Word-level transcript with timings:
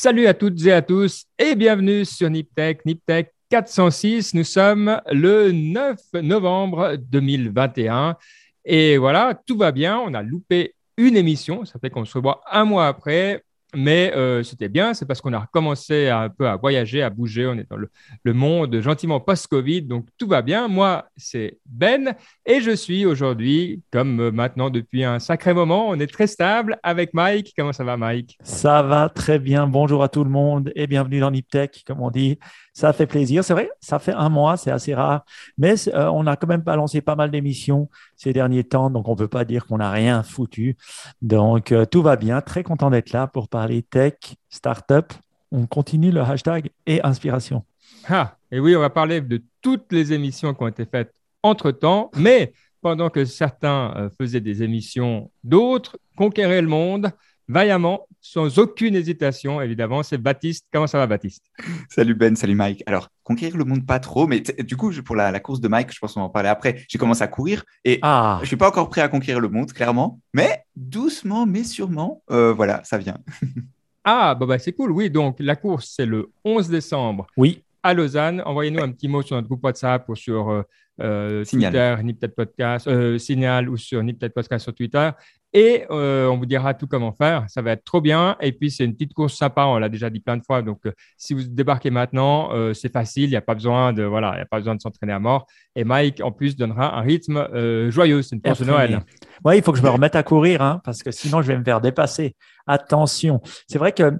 Salut 0.00 0.28
à 0.28 0.34
toutes 0.34 0.64
et 0.64 0.72
à 0.72 0.80
tous 0.80 1.24
et 1.40 1.56
bienvenue 1.56 2.04
sur 2.04 2.30
NipTech, 2.30 2.84
NipTech 2.84 3.34
406. 3.50 4.32
Nous 4.32 4.44
sommes 4.44 5.00
le 5.10 5.50
9 5.50 5.98
novembre 6.22 6.94
2021 6.96 8.16
et 8.64 8.96
voilà, 8.96 9.34
tout 9.44 9.58
va 9.58 9.72
bien. 9.72 9.98
On 9.98 10.14
a 10.14 10.22
loupé 10.22 10.76
une 10.96 11.16
émission, 11.16 11.64
ça 11.64 11.80
fait 11.80 11.90
qu'on 11.90 12.04
se 12.04 12.16
revoit 12.16 12.42
un 12.48 12.64
mois 12.64 12.86
après. 12.86 13.42
Mais 13.74 14.12
euh, 14.16 14.42
c'était 14.42 14.70
bien, 14.70 14.94
c'est 14.94 15.04
parce 15.04 15.20
qu'on 15.20 15.34
a 15.34 15.40
recommencé 15.40 16.08
un 16.08 16.30
peu 16.30 16.48
à 16.48 16.56
voyager, 16.56 17.02
à 17.02 17.10
bouger. 17.10 17.46
On 17.46 17.52
est 17.54 17.68
dans 17.68 17.76
le, 17.76 17.90
le 18.24 18.32
monde 18.32 18.80
gentiment 18.80 19.20
post-Covid, 19.20 19.82
donc 19.82 20.06
tout 20.16 20.26
va 20.26 20.40
bien. 20.40 20.68
Moi, 20.68 21.06
c'est 21.16 21.58
Ben 21.66 22.14
et 22.46 22.62
je 22.62 22.70
suis 22.70 23.04
aujourd'hui, 23.04 23.82
comme 23.90 24.30
maintenant 24.30 24.70
depuis 24.70 25.04
un 25.04 25.18
sacré 25.18 25.52
moment, 25.52 25.88
on 25.88 26.00
est 26.00 26.06
très 26.06 26.26
stable 26.26 26.78
avec 26.82 27.12
Mike. 27.12 27.52
Comment 27.56 27.74
ça 27.74 27.84
va, 27.84 27.98
Mike? 27.98 28.38
Ça 28.42 28.82
va 28.82 29.10
très 29.10 29.38
bien. 29.38 29.66
Bonjour 29.66 30.02
à 30.02 30.08
tout 30.08 30.24
le 30.24 30.30
monde 30.30 30.72
et 30.74 30.86
bienvenue 30.86 31.20
dans 31.20 31.30
NipTech, 31.30 31.84
comme 31.86 32.00
on 32.00 32.10
dit. 32.10 32.38
Ça 32.78 32.92
fait 32.92 33.08
plaisir. 33.08 33.42
C'est 33.42 33.54
vrai, 33.54 33.72
ça 33.80 33.98
fait 33.98 34.12
un 34.12 34.28
mois, 34.28 34.56
c'est 34.56 34.70
assez 34.70 34.94
rare. 34.94 35.24
Mais 35.58 35.74
euh, 35.88 36.08
on 36.14 36.28
a 36.28 36.36
quand 36.36 36.46
même 36.46 36.60
balancé 36.60 37.00
pas 37.00 37.16
mal 37.16 37.28
d'émissions 37.28 37.90
ces 38.14 38.32
derniers 38.32 38.62
temps, 38.62 38.88
donc 38.88 39.08
on 39.08 39.14
ne 39.14 39.16
peut 39.16 39.26
pas 39.26 39.44
dire 39.44 39.66
qu'on 39.66 39.78
n'a 39.78 39.90
rien 39.90 40.22
foutu. 40.22 40.76
Donc 41.20 41.72
euh, 41.72 41.86
tout 41.86 42.02
va 42.02 42.14
bien. 42.14 42.40
Très 42.40 42.62
content 42.62 42.88
d'être 42.88 43.10
là 43.10 43.26
pour 43.26 43.48
parler 43.48 43.82
tech, 43.82 44.14
startup. 44.48 45.12
On 45.50 45.66
continue 45.66 46.12
le 46.12 46.20
hashtag 46.20 46.70
et 46.86 47.02
inspiration. 47.02 47.64
Ah, 48.08 48.36
et 48.52 48.60
oui, 48.60 48.76
on 48.76 48.80
va 48.80 48.90
parler 48.90 49.20
de 49.22 49.42
toutes 49.60 49.90
les 49.92 50.12
émissions 50.12 50.54
qui 50.54 50.62
ont 50.62 50.68
été 50.68 50.84
faites 50.84 51.12
entre-temps, 51.42 52.12
mais 52.14 52.52
pendant 52.80 53.10
que 53.10 53.24
certains 53.24 53.92
euh, 53.96 54.08
faisaient 54.20 54.40
des 54.40 54.62
émissions, 54.62 55.32
d'autres 55.42 55.98
conquéraient 56.16 56.62
le 56.62 56.68
monde 56.68 57.10
vaillamment, 57.48 58.06
sans 58.20 58.58
aucune 58.58 58.94
hésitation, 58.94 59.60
évidemment. 59.60 60.02
C'est 60.02 60.18
Baptiste. 60.18 60.66
Comment 60.72 60.86
ça 60.86 60.98
va, 60.98 61.06
Baptiste? 61.06 61.44
Salut 61.88 62.14
Ben, 62.14 62.36
salut 62.36 62.54
Mike. 62.54 62.82
Alors, 62.86 63.08
conquérir 63.24 63.56
le 63.56 63.64
monde, 63.64 63.86
pas 63.86 63.98
trop, 63.98 64.26
mais 64.26 64.40
du 64.40 64.76
coup, 64.76 64.92
pour 65.02 65.16
la, 65.16 65.30
la, 65.30 65.40
course 65.40 65.60
de 65.60 65.68
Mike, 65.68 65.92
je 65.92 65.98
pense 65.98 66.14
qu'on 66.14 66.20
va 66.20 66.26
en 66.26 66.30
parler 66.30 66.48
après. 66.48 66.84
J'ai 66.88 66.98
commencé 66.98 67.22
à 67.22 67.28
courir 67.28 67.64
et 67.84 67.98
ah. 68.02 68.36
je 68.38 68.42
ne 68.42 68.46
suis 68.46 68.56
pas 68.56 68.68
encore 68.68 68.88
prêt 68.90 69.00
à 69.00 69.08
conquérir 69.08 69.40
le 69.40 69.48
monde, 69.48 69.72
clairement, 69.72 70.20
mais 70.34 70.64
doucement, 70.76 71.46
mais 71.46 71.64
sûrement, 71.64 72.22
euh, 72.30 72.52
voilà, 72.52 72.82
ça 72.84 72.98
vient. 72.98 73.18
ah, 74.04 74.34
bah, 74.34 74.46
bah 74.46 74.58
c'est 74.58 74.72
cool. 74.72 74.92
Oui, 74.92 75.10
donc 75.10 75.36
la 75.40 75.56
course, 75.56 75.94
c'est 75.96 76.06
le 76.06 76.30
11 76.44 76.68
décembre. 76.68 77.26
Oui. 77.36 77.62
À 77.82 77.94
Lausanne. 77.94 78.42
Envoyez-nous 78.44 78.82
un 78.82 78.90
petit 78.90 79.08
mot 79.08 79.22
sur 79.22 79.36
notre 79.36 79.48
groupe 79.48 79.62
WhatsApp 79.62 80.06
ou 80.08 80.16
sur 80.16 80.50
euh, 80.50 80.62
euh, 81.00 81.44
Twitter, 81.44 81.96
Niptet 82.02 82.28
Podcast, 82.28 82.88
euh, 82.88 83.18
Signal 83.18 83.68
ou 83.68 83.76
sur 83.76 84.02
Niptet 84.02 84.30
Podcast 84.30 84.64
sur 84.64 84.74
Twitter. 84.74 85.10
Et 85.54 85.84
euh, 85.90 86.28
on 86.28 86.36
vous 86.36 86.46
dira 86.46 86.74
tout 86.74 86.86
comment 86.86 87.12
faire. 87.12 87.46
Ça 87.48 87.62
va 87.62 87.72
être 87.72 87.84
trop 87.84 88.00
bien. 88.00 88.36
Et 88.40 88.52
puis, 88.52 88.70
c'est 88.70 88.84
une 88.84 88.92
petite 88.92 89.14
course 89.14 89.34
sympa. 89.34 89.64
On 89.64 89.78
l'a 89.78 89.88
déjà 89.88 90.10
dit 90.10 90.20
plein 90.20 90.36
de 90.36 90.42
fois. 90.44 90.60
Donc, 90.60 90.80
euh, 90.84 90.92
si 91.16 91.32
vous 91.32 91.42
débarquez 91.42 91.90
maintenant, 91.90 92.52
euh, 92.52 92.74
c'est 92.74 92.92
facile. 92.92 93.24
Il 93.24 93.30
n'y 93.30 93.36
a 93.36 93.40
pas 93.40 93.54
besoin 93.54 93.92
de 93.92 94.02
voilà, 94.02 94.34
il 94.36 94.40
a 94.40 94.46
pas 94.46 94.58
besoin 94.58 94.74
de 94.74 94.80
s'entraîner 94.80 95.12
à 95.12 95.18
mort. 95.18 95.46
Et 95.74 95.84
Mike, 95.84 96.20
en 96.22 96.32
plus, 96.32 96.56
donnera 96.56 96.98
un 96.98 97.00
rythme 97.00 97.36
euh, 97.54 97.90
joyeux. 97.90 98.20
C'est 98.22 98.36
une 98.36 98.42
course 98.42 98.60
de 98.60 98.66
Noël. 98.66 99.00
Oui, 99.44 99.56
il 99.58 99.62
faut 99.62 99.72
que 99.72 99.78
je 99.78 99.82
me 99.82 99.88
remette 99.88 100.16
à 100.16 100.22
courir, 100.22 100.62
hein, 100.62 100.80
parce 100.84 101.02
que 101.02 101.10
sinon, 101.10 101.42
je 101.42 101.48
vais 101.48 101.58
me 101.58 101.64
faire 101.64 101.80
dépasser. 101.80 102.34
Attention. 102.66 103.40
C'est 103.66 103.78
vrai 103.78 103.92
que 103.92 104.18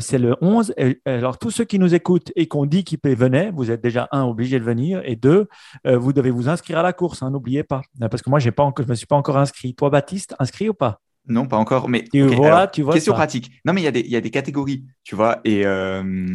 c'est 0.00 0.18
le 0.18 0.36
11. 0.40 0.74
Et, 0.76 1.00
alors, 1.06 1.38
tous 1.38 1.50
ceux 1.50 1.64
qui 1.64 1.78
nous 1.78 1.94
écoutent 1.94 2.32
et 2.36 2.46
qu'on 2.48 2.66
dit 2.66 2.84
qu'ils 2.84 2.98
venaient, 3.16 3.50
vous 3.50 3.70
êtes 3.70 3.82
déjà, 3.82 4.08
un, 4.12 4.24
obligé 4.24 4.58
de 4.58 4.64
venir. 4.64 5.00
Et 5.04 5.16
deux, 5.16 5.48
vous 5.84 6.12
devez 6.12 6.30
vous 6.30 6.48
inscrire 6.48 6.78
à 6.78 6.82
la 6.82 6.92
course. 6.92 7.22
Hein, 7.22 7.30
N'oubliez 7.30 7.64
pas. 7.64 7.80
Parce 7.98 8.22
que 8.22 8.30
moi, 8.30 8.38
j'ai 8.38 8.52
pas 8.52 8.62
encore, 8.62 8.84
je 8.84 8.88
ne 8.88 8.92
me 8.92 8.96
suis 8.96 9.06
pas 9.06 9.16
encore 9.16 9.38
inscrit. 9.38 9.74
Toi, 9.74 9.90
Baptiste, 9.90 10.34
inscrit 10.38 10.68
ou 10.68 10.74
pas? 10.74 11.00
Non, 11.28 11.46
pas 11.46 11.56
encore. 11.56 11.88
Mais 11.88 12.04
tu 12.04 12.22
vois, 12.22 12.46
alors, 12.46 12.70
tu 12.70 12.82
vois 12.82 12.94
question 12.94 13.12
pratique. 13.12 13.50
Non, 13.64 13.72
mais 13.72 13.82
il 13.82 13.96
y, 13.96 14.10
y, 14.10 14.16
a 14.16 14.20
des 14.20 14.30
catégories, 14.30 14.84
tu 15.02 15.16
vois. 15.16 15.40
Et, 15.44 15.66
euh, 15.66 16.26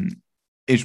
et 0.67 0.77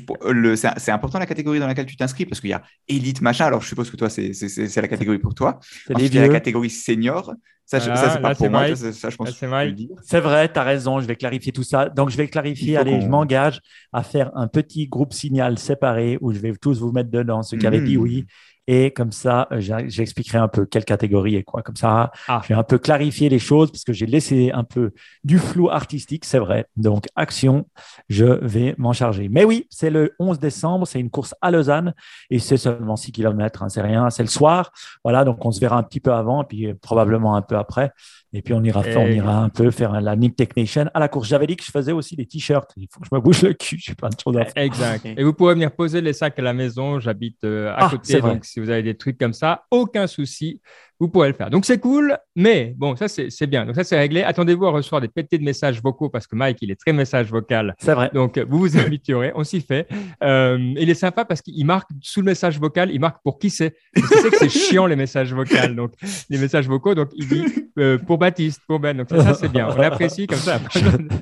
c'est 0.56 0.90
important 0.90 1.18
la 1.18 1.26
catégorie 1.26 1.60
dans 1.60 1.66
laquelle 1.66 1.86
tu 1.86 1.96
t'inscris 1.96 2.26
parce 2.26 2.40
qu'il 2.40 2.50
y 2.50 2.54
a 2.54 2.62
élite 2.88 3.20
machin. 3.20 3.44
Alors, 3.46 3.60
je 3.60 3.68
suppose 3.68 3.90
que 3.90 3.96
toi, 3.96 4.08
c'est 4.08 4.32
la 4.76 4.88
catégorie 4.88 5.18
pour 5.18 5.34
toi. 5.34 5.58
Ensuite, 5.94 6.12
il 6.12 6.16
y 6.16 6.18
a 6.18 6.26
la 6.26 6.32
catégorie 6.32 6.70
senior. 6.70 7.34
Ça, 7.64 7.78
voilà, 7.78 7.96
ça 7.96 8.10
c'est 8.10 8.20
pas 8.20 8.34
pour 8.34 8.48
moi. 8.48 8.74
Ça, 8.74 8.92
ça, 8.92 9.10
je 9.10 9.16
pense 9.16 9.30
C'est 9.30 10.20
vrai, 10.20 10.52
tu 10.52 10.58
as 10.58 10.62
raison. 10.62 11.00
Je 11.00 11.06
vais 11.06 11.16
clarifier 11.16 11.52
tout 11.52 11.64
ça. 11.64 11.88
Donc, 11.88 12.10
je 12.10 12.16
vais 12.16 12.28
clarifier. 12.28 12.76
Allez, 12.76 13.00
je 13.00 13.06
m'engage 13.06 13.60
à 13.92 14.02
faire 14.02 14.30
un 14.34 14.48
petit 14.48 14.86
groupe 14.86 15.12
signal 15.12 15.58
séparé 15.58 16.16
où 16.20 16.32
je 16.32 16.38
vais 16.38 16.52
tous 16.54 16.80
vous 16.80 16.92
mettre 16.92 17.10
dedans, 17.10 17.42
ceux 17.42 17.56
qui 17.56 17.66
avaient 17.66 17.80
dit 17.80 17.96
oui 17.96 18.24
et 18.66 18.90
comme 18.90 19.12
ça, 19.12 19.46
euh, 19.52 19.60
j'expliquerai 19.86 20.38
un 20.38 20.48
peu 20.48 20.66
quelle 20.66 20.84
catégorie 20.84 21.36
et 21.36 21.44
quoi. 21.44 21.62
Comme 21.62 21.76
ça, 21.76 22.10
ah. 22.26 22.40
je 22.42 22.48
vais 22.48 22.58
un 22.58 22.64
peu 22.64 22.78
clarifier 22.78 23.28
les 23.28 23.38
choses 23.38 23.70
parce 23.70 23.84
que 23.84 23.92
j'ai 23.92 24.06
laissé 24.06 24.50
un 24.52 24.64
peu 24.64 24.92
du 25.22 25.38
flou 25.38 25.70
artistique, 25.70 26.24
c'est 26.24 26.38
vrai. 26.38 26.66
Donc, 26.76 27.06
action, 27.14 27.66
je 28.08 28.24
vais 28.24 28.74
m'en 28.78 28.92
charger. 28.92 29.28
Mais 29.28 29.44
oui, 29.44 29.66
c'est 29.70 29.90
le 29.90 30.14
11 30.18 30.40
décembre, 30.40 30.86
c'est 30.86 30.98
une 30.98 31.10
course 31.10 31.34
à 31.40 31.50
Lausanne 31.50 31.94
et 32.30 32.38
c'est 32.38 32.56
seulement 32.56 32.96
6 32.96 33.12
km, 33.12 33.62
hein, 33.62 33.68
c'est 33.68 33.82
rien, 33.82 34.10
c'est 34.10 34.22
le 34.22 34.28
soir. 34.28 34.72
Voilà, 35.04 35.24
donc 35.24 35.44
on 35.44 35.52
se 35.52 35.60
verra 35.60 35.76
un 35.76 35.82
petit 35.84 36.00
peu 36.00 36.12
avant 36.12 36.42
et 36.42 36.46
puis 36.46 36.74
probablement 36.74 37.36
un 37.36 37.42
peu 37.42 37.56
après. 37.56 37.92
Et 38.32 38.42
puis 38.42 38.52
on 38.52 38.62
ira, 38.62 38.82
on 38.96 39.06
ira 39.06 39.38
un 39.38 39.48
peu 39.48 39.70
faire 39.70 39.98
la 40.00 40.14
Nip 40.14 40.36
Technician. 40.36 40.90
À 40.92 41.00
la 41.00 41.08
course 41.08 41.28
Javelic, 41.28 41.64
je 41.64 41.70
faisais 41.70 41.92
aussi 41.92 42.16
des 42.16 42.26
t-shirts. 42.26 42.70
Il 42.76 42.86
faut 42.92 43.00
que 43.00 43.06
je 43.10 43.14
me 43.14 43.20
bouge 43.20 43.42
le 43.42 43.54
cul, 43.54 43.78
je 43.80 43.94
pas 43.94 44.10
de 44.10 44.20
choses 44.20 44.36
à 44.36 44.44
faire. 44.44 44.62
Exact. 44.62 45.06
Et 45.06 45.22
vous 45.24 45.32
pouvez 45.32 45.54
venir 45.54 45.70
poser 45.70 46.00
les 46.02 46.12
sacs 46.12 46.38
à 46.38 46.42
la 46.42 46.52
maison. 46.52 47.00
J'habite 47.00 47.44
euh, 47.44 47.70
à 47.70 47.86
ah, 47.86 47.90
côté, 47.90 48.20
donc 48.20 48.44
si 48.56 48.60
vous 48.60 48.70
avez 48.70 48.82
des 48.82 48.96
trucs 48.96 49.18
comme 49.18 49.34
ça, 49.34 49.66
aucun 49.70 50.06
souci 50.06 50.62
vous 50.98 51.08
pourrez 51.08 51.28
le 51.28 51.34
faire. 51.34 51.50
Donc 51.50 51.66
c'est 51.66 51.78
cool, 51.78 52.16
mais 52.34 52.74
bon, 52.76 52.96
ça 52.96 53.06
c'est 53.08 53.46
bien. 53.46 53.66
Donc 53.66 53.74
ça 53.74 53.84
c'est 53.84 53.98
réglé. 53.98 54.22
Attendez-vous 54.22 54.64
à 54.64 54.70
recevoir 54.70 55.02
des 55.02 55.08
pétés 55.08 55.36
de 55.36 55.44
messages 55.44 55.82
vocaux 55.82 56.08
parce 56.08 56.26
que 56.26 56.34
Mike 56.34 56.58
il 56.62 56.70
est 56.70 56.80
très 56.80 56.94
message 56.94 57.30
vocal. 57.30 57.74
C'est 57.78 57.92
vrai. 57.92 58.10
Donc 58.14 58.38
vous 58.38 58.58
vous 58.58 58.78
habituerez, 58.78 59.32
on 59.34 59.44
s'y 59.44 59.60
fait. 59.60 59.86
Euh, 60.22 60.56
il 60.78 60.88
est 60.88 60.94
sympa 60.94 61.26
parce 61.26 61.42
qu'il 61.42 61.66
marque 61.66 61.90
sous 62.00 62.20
le 62.20 62.26
message 62.26 62.58
vocal, 62.58 62.90
il 62.90 62.98
marque 62.98 63.22
pour 63.22 63.38
qui 63.38 63.50
c'est. 63.50 63.72
Que 63.94 64.00
c'est 64.06 64.30
que 64.30 64.36
c'est 64.38 64.48
chiant 64.48 64.86
les 64.86 64.96
messages 64.96 65.34
vocaux, 65.34 65.68
donc 65.74 65.92
les 66.30 66.38
messages 66.38 66.66
vocaux. 66.66 66.94
Donc 66.94 67.10
il 67.14 67.28
dit 67.28 67.44
euh, 67.78 67.98
pour 67.98 68.16
Baptiste, 68.16 68.62
pour 68.66 68.80
Ben. 68.80 68.96
Donc 68.96 69.10
ça, 69.10 69.20
ça 69.22 69.34
c'est 69.34 69.52
bien. 69.52 69.68
On 69.68 69.80
apprécie 69.80 70.26
comme 70.26 70.38
ça. 70.38 70.58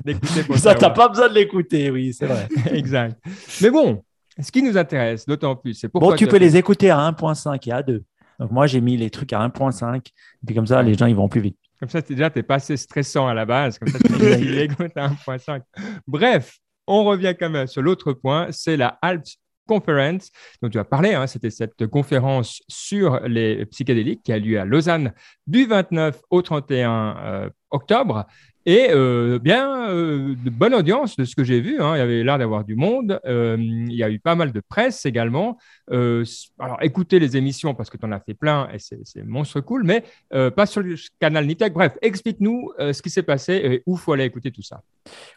d'écouter. 0.05 0.57
Ça 0.57 0.75
t'as 0.75 0.89
pas 0.89 1.09
besoin 1.09 1.27
de 1.27 1.33
l'écouter, 1.33 1.91
oui, 1.91 2.13
c'est 2.13 2.27
vrai. 2.27 2.47
exact. 2.71 3.19
Mais 3.61 3.69
bon, 3.69 4.01
ce 4.39 4.51
qui 4.51 4.61
nous 4.61 4.77
intéresse 4.77 5.25
d'autant 5.25 5.55
plus, 5.55 5.73
c'est 5.73 5.89
pourquoi. 5.89 6.11
Bon, 6.11 6.15
tu 6.15 6.27
peux 6.27 6.37
les 6.37 6.57
écouter 6.57 6.89
à 6.89 6.97
1.5 6.97 7.67
et 7.67 7.71
à 7.71 7.83
2. 7.83 8.03
Donc, 8.39 8.51
moi, 8.51 8.67
j'ai 8.67 8.81
mis 8.81 8.97
les 8.97 9.09
trucs 9.09 9.31
à 9.33 9.39
1.5. 9.47 9.97
Et 9.97 10.01
puis, 10.45 10.55
comme 10.55 10.67
ça, 10.67 10.81
les 10.83 10.95
gens, 10.95 11.05
ils 11.05 11.15
vont 11.15 11.29
plus 11.29 11.41
vite. 11.41 11.57
Comme 11.79 11.89
ça, 11.89 12.01
déjà, 12.01 12.29
tu 12.29 12.39
n'es 12.39 12.43
pas 12.43 12.55
assez 12.55 12.77
stressant 12.77 13.27
à 13.27 13.33
la 13.33 13.45
base. 13.45 13.79
Comme 13.79 13.89
ça, 13.89 13.99
tu 13.99 14.13
à 14.95 15.09
1.5. 15.09 15.61
Bref, 16.07 16.57
on 16.87 17.03
revient 17.03 17.33
quand 17.37 17.49
même 17.49 17.67
sur 17.67 17.81
l'autre 17.81 18.13
point. 18.13 18.47
C'est 18.51 18.77
la 18.77 18.97
Alps 19.01 19.37
Conference 19.67 20.31
dont 20.61 20.69
tu 20.69 20.77
as 20.77 20.83
parlé. 20.83 21.13
Hein, 21.13 21.27
C'était 21.27 21.49
cette 21.49 21.87
conférence 21.87 22.61
sur 22.67 23.19
les 23.21 23.65
psychédéliques 23.65 24.21
qui 24.23 24.31
a 24.31 24.37
lieu 24.37 24.59
à 24.59 24.65
Lausanne 24.65 25.13
du 25.47 25.65
29 25.65 26.21
au 26.29 26.41
31 26.41 27.17
euh, 27.17 27.49
octobre. 27.71 28.25
Et 28.67 28.87
euh, 28.89 29.37
bien, 29.37 29.89
euh, 29.89 30.33
de 30.43 30.49
bonne 30.49 30.73
audience 30.73 31.17
de 31.17 31.25
ce 31.25 31.35
que 31.35 31.43
j'ai 31.43 31.61
vu. 31.61 31.79
Hein. 31.79 31.95
Il 31.95 31.99
y 31.99 32.01
avait 32.01 32.23
l'air 32.23 32.39
d'avoir 32.39 32.63
du 32.63 32.75
monde. 32.75 33.19
Euh, 33.25 33.57
il 33.59 33.93
y 33.93 34.03
a 34.03 34.09
eu 34.09 34.19
pas 34.19 34.33
mal 34.33 34.51
de 34.51 34.59
presse 34.59 35.05
également. 35.05 35.57
Alors, 35.91 36.77
écoutez 36.81 37.19
les 37.19 37.37
émissions 37.37 37.75
parce 37.75 37.91
que 37.91 37.97
tu 37.97 38.05
en 38.05 38.11
as 38.11 38.19
fait 38.19 38.33
plein 38.33 38.67
et 38.73 38.79
c'est 38.79 39.23
monstre 39.23 39.61
cool, 39.61 39.83
mais 39.83 40.03
pas 40.51 40.65
sur 40.65 40.81
le 40.81 40.95
canal 41.19 41.45
Nitech. 41.45 41.73
Bref, 41.73 41.93
explique-nous 42.01 42.71
ce 42.79 43.01
qui 43.01 43.11
s'est 43.11 43.23
passé 43.23 43.53
et 43.53 43.83
où 43.85 43.95
faut 43.95 44.13
aller 44.13 44.25
écouter 44.25 44.51
tout 44.51 44.63
ça. 44.63 44.81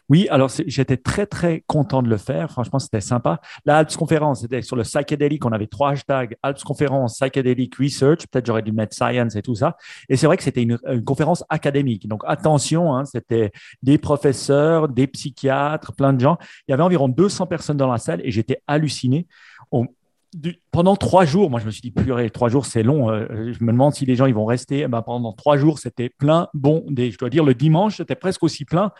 Oui, 0.09 0.27
alors 0.31 0.49
j'étais 0.65 0.97
très, 0.97 1.27
très 1.27 1.63
content 1.67 2.01
de 2.01 2.09
le 2.09 2.17
faire. 2.17 2.49
Franchement, 2.51 2.79
c'était 2.79 3.01
sympa. 3.01 3.39
La 3.65 3.77
Alps 3.77 3.95
Conférence, 3.95 4.41
c'était 4.41 4.63
sur 4.63 4.75
le 4.75 4.83
psychédélique. 4.83 5.45
On 5.45 5.51
avait 5.51 5.67
trois 5.67 5.91
hashtags 5.91 6.35
Alps 6.41 6.63
Conférence, 6.63 7.19
Psychedelic 7.19 7.75
Research. 7.75 8.25
Peut-être 8.27 8.47
j'aurais 8.47 8.63
dû 8.63 8.71
mettre 8.71 8.95
Science 8.95 9.35
et 9.35 9.43
tout 9.43 9.55
ça. 9.55 9.77
Et 10.09 10.17
c'est 10.17 10.25
vrai 10.25 10.37
que 10.37 10.43
c'était 10.43 10.63
une, 10.63 10.79
conférence 11.05 11.43
académique. 11.49 12.07
Donc, 12.07 12.23
attention, 12.25 12.95
hein, 12.95 13.05
c'était 13.19 13.51
des 13.83 13.97
professeurs, 13.97 14.87
des 14.87 15.07
psychiatres, 15.07 15.93
plein 15.93 16.13
de 16.13 16.19
gens. 16.19 16.37
Il 16.67 16.71
y 16.71 16.73
avait 16.73 16.83
environ 16.83 17.07
200 17.07 17.47
personnes 17.47 17.77
dans 17.77 17.91
la 17.91 17.97
salle 17.97 18.21
et 18.23 18.31
j'étais 18.31 18.61
halluciné. 18.67 19.27
Pendant 20.71 20.95
trois 20.95 21.25
jours, 21.25 21.49
moi 21.49 21.59
je 21.59 21.65
me 21.65 21.71
suis 21.71 21.81
dit, 21.81 21.91
purée, 21.91 22.29
trois 22.29 22.49
jours 22.49 22.67
c'est 22.67 22.83
long. 22.83 23.09
Euh, 23.09 23.51
je 23.51 23.63
me 23.63 23.71
demande 23.71 23.95
si 23.95 24.05
les 24.05 24.15
gens 24.15 24.31
vont 24.31 24.45
rester. 24.45 24.81
Eh 24.81 24.87
ben, 24.87 25.01
pendant 25.01 25.33
trois 25.33 25.57
jours, 25.57 25.79
c'était 25.79 26.09
plein. 26.09 26.47
Bon, 26.53 26.85
des, 26.87 27.09
je 27.09 27.17
dois 27.17 27.31
dire, 27.31 27.43
le 27.43 27.55
dimanche, 27.55 27.97
c'était 27.97 28.15
presque 28.15 28.43
aussi 28.43 28.63
plein. 28.63 28.91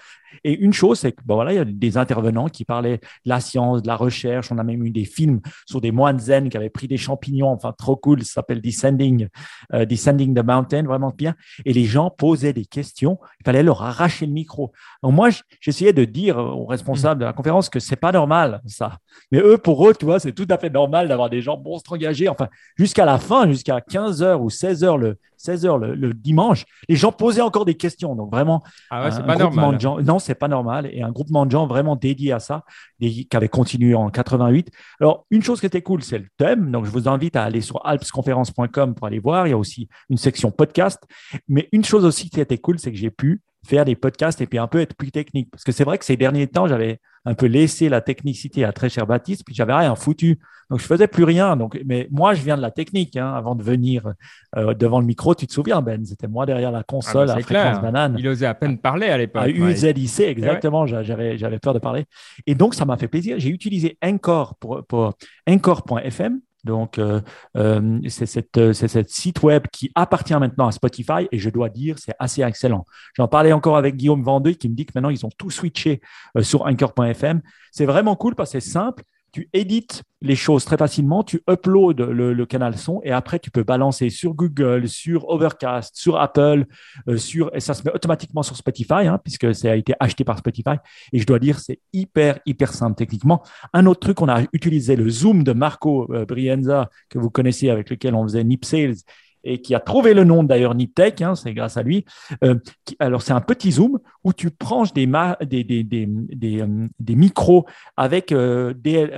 Et 0.44 0.58
une 0.58 0.74
chose, 0.74 1.00
c'est 1.00 1.12
que 1.12 1.22
bon, 1.26 1.36
voilà, 1.36 1.54
il 1.54 1.56
y 1.56 1.60
a 1.60 1.66
des 1.66 1.98
intervenants 1.98 2.48
qui 2.48 2.66
parlaient 2.66 2.98
de 2.98 3.30
la 3.30 3.40
science, 3.40 3.81
de 3.81 3.88
la 3.88 3.96
recherche. 3.96 4.52
On 4.52 4.58
a 4.58 4.64
même 4.64 4.84
eu 4.86 4.92
des 4.92 5.06
films 5.06 5.42
sur 5.66 5.81
des 5.81 5.92
moines 5.92 6.20
zen 6.20 6.50
qui 6.50 6.58
avaient 6.58 6.70
pris 6.70 6.88
des 6.88 6.98
champignons. 6.98 7.50
Enfin, 7.50 7.74
trop 7.78 7.96
cool. 7.96 8.24
Ça 8.24 8.36
s'appelle 8.36 8.62
Descending, 8.62 9.28
euh, 9.74 9.86
Descending 9.86 10.34
the 10.34 10.44
Mountain, 10.44 10.84
vraiment 10.84 11.14
bien. 11.16 11.36
Et 11.66 11.74
les 11.74 11.86
gens 11.86 12.10
posaient 12.10 12.54
des 12.54 12.66
questions. 12.66 13.20
Il 13.40 13.44
fallait 13.46 13.64
leur 13.64 13.84
arracher 13.84 14.26
le 14.26 14.31
micro. 14.31 14.72
Donc 15.04 15.14
moi, 15.14 15.30
j'essayais 15.60 15.94
de 15.94 16.06
dire 16.06 16.38
aux 16.38 16.66
responsables 16.66 17.20
de 17.20 17.25
la 17.25 17.34
conférence 17.34 17.70
que 17.70 17.80
c'est 17.80 17.96
pas 17.96 18.12
normal 18.12 18.62
ça. 18.70 18.98
Mais 19.32 19.40
eux, 19.40 19.58
pour 19.58 19.88
eux, 19.88 19.94
tu 19.94 20.06
vois, 20.06 20.20
c'est 20.20 20.32
tout 20.32 20.48
à 20.50 20.58
fait 20.58 20.70
normal 20.70 21.08
d'avoir 21.08 21.30
des 21.30 21.42
gens 21.42 21.60
monstres 21.60 21.94
engagés. 21.94 22.30
Enfin, 22.30 22.48
jusqu'à 22.78 23.06
la 23.06 23.18
fin, 23.18 23.48
jusqu'à 23.48 23.82
15 23.82 24.22
heures 24.22 24.42
ou 24.42 24.50
16 24.50 24.84
heures, 24.84 24.98
le 24.98 25.18
16h 25.39 25.77
le, 25.80 26.13
dimanche, 26.13 26.65
les 26.88 26.95
gens 26.95 27.12
posaient 27.12 27.41
encore 27.41 27.65
des 27.65 27.75
questions. 27.75 28.15
Donc 28.15 28.31
vraiment, 28.31 28.62
ah 28.89 29.06
ouais, 29.06 29.12
c'est 29.12 29.25
pas 29.25 29.36
normal. 29.36 29.75
De 29.75 29.80
gens, 29.80 30.00
non, 30.01 30.19
c'est 30.19 30.36
pas 30.36 30.47
normal. 30.47 30.89
Et 30.91 31.01
un 31.01 31.12
groupement 31.12 31.45
de 31.45 31.51
gens 31.51 31.68
vraiment 31.68 31.95
dédié 31.95 32.33
à 32.33 32.39
ça, 32.39 32.63
qui 33.00 33.27
avait 33.33 33.50
continué 33.50 33.95
en 33.95 34.09
88. 34.09 34.69
Alors, 35.00 35.25
une 35.31 35.41
chose 35.41 35.59
qui 35.59 35.65
était 35.65 35.81
cool, 35.81 36.03
c'est 36.03 36.19
le 36.19 36.27
thème. 36.38 36.71
Donc, 36.71 36.86
je 36.86 36.91
vous 36.91 37.07
invite 37.07 37.36
à 37.36 37.44
aller 37.44 37.62
sur 37.62 37.86
alpsconférence.com 37.86 38.95
pour 38.95 39.07
aller 39.07 39.19
voir. 39.19 39.47
Il 39.47 39.51
y 39.51 39.53
a 39.53 39.57
aussi 39.57 39.88
une 40.09 40.18
section 40.18 40.51
podcast. 40.51 41.01
Mais 41.47 41.69
une 41.71 41.86
chose 41.86 42.06
aussi 42.06 42.30
qui 42.30 42.41
était 42.41 42.57
cool, 42.57 42.80
c'est 42.80 42.91
que 42.91 42.97
j'ai 42.97 43.12
pu 43.12 43.41
faire 43.65 43.86
des 43.86 43.95
podcasts 43.95 44.41
et 44.41 44.47
puis 44.47 44.57
un 44.57 44.68
peu 44.68 44.80
être 44.80 44.95
plus 44.95 45.12
technique. 45.12 45.50
Parce 45.51 45.63
que 45.63 45.71
c'est 45.71 45.83
vrai 45.83 45.97
que 45.97 46.06
ces 46.06 46.18
derniers 46.18 46.47
temps, 46.47 46.68
j'avais 46.68 47.00
un 47.25 47.33
peu 47.33 47.45
laissé 47.45 47.89
la 47.89 48.01
technicité 48.01 48.63
à 48.63 48.71
très 48.71 48.89
cher 48.89 49.06
Baptiste, 49.06 49.44
puis 49.45 49.56
j'avais 49.56 49.74
rien 49.74 49.95
foutu. 49.95 50.39
Donc, 50.69 50.80
je 50.80 50.86
faisais 50.86 51.07
plus 51.07 51.24
rien. 51.24 51.56
Donc, 51.56 51.81
mais 51.86 52.07
moi, 52.12 52.36
je 52.36 52.44
viens 52.44 52.56
de 52.56 52.62
la 52.62 52.69
technique. 52.69 53.16
Hein, 53.18 53.33
avant 53.33 53.56
de 53.56 53.63
venir 53.63 54.13
euh, 54.56 54.74
devant 54.75 55.00
le 55.00 55.06
micro, 55.06 55.33
tu 55.33 55.48
te 55.48 55.54
souviens, 55.54 55.81
Ben? 55.81 56.06
C'était 56.06 56.27
moi 56.27 56.45
derrière 56.45 56.71
la 56.71 56.83
console 56.83 57.30
ah 57.30 57.33
bah, 57.33 57.39
à 57.39 57.42
fréquence 57.42 57.81
banane. 57.81 58.16
Il 58.19 58.27
osait 58.27 58.45
à 58.45 58.54
peine 58.54 58.77
parler 58.77 59.07
à 59.07 59.18
l'époque. 59.18 59.44
À 59.44 59.50
UZIC, 59.50 60.19
exactement. 60.19 60.86
J'avais, 60.86 61.38
j'avais 61.38 61.60
peur 61.60 61.74
de 61.74 61.80
parler. 61.80 62.06
Et 62.45 62.54
donc, 62.54 62.75
ça 62.75 62.86
m'a 62.86 62.98
fait 62.98 63.07
plaisir. 63.07 63.39
J'ai 63.39 63.50
utilisé 63.50 63.98
Encore 64.04 64.56
pour, 64.56 64.86
pour 64.86 65.13
Encore.fm 65.50 66.39
donc, 66.64 66.98
euh, 66.98 67.22
euh, 67.58 68.00
c'est 68.08 68.26
cette, 68.26 69.10
site 69.10 69.42
web 69.44 69.68
qui 69.72 69.92
appartient 69.96 70.36
maintenant 70.36 70.68
à 70.68 70.72
Spotify 70.72 71.28
et 71.32 71.40
je 71.40 71.50
dois 71.50 71.70
dire, 71.70 71.98
c'est 72.00 72.16
assez 72.20 72.42
excellent. 72.44 72.86
J'en 73.16 73.28
parlais 73.28 73.54
encore 73.54 73.78
avec 73.78 73.96
Guillaume 73.96 74.24
Vendée 74.24 74.56
qui 74.56 74.70
me 74.70 74.76
dit 74.76 74.86
que 74.86 74.92
maintenant, 74.96 75.10
ils 75.10 75.26
ont 75.26 75.32
tout 75.38 75.50
switché 75.50 76.02
euh, 76.38 76.44
sur 76.44 76.66
Anchor.fm. 76.66 77.42
C'est 77.72 77.86
vraiment 77.86 78.16
cool 78.16 78.36
parce 78.36 78.52
que 78.52 78.60
c'est 78.60 78.70
simple 78.70 79.04
tu 79.31 79.50
édites 79.54 80.04
les 80.22 80.36
choses 80.36 80.66
très 80.66 80.78
facilement, 80.78 81.24
tu 81.24 81.42
uploads 81.50 82.04
le, 82.04 82.46
canal 82.46 82.78
son 82.78 83.00
et 83.04 83.12
après 83.12 83.40
tu 83.40 83.52
peux 83.52 83.64
balancer 83.64 84.10
sur 84.10 84.34
Google, 84.34 84.90
sur 84.90 85.30
Overcast, 85.30 85.96
sur 85.96 86.20
Apple, 86.20 86.66
euh, 87.08 87.18
sur 87.18 87.56
et 87.56 87.60
ça 87.60 87.74
se 87.74 87.84
met 87.84 87.94
automatiquement 87.94 88.44
sur 88.44 88.56
Spotify 88.56 89.08
hein, 89.08 89.20
puisque 89.24 89.54
ça 89.56 89.72
a 89.72 89.76
été 89.76 89.94
acheté 90.00 90.24
par 90.24 90.38
Spotify. 90.38 90.76
Et 91.14 91.20
je 91.20 91.26
dois 91.26 91.40
dire 91.40 91.60
c'est 91.60 91.80
hyper 91.94 92.40
hyper 92.46 92.74
simple 92.74 92.96
techniquement. 92.96 93.44
Un 93.74 93.86
autre 93.86 94.02
truc, 94.02 94.22
on 94.22 94.28
a 94.28 94.44
utilisé 94.52 94.96
le 94.96 95.10
Zoom 95.10 95.44
de 95.44 95.54
Marco 95.54 96.14
euh, 96.14 96.25
Brienza 96.25 96.90
que 97.10 97.20
vous 97.20 97.30
connaissez 97.30 97.70
avec 97.70 97.90
lequel 97.90 98.16
on 98.16 98.24
faisait 98.24 98.44
Nip 98.44 98.66
Sales 98.66 98.96
et 99.44 99.62
qui 99.62 99.75
a 99.75 99.80
trouvé 99.80 100.13
le 100.13 100.24
nom 100.24 100.44
d'ailleurs 100.44 100.75
Niptech, 100.75 101.21
hein, 101.21 101.36
c'est 101.36 101.53
grâce 101.53 101.77
à 101.77 101.83
lui. 101.83 102.06
Euh, 102.44 102.56
alors, 103.00 103.21
c'est 103.21 103.33
un 103.33 103.41
petit 103.41 103.71
zoom 103.71 104.00
où 104.24 104.33
tu 104.33 104.50
branches 104.50 104.94
des, 104.94 105.07
des, 105.41 105.63
des, 105.63 105.83
des, 105.83 106.62
euh, 106.62 106.88
des, 107.00 107.15
micros 107.15 107.65
avec 107.97 108.31
euh, 108.31 108.74
des, 108.74 109.09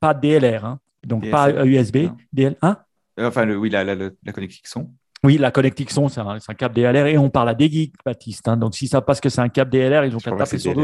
pas 0.00 0.14
DLR, 0.14 0.64
hein, 0.64 0.80
donc 1.06 1.28
pas 1.30 1.64
USB, 1.64 2.08
DL, 2.32 2.56
hein? 2.62 2.78
Enfin, 3.20 3.44
le, 3.44 3.56
oui, 3.56 3.68
la, 3.68 3.82
la, 3.82 3.96
la 3.96 4.32
connexion. 4.32 4.92
Oui, 5.24 5.36
la 5.36 5.50
connectique-son, 5.50 6.08
c'est 6.08 6.20
un, 6.20 6.38
câble 6.54 6.74
DLR 6.74 7.06
et 7.06 7.18
on 7.18 7.28
parle 7.28 7.48
à 7.48 7.54
des 7.54 7.70
geeks, 7.70 7.94
Baptiste. 8.04 8.46
Hein. 8.46 8.56
donc, 8.56 8.74
si 8.74 8.86
ça 8.86 9.00
passe 9.00 9.20
que 9.20 9.28
c'est 9.28 9.40
un 9.40 9.48
câble 9.48 9.70
DLR, 9.70 10.04
ils 10.04 10.14
ont 10.14 10.20
qu'à 10.20 10.32
taper 10.32 10.58
sur. 10.58 10.78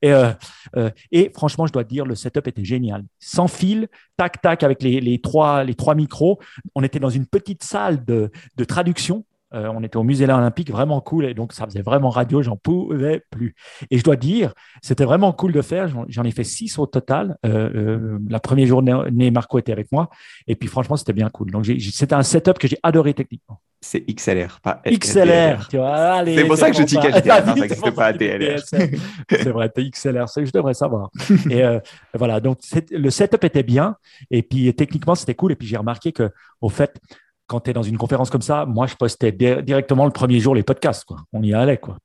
Et, 0.00 0.12
euh, 0.12 0.30
euh, 0.76 0.90
et 1.12 1.30
franchement, 1.34 1.66
je 1.66 1.72
dois 1.72 1.84
te 1.84 1.90
dire, 1.90 2.06
le 2.06 2.14
setup 2.14 2.46
était 2.46 2.64
génial. 2.64 3.04
Sans 3.18 3.46
fil, 3.46 3.88
tac, 4.16 4.40
tac, 4.40 4.62
avec 4.62 4.82
les, 4.82 5.00
les, 5.00 5.20
trois, 5.20 5.64
les 5.64 5.74
trois 5.74 5.94
micros. 5.94 6.38
On 6.74 6.82
était 6.82 6.98
dans 6.98 7.10
une 7.10 7.26
petite 7.26 7.62
salle 7.62 8.04
de, 8.04 8.30
de 8.56 8.64
traduction 8.64 9.24
euh, 9.54 9.70
on 9.74 9.82
était 9.82 9.96
au 9.96 10.02
musée 10.02 10.24
olympique, 10.24 10.70
vraiment 10.70 11.00
cool, 11.00 11.24
et 11.24 11.34
donc 11.34 11.52
ça 11.52 11.64
faisait 11.64 11.80
vraiment 11.80 12.10
radio, 12.10 12.42
j'en 12.42 12.56
pouvais 12.56 13.22
plus. 13.30 13.54
Et 13.90 13.98
je 13.98 14.04
dois 14.04 14.16
dire, 14.16 14.52
c'était 14.82 15.04
vraiment 15.04 15.32
cool 15.32 15.52
de 15.52 15.62
faire. 15.62 15.88
J'en 16.08 16.24
ai 16.24 16.30
fait 16.30 16.44
six 16.44 16.78
au 16.78 16.86
total. 16.86 17.36
Euh, 17.46 17.70
euh, 17.74 18.18
la 18.28 18.40
première 18.40 18.66
journée, 18.66 19.30
Marco 19.30 19.58
était 19.58 19.72
avec 19.72 19.90
moi, 19.90 20.10
et 20.46 20.54
puis 20.54 20.68
franchement, 20.68 20.96
c'était 20.96 21.14
bien 21.14 21.30
cool. 21.30 21.50
Donc 21.50 21.64
c'était 21.64 22.14
un 22.14 22.22
setup 22.22 22.58
que 22.58 22.68
j'ai 22.68 22.78
adoré 22.82 23.14
techniquement. 23.14 23.60
C'est 23.80 24.00
XLR, 24.00 24.58
pas 24.60 24.82
XLR. 24.84 25.68
Tu 25.68 25.76
vois, 25.76 26.24
c'est 26.24 26.44
pour 26.46 26.56
ça 26.56 26.68
que 26.70 26.76
je 26.76 26.82
dis 26.82 26.96
HDR, 26.96 27.46
ça 27.46 27.54
n'existe 27.54 27.90
pas 27.92 28.12
DLR. 28.12 28.58
C'est 28.60 29.50
vrai, 29.50 29.70
XLR, 29.76 30.28
c'est 30.28 30.44
je 30.44 30.52
devrais 30.52 30.74
savoir. 30.74 31.10
et 31.50 31.62
voilà, 32.12 32.40
donc 32.40 32.58
le 32.90 33.10
setup 33.10 33.44
était 33.44 33.62
bien, 33.62 33.96
et 34.30 34.42
puis 34.42 34.74
techniquement 34.74 35.14
c'était 35.14 35.34
cool, 35.34 35.52
et 35.52 35.56
puis 35.56 35.68
j'ai 35.68 35.76
remarqué 35.76 36.12
que 36.12 36.30
au 36.60 36.68
fait 36.68 37.00
quand 37.48 37.60
tu 37.60 37.70
es 37.70 37.72
dans 37.72 37.82
une 37.82 37.98
conférence 37.98 38.30
comme 38.30 38.42
ça, 38.42 38.66
moi, 38.66 38.86
je 38.86 38.94
postais 38.94 39.32
directement 39.32 40.04
le 40.04 40.12
premier 40.12 40.38
jour 40.38 40.54
les 40.54 40.62
podcasts. 40.62 41.04
Quoi. 41.04 41.16
On 41.32 41.42
y 41.42 41.52
allait. 41.52 41.78
Quoi. 41.78 41.96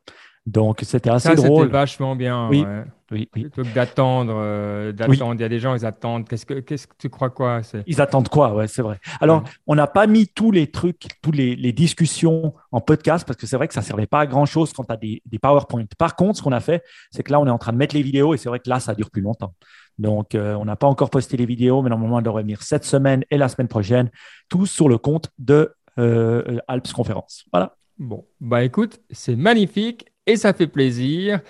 Donc, 0.48 0.80
c'était 0.81 1.12
assez 1.12 1.30
ça, 1.30 1.36
drôle. 1.36 1.66
C'était 1.66 1.74
vachement 1.74 2.16
bien. 2.16 2.48
Oui. 2.50 2.66
Oui, 3.13 3.27
Plutôt 3.31 3.62
que 3.62 3.74
d'attendre, 3.74 4.33
euh, 4.36 4.92
d'attendre. 4.92 5.36
Il 5.36 5.42
y 5.42 5.44
a 5.44 5.50
des 5.50 5.60
gens, 5.60 5.75
ils 5.75 5.86
attendent. 5.86 6.27
Qu'est-ce 6.27 6.45
que, 6.45 6.56
qu'est-ce 6.56 6.88
que 6.88 6.95
tu 6.98 7.10
crois 7.10 7.30
quoi? 7.30 7.62
Ils 7.86 8.01
attendent 8.01 8.27
quoi? 8.27 8.54
Ouais, 8.54 8.68
c'est 8.68 8.81
vrai. 8.81 9.00
Alors, 9.21 9.44
on 9.68 9.75
n'a 9.75 9.88
pas 9.88 10.07
mis 10.07 10.27
tous 10.27 10.51
les 10.51 10.68
trucs, 10.68 11.07
toutes 11.21 11.36
les, 11.36 11.74
discussions 11.74 12.54
en 12.71 12.81
podcast 12.81 13.25
parce 13.25 13.38
que 13.38 13.48
c'est 13.48 13.56
vrai 13.57 13.68
que 13.68 13.74
ça 13.74 13.81
ne 13.81 13.86
servait 13.86 14.07
pas 14.07 14.21
à 14.21 14.25
grand 14.27 14.45
chose 14.45 14.74
quand 14.74 14.83
tu 14.83 14.92
as 14.92 14.98
des, 14.98 15.21
des 15.25 15.39
PowerPoint. 15.39 15.86
Par 15.98 16.15
contre, 16.15 16.38
ce 16.38 16.44
qu'on 16.44 16.51
a 16.51 16.60
fait, 16.60 16.83
c'est 17.12 17.24
que 17.24 17.31
là, 17.31 17.39
on 17.39 17.48
est 17.48 17.51
en 17.51 17.57
train 17.57 17.71
de 17.71 17.77
mettre 17.77 17.95
les 17.95 18.01
vidéos 18.01 18.33
et 18.33 18.38
c'est 18.38 18.50
vrai 18.50 18.60
que 18.60 18.69
là, 18.69 18.80
ça 18.80 18.94
dure 18.95 19.10
plus 19.10 19.21
longtemps. 19.21 19.54
Donc, 20.00 20.33
euh, 20.36 20.56
on 20.56 20.65
n'a 20.65 20.75
pas 20.75 20.88
encore 20.88 21.10
posté 21.10 21.38
les 21.38 21.45
vidéos, 21.45 21.81
mais 21.81 21.89
normalement, 21.89 22.18
on 22.18 22.21
devrait 22.21 22.44
venir 22.44 22.63
cette 22.63 22.83
semaine 22.83 23.24
et 23.30 23.38
la 23.38 23.50
semaine 23.50 23.68
prochaine, 23.68 24.10
tous 24.50 24.65
sur 24.65 24.89
le 24.89 24.98
compte 24.98 25.30
de 25.38 25.74
euh, 26.00 26.60
Alps 26.68 26.94
Conférence. 26.94 27.45
Voilà. 27.51 27.75
Bon, 28.00 28.25
bah 28.42 28.63
écoute, 28.63 29.00
c'est 29.12 29.36
magnifique 29.36 30.07
et 30.25 30.36
ça 30.36 30.54
fait 30.54 30.68
plaisir. 30.68 31.42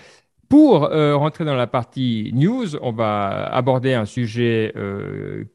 Pour 0.54 0.84
euh, 0.84 1.16
rentrer 1.16 1.44
dans 1.44 1.56
la 1.56 1.66
partie 1.66 2.30
news, 2.32 2.76
on 2.76 2.92
va 2.92 3.46
aborder 3.52 3.92
un 3.92 4.04
sujet 4.04 4.72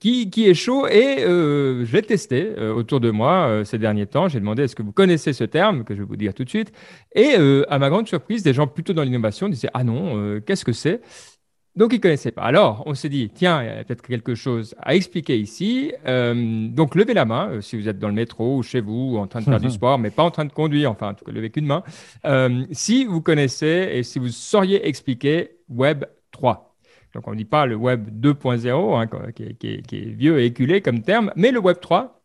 qui, 0.02 0.30
qui, 0.30 0.50
est 0.50 0.54
chaud 0.54 0.88
et 0.88 1.20
je 1.20 1.86
vais 1.86 2.02
tester 2.02 2.54
autour 2.60 3.00
de 3.00 3.10
moi 3.10 3.62
ces 3.64 3.78
derniers 3.78 4.08
temps. 4.08 4.28
J'ai 4.28 4.42
demandé 4.42 4.64
est-ce 4.64 4.76
que 4.76 4.84
vous 4.84 4.92
connaissez 4.92 5.32
ce 5.32 5.46
terme, 5.46 5.86
que 5.86 5.96
je 5.96 6.02
vais 6.02 6.06
vous 6.06 6.18
dire 6.18 6.34
tout 6.34 6.44
de 6.44 6.50
suite. 6.50 6.74
Et 7.16 7.36
à 7.70 7.80
ma 7.80 7.90
grande 7.90 8.10
surprise, 8.10 8.44
des 8.44 8.54
gens 8.54 8.68
plutôt 8.68 8.92
dans 8.92 9.04
l'innovation 9.04 9.48
disaient 9.48 9.70
Ah 9.74 9.86
non, 9.86 10.42
qu'est-ce 10.46 10.66
que 10.66 10.74
c'est? 10.74 11.00
Donc, 11.80 11.94
ils 11.94 11.96
ne 11.96 12.02
connaissaient 12.02 12.34
pas. 12.34 12.42
Alors, 12.42 12.84
on 12.88 12.94
s'est 12.94 13.08
dit, 13.08 13.32
tiens, 13.34 13.64
il 13.64 13.68
y 13.68 13.70
a 13.70 13.84
peut-être 13.86 14.02
quelque 14.02 14.36
chose 14.36 14.76
à 14.82 14.96
expliquer 14.96 15.40
ici. 15.40 15.94
Euh, 16.06 16.68
donc, 16.68 16.94
levez 16.94 17.14
la 17.14 17.24
main 17.24 17.52
euh, 17.52 17.62
si 17.62 17.78
vous 17.78 17.88
êtes 17.88 18.00
dans 18.00 18.10
le 18.10 18.14
métro 18.14 18.58
ou 18.58 18.64
chez 18.64 18.82
vous, 18.82 19.14
ou 19.14 19.18
en 19.18 19.28
train 19.28 19.40
de 19.40 19.46
faire 19.46 19.62
du 19.62 19.72
sport, 19.72 19.98
mais 19.98 20.10
pas 20.10 20.24
en 20.24 20.30
train 20.30 20.44
de 20.44 20.52
conduire. 20.52 20.92
Enfin, 20.92 21.12
en 21.12 21.14
tout 21.14 21.24
cas, 21.24 21.32
levez 21.32 21.52
qu'une 21.52 21.68
main. 21.68 21.84
Euh, 22.26 22.66
si 22.74 23.06
vous 23.06 23.22
connaissez 23.22 23.92
et 23.94 24.04
si 24.04 24.20
vous 24.20 24.28
sauriez 24.28 24.86
expliquer 24.90 25.52
Web 25.70 26.04
3. 26.32 26.76
Donc, 27.16 27.26
on 27.30 27.32
ne 27.32 27.38
dit 27.38 27.46
pas 27.46 27.66
le 27.66 27.76
Web 27.76 28.10
2.0, 28.20 29.00
hein, 29.00 29.32
qui, 29.34 29.56
qui, 29.56 29.96
est 29.96 30.10
vieux 30.10 30.38
et 30.42 30.48
éculé 30.48 30.82
comme 30.82 31.02
terme, 31.02 31.32
mais 31.38 31.52
le 31.52 31.60
Web 31.60 31.78
3, 31.80 32.19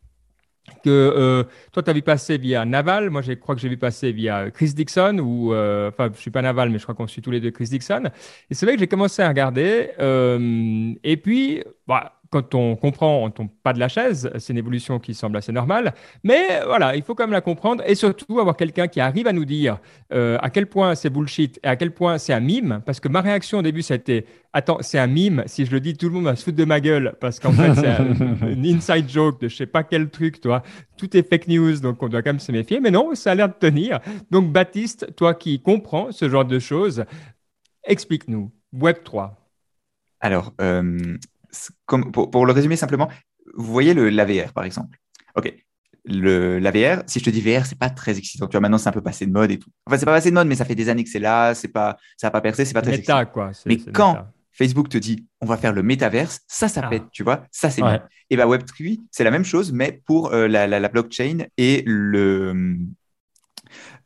que 0.82 0.88
euh, 0.88 1.44
toi, 1.72 1.82
tu 1.82 1.90
as 1.90 1.92
vu 1.92 2.02
passer 2.02 2.38
via 2.38 2.64
Naval. 2.64 3.10
Moi, 3.10 3.22
je 3.22 3.32
crois 3.32 3.54
que 3.54 3.60
j'ai 3.60 3.68
vu 3.68 3.76
passer 3.76 4.12
via 4.12 4.50
Chris 4.50 4.72
Dixon, 4.74 5.18
euh, 5.20 5.88
enfin, 5.88 6.10
je 6.14 6.20
suis 6.20 6.30
pas 6.30 6.42
Naval, 6.42 6.70
mais 6.70 6.78
je 6.78 6.84
crois 6.84 6.94
qu'on 6.94 7.06
suit 7.06 7.22
tous 7.22 7.30
les 7.30 7.40
deux 7.40 7.50
Chris 7.50 7.66
Dixon. 7.66 8.04
Et 8.50 8.54
c'est 8.54 8.66
vrai 8.66 8.74
que 8.74 8.80
j'ai 8.80 8.86
commencé 8.86 9.22
à 9.22 9.28
regarder. 9.28 9.90
Euh, 10.00 10.92
et 11.02 11.16
puis, 11.16 11.62
bah, 11.86 12.20
quand 12.34 12.56
on 12.56 12.74
comprend, 12.74 13.22
on 13.22 13.26
ne 13.26 13.32
tombe 13.32 13.48
pas 13.62 13.72
de 13.72 13.78
la 13.78 13.86
chaise. 13.86 14.28
C'est 14.38 14.52
une 14.52 14.58
évolution 14.58 14.98
qui 14.98 15.14
semble 15.14 15.36
assez 15.36 15.52
normale. 15.52 15.94
Mais 16.24 16.62
voilà, 16.66 16.96
il 16.96 17.02
faut 17.04 17.14
quand 17.14 17.22
même 17.22 17.30
la 17.30 17.40
comprendre 17.40 17.84
et 17.86 17.94
surtout 17.94 18.40
avoir 18.40 18.56
quelqu'un 18.56 18.88
qui 18.88 18.98
arrive 18.98 19.28
à 19.28 19.32
nous 19.32 19.44
dire 19.44 19.78
euh, 20.12 20.36
à 20.42 20.50
quel 20.50 20.66
point 20.66 20.96
c'est 20.96 21.10
bullshit 21.10 21.60
et 21.62 21.68
à 21.68 21.76
quel 21.76 21.92
point 21.92 22.18
c'est 22.18 22.32
un 22.32 22.40
mime. 22.40 22.82
Parce 22.84 22.98
que 22.98 23.06
ma 23.06 23.20
réaction 23.20 23.58
au 23.58 23.62
début, 23.62 23.82
c'était 23.82 24.26
Attends, 24.52 24.78
c'est 24.80 24.98
un 24.98 25.06
mime. 25.06 25.44
Si 25.46 25.64
je 25.64 25.70
le 25.70 25.78
dis, 25.78 25.96
tout 25.96 26.06
le 26.06 26.12
monde 26.12 26.24
va 26.24 26.34
se 26.34 26.42
foutre 26.42 26.56
de 26.56 26.64
ma 26.64 26.80
gueule 26.80 27.14
parce 27.20 27.38
qu'en 27.38 27.52
fait, 27.52 27.72
c'est 27.74 27.86
un, 27.86 28.64
inside 28.64 29.08
joke 29.08 29.40
de 29.40 29.46
je 29.46 29.54
sais 29.54 29.66
pas 29.66 29.84
quel 29.84 30.10
truc, 30.10 30.40
toi. 30.40 30.64
Tout 30.96 31.16
est 31.16 31.28
fake 31.28 31.46
news, 31.46 31.78
donc 31.78 32.02
on 32.02 32.08
doit 32.08 32.22
quand 32.22 32.30
même 32.30 32.40
se 32.40 32.50
méfier. 32.50 32.80
Mais 32.80 32.90
non, 32.90 33.14
ça 33.14 33.30
a 33.30 33.34
l'air 33.36 33.48
de 33.48 33.54
tenir. 33.54 34.00
Donc, 34.32 34.50
Baptiste, 34.50 35.14
toi 35.14 35.34
qui 35.34 35.62
comprends 35.62 36.10
ce 36.10 36.28
genre 36.28 36.44
de 36.44 36.58
choses, 36.58 37.04
explique-nous. 37.84 38.50
Web 38.72 39.04
3. 39.04 39.36
Alors, 40.18 40.52
euh, 40.60 41.16
comme, 41.86 42.12
pour, 42.12 42.46
le 42.46 42.52
résumer 42.52 42.76
simplement, 42.76 43.08
vous 43.56 43.72
voyez 43.72 43.94
le, 43.94 44.08
la 44.10 44.24
VR, 44.24 44.52
par 44.52 44.64
exemple. 44.64 44.98
OK. 45.36 45.54
Le, 46.06 46.58
la 46.58 46.70
VR, 46.70 47.02
si 47.06 47.18
je 47.18 47.24
te 47.24 47.30
dis 47.30 47.40
VR, 47.40 47.64
c'est 47.64 47.78
pas 47.78 47.88
très 47.88 48.18
excitant. 48.18 48.46
Tu 48.46 48.52
vois, 48.52 48.60
maintenant, 48.60 48.76
c'est 48.76 48.90
un 48.90 48.92
peu 48.92 49.00
passé 49.00 49.24
de 49.24 49.32
mode 49.32 49.50
et 49.50 49.58
tout. 49.58 49.70
Enfin, 49.86 49.96
c'est 49.96 50.04
pas 50.04 50.12
passé 50.12 50.28
de 50.30 50.34
mode, 50.34 50.46
mais 50.46 50.54
ça 50.54 50.66
fait 50.66 50.74
des 50.74 50.90
années 50.90 51.02
que 51.02 51.10
c'est 51.10 51.18
là, 51.18 51.54
c'est 51.54 51.68
pas, 51.68 51.96
ça 52.18 52.26
n'a 52.26 52.30
pas 52.30 52.42
percé, 52.42 52.64
c'est 52.64 52.74
pas 52.74 52.82
très 52.82 52.92
méta, 52.92 53.24
Quoi, 53.24 53.52
mais 53.64 53.78
quand 53.78 54.26
Facebook 54.54 54.88
te 54.88 54.98
dit, 54.98 55.26
on 55.40 55.46
va 55.46 55.56
faire 55.56 55.72
le 55.72 55.82
métaverse, 55.82 56.40
ça, 56.46 56.68
ça 56.68 56.82
ah. 56.84 56.88
pète, 56.88 57.04
tu 57.10 57.24
vois, 57.24 57.46
ça, 57.50 57.70
c'est 57.70 57.82
bien. 57.82 58.02
Et 58.30 58.36
bah, 58.36 58.46
Web3, 58.46 59.00
c'est 59.10 59.24
la 59.24 59.30
même 59.30 59.44
chose, 59.44 59.72
mais 59.72 60.00
pour 60.06 60.32
euh, 60.32 60.46
la, 60.46 60.66
la, 60.66 60.88
blockchain 60.88 61.46
et 61.56 61.82
le. 61.86 62.76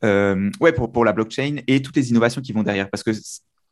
Euh, 0.05 0.51
ouais, 0.61 0.73
pour, 0.73 0.91
pour 0.91 1.05
la 1.05 1.13
blockchain 1.13 1.57
et 1.67 1.83
toutes 1.83 1.97
les 1.97 2.11
innovations 2.11 2.41
qui 2.41 2.53
vont 2.53 2.63
derrière. 2.63 2.89
Parce 2.89 3.03
que 3.03 3.11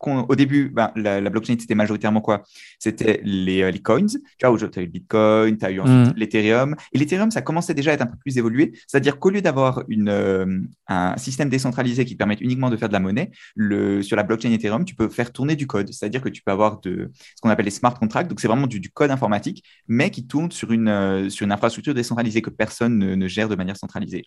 au 0.01 0.37
début, 0.37 0.69
ben, 0.69 0.93
la, 0.95 1.21
blockchain, 1.31 1.57
c'était 1.59 1.75
majoritairement 1.75 2.21
quoi? 2.21 2.43
C'était 2.79 3.21
les, 3.25 3.63
euh, 3.63 3.71
les, 3.71 3.81
coins. 3.81 4.07
Tu 4.07 4.47
vois, 4.47 4.57
tu 4.59 4.79
as 4.79 4.83
eu 4.83 4.87
le 4.87 4.91
Bitcoin, 4.91 5.57
tu 5.57 5.65
as 5.65 5.71
eu 5.71 5.81
ensuite 5.81 6.15
mm. 6.15 6.19
l'Ethereum. 6.19 6.77
Et 6.93 6.99
l'Ethereum, 6.99 7.31
ça 7.31 7.43
commençait 7.43 7.75
déjà 7.75 7.93
à 7.93 7.95
être 7.95 8.03
un 8.03 8.07
peu 8.07 8.17
plus 8.19 8.37
évolué. 8.39 8.73
C'est-à-dire 8.87 9.19
qu'au 9.19 9.31
lieu 9.31 9.41
d'avoir 9.41 9.83
euh, 9.91 10.61
un 10.89 11.17
système 11.17 11.49
décentralisé 11.49 12.05
qui 12.05 12.15
permet 12.15 12.37
uniquement 12.41 12.71
de 12.71 12.77
faire 12.77 12.89
de 12.89 12.93
la 12.93 13.01
monnaie, 13.01 13.31
le, 13.55 14.03
sur 14.03 14.17
la 14.17 14.23
blockchain 14.23 14.53
Ethereum, 14.53 14.85
tu 14.85 14.95
peux 14.95 15.09
faire 15.09 15.33
tourner 15.33 15.57
du 15.57 15.67
code. 15.67 15.93
C'est-à-dire 15.93 16.21
que 16.21 16.29
tu 16.29 16.43
peux 16.43 16.53
avoir 16.53 16.81
de, 16.81 17.11
ce 17.15 17.41
qu'on 17.41 17.51
appelle 17.51 17.65
les 17.65 17.71
smart 17.71 17.95
contracts. 17.95 18.29
Donc, 18.29 18.41
c'est 18.41 18.49
vraiment 18.49 18.67
du, 18.67 18.81
du, 18.81 18.91
code 18.91 19.11
informatique, 19.11 19.65
mais 19.89 20.11
qui 20.11 20.27
tourne 20.27 20.51
sur 20.51 20.73
une, 20.73 20.89
euh, 20.89 21.29
sur 21.31 21.45
une 21.45 21.53
infrastructure 21.53 21.95
décentralisée 21.95 22.43
que 22.43 22.51
personne 22.51 22.99
ne, 22.99 23.15
ne 23.15 23.29
gère 23.29 23.49
de 23.49 23.57
manière 23.57 23.77
centralisée. 23.77 24.25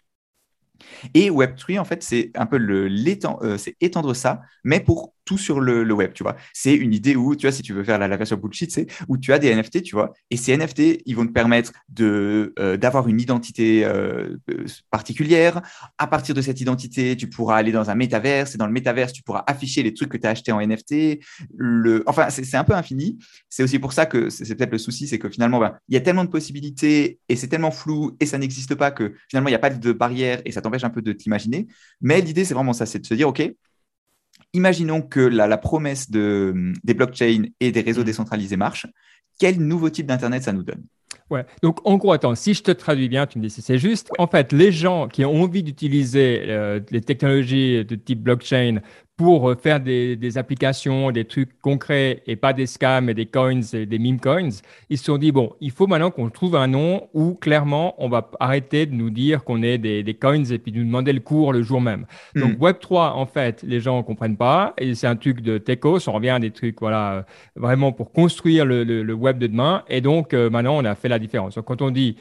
Et 1.14 1.30
Web3, 1.30 1.80
en 1.80 1.86
fait, 1.86 2.04
c'est 2.04 2.32
un 2.36 2.46
peu 2.46 2.58
le, 2.58 2.90
euh, 3.44 3.58
étendre 3.82 4.14
ça, 4.14 4.42
mais 4.64 4.80
pour 4.80 5.14
tout 5.30 5.38
sur 5.38 5.60
le, 5.60 5.94
web, 5.94 6.14
tu 6.14 6.24
vois. 6.24 6.36
C'est 6.54 6.74
une 6.74 6.92
idée 6.92 7.16
où, 7.16 7.36
tu 7.36 7.46
vois, 7.46 7.52
si 7.52 7.62
tu 7.62 7.72
veux 7.72 7.84
faire 7.84 8.00
la, 8.00 8.18
version 8.18 8.36
bullshit, 8.36 8.72
c'est 8.72 8.88
où 9.08 9.16
tu 9.16 9.32
as 9.32 9.38
des 9.38 9.54
NFT, 9.54 9.84
tu 9.84 9.96
vois, 9.96 10.12
et 10.32 10.38
ces 10.38 10.58
NFT, 10.58 11.04
ils 11.06 11.16
vont 11.16 11.28
te 11.28 11.32
permettre 11.32 11.72
de, 11.88 12.52
euh, 12.58 12.78
d'avoir 12.78 13.08
une 13.08 13.22
identité 13.22 13.86
euh, 13.86 14.38
particulière. 14.90 15.62
À 16.00 16.08
partir 16.08 16.34
de 16.34 16.42
cette 16.42 16.60
identité, 16.62 17.16
tu 17.16 17.30
pourras 17.30 17.58
aller 17.58 17.72
dans 17.72 17.92
un 17.92 17.96
métaverse, 17.96 18.56
et 18.56 18.58
dans 18.58 18.66
le 18.66 18.72
métaverse, 18.72 19.14
tu 19.14 19.22
pourras 19.22 19.44
afficher 19.46 19.84
les 19.84 19.94
trucs 19.94 20.10
que 20.10 20.18
tu 20.18 20.26
as 20.26 20.32
achetés 20.32 20.52
en 20.52 20.66
NFT. 20.66 21.20
Le... 21.56 22.04
Enfin, 22.08 22.32
c'est, 22.32 22.58
un 22.58 22.64
peu 22.64 22.74
infini. 22.74 23.20
C'est 23.50 23.62
aussi 23.62 23.78
pour 23.78 23.94
ça 23.94 24.08
que 24.08 24.32
c'est, 24.32 24.56
peut-être 24.56 24.72
le 24.72 24.80
souci, 24.80 25.08
c'est 25.08 25.20
que 25.20 25.30
finalement, 25.30 25.60
ben, 25.60 25.76
il 25.90 25.94
y 25.94 25.98
a 25.98 26.02
tellement 26.02 26.26
de 26.26 26.30
possibilités, 26.30 27.20
et 27.30 27.36
c'est 27.36 27.48
tellement 27.48 27.70
flou, 27.70 28.18
et 28.20 28.26
ça 28.26 28.40
n'existe 28.40 28.74
pas 28.74 28.90
que 28.90 29.14
finalement, 29.30 29.50
il 29.50 29.52
n'y 29.52 29.56
a 29.56 29.60
pas 29.60 29.70
de 29.70 29.92
barrière, 29.92 30.42
et 30.46 30.52
ça 30.52 30.62
t'empêche 30.70 30.84
un 30.84 30.90
peu 30.90 31.02
de 31.02 31.12
t'imaginer. 31.14 31.68
Mais 32.02 32.22
l'idée, 32.22 32.46
c'est 32.46 32.54
vraiment 32.54 32.74
ça, 32.74 32.86
c'est 32.86 33.00
de 33.00 33.06
se 33.06 33.14
dire, 33.14 33.28
OK, 33.28 33.42
imaginons 34.54 35.02
que 35.02 35.20
la, 35.20 35.58
promesse 35.58 36.10
de, 36.10 36.74
des 36.84 36.94
blockchains 36.94 37.44
et 37.60 37.72
des 37.72 37.82
réseaux 37.82 38.02
mm. 38.02 38.06
décentralisés 38.06 38.58
marche. 38.58 38.88
Quel 39.40 39.60
nouveau 39.60 39.90
type 39.90 40.06
d'Internet 40.06 40.44
ça 40.44 40.54
nous 40.54 40.64
donne? 40.64 40.84
Ouais. 41.30 41.46
Donc, 41.62 41.80
en 41.88 41.98
gros, 41.98 42.12
attends, 42.12 42.36
si 42.36 42.54
je 42.54 42.64
te 42.64 42.72
traduis 42.72 43.08
bien, 43.08 43.28
tu 43.28 43.38
me 43.38 43.44
dis 43.44 43.50
si 43.50 43.62
c'est 43.62 43.78
juste. 43.78 44.10
En 44.18 44.28
fait, 44.28 44.52
les 44.52 44.72
gens 44.72 45.08
qui 45.08 45.24
ont 45.26 45.44
envie 45.44 45.64
d'utiliser 45.64 46.46
euh, 46.48 46.80
les 46.90 47.02
technologies 47.02 47.86
de 47.86 47.96
type 47.96 48.22
blockchain 48.22 48.82
pour 49.20 49.50
euh, 49.50 49.56
faire 49.56 49.82
des, 49.82 50.16
des, 50.16 50.38
applications, 50.38 51.12
des 51.12 51.26
trucs 51.26 51.60
concrets 51.60 52.24
et 52.26 52.38
pas 52.38 52.54
des 52.54 52.66
scams 52.66 53.10
et 53.10 53.14
des 53.14 53.26
coins 53.26 53.60
et 53.74 53.86
des 53.86 54.00
meme 54.00 54.18
coins, 54.18 54.48
ils 54.90 54.98
se 54.98 55.04
sont 55.04 55.18
dit, 55.18 55.34
bon, 55.34 55.52
il 55.60 55.72
faut 55.72 55.88
maintenant 55.88 56.10
qu'on 56.10 56.30
trouve 56.30 56.56
un 56.56 56.68
nom 56.68 57.10
où 57.14 57.34
clairement 57.34 57.96
on 57.98 58.08
va 58.08 58.32
arrêter 58.40 58.86
de 58.86 58.94
nous 58.94 59.10
dire 59.10 59.44
qu'on 59.44 59.62
est 59.62 59.78
des, 59.78 60.04
des, 60.04 60.14
coins 60.14 60.46
et 60.46 60.58
puis 60.58 60.72
de 60.72 60.78
nous 60.78 60.86
demander 60.86 61.12
le 61.12 61.20
cours 61.20 61.52
le 61.52 61.64
jour 61.64 61.82
même. 61.82 62.06
Hmm. 62.34 62.40
Donc 62.40 62.60
Web3, 62.60 63.12
en 63.12 63.26
fait, 63.26 63.62
les 63.64 63.82
gens 63.82 63.98
ne 63.98 64.04
comprennent 64.04 64.38
pas 64.38 64.74
et 64.78 64.96
c'est 64.96 65.08
un 65.08 65.18
truc 65.18 65.42
de 65.42 65.58
techos, 65.58 66.08
on 66.08 66.14
revient 66.14 66.30
à 66.30 66.40
des 66.40 66.52
trucs, 66.52 66.80
voilà, 66.80 67.12
euh, 67.12 67.22
vraiment 67.58 67.92
pour 67.92 68.14
construire 68.14 68.64
le, 68.64 68.86
le, 68.86 69.14
web 69.14 69.38
de 69.38 69.48
demain. 69.48 69.84
Et 69.90 70.00
donc 70.00 70.34
euh, 70.34 70.50
maintenant, 70.50 70.78
on 70.78 70.86
a 70.86 70.96
fait 70.96 71.10
la 71.10 71.20
différence. 71.20 71.56
Donc 71.56 71.66
quand 71.66 71.82
on 71.82 71.92
dit 71.92 72.16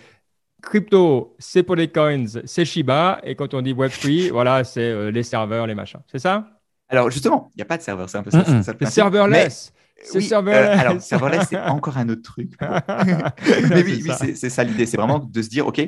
crypto, 0.63 1.37
c'est 1.39 1.63
pour 1.63 1.77
les 1.77 1.87
coins, 1.87 2.27
c'est 2.45 2.65
Shiba, 2.65 3.21
et 3.23 3.37
quand 3.37 3.55
on 3.55 3.63
dit 3.63 3.73
Web3, 3.73 4.33
voilà, 4.33 4.65
c'est 4.65 5.13
les 5.13 5.23
serveurs, 5.23 5.69
les 5.69 5.77
machins. 5.77 6.01
C'est 6.09 6.19
ça? 6.19 6.58
Alors 6.89 7.11
justement, 7.11 7.51
il 7.55 7.59
n'y 7.59 7.63
a 7.63 7.67
pas 7.67 7.77
de 7.77 7.83
serveur, 7.83 8.09
c'est 8.09 8.19
un 8.19 8.23
peu 8.23 8.31
ça. 8.31 8.39
Mm 8.39 8.61
-mm. 8.61 8.91
serverless. 8.91 9.73
C'est 10.01 10.21
serverless. 10.21 10.79
Euh, 10.79 10.81
alors, 10.81 11.03
serverless, 11.03 11.47
c'est 11.51 11.59
encore 11.59 11.99
un 11.99 12.09
autre 12.09 12.23
truc. 12.23 12.53
mais 12.61 13.83
oui, 13.83 14.03
oui 14.05 14.35
c'est 14.35 14.51
ça 14.51 14.63
l'idée. 14.63 14.87
C'est 14.87 14.97
vraiment 14.97 15.19
de 15.19 15.43
se 15.43 15.49
dire, 15.49 15.67
OK, 15.67 15.81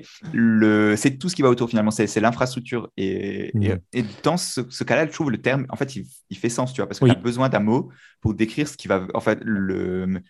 c'est 0.96 1.18
tout 1.18 1.28
ce 1.28 1.36
qui 1.36 1.42
va 1.42 1.48
autour 1.48 1.68
finalement. 1.68 1.92
C'est 1.92 2.20
l'infrastructure. 2.20 2.90
Et, 2.96 3.52
et, 3.92 4.02
mm. 4.02 4.06
dans 4.22 4.36
ce, 4.36 4.84
cas-là, 4.84 5.06
je 5.06 5.12
trouve 5.12 5.30
le 5.30 5.40
terme, 5.40 5.66
en 5.68 5.76
fait, 5.76 5.94
il, 5.96 6.36
fait 6.36 6.48
sens, 6.48 6.72
tu 6.72 6.80
vois, 6.80 6.88
parce 6.88 6.98
qu'on 6.98 7.10
a 7.10 7.14
besoin 7.14 7.48
d'un 7.48 7.60
mot 7.60 7.90
pour 8.20 8.34
décrire 8.34 8.68
ce 8.68 8.76
qui 8.76 8.88
va. 8.88 9.06
En 9.14 9.20
fait, 9.20 9.40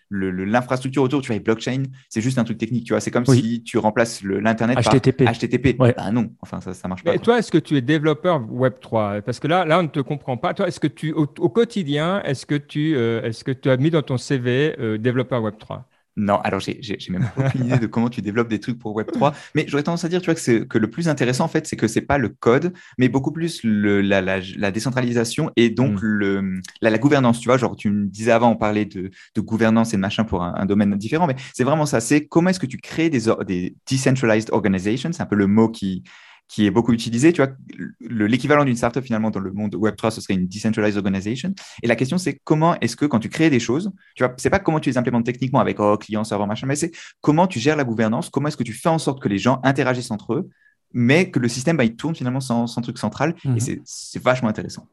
l'infrastructure 0.09 1.03
autour, 1.03 1.21
tu 1.21 1.27
vois, 1.27 1.35
les 1.35 1.41
blockchain, 1.41 1.83
c'est 2.09 2.21
juste 2.21 2.37
un 2.37 2.43
truc 2.43 2.57
technique, 2.57 2.85
tu 2.85 2.93
vois. 2.93 2.99
C'est 2.99 3.11
comme 3.11 3.25
si 3.25 3.63
tu 3.63 3.77
remplaces 3.77 4.23
l'Internet 4.23 4.81
par 4.83 4.93
HTTP. 4.93 5.75
Ah 5.97 6.11
non, 6.11 6.31
enfin, 6.41 6.61
ça 6.61 6.71
ne 6.71 6.89
marche 6.89 7.03
pas. 7.03 7.15
Et 7.15 7.19
toi, 7.19 7.39
est-ce 7.39 7.51
que 7.51 7.57
tu 7.57 7.75
es 7.75 7.81
développeur 7.81 8.41
Web3 8.41 9.21
Parce 9.21 9.39
que 9.39 9.47
là, 9.47 9.65
là, 9.65 9.79
on 9.79 9.83
ne 9.83 9.87
te 9.87 9.99
comprend 9.99 10.37
pas. 10.37 10.53
Toi, 10.53 10.67
est-ce 10.67 10.79
que 10.79 10.87
tu, 10.87 11.11
au, 11.11 11.25
quotidien, 11.27 12.21
est-ce 12.23 12.45
que 12.45 12.55
tu, 12.55 12.95
euh, 12.95 13.21
est-ce 13.23 13.43
que 13.43 13.51
tu 13.51 13.69
as 13.69 13.77
mis 13.77 13.89
dans 13.89 14.01
ton 14.01 14.17
CV 14.17 14.75
euh, 14.79 14.97
développeur 14.97 15.41
Web3 15.41 15.83
non, 16.17 16.39
alors 16.41 16.59
j'ai 16.59 16.99
même 17.09 17.29
aucune 17.37 17.65
idée 17.65 17.79
de 17.79 17.87
comment 17.87 18.09
tu 18.09 18.21
développes 18.21 18.49
des 18.49 18.59
trucs 18.59 18.77
pour 18.77 18.97
Web3, 18.99 19.33
mais 19.55 19.65
j'aurais 19.67 19.83
tendance 19.83 20.03
à 20.03 20.09
dire 20.09 20.21
tu 20.21 20.25
vois, 20.25 20.35
que, 20.35 20.63
que 20.63 20.77
le 20.77 20.89
plus 20.89 21.07
intéressant, 21.07 21.45
en 21.45 21.47
fait, 21.47 21.67
c'est 21.67 21.77
que 21.77 21.87
c'est 21.87 22.01
pas 22.01 22.17
le 22.17 22.29
code, 22.29 22.73
mais 22.97 23.07
beaucoup 23.07 23.31
plus 23.31 23.63
le, 23.63 24.01
la, 24.01 24.21
la, 24.21 24.71
décentralisation 24.71 25.51
et 25.55 25.69
donc 25.69 26.01
mm. 26.01 26.05
le, 26.05 26.61
la, 26.81 26.97
gouvernance. 26.97 27.39
Tu 27.39 27.47
vois, 27.47 27.57
genre, 27.57 27.75
tu 27.75 27.89
me 27.89 28.07
disais 28.07 28.31
avant, 28.31 28.51
on 28.51 28.57
parlait 28.57 28.85
de, 28.85 29.09
de 29.35 29.41
gouvernance 29.41 29.93
et 29.93 29.97
de 29.97 30.01
machin 30.01 30.25
pour 30.25 30.43
un, 30.43 30.65
domaine 30.65 30.95
différent, 30.95 31.27
mais 31.27 31.35
c'est 31.53 31.63
vraiment 31.63 31.85
ça. 31.85 32.01
C'est 32.01 32.25
comment 32.25 32.49
est-ce 32.49 32.59
que 32.59 32.65
tu 32.65 32.77
crées 32.77 33.09
des, 33.09 33.21
des 33.47 33.75
decentralized 33.89 34.49
organizations, 34.51 35.11
c'est 35.13 35.23
un 35.23 35.25
peu 35.25 35.35
le 35.35 35.47
mot 35.47 35.69
qui, 35.69 36.03
qui 36.51 36.65
est 36.65 36.71
beaucoup 36.71 36.91
utilisé. 36.91 37.31
Tu 37.31 37.41
vois, 37.41 37.53
l'équivalent 38.01 38.65
d'une 38.65 38.75
startup 38.75 39.03
finalement 39.03 39.31
dans 39.31 39.39
le 39.39 39.53
monde 39.53 39.73
Web3, 39.73 40.11
ce 40.11 40.19
serait 40.19 40.33
une 40.33 40.47
decentralized 40.47 40.97
organization. 40.97 41.53
Et 41.81 41.87
la 41.87 41.95
question, 41.95 42.17
c'est 42.17 42.41
comment 42.43 42.77
est-ce 42.81 42.97
que 42.97 43.05
quand 43.05 43.19
tu 43.19 43.29
crées 43.29 43.49
des 43.49 43.61
choses, 43.61 43.89
tu 44.15 44.23
vois, 44.23 44.33
c'est 44.35 44.49
pas 44.49 44.59
comment 44.59 44.81
tu 44.81 44.89
les 44.89 44.97
implémentes 44.97 45.25
techniquement 45.25 45.61
avec 45.61 45.79
oh, 45.79 45.97
client, 45.97 46.25
serveur, 46.25 46.47
machin, 46.47 46.67
mais 46.67 46.75
c'est 46.75 46.91
comment 47.21 47.47
tu 47.47 47.59
gères 47.59 47.77
la 47.77 47.85
gouvernance, 47.85 48.29
comment 48.29 48.49
est-ce 48.49 48.57
que 48.57 48.63
tu 48.63 48.73
fais 48.73 48.89
en 48.89 48.99
sorte 48.99 49.21
que 49.21 49.29
les 49.29 49.37
gens 49.37 49.61
interagissent 49.63 50.11
entre 50.11 50.33
eux, 50.33 50.49
mais 50.91 51.31
que 51.31 51.39
le 51.39 51.47
système, 51.47 51.77
bah, 51.77 51.85
il 51.85 51.95
tourne 51.95 52.15
finalement 52.15 52.41
sans, 52.41 52.67
truc 52.81 52.97
central. 52.97 53.33
Et 53.45 53.47
mhm. 53.47 53.81
c'est 53.85 54.21
vachement 54.21 54.49
intéressant. 54.49 54.87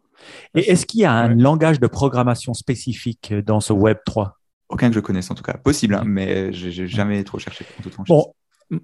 Et 0.54 0.70
est-ce 0.70 0.86
qu'il 0.86 1.00
y 1.00 1.04
a 1.04 1.12
un 1.12 1.34
langage 1.34 1.80
de 1.80 1.88
programmation 1.88 2.54
spécifique 2.54 3.34
dans 3.34 3.58
ce 3.58 3.72
Web3 3.72 4.30
aucun 4.68 4.90
que 4.90 4.94
je 4.94 5.00
connaisse 5.00 5.30
en 5.30 5.34
tout 5.34 5.42
cas. 5.42 5.54
Possible, 5.54 5.94
hein, 5.94 6.02
mais 6.04 6.52
j'ai 6.52 6.86
jamais 6.86 7.24
trop 7.24 7.38
cherché. 7.38 7.64
Bon, 8.06 8.34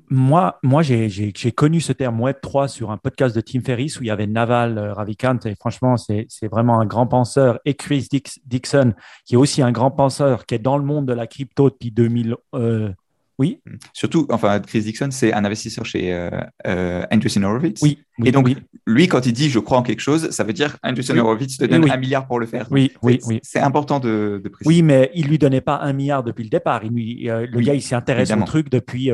moi, 0.09 0.59
moi 0.63 0.83
j'ai 0.83 1.33
connu 1.53 1.81
ce 1.81 1.93
terme 1.93 2.21
Web3 2.21 2.69
sur 2.69 2.91
un 2.91 2.97
podcast 2.97 3.37
de 3.37 3.41
Tim 3.41 3.61
Ferriss 3.61 4.01
où 4.01 4.03
il 4.03 4.07
y 4.07 4.11
avait 4.11 4.27
Naval 4.27 4.79
euh, 4.79 4.95
Ravikant 4.95 5.39
et 5.45 5.55
franchement, 5.55 5.97
c'est 5.97 6.27
vraiment 6.51 6.81
un 6.81 6.87
grand 6.87 7.07
penseur 7.07 7.61
et 7.65 7.75
Chris 7.75 8.09
Dixon 8.47 8.95
qui 9.25 9.35
est 9.35 9.37
aussi 9.37 9.63
un 9.63 9.73
grand 9.73 9.91
penseur 9.91 10.47
qui 10.47 10.55
est 10.55 10.59
dans 10.59 10.79
le 10.79 10.85
monde 10.85 11.07
de 11.07 11.13
la 11.13 11.27
crypto 11.27 11.71
depuis 11.71 11.91
2000. 11.91 12.37
Euh, 12.55 12.91
oui. 13.39 13.61
Mm. 13.67 13.77
Surtout, 13.93 14.27
enfin, 14.31 14.61
Chris 14.61 14.83
Dixon, 14.83 15.09
c'est 15.11 15.33
un 15.33 15.45
investisseur 15.45 15.85
chez 15.85 16.13
euh, 16.13 16.31
euh 16.67 17.05
Andreessen 17.11 17.45
Horowitz. 17.45 17.81
Oui, 17.83 17.99
Et 18.25 18.33
donc, 18.33 18.49
lui, 18.87 19.09
quand 19.09 19.27
il 19.27 19.33
dit 19.33 19.51
je 19.51 19.59
crois 19.59 19.79
en 19.79 19.83
quelque 19.83 20.01
chose, 20.01 20.31
ça 20.31 20.45
veut 20.45 20.53
dire 20.53 20.77
Andreessen 20.83 21.19
Horowitz 21.19 21.57
te 21.59 21.65
donne 21.65 21.91
un 21.91 21.97
milliard 21.97 22.27
pour 22.27 22.39
le 22.39 22.47
faire. 22.47 22.67
Oui, 22.71 22.93
oui, 23.03 23.21
oui. 23.27 23.41
C'est 23.43 23.61
important 23.61 24.01
de, 24.01 24.41
de, 24.43 24.49
préciser. 24.49 24.69
Oui, 24.69 24.83
mais 24.83 25.11
il 25.15 25.27
lui 25.27 25.39
donnait 25.39 25.61
pas 25.61 25.79
un 25.83 25.93
milliard 25.93 26.23
depuis 26.23 26.45
le 26.45 26.51
départ. 26.51 26.83
Il, 26.85 26.93
le 26.93 27.61
gars, 27.61 27.75
il 27.75 27.83
s'est 27.83 27.95
intéressé 27.95 28.35
au 28.35 28.43
truc 28.43 28.71
depuis 28.71 29.11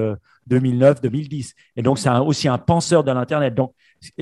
2009-2010. 0.50 1.52
Et 1.76 1.82
donc, 1.82 1.98
c'est 1.98 2.10
aussi 2.10 2.48
un 2.48 2.58
penseur 2.58 3.04
de 3.04 3.12
l'Internet. 3.12 3.54
Donc, 3.54 3.72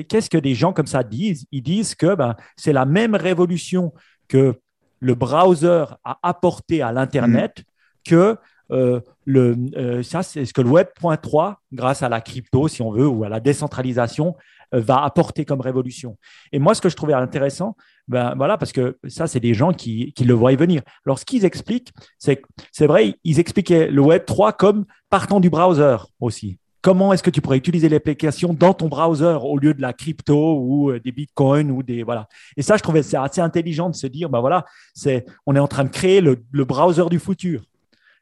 qu'est-ce 0.08 0.30
que 0.30 0.38
des 0.38 0.54
gens 0.54 0.72
comme 0.72 0.86
ça 0.86 1.02
disent? 1.02 1.46
Ils 1.50 1.62
disent 1.62 1.94
que 1.94 2.14
ben, 2.14 2.36
c'est 2.56 2.72
la 2.72 2.84
même 2.84 3.14
révolution 3.14 3.92
que 4.28 4.54
le 5.00 5.14
browser 5.14 5.84
a 6.04 6.18
apporté 6.22 6.82
à 6.82 6.92
l'Internet 6.92 7.58
mm. 7.60 7.62
que 8.10 8.36
euh, 8.70 9.00
le, 9.24 9.56
euh, 9.76 10.02
ça, 10.02 10.22
c'est 10.22 10.44
ce 10.44 10.52
que 10.52 10.60
le 10.60 10.68
Web.3, 10.68 11.56
grâce 11.72 12.02
à 12.02 12.08
la 12.08 12.20
crypto, 12.20 12.68
si 12.68 12.82
on 12.82 12.90
veut, 12.90 13.06
ou 13.06 13.24
à 13.24 13.28
la 13.28 13.40
décentralisation, 13.40 14.36
euh, 14.74 14.80
va 14.80 15.02
apporter 15.02 15.44
comme 15.44 15.60
révolution. 15.60 16.16
Et 16.52 16.58
moi, 16.58 16.74
ce 16.74 16.80
que 16.80 16.88
je 16.88 16.96
trouvais 16.96 17.14
intéressant, 17.14 17.76
ben 18.06 18.34
voilà, 18.36 18.56
parce 18.58 18.72
que 18.72 18.98
ça, 19.06 19.26
c'est 19.26 19.40
des 19.40 19.54
gens 19.54 19.72
qui, 19.72 20.12
qui 20.12 20.24
le 20.24 20.34
voient 20.34 20.54
venir. 20.56 20.82
Alors, 21.06 21.18
ce 21.18 21.24
qu'ils 21.24 21.44
expliquent, 21.44 21.92
c'est 22.18 22.42
c'est 22.72 22.86
vrai, 22.86 23.14
ils 23.24 23.40
expliquaient 23.40 23.88
le 23.88 24.02
Web3 24.02 24.56
comme 24.56 24.84
partant 25.10 25.40
du 25.40 25.50
browser 25.50 25.96
aussi. 26.20 26.58
Comment 26.80 27.12
est-ce 27.12 27.24
que 27.24 27.30
tu 27.30 27.40
pourrais 27.40 27.58
utiliser 27.58 27.88
l'application 27.88 28.54
dans 28.54 28.72
ton 28.72 28.88
browser 28.88 29.36
au 29.42 29.58
lieu 29.58 29.74
de 29.74 29.82
la 29.82 29.92
crypto 29.92 30.60
ou 30.60 30.92
des 30.98 31.10
bitcoins 31.10 31.72
ou 31.72 31.82
des 31.82 32.04
voilà. 32.04 32.28
Et 32.56 32.62
ça, 32.62 32.76
je 32.76 32.82
trouvais 32.82 33.02
c'est 33.02 33.16
assez 33.16 33.40
intelligent 33.40 33.90
de 33.90 33.96
se 33.96 34.06
dire, 34.06 34.30
ben 34.30 34.40
voilà, 34.40 34.64
c'est 34.94 35.26
on 35.44 35.56
est 35.56 35.58
en 35.58 35.66
train 35.66 35.84
de 35.84 35.90
créer 35.90 36.20
le, 36.20 36.38
le 36.52 36.64
browser 36.64 37.06
du 37.10 37.18
futur 37.18 37.62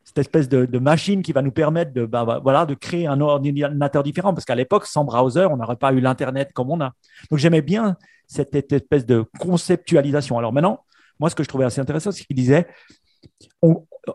cette 0.06 0.18
espèce 0.18 0.48
de, 0.48 0.78
machine 0.78 1.22
qui 1.22 1.32
va 1.32 1.42
nous 1.42 1.50
permettre 1.50 1.92
de, 1.92 2.06
bah, 2.06 2.25
bah, 2.25 2.40
voilà, 2.42 2.64
de 2.64 2.75
créer 2.75 3.06
un 3.08 3.20
ordinateur 3.20 4.04
différent. 4.04 4.32
Parce 4.32 4.44
qu'à 4.44 4.54
l'époque, 4.54 4.86
sans 4.86 5.04
browser, 5.04 5.46
on 5.50 5.56
n'aurait 5.56 5.76
pas 5.76 5.92
eu 5.92 6.00
l'Internet 6.00 6.52
comme 6.54 6.70
on 6.70 6.80
a. 6.80 6.92
Donc 7.30 7.40
j'aimais 7.40 7.60
bien 7.60 7.96
cette, 8.28 8.54
espèce 8.54 9.04
de 9.04 9.25
conceptualisation. 9.40 10.38
Alors 10.38 10.52
maintenant, 10.52 10.84
moi, 11.18 11.28
ce 11.28 11.34
que 11.34 11.42
je 11.42 11.48
trouvais 11.48 11.64
assez 11.64 11.80
intéressant, 11.80 12.12
c'est 12.12 12.25
qu'il 12.25 12.36
disait, 12.36 12.68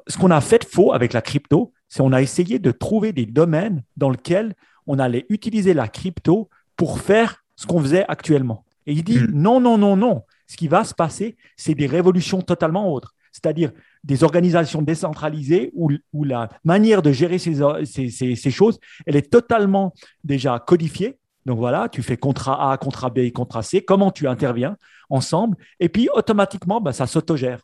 ce 0.08 0.18
qu'on 0.18 0.32
a 0.32 0.40
fait 0.40 0.60
de 0.60 0.66
faux 0.66 0.94
avec 0.94 1.12
la 1.12 1.22
crypto, 1.22 1.74
c'est 1.90 2.02
qu'on 2.02 2.14
a 2.14 2.22
essayé 2.22 2.58
de 2.58 2.72
trouver 2.72 3.12
des 3.12 3.26
domaines 3.26 3.84
dans 3.98 4.10
lesquels 4.10 4.56
on 4.88 4.98
allait 4.98 5.26
utiliser 5.30 5.74
la 5.74 5.90
crypto 5.90 6.50
pour 6.78 7.00
faire 7.00 7.44
ce 7.58 7.68
qu'on 7.68 7.82
faisait 7.82 8.06
actuellement. 8.08 8.64
Et 8.88 8.94
il 8.94 9.04
dit, 9.04 9.20
hmm. 9.20 9.32
non, 9.34 9.60
non, 9.60 9.78
non, 9.78 9.98
non. 9.98 10.24
Ce 10.48 10.56
qui 10.56 10.70
va 10.70 10.86
se 10.86 10.94
passer, 10.94 11.36
c'est 11.58 11.76
des 11.76 11.86
révolutions 11.86 12.42
totalement 12.42 12.92
autres. 12.92 13.14
C'est-à-dire, 13.32 13.72
des 14.04 14.24
organisations 14.24 14.82
décentralisées 14.82 15.72
où, 15.74 15.92
où 16.14 16.24
la 16.24 16.50
manière 16.64 17.02
de 17.02 17.12
gérer 17.12 17.38
ces, 17.38 17.62
ces, 17.86 18.36
ces, 18.36 18.52
choses, 18.52 18.80
elle 19.06 19.16
est 19.16 19.32
totalement 19.32 19.94
déjà 20.24 20.60
codifiée. 20.60 21.18
Donc 21.46 21.58
voilà, 21.58 21.90
tu 21.90 22.02
fais 22.02 22.18
contrat 22.18 22.72
A, 22.72 22.78
contrat 22.78 23.10
B, 23.10 23.32
contrat 23.32 23.64
C, 23.64 23.82
comment 23.82 24.12
tu 24.12 24.28
interviens 24.28 24.78
ensemble, 25.10 25.58
et 25.80 25.90
puis 25.90 26.10
automatiquement, 26.14 26.82
bah, 26.82 26.94
ça 26.94 27.06
s'autogère. 27.06 27.60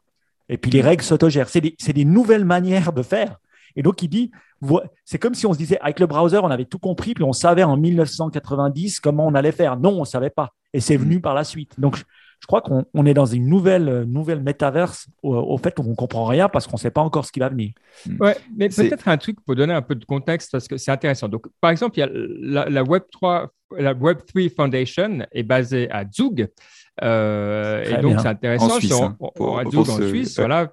Et 0.49 0.57
puis 0.57 0.71
les 0.71 0.81
règles 0.81 1.03
s'autogèrent. 1.03 1.49
C'est 1.49 1.61
des, 1.61 1.75
des, 1.93 2.05
nouvelles 2.05 2.45
manières 2.45 2.93
de 2.93 3.01
faire. 3.01 3.37
Et 3.75 3.83
donc 3.83 4.01
il 4.01 4.09
dit, 4.09 4.31
c'est 5.05 5.19
comme 5.19 5.35
si 5.35 5.45
on 5.45 5.53
se 5.53 5.57
disait, 5.57 5.79
avec 5.79 5.99
le 5.99 6.07
browser, 6.07 6.39
on 6.43 6.49
avait 6.49 6.65
tout 6.65 6.79
compris, 6.79 7.13
puis 7.13 7.23
on 7.23 7.33
savait 7.33 7.63
en 7.63 7.77
1990 7.77 8.99
comment 8.99 9.27
on 9.27 9.35
allait 9.35 9.51
faire. 9.51 9.77
Non, 9.77 9.91
on 9.91 10.01
ne 10.01 10.05
savait 10.05 10.29
pas. 10.29 10.53
Et 10.73 10.79
c'est 10.79 10.97
venu 10.97 11.17
mm. 11.17 11.21
par 11.21 11.33
la 11.33 11.43
suite. 11.43 11.79
Donc 11.79 12.03
je 12.39 12.47
crois 12.47 12.61
qu'on 12.61 13.05
est 13.05 13.13
dans 13.13 13.25
une 13.25 13.47
nouvelle, 13.47 13.89
euh, 13.89 14.05
nouvelle 14.05 14.41
métaverse 14.41 15.07
au, 15.23 15.57
fait 15.57 15.73
qu'on 15.73 15.83
ne 15.83 15.95
comprend 15.95 16.25
rien 16.25 16.49
parce 16.49 16.67
qu'on 16.67 16.75
ne 16.75 16.81
sait 16.81 16.91
pas 16.91 17.01
encore 17.01 17.25
ce 17.25 17.31
qui 17.31 17.39
va 17.39 17.49
venir. 17.49 17.71
Hmm. 18.05 18.17
Ouais, 18.19 18.37
mais 18.55 18.69
peut-être 18.69 19.07
un 19.07 19.17
truc 19.17 19.37
pour 19.43 19.55
donner 19.55 19.73
un 19.73 19.81
peu 19.81 19.95
de 19.95 20.05
contexte 20.05 20.51
parce 20.51 20.67
que 20.67 20.77
c'est 20.77 20.91
intéressant. 20.91 21.27
Donc, 21.27 21.47
par 21.59 21.71
exemple, 21.71 21.97
il 21.97 22.01
y 22.01 22.03
a 22.03 22.69
la, 22.69 22.83
Web3 22.83 23.47
la 23.77 23.93
Web3 23.93 24.53
Foundation 24.55 25.25
est 25.31 25.43
basée 25.43 25.89
à 25.91 26.05
Zug. 26.09 26.49
Euh, 27.03 27.83
et 27.83 28.01
donc, 28.01 28.19
c'est 28.19 28.27
intéressant. 28.27 28.65
En 28.65 28.79
Suisse, 28.79 28.93
on, 28.93 29.05
hein, 29.05 29.17
pour, 29.35 29.59
en 29.59 29.83
Suisse, 30.07 30.37
voilà. 30.37 30.71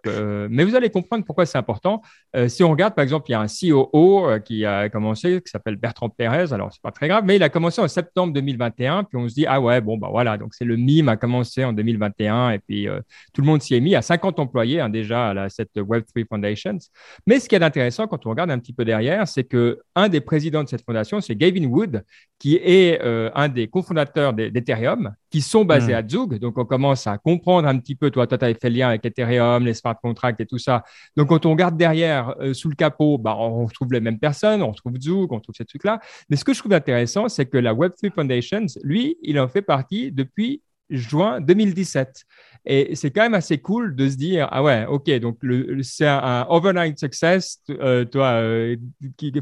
mais 0.48 0.64
vous 0.64 0.74
allez 0.74 0.90
comprendre 0.90 1.24
pourquoi 1.24 1.46
c'est 1.46 1.58
important. 1.58 2.02
Euh, 2.34 2.48
si 2.48 2.62
on 2.64 2.70
regarde, 2.70 2.94
par 2.94 3.02
exemple, 3.02 3.26
il 3.28 3.32
y 3.32 3.34
a 3.34 3.40
un 3.40 3.46
COO 3.46 4.28
euh, 4.28 4.38
qui 4.38 4.64
a 4.64 4.88
commencé, 4.88 5.40
qui 5.44 5.50
s'appelle 5.50 5.76
Bertrand 5.76 6.08
Pérez. 6.08 6.52
Alors, 6.52 6.72
c'est 6.72 6.82
pas 6.82 6.90
très 6.92 7.08
grave, 7.08 7.24
mais 7.26 7.36
il 7.36 7.42
a 7.42 7.48
commencé 7.48 7.80
en 7.80 7.88
septembre 7.88 8.32
2021. 8.32 9.04
Puis 9.04 9.18
on 9.18 9.28
se 9.28 9.34
dit, 9.34 9.46
ah 9.46 9.60
ouais, 9.60 9.80
bon, 9.80 9.98
bah 9.98 10.08
voilà. 10.10 10.38
Donc, 10.38 10.54
c'est 10.54 10.64
le 10.64 10.76
MIME 10.76 11.08
a 11.08 11.16
commencé 11.16 11.64
en 11.64 11.72
2021. 11.72 12.50
Et 12.50 12.58
puis, 12.58 12.88
tout 13.32 13.40
le 13.42 13.46
monde 13.46 13.62
s'y 13.62 13.74
est 13.74 13.80
mis. 13.80 13.94
à 13.94 14.02
50 14.02 14.38
employés 14.38 14.80
hein, 14.80 14.88
déjà 14.88 15.30
à 15.30 15.48
cette 15.48 15.76
Web3 15.76 16.26
Foundations. 16.28 16.78
Mais 17.26 17.38
ce 17.40 17.48
qui 17.48 17.54
est 17.54 17.62
intéressant 17.62 18.06
quand 18.06 18.26
on 18.26 18.30
regarde 18.30 18.50
un 18.50 18.58
petit 18.58 18.72
peu 18.72 18.84
derrière, 18.84 19.28
c'est 19.28 19.44
que 19.44 19.80
un 19.94 20.08
des 20.08 20.20
présidents 20.20 20.64
de 20.64 20.68
cette 20.68 20.84
fondation, 20.84 21.20
c'est 21.20 21.36
Gavin 21.36 21.64
Wood, 21.64 22.04
qui 22.38 22.56
est 22.56 23.00
un 23.02 23.48
des 23.48 23.68
cofondateurs 23.68 24.32
d'Ethereum, 24.32 25.14
qui 25.34 25.40
sont 25.40 25.64
basés 25.64 25.94
hmm. 25.94 25.96
à 25.96 26.08
Zug. 26.08 26.38
Donc, 26.38 26.58
on 26.58 26.64
commence 26.64 27.08
à 27.08 27.18
comprendre 27.18 27.66
un 27.66 27.76
petit 27.80 27.96
peu. 27.96 28.08
Toi, 28.12 28.28
toi, 28.28 28.38
tu 28.38 28.44
avais 28.44 28.54
fait 28.54 28.70
le 28.70 28.76
lien 28.76 28.90
avec 28.90 29.04
Ethereum, 29.04 29.64
les 29.64 29.74
smart 29.74 29.98
contracts 30.00 30.40
et 30.40 30.46
tout 30.46 30.58
ça. 30.58 30.84
Donc, 31.16 31.30
quand 31.30 31.44
on 31.44 31.50
regarde 31.50 31.76
derrière, 31.76 32.36
euh, 32.38 32.54
sous 32.54 32.68
le 32.68 32.76
capot, 32.76 33.18
bah, 33.18 33.34
on 33.36 33.66
retrouve 33.66 33.92
les 33.92 33.98
mêmes 33.98 34.20
personnes, 34.20 34.62
on 34.62 34.70
retrouve 34.70 34.96
Zug, 35.00 35.32
on 35.32 35.38
retrouve 35.38 35.56
ces 35.56 35.64
trucs-là. 35.64 35.98
Mais 36.30 36.36
ce 36.36 36.44
que 36.44 36.54
je 36.54 36.60
trouve 36.60 36.72
intéressant, 36.72 37.28
c'est 37.28 37.46
que 37.46 37.58
la 37.58 37.74
Web3 37.74 38.12
Foundations, 38.12 38.66
lui, 38.84 39.16
il 39.22 39.40
en 39.40 39.48
fait 39.48 39.62
partie 39.62 40.12
depuis 40.12 40.62
juin 40.90 41.40
2017. 41.40 42.24
Et 42.66 42.94
c'est 42.94 43.10
quand 43.10 43.22
même 43.22 43.34
assez 43.34 43.58
cool 43.58 43.94
de 43.94 44.08
se 44.08 44.16
dire, 44.16 44.48
ah 44.50 44.62
ouais, 44.62 44.86
ok, 44.86 45.10
donc 45.18 45.38
c'est 45.82 46.06
un, 46.06 46.46
overnight 46.48 46.98
success, 46.98 47.60
euh, 47.68 48.06
toi, 48.06 48.40
euh, 48.40 48.76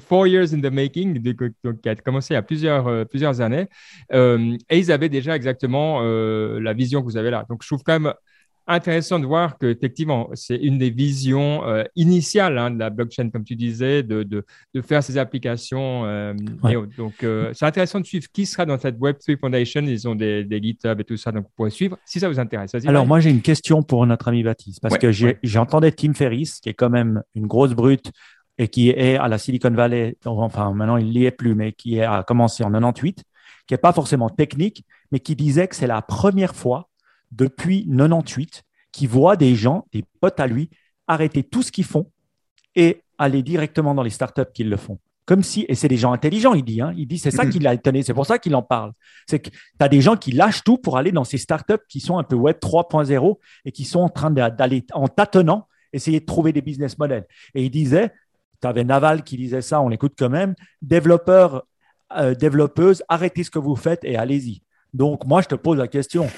four 0.01 0.27
years 0.27 0.53
in 0.53 0.61
the 0.61 0.73
making, 0.73 1.23
donc, 1.63 1.81
qui 1.81 1.89
a 1.89 1.95
commencé 1.95 2.35
il 2.35 2.37
y 2.37 2.39
a 2.39 2.43
plusieurs, 2.43 2.89
euh, 2.89 3.05
plusieurs 3.05 3.41
années. 3.41 3.69
et 4.13 4.79
ils 4.79 4.91
avaient 4.91 5.09
déjà 5.09 5.37
exactement 5.37 6.01
la 6.03 6.73
vision 6.73 7.01
que 7.01 7.07
vous 7.07 7.17
avez 7.17 7.31
là. 7.31 7.47
Donc 7.49 7.63
je 7.63 7.69
trouve 7.69 7.83
quand 7.85 7.99
même 8.01 8.13
intéressant 8.67 9.19
de 9.19 9.27
voir 9.27 9.59
que 9.59 9.67
effectivement 9.67 10.31
c'est 10.35 10.57
une 10.57 10.79
des 10.79 10.91
visions 10.91 11.65
euh, 11.65 11.85
initiales 11.97 12.59
hein, 12.59 12.71
de 12.71 12.79
la 12.79 12.91
blockchain, 12.91 13.31
comme 13.31 13.45
tu 13.45 13.57
disais, 13.57 14.03
de, 14.03 14.23
de, 14.23 14.45
de 14.75 14.81
faire 14.81 15.03
ces 15.03 15.19
applications. 15.19 16.05
Euh, 16.05 16.35
donc, 16.97 17.23
euh, 17.23 17.51
c'est 17.55 17.67
intéressant 17.67 18.01
de 18.01 18.07
suivre 18.07 18.27
qui 18.33 18.47
sera 18.47 18.65
dans 18.67 18.79
cette 18.79 18.99
Web3 18.99 19.39
Foundation. 19.39 19.83
Ils 19.83 20.09
ont 20.09 20.15
des, 20.15 20.45
des 20.45 20.63
GitHub 20.63 21.01
et 21.01 21.05
tout 21.05 21.17
ça, 21.17 21.33
donc 21.33 21.45
vous 21.45 21.51
pourrez 21.57 21.71
suivre 21.71 21.99
si 22.05 22.21
ça 22.21 22.29
vous 22.29 22.39
intéresse. 22.39 22.75
Alors, 22.87 23.07
moi, 23.07 23.21
j'ai 23.21 23.31
une 23.31 23.43
question 23.43 23.83
pour 23.83 24.07
notre 24.07 24.29
ami 24.29 24.43
Baptiste, 24.43 24.81
parce 24.81 24.99
que 24.99 25.11
j'entendais 25.43 25.93
Tim 25.93 26.15
Ferriss, 26.15 26.61
qui 26.61 26.69
est 26.69 26.75
quand 26.75 26.91
même 26.91 27.23
une 27.35 27.47
grosse 27.47 27.73
brute 27.73 28.11
et 28.59 28.69
qui 28.69 28.91
est 28.91 29.17
à 29.17 29.29
la 29.29 29.39
Silicon 29.39 29.71
Valley, 29.71 30.17
enfin 30.25 30.73
maintenant 30.73 30.99
il 30.99 31.09
n'y 31.09 31.25
est 31.25 31.31
plus, 31.31 31.55
mais 31.55 31.73
qui 31.73 32.01
a 32.01 32.23
commencé 32.23 32.63
en 32.63 32.71
98, 32.71 33.25
qui 33.67 33.75
n'est 33.75 33.79
pas 33.79 33.93
forcément 33.93 34.29
technique, 34.29 34.85
mais 35.11 35.21
qui 35.21 35.37
disait 35.37 35.69
que 35.69 35.75
c'est 35.75 35.87
la 35.87 36.03
première 36.03 36.55
fois 36.55 36.91
depuis 37.33 37.87
98 37.87 38.63
qui 38.93 39.07
voit 39.07 39.37
des 39.37 39.55
gens, 39.55 39.87
des 39.93 40.05
potes 40.21 40.39
à 40.39 40.47
lui, 40.47 40.71
arrêter 41.09 41.43
tout 41.43 41.63
ce 41.63 41.73
qu'ils 41.73 41.85
font 41.85 42.11
et 42.77 43.03
aller 43.19 43.43
directement 43.43 43.95
dans 43.95 44.03
les 44.03 44.11
startups 44.11 44.53
qui 44.55 44.65
le 44.65 44.77
font. 44.77 44.99
Comme 45.25 45.43
si, 45.43 45.65
et 45.69 45.75
c'est 45.75 45.89
des 45.89 45.97
gens 45.97 46.13
intelligents, 46.13 46.53
il 46.53 46.65
dit, 46.65 46.81
hein, 46.81 46.93
il 46.97 47.07
dit, 47.07 47.19
c'est 47.19 47.31
ça 47.31 47.45
mm-hmm. 47.45 47.51
qui 47.51 47.59
l'a 47.61 47.75
étonné, 47.75 48.03
c'est 48.03 48.15
pour 48.15 48.27
ça 48.27 48.39
qu'il 48.39 48.55
en 48.57 48.63
parle. 48.63 48.93
C'est 49.27 49.39
que 49.39 49.51
tu 49.51 49.57
as 49.79 49.89
des 49.89 50.01
gens 50.01 50.17
qui 50.17 50.33
lâchent 50.33 50.65
tout 50.65 50.79
pour 50.79 50.97
aller 50.97 51.13
dans 51.13 51.25
ces 51.25 51.39
startups 51.39 51.85
qui 51.89 52.01
sont 52.01 52.19
un 52.19 52.25
peu 52.25 52.35
Web 52.35 52.57
3.0 52.61 53.39
et 53.65 53.73
qui 53.73 53.85
sont 53.85 54.01
en 54.01 54.09
train 54.09 54.31
d'aller 54.31 54.85
en 54.93 55.07
tâtonnant, 55.07 55.69
essayer 55.93 56.21
de 56.21 56.27
trouver 56.27 56.53
des 56.53 56.61
business 56.61 56.99
models. 56.99 57.27
Et 57.55 57.65
il 57.65 57.71
disait, 57.71 58.13
tu 58.61 58.67
avais 58.67 58.85
Naval 58.85 59.23
qui 59.23 59.37
disait 59.37 59.63
ça, 59.63 59.81
on 59.81 59.89
l'écoute 59.89 60.15
quand 60.19 60.31
même, 60.31 60.55
développeurs, 60.81 61.65
euh, 62.17 62.35
développeuses, 62.35 63.05
arrêtez 63.09 63.45
ce 63.45 63.51
que 63.51 63.61
vous 63.61 63.77
faites 63.77 64.05
et 64.05 64.17
allez-y. 64.17 64.63
Donc, 64.93 65.25
moi, 65.25 65.41
je 65.41 65.49
te 65.49 65.55
pose 65.55 65.79
la 65.79 65.89
question, 65.89 66.29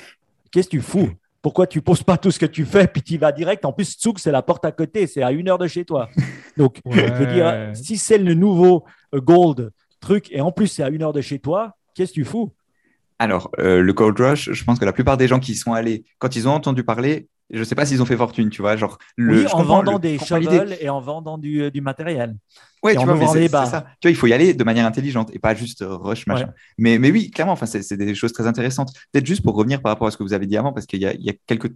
Qu'est-ce 0.54 0.68
que 0.68 0.76
tu 0.76 0.82
fous? 0.82 1.10
Pourquoi 1.42 1.66
tu 1.66 1.82
poses 1.82 2.04
pas 2.04 2.16
tout 2.16 2.30
ce 2.30 2.38
que 2.38 2.46
tu 2.46 2.64
fais 2.64 2.86
puis 2.86 3.02
tu 3.02 3.18
vas 3.18 3.32
direct? 3.32 3.64
En 3.64 3.72
plus, 3.72 3.96
Tsouk, 3.96 4.20
c'est 4.20 4.30
la 4.30 4.40
porte 4.40 4.64
à 4.64 4.70
côté, 4.70 5.08
c'est 5.08 5.20
à 5.20 5.32
une 5.32 5.48
heure 5.48 5.58
de 5.58 5.66
chez 5.66 5.84
toi. 5.84 6.08
Donc, 6.56 6.80
je 6.88 7.12
veux 7.12 7.26
dire, 7.26 7.72
si 7.74 7.98
c'est 7.98 8.18
le 8.18 8.34
nouveau 8.34 8.84
euh, 9.16 9.20
Gold 9.20 9.72
truc 9.98 10.30
et 10.30 10.40
en 10.40 10.52
plus 10.52 10.68
c'est 10.68 10.84
à 10.84 10.90
une 10.90 11.02
heure 11.02 11.12
de 11.12 11.20
chez 11.20 11.40
toi, 11.40 11.74
qu'est-ce 11.92 12.12
que 12.12 12.20
tu 12.20 12.24
fous? 12.24 12.52
Alors, 13.18 13.50
euh, 13.58 13.80
le 13.80 13.92
Gold 13.92 14.16
Rush, 14.16 14.52
je 14.52 14.64
pense 14.64 14.78
que 14.78 14.84
la 14.84 14.92
plupart 14.92 15.16
des 15.16 15.26
gens 15.26 15.40
qui 15.40 15.52
y 15.52 15.56
sont 15.56 15.72
allés, 15.72 16.04
quand 16.18 16.36
ils 16.36 16.46
ont 16.46 16.52
entendu 16.52 16.84
parler, 16.84 17.26
je 17.50 17.64
sais 17.64 17.74
pas 17.74 17.84
s'ils 17.84 18.00
ont 18.00 18.06
fait 18.06 18.16
fortune, 18.16 18.48
tu 18.48 18.62
vois, 18.62 18.76
genre 18.76 18.98
le, 19.16 19.52
en 19.52 19.62
vendant 19.64 19.98
des 19.98 20.18
shovels 20.18 20.76
et 20.80 20.88
en 20.88 21.00
vendant 21.00 21.36
du, 21.36 21.62
euh, 21.62 21.70
du 21.70 21.80
matériel. 21.80 22.36
Ouais, 22.84 22.94
tu 22.94 23.04
vois, 23.06 23.26
c'est 23.26 23.48
ça. 23.48 23.86
Tu 23.98 24.08
vois, 24.08 24.10
il 24.10 24.14
faut 24.14 24.26
y 24.26 24.34
aller 24.34 24.52
de 24.52 24.62
manière 24.62 24.84
intelligente 24.84 25.30
et 25.32 25.38
pas 25.38 25.54
juste 25.54 25.80
euh, 25.80 25.96
rush 25.96 26.26
machin. 26.26 26.52
Mais, 26.76 26.98
mais 26.98 27.10
oui, 27.10 27.30
clairement, 27.30 27.52
enfin, 27.52 27.64
c'est 27.64 27.96
des 27.96 28.14
choses 28.14 28.32
très 28.34 28.46
intéressantes. 28.46 28.92
Peut-être 29.10 29.24
juste 29.26 29.42
pour 29.42 29.54
revenir 29.54 29.80
par 29.80 29.90
rapport 29.90 30.06
à 30.06 30.10
ce 30.10 30.18
que 30.18 30.22
vous 30.22 30.34
avez 30.34 30.46
dit 30.46 30.58
avant, 30.58 30.72
parce 30.72 30.84
qu'il 30.84 31.00
y, 31.00 31.06
y, 31.06 31.30
a 31.30 31.32
quelques 31.46 31.72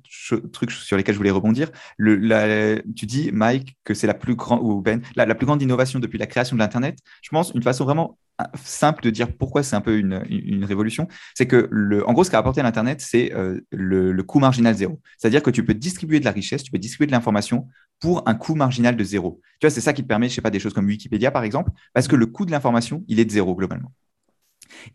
trucs 0.52 0.70
sur 0.70 0.98
lesquels 0.98 1.14
je 1.14 1.18
voulais 1.18 1.30
rebondir. 1.30 1.70
Le, 1.96 2.16
la, 2.16 2.76
tu 2.94 3.06
dis, 3.06 3.30
Mike, 3.32 3.78
que 3.84 3.94
c'est 3.94 4.06
la 4.06 4.12
plus 4.12 4.34
grande 4.34 4.60
ou 4.62 4.82
Ben, 4.82 5.00
la, 5.16 5.24
la 5.24 5.34
plus 5.34 5.46
grande 5.46 5.62
innovation 5.62 5.98
depuis 5.98 6.18
la 6.18 6.26
création 6.26 6.56
de 6.56 6.60
l'internet. 6.60 6.98
Je 7.22 7.30
pense 7.30 7.52
une 7.54 7.62
façon 7.62 7.84
vraiment 7.84 8.18
simple 8.54 9.02
de 9.02 9.10
dire 9.10 9.36
pourquoi 9.36 9.62
c'est 9.62 9.76
un 9.76 9.80
peu 9.80 9.98
une, 9.98 10.64
révolution, 10.64 11.08
c'est 11.34 11.46
que, 11.46 11.68
le, 11.70 12.08
en 12.08 12.12
gros, 12.12 12.24
ce 12.24 12.30
qu'a 12.30 12.38
apporté 12.38 12.62
l'Internet, 12.62 13.00
c'est 13.00 13.32
euh, 13.34 13.60
le, 13.70 14.22
coût 14.22 14.38
marginal 14.38 14.74
zéro. 14.74 15.00
C'est-à-dire 15.16 15.42
que 15.42 15.50
tu 15.50 15.64
peux 15.64 15.74
distribuer 15.74 16.20
de 16.20 16.24
la 16.24 16.30
richesse, 16.30 16.62
tu 16.62 16.70
peux 16.70 16.78
distribuer 16.78 17.06
de 17.06 17.12
l'information 17.12 17.68
pour 18.00 18.28
un 18.28 18.34
coût 18.34 18.54
marginal 18.54 18.96
de 18.96 19.04
zéro. 19.04 19.40
Tu 19.60 19.66
vois, 19.66 19.70
c'est 19.70 19.80
ça 19.80 19.92
qui 19.92 20.02
te 20.02 20.08
permet, 20.08 20.28
je 20.28 20.34
sais 20.34 20.40
pas, 20.40 20.50
des 20.50 20.60
choses 20.60 20.72
comme 20.72 20.86
Wikipédia, 20.86 21.30
par 21.30 21.42
exemple, 21.42 21.70
parce 21.92 22.06
que 22.06 22.16
le 22.16 22.26
coût 22.26 22.46
de 22.46 22.50
l'information, 22.50 23.04
il 23.08 23.18
est 23.18 23.24
de 23.24 23.30
zéro 23.30 23.54
globalement. 23.56 23.92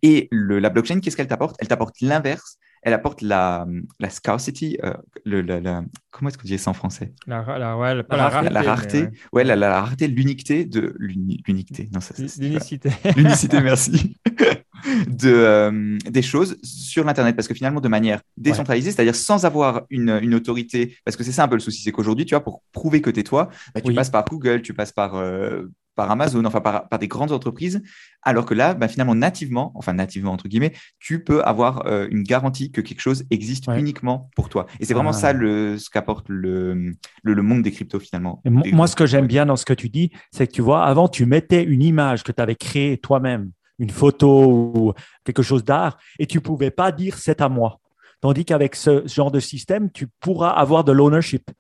Et 0.02 0.30
la 0.32 0.70
blockchain, 0.70 1.00
qu'est-ce 1.00 1.18
qu'elle 1.18 1.28
t'apporte? 1.28 1.56
Elle 1.60 1.68
t'apporte 1.68 2.00
l'inverse, 2.02 2.58
elle 2.84 2.94
apporte 2.94 3.22
la, 3.22 3.66
la 4.00 4.10
scarcity, 4.10 4.78
euh, 4.84 4.94
le, 5.26 5.42
la, 5.42 5.84
comment 6.12 6.30
est-ce 6.30 6.38
que 6.38 6.44
vous 6.44 6.50
dites 6.50 6.60
ça 6.60 6.72
en 6.72 6.74
français? 6.74 7.14
La, 7.28 7.44
la, 7.58 7.78
ouais, 7.78 7.96
la, 7.96 8.30
rareté, 8.30 8.54
la 8.54 8.62
rareté, 8.62 9.08
ouais, 9.32 9.44
la, 9.44 9.82
rareté, 9.82 10.08
l'uniquité 10.08 10.66
de 10.66 10.94
l'unité, 11.00 11.90
non 11.94 12.02
ça, 12.02 12.14
l'unicité, 12.40 12.90
l'unicité, 13.16 13.62
merci, 13.62 14.18
de 15.08 15.32
euh, 15.32 15.98
des 16.10 16.22
choses 16.22 16.58
sur 16.62 17.06
l'internet, 17.06 17.36
parce 17.36 17.48
que 17.48 17.54
finalement 17.54 17.80
de 17.80 17.88
manière 17.88 18.22
décentralisée, 18.36 18.92
c'est-à-dire 18.92 19.16
sans 19.16 19.46
avoir 19.46 19.84
une, 19.90 20.20
une, 20.22 20.36
autorité, 20.36 20.98
parce 21.06 21.16
que 21.16 21.24
c'est 21.24 21.32
ça 21.32 21.46
un 21.46 21.48
peu 21.48 21.56
le 21.56 21.62
souci, 21.62 21.82
c'est 21.82 21.92
qu'aujourd'hui, 21.92 22.26
tu 22.26 22.36
vois, 22.36 22.44
pour 22.44 22.64
prouver 22.74 23.02
que 23.02 23.10
tu 23.10 23.22
es 23.22 23.24
toi, 23.24 23.50
bah, 23.74 23.82
tu 23.82 23.94
passes 23.94 24.10
par 24.10 24.26
Google, 24.26 24.62
tu 24.62 24.74
passes 24.74 24.92
par 24.92 25.16
euh, 25.16 25.64
par 25.96 26.10
Amazon, 26.12 26.44
enfin 26.46 26.62
par, 26.62 26.88
par, 26.88 27.00
des 27.00 27.08
grandes 27.08 27.32
entreprises, 27.32 27.82
alors 28.22 28.46
que 28.46 28.54
là, 28.54 28.74
bah, 28.74 28.88
finalement, 28.88 29.16
nativement, 29.16 29.72
enfin 29.76 29.94
nativement 29.94 30.32
entre 30.32 30.48
guillemets, 30.48 30.74
tu 31.00 31.24
peux 31.24 31.44
avoir 31.44 31.86
euh, 31.86 32.08
une 32.10 32.24
garantie 32.24 32.72
que 32.72 32.82
quelque 32.82 33.02
chose 33.02 33.26
existe 33.30 33.68
uniquement 33.68 34.30
pour 34.36 34.50
toi. 34.50 34.66
Et 34.80 34.86
c'est 34.86 34.94
vraiment 34.94 35.10
ah. 35.10 35.14
ça 35.14 35.34
le, 35.34 35.78
ce 35.78 35.90
qu'apporte 35.90 36.26
le, 36.30 36.94
le, 37.24 37.42
monde 37.42 37.62
des 37.62 37.72
cryptos 37.72 38.00
finalement. 38.00 38.42
moi, 38.46 38.88
ce 38.88 38.96
que 38.96 39.06
j'aime 39.06 39.28
bien 39.28 39.46
dans 39.46 39.56
ce 39.56 39.66
que 39.66 39.74
tu 39.74 39.90
dis, 39.90 40.12
c'est 40.32 40.48
que 40.48 40.54
tu 40.54 40.62
vois, 40.62 40.84
avant, 40.86 41.08
tu 41.08 41.26
mettais 41.26 41.64
une 41.64 41.84
image 41.84 42.24
que 42.24 42.32
tu 42.32 42.42
avais 42.42 42.56
créée 42.56 42.98
toi-même, 42.98 43.52
une 43.80 43.90
photo 43.90 44.72
ou 44.76 44.94
quelque 45.24 45.44
chose 45.44 45.64
d'art, 45.64 45.98
et 46.20 46.26
tu 46.26 46.42
pouvais 46.42 46.72
pas 46.72 46.92
dire 46.92 47.18
c'est 47.18 47.42
à 47.42 47.50
moi. 47.50 47.80
Tandis 48.22 48.46
qu'avec 48.46 48.76
ce 48.76 49.06
genre 49.06 49.32
de 49.32 49.42
système, 49.42 49.92
tu 49.92 50.08
pourras 50.22 50.52
avoir 50.52 50.86
de 50.86 50.94
l'ownership 50.94 51.52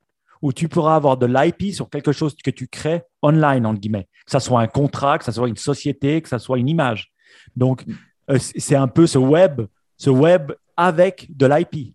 où 0.43 0.51
tu 0.51 0.67
pourras 0.67 0.97
avoir 0.97 1.17
de 1.17 1.25
l'IP 1.25 1.73
sur 1.73 1.89
quelque 1.89 2.11
chose 2.11 2.35
que 2.35 2.51
tu 2.51 2.67
crées 2.67 3.01
online, 3.21 3.65
entre 3.65 3.79
guillemets. 3.79 4.09
Que 4.25 4.31
ce 4.33 4.39
soit 4.39 4.59
un 4.59 4.67
contrat, 4.67 5.17
que 5.17 5.23
ce 5.23 5.31
soit 5.31 5.47
une 5.47 5.57
société, 5.57 6.21
que 6.21 6.27
ce 6.27 6.37
soit 6.37 6.59
une 6.59 6.67
image. 6.67 7.13
Donc, 7.55 7.85
euh, 8.29 8.37
c'est 8.39 8.75
un 8.75 8.89
peu 8.89 9.07
ce 9.07 9.17
web, 9.17 9.61
ce 9.97 10.09
web 10.09 10.51
avec 10.75 11.27
de 11.29 11.45
l'IP. 11.45 11.93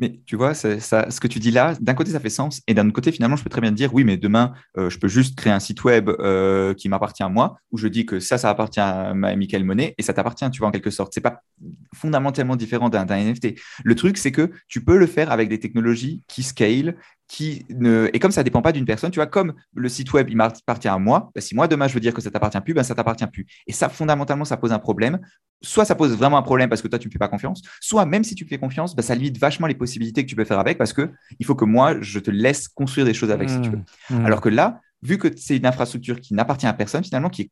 Mais 0.00 0.20
tu 0.26 0.36
vois, 0.36 0.54
ce 0.54 1.18
que 1.18 1.26
tu 1.26 1.40
dis 1.40 1.50
là, 1.50 1.74
d'un 1.80 1.94
côté, 1.94 2.12
ça 2.12 2.20
fait 2.20 2.30
sens. 2.30 2.62
Et 2.68 2.74
d'un 2.74 2.84
autre 2.86 2.94
côté, 2.94 3.10
finalement, 3.10 3.34
je 3.34 3.42
peux 3.42 3.50
très 3.50 3.60
bien 3.60 3.72
dire, 3.72 3.92
oui, 3.92 4.04
mais 4.04 4.16
demain, 4.16 4.52
euh, 4.76 4.90
je 4.90 4.98
peux 4.98 5.08
juste 5.08 5.36
créer 5.36 5.52
un 5.52 5.58
site 5.58 5.82
web 5.82 6.08
euh, 6.08 6.72
qui 6.74 6.88
m'appartient 6.88 7.24
à 7.24 7.28
moi, 7.28 7.56
où 7.72 7.78
je 7.78 7.88
dis 7.88 8.06
que 8.06 8.20
ça, 8.20 8.38
ça 8.38 8.48
appartient 8.48 8.78
à 8.78 9.12
Michael 9.14 9.64
Monet 9.64 9.94
et 9.98 10.02
ça 10.02 10.12
t'appartient, 10.12 10.48
tu 10.52 10.60
vois, 10.60 10.68
en 10.68 10.70
quelque 10.70 10.90
sorte. 10.90 11.12
C'est 11.14 11.20
pas 11.20 11.42
fondamentalement 11.96 12.54
différent 12.54 12.90
d'un 12.90 13.06
NFT. 13.06 13.54
Le 13.82 13.94
truc, 13.96 14.18
c'est 14.18 14.30
que 14.30 14.52
tu 14.68 14.84
peux 14.84 14.98
le 14.98 15.06
faire 15.06 15.32
avec 15.32 15.48
des 15.48 15.58
technologies 15.58 16.22
qui 16.28 16.44
scale, 16.44 16.94
qui 17.28 17.66
ne 17.68 18.08
et 18.12 18.18
comme 18.18 18.30
ça 18.30 18.42
dépend 18.42 18.62
pas 18.62 18.72
d'une 18.72 18.86
personne, 18.86 19.10
tu 19.10 19.18
vois, 19.18 19.26
comme 19.26 19.52
le 19.74 19.88
site 19.88 20.12
web 20.12 20.28
il 20.30 20.36
m'appartient 20.36 20.88
à 20.88 20.98
moi, 20.98 21.30
bah, 21.34 21.40
si 21.40 21.54
moi 21.54 21.68
demain 21.68 21.86
je 21.86 21.94
veux 21.94 22.00
dire 22.00 22.14
que 22.14 22.22
ça 22.22 22.30
t'appartient 22.30 22.60
plus, 22.60 22.74
ben 22.74 22.82
ça 22.82 22.94
t'appartient 22.94 23.26
plus. 23.26 23.46
Et 23.66 23.72
ça 23.72 23.88
fondamentalement 23.88 24.44
ça 24.44 24.56
pose 24.56 24.72
un 24.72 24.78
problème. 24.78 25.20
Soit 25.60 25.84
ça 25.84 25.94
pose 25.94 26.16
vraiment 26.16 26.38
un 26.38 26.42
problème 26.42 26.70
parce 26.70 26.80
que 26.80 26.88
toi 26.88 26.98
tu 26.98 27.08
me 27.08 27.12
fais 27.12 27.18
pas 27.18 27.28
confiance, 27.28 27.62
soit 27.80 28.06
même 28.06 28.24
si 28.24 28.34
tu 28.34 28.44
me 28.44 28.48
fais 28.48 28.58
confiance, 28.58 28.96
bah, 28.96 29.02
ça 29.02 29.14
limite 29.14 29.38
vachement 29.38 29.66
les 29.66 29.74
possibilités 29.74 30.24
que 30.24 30.30
tu 30.30 30.36
peux 30.36 30.44
faire 30.44 30.58
avec 30.58 30.78
parce 30.78 30.92
que 30.92 31.10
il 31.38 31.44
faut 31.44 31.54
que 31.54 31.66
moi 31.66 32.00
je 32.00 32.18
te 32.18 32.30
laisse 32.30 32.66
construire 32.66 33.06
des 33.06 33.14
choses 33.14 33.30
avec 33.30 33.50
si 33.50 33.60
tu 33.60 33.70
veux. 33.70 33.76
Mmh. 33.76 34.16
Mmh. 34.16 34.26
Alors 34.26 34.40
que 34.40 34.48
là, 34.48 34.80
vu 35.02 35.18
que 35.18 35.28
c'est 35.36 35.56
une 35.56 35.66
infrastructure 35.66 36.20
qui 36.20 36.34
n'appartient 36.34 36.66
à 36.66 36.72
personne 36.72 37.04
finalement, 37.04 37.28
qui 37.28 37.42
est 37.42 37.50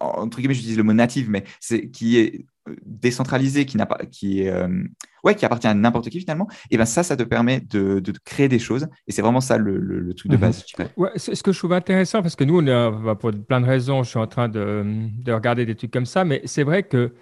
entre 0.00 0.38
guillemets, 0.38 0.54
j'utilise 0.54 0.76
le 0.76 0.82
mot 0.82 0.92
native, 0.92 1.28
mais 1.30 1.44
c'est 1.60 1.88
qui 1.88 2.18
est 2.18 2.46
euh, 2.68 2.74
décentralisé, 2.84 3.66
qui 3.66 3.76
n'a 3.76 3.86
pas, 3.86 3.98
qui 4.10 4.42
est, 4.42 4.48
euh, 4.48 4.82
ouais, 5.24 5.34
qui 5.34 5.44
appartient 5.44 5.66
à 5.66 5.74
n'importe 5.74 6.08
qui 6.08 6.20
finalement. 6.20 6.48
Et 6.70 6.76
ben 6.76 6.84
ça, 6.84 7.02
ça 7.02 7.16
te 7.16 7.22
permet 7.22 7.60
de, 7.60 8.00
de 8.00 8.12
créer 8.24 8.48
des 8.48 8.58
choses. 8.58 8.88
Et 9.06 9.12
c'est 9.12 9.22
vraiment 9.22 9.40
ça 9.40 9.58
le, 9.58 9.78
le, 9.78 10.14
truc 10.14 10.30
de 10.30 10.36
mhm. 10.36 10.40
base. 10.40 10.64
Ouais, 10.96 11.10
c'est 11.16 11.34
ce 11.34 11.42
que 11.42 11.52
je 11.52 11.58
trouve 11.58 11.72
intéressant 11.72 12.22
parce 12.22 12.36
que 12.36 12.44
nous, 12.44 12.60
on 12.60 13.16
pour 13.16 13.32
plein 13.32 13.60
de 13.60 13.66
raisons, 13.66 14.02
je 14.02 14.10
suis 14.10 14.18
en 14.18 14.26
train 14.26 14.48
de, 14.48 14.84
de 15.22 15.32
regarder 15.32 15.66
des 15.66 15.74
trucs 15.74 15.92
comme 15.92 16.06
ça, 16.06 16.24
mais 16.24 16.42
c'est 16.44 16.64
vrai 16.64 16.82
que 16.82 17.12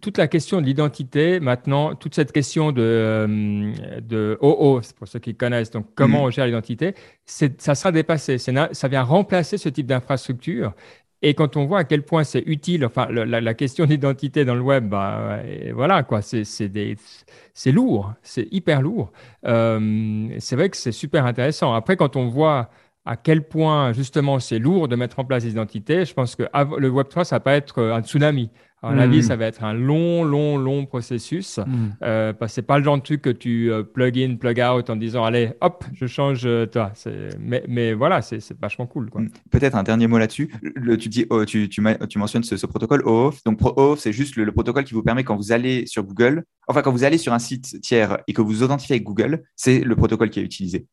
toute 0.00 0.18
la 0.18 0.28
question 0.28 0.60
de 0.60 0.66
l'identité, 0.66 1.40
maintenant, 1.40 1.94
toute 1.94 2.14
cette 2.14 2.32
question 2.32 2.70
de, 2.70 2.82
euh, 2.82 4.00
de 4.00 4.38
OO, 4.40 4.80
pour 4.96 5.08
ceux 5.08 5.18
qui 5.18 5.34
connaissent, 5.34 5.70
donc 5.70 5.86
comment 5.94 6.22
mm. 6.22 6.24
on 6.24 6.30
gère 6.30 6.46
l'identité, 6.46 6.94
ça 7.24 7.74
sera 7.74 7.90
dépassé. 7.90 8.38
Ça 8.38 8.88
vient 8.88 9.02
remplacer 9.02 9.58
ce 9.58 9.68
type 9.68 9.86
d'infrastructure. 9.86 10.74
Et 11.22 11.34
quand 11.34 11.56
on 11.56 11.66
voit 11.66 11.80
à 11.80 11.84
quel 11.84 12.02
point 12.02 12.24
c'est 12.24 12.42
utile, 12.46 12.84
enfin, 12.86 13.06
la, 13.10 13.54
question 13.54 13.84
d'identité 13.86 14.44
dans 14.44 14.54
le 14.54 14.62
web, 14.62 14.88
bah, 14.88 15.40
voilà, 15.74 16.02
quoi, 16.02 16.20
c'est 16.22 17.72
lourd, 17.72 18.14
c'est 18.22 18.48
hyper 18.50 18.80
lourd. 18.80 19.12
Euh, 19.46 20.28
c'est 20.38 20.56
vrai 20.56 20.70
que 20.70 20.76
c'est 20.76 20.92
super 20.92 21.26
intéressant. 21.26 21.74
Après, 21.74 21.96
quand 21.96 22.16
on 22.16 22.28
voit 22.28 22.70
à 23.04 23.16
quel 23.16 23.46
point 23.48 23.92
justement 23.92 24.38
c'est 24.40 24.58
lourd 24.58 24.88
de 24.88 24.96
mettre 24.96 25.18
en 25.18 25.24
place 25.24 25.44
des 25.44 25.50
identités, 25.50 26.04
je 26.04 26.14
pense 26.14 26.36
que 26.36 26.42
le 26.42 26.90
Web3, 26.90 27.24
ça 27.24 27.36
va 27.36 27.40
pas 27.40 27.54
être 27.54 27.82
un 27.82 28.02
tsunami. 28.02 28.50
À 28.82 28.92
mon 28.92 28.98
avis, 28.98 29.18
hmm. 29.18 29.22
ça 29.22 29.36
va 29.36 29.44
être 29.44 29.62
un 29.62 29.74
long, 29.74 30.24
long, 30.24 30.56
long 30.56 30.86
processus. 30.86 31.58
Mm. 31.58 31.88
Euh, 32.02 32.32
parce 32.32 32.52
que 32.52 32.54
c'est 32.54 32.62
pas 32.62 32.78
le 32.78 32.84
genre 32.84 32.96
de 32.96 33.02
truc 33.02 33.20
que 33.20 33.28
tu 33.28 33.70
euh, 33.70 33.82
plug 33.82 34.18
in, 34.18 34.36
plug 34.36 34.58
out 34.58 34.88
en 34.88 34.96
disant 34.96 35.22
allez, 35.22 35.52
hop, 35.60 35.84
je 35.92 36.06
change 36.06 36.46
euh, 36.46 36.64
toi. 36.64 36.92
Mais, 37.38 37.62
mais 37.68 37.92
voilà, 37.92 38.22
c'est 38.22 38.40
vachement 38.58 38.86
cool. 38.86 39.10
Hmm. 39.12 39.28
Peut-être 39.50 39.74
un 39.74 39.82
dernier 39.82 40.06
mot 40.06 40.16
là-dessus. 40.16 40.50
Tu 40.98 41.08
dis, 41.10 41.26
oh, 41.28 41.44
tu, 41.44 41.68
tu, 41.68 41.82
tu, 42.08 42.18
mentionnes 42.18 42.42
ce, 42.42 42.64
protocole 42.64 43.02
OAuth. 43.04 43.44
Donc 43.44 43.60
OAuth, 43.60 43.98
c'est 43.98 44.12
juste 44.12 44.36
le, 44.36 44.50
protocole 44.50 44.84
qui 44.84 44.94
vous 44.94 45.02
permet 45.02 45.24
quand 45.24 45.36
vous 45.36 45.52
allez 45.52 45.84
sur 45.86 46.02
Google, 46.02 46.44
enfin 46.66 46.80
quand 46.80 46.90
vous 46.90 47.04
allez 47.04 47.18
sur 47.18 47.34
un 47.34 47.38
site 47.38 47.82
tiers 47.82 48.18
et 48.28 48.32
que 48.32 48.40
vous 48.40 48.62
authentifiez 48.62 48.94
avec 48.94 49.04
Google, 49.04 49.42
c'est 49.56 49.80
le 49.80 49.94
protocole 49.94 50.30
qui 50.30 50.40
est 50.40 50.44
utilisé. 50.44 50.86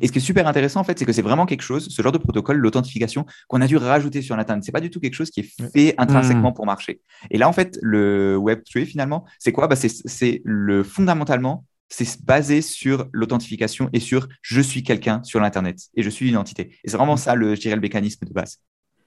Et 0.00 0.06
ce 0.06 0.12
qui 0.12 0.18
est 0.18 0.22
super 0.22 0.46
intéressant, 0.46 0.80
en 0.80 0.84
fait, 0.84 0.98
c'est 0.98 1.04
que 1.04 1.12
c'est 1.12 1.22
vraiment 1.22 1.46
quelque 1.46 1.62
chose, 1.62 1.88
ce 1.88 2.02
genre 2.02 2.12
de 2.12 2.18
protocole, 2.18 2.56
l'authentification, 2.56 3.26
qu'on 3.48 3.60
a 3.60 3.66
dû 3.66 3.76
rajouter 3.76 4.22
sur 4.22 4.36
Ce 4.36 4.58
C'est 4.62 4.72
pas 4.72 4.80
du 4.80 4.90
tout 4.90 5.00
quelque 5.00 5.14
chose 5.14 5.30
qui 5.30 5.40
est 5.40 5.70
fait 5.72 5.94
intrinsèquement 5.98 6.50
mmh. 6.50 6.54
pour 6.54 6.66
marcher. 6.66 7.00
Et 7.30 7.38
là, 7.38 7.48
en 7.48 7.52
fait, 7.52 7.78
le 7.82 8.36
Web3, 8.36 8.84
finalement, 8.86 9.24
c'est 9.38 9.52
quoi? 9.52 9.68
Bah, 9.68 9.76
C'est 9.76 10.42
le 10.44 10.82
fondamentalement, 10.82 11.64
c'est 11.88 12.24
basé 12.24 12.62
sur 12.62 13.06
l'authentification 13.12 13.88
et 13.92 14.00
sur 14.00 14.26
je 14.42 14.60
suis 14.60 14.82
quelqu'un 14.82 15.22
sur 15.22 15.40
l'Internet 15.40 15.78
et 15.94 16.02
je 16.02 16.10
suis 16.10 16.26
une 16.26 16.32
identité. 16.32 16.76
Et 16.82 16.90
c'est 16.90 16.96
vraiment 16.96 17.14
mmh. 17.14 17.18
ça, 17.18 17.34
le, 17.34 17.54
je 17.54 17.60
dirais, 17.60 17.74
le 17.74 17.80
mécanisme 17.80 18.26
de 18.26 18.32
base. 18.32 18.58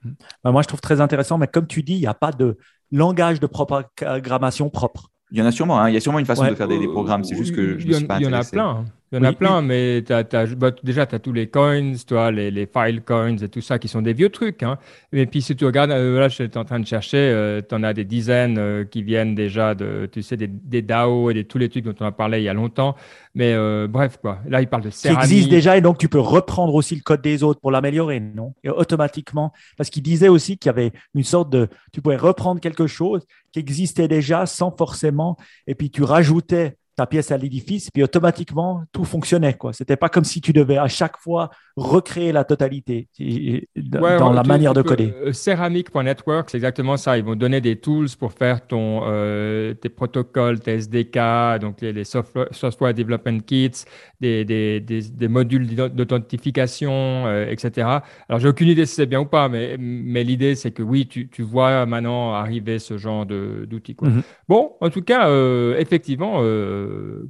Mmh. 0.04 0.10
Bah, 0.44 0.52
moi, 0.52 0.62
je 0.62 0.68
trouve 0.68 0.80
très 0.80 1.00
intéressant, 1.00 1.38
mais 1.38 1.48
comme 1.48 1.66
tu 1.66 1.82
dis, 1.82 1.94
il 1.94 2.00
n'y 2.00 2.06
a 2.06 2.14
pas 2.14 2.32
de 2.32 2.56
langage 2.90 3.40
de 3.40 3.46
programmation 3.46 4.70
propre. 4.70 5.10
Il 5.30 5.38
y 5.38 5.42
en 5.42 5.46
a 5.46 5.52
sûrement, 5.52 5.78
hein. 5.78 5.90
il 5.90 5.94
y 5.94 5.96
a 5.96 6.00
sûrement 6.00 6.18
une 6.18 6.26
façon 6.26 6.46
de 6.46 6.54
faire 6.54 6.68
des, 6.68 6.88
programmes, 6.88 7.22
c'est 7.22 7.36
juste 7.36 7.54
que 7.54 7.78
je 7.78 7.86
me 7.86 7.92
suis 7.92 8.06
pas 8.06 8.18
Il 8.18 8.24
y 8.24 8.26
en 8.26 8.32
a 8.32 8.44
plein. 8.44 8.86
Il 9.10 9.16
y 9.16 9.20
en 9.20 9.24
a 9.24 9.32
plein, 9.32 9.62
mais 9.62 10.02
bah, 10.02 10.70
déjà, 10.82 11.06
tu 11.06 11.14
as 11.14 11.18
tous 11.18 11.32
les 11.32 11.48
coins, 11.48 11.94
toi, 12.06 12.30
les, 12.30 12.50
les, 12.50 12.66
file 12.66 13.00
coins 13.02 13.38
et 13.38 13.48
tout 13.48 13.62
ça 13.62 13.78
qui 13.78 13.88
sont 13.88 14.02
des 14.02 14.12
vieux 14.12 14.28
trucs. 14.28 14.62
Hein. 14.62 14.78
Et 15.12 15.24
puis, 15.24 15.40
si 15.40 15.56
tu 15.56 15.64
regardes, 15.64 15.92
euh, 15.92 16.20
là, 16.20 16.28
je 16.28 16.34
suis 16.34 16.50
en 16.56 16.64
train 16.64 16.78
de 16.78 16.86
chercher, 16.86 17.16
euh, 17.16 17.62
tu 17.66 17.74
en 17.74 17.82
as 17.84 17.94
des 17.94 18.04
dizaines 18.04 18.58
euh, 18.58 18.84
qui 18.84 19.02
viennent 19.02 19.34
déjà 19.34 19.74
de, 19.74 20.10
tu 20.12 20.20
sais, 20.20 20.36
des, 20.36 20.46
des, 20.46 20.82
DAO 20.82 21.30
et 21.30 21.34
de 21.34 21.40
tous 21.40 21.56
les 21.56 21.70
trucs 21.70 21.84
dont 21.84 21.94
on 22.00 22.04
a 22.04 22.12
parlé 22.12 22.40
il 22.40 22.44
y 22.44 22.50
a 22.50 22.54
longtemps. 22.54 22.96
Mais 23.34 23.56
bref, 23.86 24.18
quoi. 24.20 24.40
Là, 24.48 24.60
il 24.60 24.66
parle 24.66 24.82
de 24.82 24.90
céramique. 24.90 25.28
Qui 25.28 25.32
existe 25.32 25.48
déjà 25.48 25.76
et 25.76 25.80
donc 25.80 25.98
tu 25.98 26.08
peux 26.08 26.18
reprendre 26.18 26.74
aussi 26.74 26.96
le 26.96 27.02
code 27.02 27.22
des 27.22 27.44
autres 27.44 27.60
pour 27.60 27.70
l'améliorer, 27.70 28.18
non? 28.18 28.54
Et 28.64 28.68
automatiquement, 28.68 29.52
parce 29.76 29.90
qu'il 29.90 30.02
disait 30.02 30.28
aussi 30.28 30.58
qu'il 30.58 30.68
y 30.68 30.70
avait 30.70 30.90
une 31.14 31.22
sorte 31.22 31.48
de, 31.50 31.68
tu 31.92 32.02
pouvais 32.02 32.16
reprendre 32.16 32.60
quelque 32.60 32.88
chose 32.88 33.24
qui 33.52 33.60
existait 33.60 34.08
déjà 34.08 34.44
sans 34.46 34.74
forcément, 34.76 35.36
et 35.68 35.76
puis 35.76 35.90
tu 35.90 36.02
rajoutais 36.02 36.76
ta 36.98 37.06
pièce 37.06 37.30
à 37.30 37.36
l'édifice, 37.36 37.92
puis 37.92 38.02
automatiquement, 38.02 38.82
tout 38.90 39.04
fonctionnait. 39.04 39.56
Ce 39.72 39.82
n'était 39.84 39.96
pas 39.96 40.08
comme 40.08 40.24
si 40.24 40.40
tu 40.40 40.52
devais 40.52 40.78
à 40.78 40.88
chaque 40.88 41.16
fois 41.16 41.48
recréer 41.76 42.32
la 42.32 42.42
totalité 42.42 43.08
dans 43.76 44.32
la 44.32 44.42
manière 44.42 44.74
de 44.74 44.82
coder. 44.82 45.14
Euh, 45.22 45.32
Ceramic.network, 45.32 46.50
c'est 46.50 46.56
exactement 46.56 46.96
ça. 46.96 47.16
Ils 47.16 47.22
vont 47.22 47.36
donner 47.36 47.60
des 47.60 47.76
tools 47.76 48.08
pour 48.18 48.32
faire 48.32 48.66
ton, 48.66 49.02
euh, 49.04 49.74
tes 49.74 49.88
protocoles, 49.90 50.58
tes 50.58 50.72
SDK, 50.72 51.60
donc 51.60 51.80
les, 51.82 52.02
software, 52.02 52.94
Development 52.94 53.38
Kits, 53.46 53.84
des, 54.20 54.44
des, 54.44 54.80
des, 54.80 55.28
modules 55.28 55.72
d'authentification, 55.76 56.90
euh, 57.26 57.48
etc. 57.48 57.86
Alors, 58.28 58.40
j'ai 58.40 58.48
aucune 58.48 58.66
idée 58.66 58.86
si 58.86 58.96
c'est 58.96 59.06
bien 59.06 59.20
ou 59.20 59.26
pas, 59.26 59.48
mais, 59.48 59.76
mais 59.78 60.24
l'idée, 60.24 60.56
c'est 60.56 60.72
que 60.72 60.82
oui, 60.82 61.06
tu, 61.06 61.28
tu, 61.28 61.42
vois 61.42 61.86
maintenant 61.86 62.34
arriver 62.34 62.80
ce 62.80 62.98
genre 62.98 63.24
d'outils. 63.24 63.96
Mm 64.00 64.20
Bon, 64.48 64.72
en 64.80 64.90
tout 64.90 65.02
cas, 65.02 65.30
effectivement, 65.78 66.40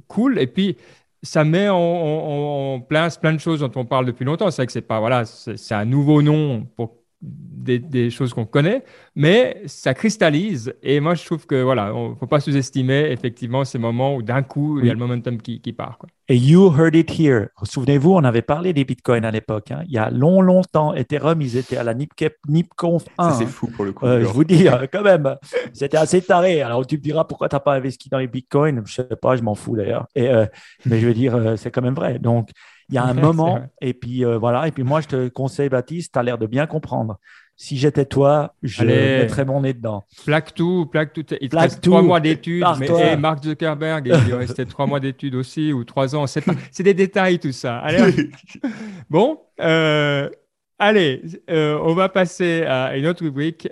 cool. 0.07 0.39
Et 0.39 0.47
puis, 0.47 0.77
ça 1.21 1.43
met 1.43 1.67
en, 1.69 2.79
place 2.87 3.17
plein 3.17 3.33
de 3.33 3.39
choses 3.39 3.59
dont 3.59 3.71
on 3.75 3.85
parle 3.85 4.05
depuis 4.05 4.25
longtemps. 4.25 4.49
C'est 4.51 4.61
vrai 4.61 4.65
que 4.67 4.71
c'est 4.71 4.81
pas, 4.81 4.99
voilà, 4.99 5.25
c'est 5.25 5.73
un 5.75 5.85
nouveau 5.85 6.21
nom 6.21 6.65
pour 6.75 6.98
des, 7.21 8.09
choses 8.09 8.33
qu'on 8.33 8.45
connaît, 8.45 8.83
mais 9.15 9.61
ça 9.65 9.93
cristallise. 9.93 10.73
Et 10.81 10.99
moi, 10.99 11.15
je 11.15 11.25
trouve 11.25 11.45
que 11.45 11.61
voilà, 11.61 11.93
on 11.93 12.15
faut 12.15 12.27
pas 12.27 12.39
sous-estimer 12.39 13.11
effectivement 13.11 13.65
ces 13.65 13.77
moments 13.77 14.15
où 14.15 14.23
d'un 14.23 14.41
coup 14.41 14.79
il 14.79 14.85
y 14.85 14.89
a 14.89 14.93
le 14.93 14.99
momentum 14.99 15.41
qui, 15.41 15.61
qui 15.61 15.73
part. 15.73 15.97
Quoi. 15.97 16.09
Et 16.29 16.37
you 16.37 16.71
heard 16.77 16.95
it 16.95 17.11
here. 17.19 17.47
Souvenez-vous, 17.63 18.13
on 18.13 18.23
avait 18.23 18.41
parlé 18.41 18.71
des 18.71 18.85
bitcoins 18.85 19.25
à 19.25 19.31
l'époque. 19.31 19.71
Hein. 19.71 19.81
Il 19.87 19.93
y 19.93 19.97
a 19.97 20.09
long, 20.09 20.41
longtemps, 20.41 20.93
Ethereum, 20.93 21.41
ils 21.41 21.57
étaient 21.57 21.77
à 21.77 21.83
la 21.83 21.93
NipConf 21.93 23.05
1. 23.17 23.31
c'est 23.31 23.45
fou 23.47 23.67
pour 23.67 23.83
le 23.83 23.91
coup. 23.91 24.05
Euh, 24.05 24.21
je 24.21 24.27
vous 24.27 24.43
dis, 24.43 24.67
euh, 24.67 24.85
quand 24.91 25.03
même, 25.03 25.35
c'était 25.73 25.97
assez 25.97 26.21
taré. 26.21 26.61
Alors 26.61 26.85
tu 26.85 26.97
me 26.97 27.01
diras 27.01 27.25
pourquoi 27.25 27.49
tu 27.49 27.55
n'as 27.55 27.59
pas 27.59 27.73
investi 27.73 28.09
dans 28.09 28.19
les 28.19 28.27
bitcoins? 28.27 28.83
Je 28.85 28.93
sais 28.93 29.15
pas, 29.21 29.35
je 29.35 29.41
m'en 29.41 29.55
fous 29.55 29.75
d'ailleurs. 29.75 30.07
Et, 30.15 30.29
euh, 30.29 30.45
mais 30.85 30.99
je 30.99 31.07
veux 31.07 31.13
dire, 31.13 31.55
c'est 31.57 31.71
quand 31.71 31.81
même 31.81 31.95
vrai. 31.95 32.19
Donc, 32.19 32.49
il 32.89 32.95
y 32.95 32.97
a 32.97 33.03
un 33.03 33.13
moment, 33.15 33.61
et 33.81 33.93
puis 33.93 34.25
euh, 34.25 34.37
voilà. 34.37 34.67
Et 34.67 34.71
puis 34.71 34.83
moi, 34.83 35.01
je 35.01 35.07
te 35.07 35.27
conseille, 35.29 35.69
Baptiste, 35.69 36.13
tu 36.13 36.19
as 36.19 36.23
l'air 36.23 36.37
de 36.37 36.47
bien 36.47 36.67
comprendre. 36.67 37.19
Si 37.55 37.77
j'étais 37.77 38.05
toi, 38.05 38.55
je 38.63 38.85
mettrais 38.85 39.43
mon 39.43 39.61
nez 39.61 39.73
dedans. 39.73 40.05
Plaque 40.25 40.53
tout, 40.53 40.85
plaque 40.85 41.11
tout. 41.11 41.25
Il 41.41 41.49
te 41.49 41.57
reste 41.57 41.81
trois 41.81 42.01
mois 42.01 42.21
d'études. 42.21 42.63
Mais 42.79 43.17
Mark 43.17 43.43
Zuckerberg, 43.43 44.07
il 44.27 44.33
restait 44.33 44.65
trois 44.65 44.87
mois 44.87 45.01
d'études 45.01 45.35
aussi 45.35 45.73
ou 45.73 45.83
trois 45.83 46.15
ans. 46.15 46.25
C'est 46.25 46.83
des 46.83 46.93
détails 46.93 47.37
tout 47.37 47.51
ça. 47.51 47.79
Allez, 47.79 48.29
bon, 49.09 49.41
euh, 49.59 50.29
allez, 50.77 51.21
euh, 51.49 51.77
on 51.83 51.93
va 51.95 52.07
passer 52.07 52.63
à 52.63 52.95
une 52.95 53.07
autre 53.07 53.25
rubrique 53.25 53.67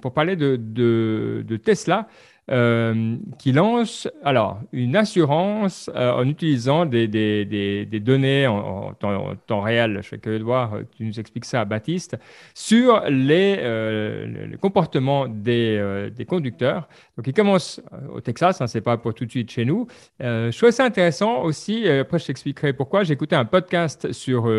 pour 0.00 0.14
parler 0.14 0.36
de, 0.36 0.56
de, 0.56 1.44
de 1.46 1.56
Tesla. 1.58 2.08
Euh, 2.50 3.16
qui 3.38 3.52
lance 3.52 4.06
alors 4.22 4.60
une 4.72 4.96
assurance 4.96 5.90
euh, 5.94 6.12
en 6.12 6.28
utilisant 6.28 6.84
des, 6.84 7.08
des, 7.08 7.46
des, 7.46 8.00
données 8.00 8.46
en, 8.46 8.92
temps, 8.92 9.60
réel. 9.62 10.00
Je 10.02 10.16
curieux 10.16 10.40
de 10.40 10.44
voir, 10.44 10.74
tu 10.94 11.04
nous 11.04 11.18
expliques 11.18 11.46
ça, 11.46 11.64
Baptiste, 11.64 12.18
sur 12.52 13.02
les, 13.08 13.56
euh, 13.60 14.56
comportements 14.60 15.26
des, 15.26 16.10
des, 16.14 16.26
conducteurs. 16.26 16.86
Donc, 17.16 17.26
il 17.26 17.32
commence 17.32 17.80
au 18.12 18.20
Texas, 18.20 18.60
hein, 18.60 18.66
c'est 18.66 18.82
pas 18.82 18.98
pour 18.98 19.14
tout 19.14 19.24
de 19.24 19.30
suite 19.30 19.50
chez 19.50 19.64
nous. 19.64 19.86
je 20.20 20.54
trouve 20.56 20.70
ça 20.70 20.84
intéressant 20.84 21.42
aussi. 21.44 21.88
après, 21.88 22.18
je 22.18 22.26
t'expliquerai 22.26 22.74
pourquoi. 22.74 23.04
J'ai 23.04 23.14
écouté 23.14 23.36
un 23.36 23.46
podcast 23.46 24.12
sur 24.12 24.50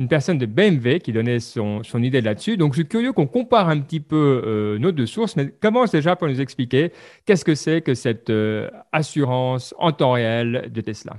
une 0.00 0.08
personne 0.08 0.38
de 0.38 0.46
BMW 0.46 0.98
qui 0.98 1.12
donnait 1.12 1.40
son, 1.40 1.82
son 1.82 2.02
idée 2.02 2.22
là-dessus. 2.22 2.56
Donc, 2.56 2.72
je 2.72 2.80
suis 2.80 2.88
curieux 2.88 3.12
qu'on 3.12 3.26
compare 3.26 3.68
un 3.68 3.78
petit 3.80 4.00
peu 4.00 4.42
euh, 4.46 4.78
nos 4.78 4.92
deux 4.92 5.04
sources, 5.04 5.36
mais 5.36 5.50
commence 5.60 5.92
déjà 5.92 6.16
pour 6.16 6.26
nous 6.26 6.40
expliquer 6.40 6.90
qu'est-ce 7.26 7.44
que 7.44 7.54
c'est 7.54 7.82
que 7.82 7.92
cette 7.92 8.30
euh, 8.30 8.70
assurance 8.92 9.74
en 9.78 9.92
temps 9.92 10.12
réel 10.12 10.70
de 10.72 10.80
Tesla. 10.80 11.18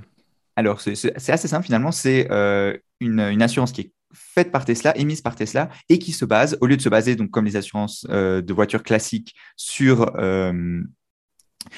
Alors, 0.56 0.80
c'est 0.80 1.14
assez 1.14 1.46
simple 1.46 1.64
finalement. 1.64 1.92
C'est 1.92 2.26
euh, 2.32 2.76
une, 2.98 3.20
une, 3.20 3.40
assurance 3.40 3.70
qui 3.70 3.82
est 3.82 3.92
faite 4.12 4.50
par 4.50 4.64
Tesla, 4.64 4.98
émise 4.98 5.20
par 5.20 5.36
Tesla, 5.36 5.70
et 5.88 6.00
qui 6.00 6.10
se 6.10 6.24
base, 6.24 6.58
au 6.60 6.66
lieu 6.66 6.76
de 6.76 6.82
se 6.82 6.88
baser, 6.88 7.14
donc 7.14 7.30
comme 7.30 7.44
les 7.44 7.56
assurances 7.56 8.04
de 8.04 8.52
voitures 8.52 8.82
classiques, 8.82 9.34
sur 9.56 10.12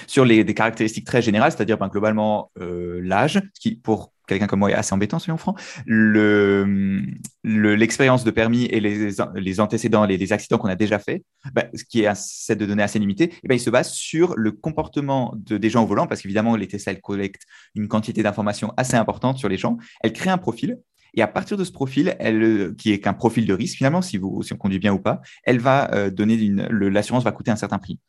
sur 0.07 0.25
les, 0.25 0.43
des 0.43 0.55
caractéristiques 0.55 1.07
très 1.07 1.21
générales, 1.21 1.53
c'est-à-dire 1.53 1.77
ben, 1.77 1.89
globalement 1.89 2.51
l'âge, 2.57 3.43
qui 3.61 3.77
pour 3.77 4.14
quelqu'un 4.27 4.47
comme 4.47 4.61
moi 4.61 4.71
est 4.71 4.75
assez 4.75 4.95
embêtant, 4.95 5.19
soyons 5.19 5.37
francs, 5.37 5.59
l'expérience 7.45 8.23
le, 8.23 8.27
de 8.27 8.31
permis 8.31 8.65
et 8.67 8.81
les, 8.81 9.61
antécédents, 9.61 10.05
les, 10.05 10.33
accidents 10.33 10.59
qu'on 10.59 10.69
a 10.69 10.77
déjà 10.77 10.99
fait, 10.99 11.23
bah, 11.53 11.65
ce 11.75 11.85
qui 11.85 12.03
est 12.03 12.07
un 12.07 12.15
set 12.15 12.59
de 12.59 12.67
données 12.67 12.83
assez 12.83 12.99
limité, 12.99 13.33
et 13.43 13.49
ben, 13.49 13.55
il 13.55 13.61
se 13.61 13.71
base 13.71 13.93
sur 13.93 14.35
le 14.37 14.53
comportement 14.53 15.35
de, 15.37 15.59
des 15.59 15.71
gens 15.71 15.85
au 15.85 15.87
volant, 15.87 16.07
parce 16.07 16.23
qu'évidemment, 16.23 16.57
les 16.57 16.69
Tesla 16.69 16.95
collectent 16.95 17.45
une 17.75 17.89
quantité 17.89 18.23
d'informations 18.23 18.73
assez 18.77 18.97
importante 18.97 19.39
sur 19.39 19.49
les 19.49 19.57
gens. 19.57 19.77
Elle 20.03 20.13
crée 20.13 20.31
un 20.31 20.39
profil. 20.39 20.79
Et 21.17 21.23
à 21.23 21.29
partir 21.29 21.57
de 21.57 21.63
ce 21.63 21.71
profil, 21.71 22.17
elle, 22.19 22.75
qui 22.77 22.91
est 22.91 22.99
qu'un 22.99 23.13
profil 23.13 23.47
de 23.47 23.55
risque 23.55 23.77
finalement, 23.77 24.03
si, 24.03 24.19
vous, 24.19 24.43
si 24.43 24.53
on 24.53 24.57
conduit 24.57 24.81
bien 24.81 24.93
ou 24.93 24.99
pas, 24.99 25.21
elle 25.45 25.61
va 25.61 25.89
euh, 25.95 26.11
donner 26.11 26.37
l'assurance 26.71 27.23
va 27.23 27.31
coûter 27.31 27.53
un 27.53 27.57
certain 27.57 27.79
prix. 27.79 28.01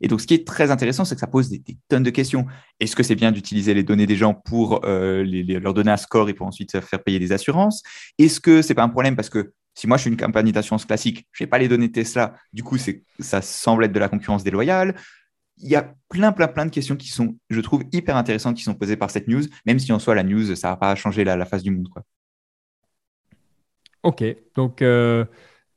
Et 0.00 0.08
donc, 0.08 0.20
ce 0.20 0.26
qui 0.26 0.34
est 0.34 0.46
très 0.46 0.70
intéressant, 0.70 1.04
c'est 1.04 1.14
que 1.14 1.20
ça 1.20 1.26
pose 1.26 1.48
des, 1.48 1.62
tonnes 1.88 2.02
de 2.02 2.10
questions. 2.10 2.46
Est-ce 2.80 2.96
que 2.96 3.02
c'est 3.02 3.14
bien 3.14 3.32
d'utiliser 3.32 3.74
les 3.74 3.82
données 3.82 4.06
des 4.06 4.16
gens 4.16 4.34
pour 4.34 4.84
euh, 4.84 5.24
leur 5.24 5.74
donner 5.74 5.90
un 5.90 5.96
score 5.96 6.28
et 6.28 6.34
pour 6.34 6.46
ensuite 6.46 6.80
faire 6.80 7.02
payer 7.02 7.18
des 7.18 7.32
assurances? 7.32 7.82
Est-ce 8.18 8.40
que 8.40 8.62
c'est 8.62 8.74
pas 8.74 8.82
un 8.82 8.88
problème 8.88 9.16
parce 9.16 9.30
que 9.30 9.52
si 9.76 9.86
moi 9.86 9.98
je 9.98 10.02
suis 10.02 10.10
une 10.10 10.16
compagnie 10.16 10.52
d'assurance 10.52 10.86
classique, 10.86 11.28
je 11.32 11.44
n'ai 11.44 11.48
pas 11.48 11.58
les 11.58 11.68
données 11.68 11.92
Tesla, 11.92 12.34
du 12.52 12.62
coup, 12.62 12.78
ça 13.20 13.42
semble 13.42 13.84
être 13.84 13.92
de 13.92 13.98
la 14.00 14.08
concurrence 14.08 14.42
déloyale? 14.42 14.96
Il 15.58 15.68
y 15.68 15.76
a 15.76 15.94
plein, 16.08 16.32
plein, 16.32 16.48
plein 16.48 16.66
de 16.66 16.70
questions 16.70 16.96
qui 16.96 17.08
sont, 17.08 17.36
je 17.50 17.60
trouve, 17.60 17.84
hyper 17.92 18.16
intéressantes 18.16 18.56
qui 18.56 18.62
sont 18.62 18.74
posées 18.74 18.96
par 18.96 19.10
cette 19.10 19.28
news, 19.28 19.42
même 19.66 19.78
si 19.78 19.92
en 19.92 19.98
soi, 19.98 20.14
la 20.14 20.22
news, 20.22 20.54
ça 20.56 20.70
va 20.70 20.76
pas 20.76 20.94
changer 20.94 21.24
la, 21.24 21.44
face 21.44 21.62
du 21.62 21.70
monde. 21.70 21.88
Ok, 24.02 24.24
donc, 24.54 24.82
euh, 24.82 25.24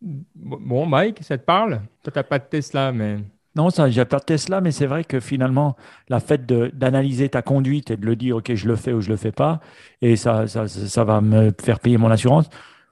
bon, 0.02 0.86
Mike, 0.86 1.20
ça 1.22 1.38
te 1.38 1.44
parle? 1.44 1.82
Toi, 2.04 2.12
tu 2.12 2.20
n'as 2.20 2.24
pas 2.24 2.40
de 2.40 2.46
Tesla, 2.46 2.92
mais. 2.92 3.18
Non, 3.60 3.70
ça, 3.70 3.90
de 3.90 4.20
Tesla, 4.26 4.62
mais 4.62 4.72
c'est 4.72 4.86
vrai 4.86 5.04
que 5.04 5.20
finalement, 5.20 5.76
la 6.08 6.22
fait 6.22 6.46
d'analyser 6.46 7.28
ta 7.28 7.42
conduite 7.42 7.92
et 7.92 7.98
de 7.98 8.06
le 8.06 8.16
dire, 8.16 8.38
OK, 8.38 8.54
je 8.56 8.68
le 8.70 8.78
fais 8.78 8.94
ou 8.94 9.02
je 9.02 9.10
le 9.10 9.18
fais 9.18 9.34
pas, 9.34 9.60
et 10.02 10.16
ça, 10.16 10.48
ça, 10.48 10.66
ça 10.70 11.04
va 11.04 11.20
me 11.20 11.52
faire 11.62 11.82
payer 11.82 11.98
mon 11.98 12.10
assurance. 12.10 12.50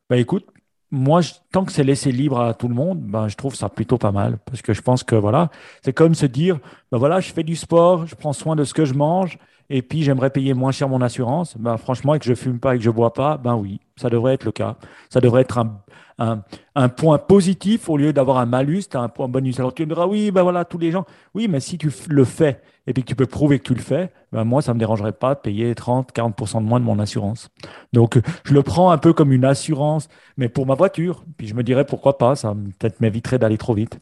Bah 0.09 0.17
écoute, 0.17 0.45
moi, 0.91 1.21
tant 1.53 1.63
que 1.63 1.71
c'est 1.71 1.85
laissé 1.85 2.11
libre 2.11 2.41
à 2.41 2.53
tout 2.53 2.67
le 2.67 2.75
monde, 2.75 2.99
ben, 3.01 3.29
je 3.29 3.37
trouve 3.37 3.55
ça 3.55 3.69
plutôt 3.69 3.97
pas 3.97 4.11
mal. 4.11 4.39
Parce 4.45 4.61
que 4.61 4.73
je 4.73 4.81
pense 4.81 5.03
que 5.05 5.15
voilà, 5.15 5.51
c'est 5.83 5.93
comme 5.93 6.15
se 6.15 6.25
dire, 6.25 6.59
ben 6.91 6.97
voilà, 6.97 7.21
je 7.21 7.31
fais 7.31 7.43
du 7.43 7.55
sport, 7.55 8.05
je 8.05 8.15
prends 8.15 8.33
soin 8.33 8.57
de 8.57 8.65
ce 8.65 8.73
que 8.73 8.83
je 8.83 8.93
mange, 8.93 9.37
et 9.69 9.81
puis 9.81 10.03
j'aimerais 10.03 10.29
payer 10.29 10.53
moins 10.53 10.71
cher 10.71 10.87
mon 10.89 11.01
assurance. 11.01 11.57
Ben, 11.57 11.77
franchement, 11.77 12.15
et 12.15 12.19
que 12.19 12.25
je 12.25 12.33
fume 12.33 12.59
pas 12.59 12.75
et 12.75 12.77
que 12.77 12.83
je 12.83 12.89
bois 12.89 13.13
pas, 13.13 13.37
ben 13.37 13.55
oui, 13.55 13.79
ça 13.95 14.09
devrait 14.09 14.33
être 14.33 14.45
le 14.45 14.51
cas. 14.51 14.77
Ça 15.09 15.19
devrait 15.19 15.41
être 15.41 15.57
un, 15.57 15.81
un, 16.19 16.41
un 16.75 16.89
point 16.89 17.17
positif 17.17 17.89
au 17.89 17.97
lieu 17.97 18.13
d'avoir 18.13 18.37
un 18.37 18.45
malus, 18.45 18.83
tu 18.89 18.97
as 18.97 19.01
un 19.01 19.09
point 19.09 19.27
bonus. 19.27 19.59
Alors 19.59 19.73
tu 19.73 19.83
me 19.83 19.87
diras, 19.87 20.07
oui, 20.07 20.31
ben 20.31 20.43
voilà, 20.43 20.65
tous 20.65 20.77
les 20.77 20.91
gens. 20.91 21.05
Oui, 21.33 21.47
mais 21.47 21.59
si 21.59 21.77
tu 21.77 21.91
le 22.09 22.23
fais 22.23 22.61
et 22.87 22.93
puis 22.93 23.03
que 23.03 23.09
tu 23.09 23.15
peux 23.15 23.25
prouver 23.25 23.59
que 23.59 23.65
tu 23.65 23.73
le 23.73 23.81
fais, 23.81 24.11
ben 24.31 24.45
moi, 24.45 24.61
ça 24.61 24.71
ne 24.71 24.75
me 24.75 24.79
dérangerait 24.79 25.11
pas 25.11 25.35
de 25.35 25.39
payer 25.39 25.75
30, 25.75 26.11
40% 26.13 26.61
de 26.61 26.67
moins 26.67 26.79
de 26.79 26.85
mon 26.85 26.99
assurance. 26.99 27.49
Donc, 27.91 28.19
je 28.45 28.53
le 28.53 28.63
prends 28.63 28.91
un 28.91 28.97
peu 28.97 29.11
comme 29.13 29.33
une 29.33 29.45
assurance, 29.45 30.07
mais 30.37 30.47
pour 30.47 30.65
ma 30.65 30.75
voiture. 30.75 31.25
Puis 31.37 31.47
je 31.47 31.53
me 31.53 31.63
dirais, 31.63 31.85
pourquoi 31.85 32.17
pas, 32.17 32.35
ça 32.35 32.55
peut-être 32.79 33.01
m'éviterait 33.01 33.39
d'aller 33.39 33.57
trop 33.57 33.73
vite. 33.73 33.99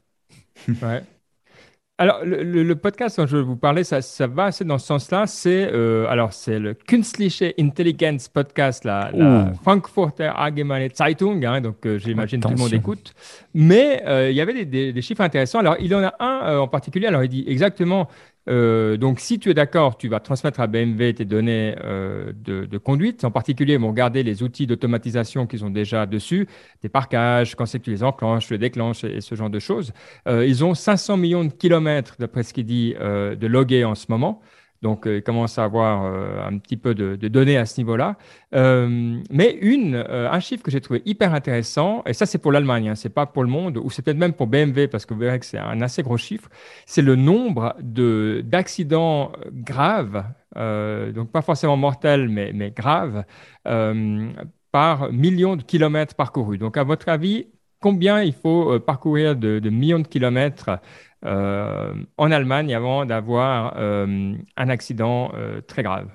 Ouais. 0.81 1.03
Alors, 1.97 2.25
le, 2.25 2.73
podcast 2.75 3.17
dont 3.17 3.25
je 3.25 3.37
vais 3.37 3.43
vous 3.43 3.55
parler, 3.55 3.85
ça, 3.85 4.01
ça 4.01 4.27
va 4.27 4.45
assez 4.45 4.65
dans 4.65 4.77
ce 4.77 4.87
sens-là. 4.87 5.27
C'est 5.27 5.69
euh, 5.71 6.05
alors 6.09 6.33
c'est 6.33 6.59
le 6.59 6.73
Künstliche 6.73 7.41
Intelligenz 7.57 8.27
podcast, 8.27 8.83
la, 8.83 9.11
la 9.13 9.53
Frankfurter 9.63 10.29
Allgemeine 10.35 10.89
Zeitung. 10.93 11.45
Hein, 11.45 11.61
donc, 11.61 11.85
euh, 11.85 11.97
j'imagine 11.97 12.41
tout 12.41 12.49
le 12.49 12.57
monde 12.57 12.73
écoute. 12.73 13.13
Mais 13.53 14.03
euh, 14.05 14.29
il 14.29 14.35
y 14.35 14.41
avait 14.41 14.65
des, 14.65 14.91
des, 14.91 15.01
chiffres 15.01 15.21
intéressants. 15.21 15.59
Alors, 15.59 15.77
il 15.79 15.87
y 15.87 15.95
en 15.95 16.03
a 16.03 16.13
un 16.19 16.57
en 16.57 16.67
particulier. 16.67 17.07
Alors, 17.07 17.23
il 17.23 17.29
dit 17.29 17.45
exactement 17.47 18.09
euh, 18.47 18.97
donc, 18.97 19.19
si 19.19 19.39
tu 19.39 19.49
es 19.49 19.53
d'accord, 19.53 19.97
tu 19.97 20.07
vas 20.07 20.19
transmettre 20.19 20.59
à 20.59 20.67
BMW 20.67 21.13
tes 21.13 21.25
données 21.25 21.75
euh, 21.83 22.31
de, 22.35 22.77
conduite. 22.77 23.23
En 23.23 23.31
particulier, 23.31 23.73
ils 23.73 23.79
vont 23.79 23.93
garder 23.93 24.23
les 24.23 24.43
outils 24.43 24.67
d'automatisation 24.67 25.47
qu'ils 25.47 25.65
ont 25.65 25.69
déjà 25.69 26.05
dessus, 26.05 26.47
des 26.81 26.89
parcages, 26.89 27.55
quand 27.55 27.65
c'est 27.65 27.79
que 27.79 27.85
tu 27.85 27.91
les 27.91 28.03
enclenches, 28.03 28.47
tu 28.47 28.53
les 28.53 28.59
déclenches 28.59 29.03
et, 29.03 29.21
ce 29.21 29.35
genre 29.35 29.49
de 29.49 29.59
choses. 29.59 29.93
Euh, 30.27 30.45
ils 30.45 30.63
ont 30.63 30.73
500 30.73 31.17
millions 31.17 31.45
de 31.45 31.53
kilomètres, 31.53 32.15
d'après 32.19 32.43
ce 32.43 32.53
qu'il 32.53 32.65
dit, 32.65 32.93
de 32.93 33.47
logués 33.47 33.85
en 33.85 33.95
ce 33.95 34.05
moment. 34.09 34.41
Donc, 34.81 35.07
euh, 35.07 35.17
il 35.17 35.23
commence 35.23 35.57
à 35.57 35.63
avoir 35.63 36.05
euh, 36.05 36.45
un 36.45 36.57
petit 36.57 36.77
peu 36.77 36.93
de, 36.93 37.15
données 37.27 37.57
à 37.57 37.65
ce 37.65 37.79
niveau-là. 37.79 38.17
Euh, 38.53 39.19
mais 39.31 39.57
une, 39.61 39.95
un 39.95 40.39
chiffre 40.39 40.63
que 40.63 40.71
j'ai 40.71 40.81
trouvé 40.81 41.01
hyper 41.05 41.33
intéressant, 41.33 42.03
et 42.05 42.13
ça 42.13 42.25
c'est 42.25 42.37
pour 42.37 42.51
l'Allemagne, 42.51 42.89
hein, 42.89 42.95
c'est 42.95 43.09
pas 43.09 43.25
pour 43.25 43.43
le 43.43 43.49
monde, 43.49 43.77
ou 43.77 43.89
c'est 43.89 44.01
peut-être 44.01 44.17
même 44.17 44.33
pour 44.33 44.47
BMW, 44.47 44.87
parce 44.87 45.05
que 45.05 45.13
vous 45.13 45.21
verrez 45.21 45.39
que 45.39 45.45
c'est 45.45 45.57
un 45.57 45.81
assez 45.81 46.03
gros 46.03 46.17
chiffre, 46.17 46.49
c'est 46.85 47.01
le 47.01 47.15
nombre 47.15 47.75
d'accidents 47.81 49.31
graves, 49.51 50.23
donc 50.55 51.31
pas 51.31 51.41
forcément 51.41 51.77
mortels, 51.77 52.29
mais, 52.29 52.71
graves, 52.71 53.23
par 54.71 55.11
millions 55.11 55.55
de 55.55 55.63
kilomètres 55.63 56.15
parcourus. 56.15 56.57
Donc, 56.57 56.77
à 56.77 56.83
votre 56.83 57.09
avis, 57.09 57.47
combien 57.79 58.21
il 58.21 58.33
faut 58.33 58.79
parcourir 58.79 59.35
de, 59.35 59.69
millions 59.69 59.99
de 59.99 60.07
kilomètres 60.07 60.79
en 61.25 62.31
Allemagne 62.31 62.73
avant 62.75 63.05
d'avoir 63.05 63.75
euh, 63.77 64.35
un 64.57 64.69
accident 64.69 65.31
euh, 65.35 65.61
très 65.61 65.83
grave. 65.83 66.09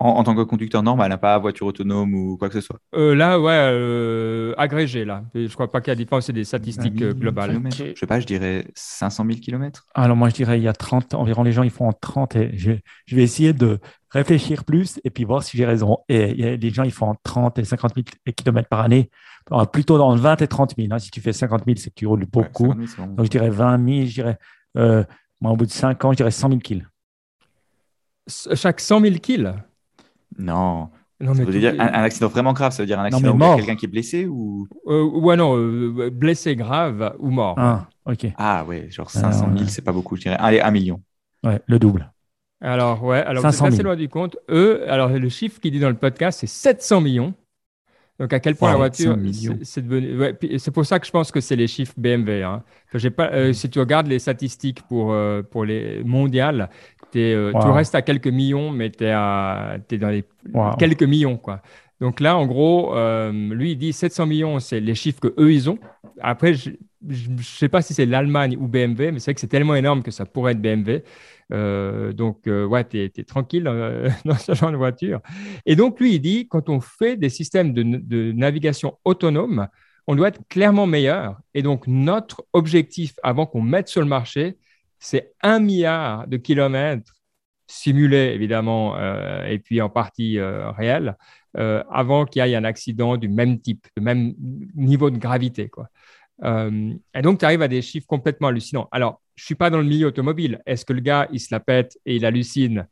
En, 0.00 0.22
tant 0.22 0.34
que 0.34 0.42
conducteur 0.42 0.82
normal, 0.82 1.10
hein, 1.10 1.18
pas 1.18 1.38
voiture 1.38 1.66
autonome 1.66 2.14
ou 2.14 2.36
quoi 2.36 2.48
que 2.48 2.54
ce 2.54 2.60
soit 2.60 2.78
Là, 2.92 3.40
ouais, 3.40 4.54
agrégé, 4.56 5.04
là. 5.04 5.24
Je 5.34 5.40
ne 5.40 5.48
crois 5.48 5.70
pas 5.70 5.80
qu'il 5.80 5.90
y 5.90 5.92
a 5.92 5.96
différence, 5.96 6.26
c'est 6.26 6.32
des 6.32 6.44
statistiques 6.44 6.94
globales. 6.94 7.60
Je 7.76 7.84
ne 7.84 7.94
sais 7.94 8.06
pas, 8.06 8.20
je 8.20 8.26
dirais 8.26 8.66
500 8.74 9.24
000 9.26 9.38
km. 9.40 9.86
Alors, 9.94 10.16
moi, 10.16 10.28
je 10.28 10.34
dirais 10.34 10.58
il 10.58 10.62
y 10.62 10.68
a 10.68 10.72
30, 10.72 11.14
environ 11.14 11.42
les 11.42 11.52
gens, 11.52 11.62
ils 11.62 11.70
font 11.70 11.88
en 11.88 11.92
30. 11.92 12.36
Et 12.36 12.50
je, 12.56 12.72
je 13.06 13.16
vais 13.16 13.22
essayer 13.22 13.52
de 13.52 13.78
réfléchir 14.10 14.64
plus 14.64 15.00
et 15.04 15.10
puis 15.10 15.24
voir 15.24 15.42
si 15.42 15.56
j'ai 15.56 15.66
raison. 15.66 15.98
Et 16.08 16.30
il 16.30 16.40
y 16.40 16.48
a 16.48 16.56
des 16.56 16.70
gens, 16.70 16.84
ils 16.84 16.92
font 16.92 17.10
en 17.10 17.16
30 17.22 17.58
et 17.58 17.64
50 17.64 17.94
000 17.94 18.06
km 18.36 18.68
par 18.68 18.80
année 18.80 19.10
plutôt 19.72 19.98
dans 19.98 20.14
20 20.14 20.42
et 20.42 20.48
30 20.48 20.74
000. 20.76 20.88
Hein. 20.90 20.98
Si 20.98 21.10
tu 21.10 21.20
fais 21.20 21.32
50 21.32 21.64
000, 21.64 21.76
c'est 21.78 21.90
que 21.90 21.94
tu 21.94 22.06
roules 22.06 22.26
beaucoup. 22.26 22.74
Donc, 22.74 23.24
je 23.24 23.30
dirais 23.30 23.50
20 23.50 23.84
000, 23.84 24.06
je 24.06 24.14
dirais, 24.14 24.38
euh, 24.76 25.04
moi, 25.40 25.52
au 25.52 25.56
bout 25.56 25.66
de 25.66 25.70
5 25.70 26.04
ans, 26.04 26.12
je 26.12 26.18
dirais 26.18 26.30
100 26.30 26.48
000 26.48 26.60
kills. 26.60 26.86
Chaque 28.28 28.80
100 28.80 29.00
000 29.00 29.14
kills? 29.16 29.54
Non. 30.38 30.88
Non, 31.20 31.34
mais 31.34 31.44
dire 31.46 31.74
un, 31.80 32.04
accident 32.04 32.28
vraiment 32.28 32.52
grave, 32.52 32.72
ça 32.72 32.82
veut 32.82 32.86
dire 32.86 33.00
un 33.00 33.04
accident 33.04 33.34
où 33.34 33.56
quelqu'un 33.56 33.74
qui 33.74 33.86
est 33.86 33.88
blessé 33.88 34.26
ou? 34.26 34.68
Euh, 34.86 35.02
Ouais, 35.02 35.36
non, 35.36 35.56
euh, 35.56 36.10
blessé 36.10 36.54
grave 36.54 37.16
ou 37.18 37.30
mort. 37.30 37.56
Ah, 37.58 37.88
ok. 38.06 38.26
Ah, 38.36 38.64
ouais, 38.64 38.88
genre 38.88 39.10
500 39.10 39.50
000, 39.56 39.68
c'est 39.68 39.82
pas 39.82 39.90
beaucoup, 39.90 40.14
je 40.14 40.22
dirais. 40.22 40.36
Allez, 40.38 40.60
1 40.60 40.70
million. 40.70 41.00
Ouais, 41.42 41.60
le 41.66 41.78
double. 41.80 42.12
Alors, 42.60 43.02
ouais, 43.02 43.18
alors 43.18 43.42
c'est 43.52 43.64
assez 43.64 43.82
loin 43.82 43.96
du 43.96 44.08
compte. 44.08 44.36
Eux, 44.48 44.88
alors 44.88 45.08
le 45.08 45.28
chiffre 45.28 45.60
qu'il 45.60 45.72
dit 45.72 45.80
dans 45.80 45.88
le 45.88 45.96
podcast, 45.96 46.40
c'est 46.40 46.46
700 46.46 47.00
millions. 47.00 47.34
Donc, 48.18 48.32
à 48.32 48.40
quel 48.40 48.56
point 48.56 48.70
la 48.70 48.76
voiture, 48.76 49.16
c'est 49.62 49.86
devenu. 49.86 50.58
c'est 50.58 50.72
pour 50.72 50.84
ça 50.84 50.98
que 50.98 51.06
je 51.06 51.12
pense 51.12 51.30
que 51.30 51.40
c'est 51.40 51.54
les 51.54 51.68
chiffres 51.68 51.94
BMW. 51.96 52.42
Hein. 52.42 52.64
j'ai 52.94 53.10
pas, 53.10 53.30
euh, 53.32 53.52
si 53.52 53.70
tu 53.70 53.78
regardes 53.78 54.08
les 54.08 54.18
statistiques 54.18 54.82
pour, 54.82 55.12
euh, 55.12 55.42
pour 55.42 55.64
les 55.64 56.02
mondiales, 56.02 56.68
euh, 57.16 57.52
tu 57.60 57.68
restes 57.68 57.94
à 57.94 58.02
quelques 58.02 58.28
millions, 58.28 58.70
mais 58.70 58.90
tu 58.90 59.04
es, 59.04 59.08
es, 59.08 59.98
dans 59.98 60.08
les 60.08 60.24
quelques 60.78 61.02
millions. 61.02 61.36
Quoi. 61.36 61.62
Donc 62.00 62.20
là, 62.20 62.36
en 62.36 62.46
gros, 62.46 62.94
lui, 63.30 63.72
il 63.72 63.76
dit 63.76 63.92
700 63.92 64.26
millions, 64.26 64.60
c'est 64.60 64.80
les 64.80 64.94
chiffres 64.94 65.20
que 65.20 65.34
eux 65.38 65.52
ils 65.52 65.68
ont. 65.68 65.78
Après, 66.20 66.54
je 66.54 66.70
ne 67.06 67.42
sais 67.42 67.68
pas 67.68 67.82
si 67.82 67.94
c'est 67.94 68.06
l'Allemagne 68.06 68.56
ou 68.58 68.66
BMW, 68.66 69.12
mais 69.12 69.18
c'est 69.18 69.26
vrai 69.26 69.34
que 69.34 69.40
c'est 69.40 69.46
tellement 69.46 69.74
énorme 69.74 70.02
que 70.02 70.10
ça 70.10 70.26
pourrait 70.26 70.52
être 70.52 70.60
BMW. 70.60 71.02
Euh, 71.52 72.12
donc, 72.12 72.46
euh, 72.46 72.66
ouais, 72.66 72.84
tu 72.84 72.98
es, 73.02 73.24
tranquille 73.24 73.66
euh, 73.66 74.10
dans 74.24 74.36
ce 74.36 74.54
genre 74.54 74.70
de 74.70 74.76
voiture. 74.76 75.20
Et 75.66 75.76
donc, 75.76 76.00
lui, 76.00 76.14
il 76.14 76.20
dit, 76.20 76.48
quand 76.48 76.68
on 76.68 76.80
fait 76.80 77.16
des 77.16 77.28
systèmes 77.28 77.72
de, 77.72 78.32
navigation 78.32 78.98
autonome, 79.04 79.68
on 80.06 80.16
doit 80.16 80.28
être 80.28 80.40
clairement 80.48 80.86
meilleur. 80.86 81.38
Et 81.54 81.62
donc, 81.62 81.86
notre 81.86 82.44
objectif, 82.52 83.14
avant 83.22 83.46
qu'on 83.46 83.62
mette 83.62 83.88
sur 83.88 84.00
le 84.00 84.08
marché, 84.08 84.56
c'est 84.98 85.32
un 85.42 85.60
milliard 85.60 86.26
de 86.26 86.36
kilomètres 86.36 87.14
simulés, 87.66 88.32
évidemment, 88.34 88.96
et 89.44 89.58
puis 89.58 89.82
en 89.82 89.90
partie 89.90 90.40
réels, 90.40 91.16
avant 91.54 92.24
qu'il 92.24 92.44
y 92.46 92.50
ait 92.50 92.56
un 92.56 92.64
accident 92.64 93.18
du 93.18 93.28
même 93.28 93.60
type, 93.60 93.86
du 93.94 94.02
même 94.02 94.34
niveau 94.74 95.10
de 95.10 95.18
gravité. 95.18 95.68
Quoi. 95.68 95.90
et 96.42 97.22
donc, 97.22 97.40
tu 97.40 97.44
arrives 97.44 97.60
à 97.60 97.68
des 97.68 97.82
chiffres 97.82 98.06
complètement 98.06 98.48
hallucinants. 98.48 98.88
Alors, 98.90 99.20
je 99.38 99.44
suis 99.44 99.54
pas 99.54 99.70
dans 99.70 99.78
le 99.78 99.84
milieu 99.84 100.08
automobile. 100.08 100.60
Est-ce 100.66 100.84
que 100.84 100.92
le 100.92 101.00
gars, 101.00 101.28
il 101.32 101.38
se 101.38 101.48
la 101.52 101.60
pète 101.60 101.96
et 102.04 102.16
il 102.16 102.26
hallucine? 102.26 102.88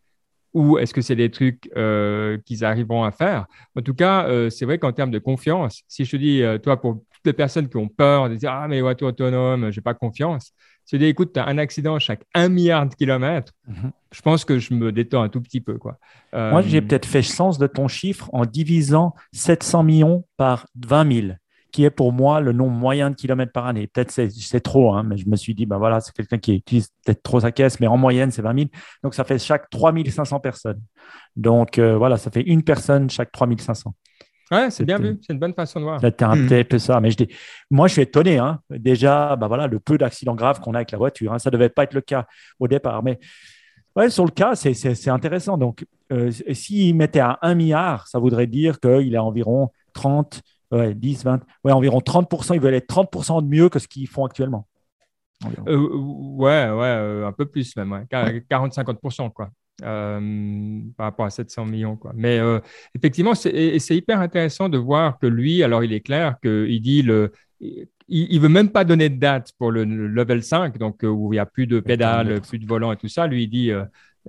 Ou 0.54 0.78
est-ce 0.78 0.94
que 0.94 1.02
c'est 1.02 1.16
des 1.16 1.30
trucs 1.30 1.68
euh, 1.76 2.38
qu'ils 2.46 2.64
arriveront 2.64 3.02
à 3.02 3.10
faire? 3.10 3.46
En 3.74 3.82
tout 3.82 3.94
cas, 3.94 4.26
euh, 4.28 4.48
c'est 4.48 4.64
vrai 4.64 4.78
qu'en 4.78 4.92
termes 4.92 5.10
de 5.10 5.18
confiance, 5.18 5.82
si 5.88 6.04
je 6.04 6.12
te 6.12 6.16
dis, 6.16 6.42
euh, 6.42 6.56
toi, 6.56 6.80
pour 6.80 6.94
toutes 6.94 7.26
les 7.26 7.32
personnes 7.32 7.68
qui 7.68 7.76
ont 7.76 7.88
peur 7.88 8.30
de 8.30 8.36
dire 8.36 8.52
Ah, 8.52 8.68
mais 8.68 8.80
voiture 8.80 9.08
autonome, 9.08 9.70
j'ai 9.70 9.80
pas 9.80 9.92
confiance, 9.92 10.52
tu 10.86 10.98
dis 10.98 11.06
Écoute, 11.06 11.32
tu 11.32 11.40
as 11.40 11.46
un 11.46 11.58
accident 11.58 11.98
chaque 11.98 12.22
un 12.34 12.48
milliard 12.48 12.88
de 12.88 12.94
kilomètres, 12.94 13.52
mhm. 13.66 13.90
je 14.12 14.22
pense 14.22 14.44
que 14.44 14.58
je 14.58 14.74
me 14.74 14.92
détends 14.92 15.22
un 15.22 15.28
tout 15.28 15.40
petit 15.40 15.60
peu. 15.60 15.78
Quoi. 15.78 15.98
Moi, 16.32 16.62
j'ai 16.62 16.82
peut-être 16.82 17.06
fait 17.06 17.22
sens 17.22 17.58
de 17.58 17.66
ton 17.66 17.88
chiffre 17.88 18.28
en 18.32 18.44
divisant 18.44 19.14
700 19.32 19.82
millions 19.84 20.24
par 20.36 20.66
20 20.76 21.12
000 21.12 21.28
qui 21.76 21.84
est 21.84 21.90
pour 21.90 22.10
moi 22.10 22.40
le 22.40 22.52
nombre 22.52 22.72
moyen 22.72 23.10
de 23.10 23.14
kilomètres 23.14 23.52
par 23.52 23.66
année. 23.66 23.86
Peut-être 23.86 24.10
c'est 24.10 24.60
trop, 24.60 24.94
hein, 24.94 25.02
mais 25.02 25.18
je 25.18 25.28
me 25.28 25.36
suis 25.36 25.54
dit, 25.54 25.66
ben 25.66 25.76
voilà, 25.76 26.00
c'est 26.00 26.10
quelqu'un 26.14 26.38
qui 26.38 26.54
utilise 26.54 26.88
peut-être 27.04 27.22
trop 27.22 27.40
sa 27.40 27.52
caisse, 27.52 27.80
mais 27.80 27.86
en 27.86 27.98
moyenne, 27.98 28.30
c'est 28.30 28.40
20 28.40 28.58
000. 28.58 28.70
Donc, 29.02 29.12
ça 29.12 29.24
fait 29.24 29.38
chaque 29.38 29.68
3500 29.68 30.40
personnes. 30.40 30.80
Donc, 31.36 31.78
euh, 31.78 31.98
voilà, 31.98 32.16
ça 32.16 32.30
fait 32.30 32.40
une 32.40 32.62
personne 32.62 33.10
chaque 33.10 33.30
3500. 33.30 33.94
Ouais, 34.50 34.70
c'est 34.70 34.84
bien 34.84 34.98
vu, 34.98 35.18
c'est 35.22 35.32
une 35.32 35.40
bonne 35.40 35.54
façon 35.54 35.80
de 35.80 35.84
voir. 35.84 36.00
C'était 36.00 36.24
un 36.24 36.36
hmm. 36.36 36.64
peu 36.64 36.78
ça. 36.78 37.00
Mais 37.00 37.10
je 37.10 37.16
dis, 37.16 37.28
moi, 37.70 37.88
je 37.88 37.94
suis 37.94 38.02
étonné. 38.02 38.38
Hein. 38.38 38.60
Déjà, 38.70 39.34
ben 39.36 39.48
voilà, 39.48 39.66
le 39.66 39.80
peu 39.80 39.98
d'accidents 39.98 40.36
graves 40.36 40.60
qu'on 40.60 40.74
a 40.74 40.78
avec 40.78 40.92
la 40.92 40.98
voiture, 40.98 41.32
hein, 41.32 41.38
ça 41.38 41.50
ne 41.50 41.52
devait 41.52 41.68
pas 41.68 41.82
être 41.82 41.94
le 41.94 42.00
cas 42.00 42.26
au 42.60 42.68
départ. 42.68 43.02
Mais 43.02 43.18
ouais, 43.96 44.08
sur 44.08 44.24
le 44.24 44.30
cas, 44.30 44.54
c'est 44.54 45.08
intéressant. 45.08 45.58
Donc, 45.58 45.84
euh, 46.12 46.30
s'il 46.52 46.94
mettait 46.94 47.20
à 47.20 47.38
1 47.42 47.54
milliard, 47.54 48.06
ça 48.06 48.20
voudrait 48.20 48.46
dire 48.46 48.78
qu'il 48.78 49.16
a 49.16 49.22
environ 49.24 49.70
30 49.94 50.42
Ouais, 50.72 50.94
10, 50.94 51.24
20, 51.24 51.42
ouais, 51.64 51.72
environ 51.72 52.00
30%. 52.00 52.54
Ils 52.54 52.60
veulent 52.60 52.74
être 52.74 52.88
30% 52.88 53.42
de 53.42 53.46
mieux 53.46 53.68
que 53.68 53.78
ce 53.78 53.86
qu'ils 53.86 54.08
font 54.08 54.24
actuellement. 54.24 54.66
Euh, 55.68 55.76
ouais, 55.76 56.70
ouais, 56.70 56.86
euh, 56.86 57.26
un 57.26 57.32
peu 57.32 57.46
plus 57.46 57.76
même, 57.76 58.06
40-50%, 58.10 59.30
quoi. 59.30 59.50
Euh, 59.84 60.80
par 60.96 61.04
rapport 61.04 61.26
à 61.26 61.30
700 61.30 61.66
millions. 61.66 61.96
Quoi. 61.96 62.12
Mais 62.14 62.40
effectivement, 62.94 63.34
c'est 63.34 63.78
hyper 63.90 64.20
intéressant 64.20 64.70
de 64.70 64.78
voir 64.78 65.18
que 65.18 65.26
lui, 65.26 65.62
alors 65.62 65.84
il 65.84 65.92
est 65.92 66.00
clair 66.00 66.36
qu'il 66.42 66.80
dit 66.80 67.02
le, 67.02 67.30
il 67.60 67.86
ne 68.08 68.38
veut 68.38 68.48
même 68.48 68.70
pas 68.70 68.84
donner 68.84 69.10
de 69.10 69.18
date 69.18 69.52
pour 69.58 69.70
le, 69.70 69.84
level 69.84 70.42
5, 70.42 70.78
donc 70.78 71.00
où 71.02 71.34
il 71.34 71.36
n'y 71.36 71.40
a 71.40 71.44
plus 71.44 71.66
de 71.66 71.80
pédales, 71.80 72.40
plus 72.40 72.58
de 72.58 72.66
volant 72.66 72.90
et 72.90 72.96
tout 72.96 73.08
ça. 73.08 73.26
Lui, 73.26 73.42
il 73.42 73.48
dit, 73.48 73.70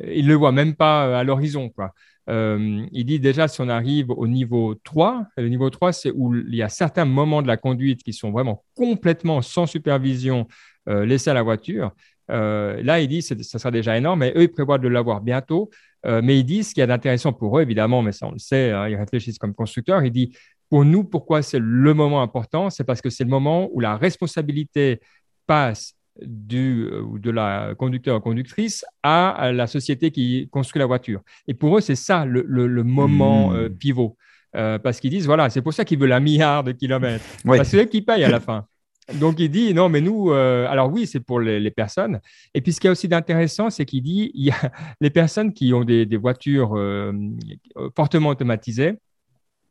il 0.05 0.25
ne 0.25 0.29
le 0.29 0.35
voit 0.35 0.51
même 0.51 0.75
pas 0.75 1.17
à 1.17 1.23
l'horizon. 1.23 1.69
quoi. 1.69 1.93
Euh, 2.29 2.85
il 2.91 3.05
dit 3.05 3.19
déjà 3.19 3.47
si 3.47 3.61
on 3.61 3.69
arrive 3.69 4.11
au 4.11 4.27
niveau 4.27 4.75
3, 4.75 5.27
le 5.37 5.47
niveau 5.47 5.69
3, 5.69 5.93
c'est 5.93 6.11
où 6.11 6.35
il 6.35 6.55
y 6.55 6.61
a 6.61 6.69
certains 6.69 7.05
moments 7.05 7.41
de 7.41 7.47
la 7.47 7.57
conduite 7.57 8.03
qui 8.03 8.13
sont 8.13 8.31
vraiment 8.31 8.63
complètement 8.75 9.41
sans 9.41 9.65
supervision 9.65 10.47
euh, 10.89 11.05
laissés 11.05 11.29
à 11.29 11.33
la 11.33 11.43
voiture. 11.43 11.91
Là, 12.29 12.99
ils 12.99 13.07
disent 13.07 13.29
que 13.29 13.43
ça 13.43 13.59
sera 13.59 13.71
déjà 13.71 13.97
énorme, 13.97 14.19
mais 14.19 14.33
eux, 14.35 14.43
ils 14.43 14.51
prévoient 14.51 14.77
de 14.77 14.87
l'avoir 14.87 15.21
bientôt. 15.21 15.69
mais 16.05 16.39
ils 16.39 16.43
disent 16.43 16.69
ce 16.69 16.73
qu'il 16.73 16.81
y 16.81 16.83
a 16.83 16.87
d'intéressant 16.87 17.33
pour 17.33 17.57
eux, 17.57 17.61
évidemment, 17.61 18.01
mais 18.01 18.11
ça, 18.11 18.27
on 18.27 18.31
le 18.31 18.39
sait, 18.39 18.71
hein, 18.71 18.87
ils 18.87 18.95
réfléchissent 18.95 19.39
comme 19.39 19.53
constructeurs. 19.53 20.03
Ils 20.03 20.11
disent 20.11 20.37
pour 20.69 20.85
nous, 20.85 21.03
pourquoi 21.03 21.41
c'est 21.41 21.59
le 21.59 21.93
moment 21.93 22.21
important? 22.21 22.69
C'est 22.69 22.83
parce 22.83 23.01
que 23.01 23.09
c'est 23.09 23.23
le 23.23 23.29
moment 23.29 23.69
où 23.71 23.79
la 23.79 23.95
responsabilité 23.95 24.99
passe 25.45 25.93
du, 26.21 26.89
ou 26.89 27.19
de 27.19 27.31
la 27.31 27.73
conducteur 27.77 28.17
ou 28.17 28.19
conductrice 28.19 28.83
à 29.03 29.51
la 29.53 29.67
société 29.67 30.11
qui 30.11 30.49
construit 30.51 30.79
la 30.79 30.85
voiture. 30.85 31.21
Et 31.47 31.53
pour 31.53 31.77
eux, 31.77 31.81
c'est 31.81 31.95
ça 31.95 32.25
le, 32.25 32.83
moment 32.83 33.51
hmm. 33.51 33.69
pivot. 33.69 34.17
parce 34.51 34.99
qu'ils 34.99 35.11
disent, 35.11 35.25
voilà, 35.25 35.49
c'est 35.49 35.61
pour 35.61 35.73
ça 35.73 35.85
qu'ils 35.85 35.99
veulent 35.99 36.11
un 36.11 36.19
milliard 36.19 36.63
de 36.63 36.71
kilomètres. 36.71 37.23
Parce 37.45 37.59
que 37.59 37.65
c'est 37.65 37.81
eux 37.83 37.85
qui 37.85 38.01
payent 38.01 38.23
à 38.23 38.29
la 38.29 38.39
fin. 38.39 38.65
Donc, 39.13 39.39
il 39.39 39.49
dit, 39.49 39.73
non, 39.73 39.87
mais 39.87 40.01
nous, 40.01 40.31
euh, 40.31 40.67
alors 40.67 40.91
oui, 40.91 41.07
c'est 41.07 41.21
pour 41.21 41.39
les, 41.39 41.71
personnes. 41.71 42.19
Et 42.53 42.61
puis, 42.61 42.73
ce 42.73 42.79
qui 42.81 42.87
est 42.87 42.89
aussi 42.89 43.07
d'intéressant, 43.07 43.69
c'est 43.69 43.85
qu'il 43.85 44.03
dit, 44.03 44.31
il 44.33 44.45
y 44.45 44.51
a 44.51 44.71
les 45.01 45.09
personnes 45.09 45.53
qui 45.53 45.73
ont 45.73 45.85
des, 45.85 46.05
voitures 46.17 46.75
euh, 46.75 47.13
fortement 47.95 48.29
automatisées 48.29 48.95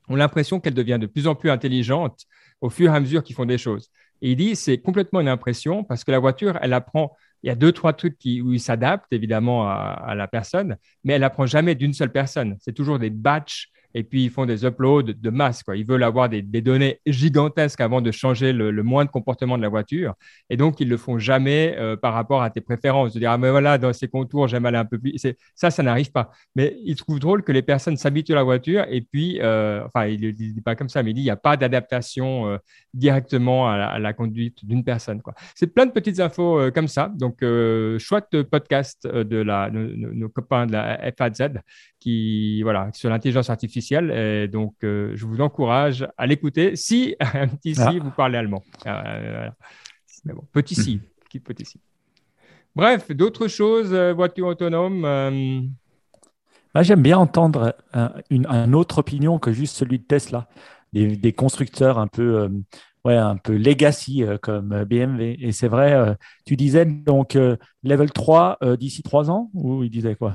ont 0.08 0.16
l'impression 0.16 0.60
qu'elles 0.60 0.74
deviennent 0.74 1.00
de 1.00 1.06
plus 1.06 1.26
en 1.26 1.34
plus 1.34 1.50
intelligentes 1.50 2.24
au 2.60 2.70
fur 2.70 2.92
et 2.92 2.96
à 2.96 3.00
mesure 3.00 3.22
qu'ils 3.22 3.36
font 3.36 3.44
des 3.44 3.58
choses. 3.58 3.90
Et 4.22 4.30
il 4.30 4.36
dit, 4.36 4.56
c'est 4.56 4.78
complètement 4.78 5.20
une 5.20 5.28
impression 5.28 5.84
parce 5.84 6.04
que 6.04 6.10
la 6.10 6.18
voiture, 6.18 6.58
elle 6.62 6.72
apprend, 6.72 7.14
il 7.42 7.48
y 7.48 7.50
a 7.50 7.54
deux, 7.54 7.72
trois 7.72 7.92
trucs 7.92 8.16
qui, 8.16 8.40
où 8.40 8.54
il 8.54 8.60
s'adapte 8.60 9.12
évidemment 9.12 9.68
à, 9.68 10.02
à, 10.06 10.14
la 10.14 10.26
personne, 10.28 10.76
mais 11.04 11.14
elle 11.14 11.24
apprend 11.24 11.44
jamais 11.44 11.74
d'une 11.74 11.92
seule 11.92 12.12
personne. 12.12 12.56
C'est 12.60 12.72
toujours 12.72 12.98
des 12.98 13.10
batchs 13.10 13.70
et 13.96 14.04
puis 14.04 14.24
ils 14.24 14.30
font 14.30 14.44
des 14.44 14.66
uploads 14.66 15.14
de 15.14 15.30
masse. 15.30 15.62
Quoi. 15.62 15.74
Ils 15.74 15.86
veulent 15.86 16.02
avoir 16.02 16.28
des, 16.28 16.42
données 16.42 17.00
gigantesques 17.06 17.80
avant 17.80 18.02
de 18.02 18.10
changer 18.10 18.52
le, 18.52 18.70
le, 18.70 18.82
moindre 18.82 19.10
comportement 19.10 19.56
de 19.56 19.62
la 19.62 19.70
voiture. 19.70 20.12
Et 20.50 20.58
donc, 20.58 20.80
ils 20.80 20.84
ne 20.84 20.90
le 20.90 20.98
font 20.98 21.18
jamais 21.18 21.74
euh, 21.78 21.96
par 21.96 22.12
rapport 22.12 22.42
à 22.42 22.50
tes 22.50 22.60
préférences. 22.60 23.14
De 23.14 23.20
dire, 23.20 23.30
ah, 23.30 23.38
mais 23.38 23.50
voilà, 23.50 23.78
dans 23.78 23.94
ces 23.94 24.08
contours, 24.08 24.48
j'aime 24.48 24.66
aller 24.66 24.76
un 24.76 24.84
peu 24.84 24.98
plus. 24.98 25.16
Ça, 25.54 25.70
ça 25.70 25.82
n'arrive 25.82 26.12
pas. 26.12 26.30
Mais 26.54 26.76
ils 26.84 26.94
trouvent 26.94 27.20
drôle 27.20 27.42
que 27.42 27.52
les 27.52 27.62
personnes 27.62 27.96
s'habituent 27.96 28.32
à 28.32 28.36
la 28.36 28.42
voiture 28.42 28.84
et 28.90 29.00
puis, 29.00 29.40
euh, 29.40 29.82
enfin, 29.86 30.04
il 30.08 30.20
ne 30.20 30.30
dit 30.30 30.60
pas 30.60 30.76
comme 30.76 30.90
ça, 30.90 31.02
mais 31.02 31.12
il 31.12 31.14
dit, 31.14 31.22
il 31.22 31.24
n'y 31.24 31.30
a 31.30 31.36
pas 31.36 31.56
d'adaptation 31.56 32.48
euh, 32.48 32.58
directement 32.92 33.66
à 33.66 33.98
la, 33.98 34.12
conduite 34.12 34.62
d'une 34.66 34.84
personne. 34.84 35.22
C'est 35.54 35.68
plein 35.68 35.86
de 35.86 35.92
petites 35.92 36.20
infos 36.20 36.70
comme 36.72 36.88
ça. 36.88 37.10
Donc, 37.16 37.42
chouette 37.98 38.42
podcast 38.42 39.06
de, 39.06 39.36
la, 39.38 39.70
nos 39.70 40.28
copains 40.28 40.66
de 40.66 40.72
la 40.72 41.12
FAZ 41.16 41.48
qui, 41.98 42.62
voilà, 42.62 42.90
sur 42.92 43.10
l'intelligence 43.10 43.50
artificielle. 43.50 43.85
Et 43.92 44.48
donc, 44.48 44.74
euh, 44.84 45.12
je 45.14 45.26
vous 45.26 45.40
encourage 45.40 46.06
à 46.16 46.26
l'écouter 46.26 46.76
si, 46.76 47.16
un 47.20 47.48
petit 47.48 47.74
si, 47.74 47.82
ah. 47.82 47.94
vous 48.00 48.10
parlez 48.10 48.38
allemand. 48.38 48.62
Euh, 48.86 49.48
mais 50.24 50.32
bon, 50.32 50.42
petit 50.52 50.74
si, 50.74 50.96
hmm. 50.96 51.40
petit 51.40 51.64
si. 51.64 51.80
Bref, 52.74 53.10
d'autres 53.12 53.48
choses, 53.48 53.92
euh, 53.92 54.12
voiture 54.12 54.48
autonome 54.48 55.02
bah, 56.74 56.82
J'aime 56.82 57.02
bien 57.02 57.18
entendre 57.18 57.74
une, 58.30 58.74
autre 58.74 58.98
opinion 58.98 59.38
que 59.38 59.52
juste 59.52 59.76
celui 59.76 59.98
de 59.98 60.04
Tesla, 60.04 60.48
des, 60.92 61.16
des 61.16 61.32
constructeurs 61.32 61.98
un 61.98 62.06
peu, 62.06 62.50
ouais, 63.04 63.16
un 63.16 63.36
peu 63.36 63.56
legacy 63.56 64.24
comme 64.42 64.84
BMW. 64.84 65.36
Et 65.40 65.52
c'est 65.52 65.68
vrai, 65.68 66.16
tu 66.44 66.56
disais 66.56 66.84
donc 66.84 67.38
level 67.82 68.10
3 68.10 68.58
d'ici 68.78 69.02
3 69.02 69.30
ans, 69.30 69.50
ou 69.54 69.84
il 69.84 69.90
disait 69.90 70.16
quoi? 70.16 70.34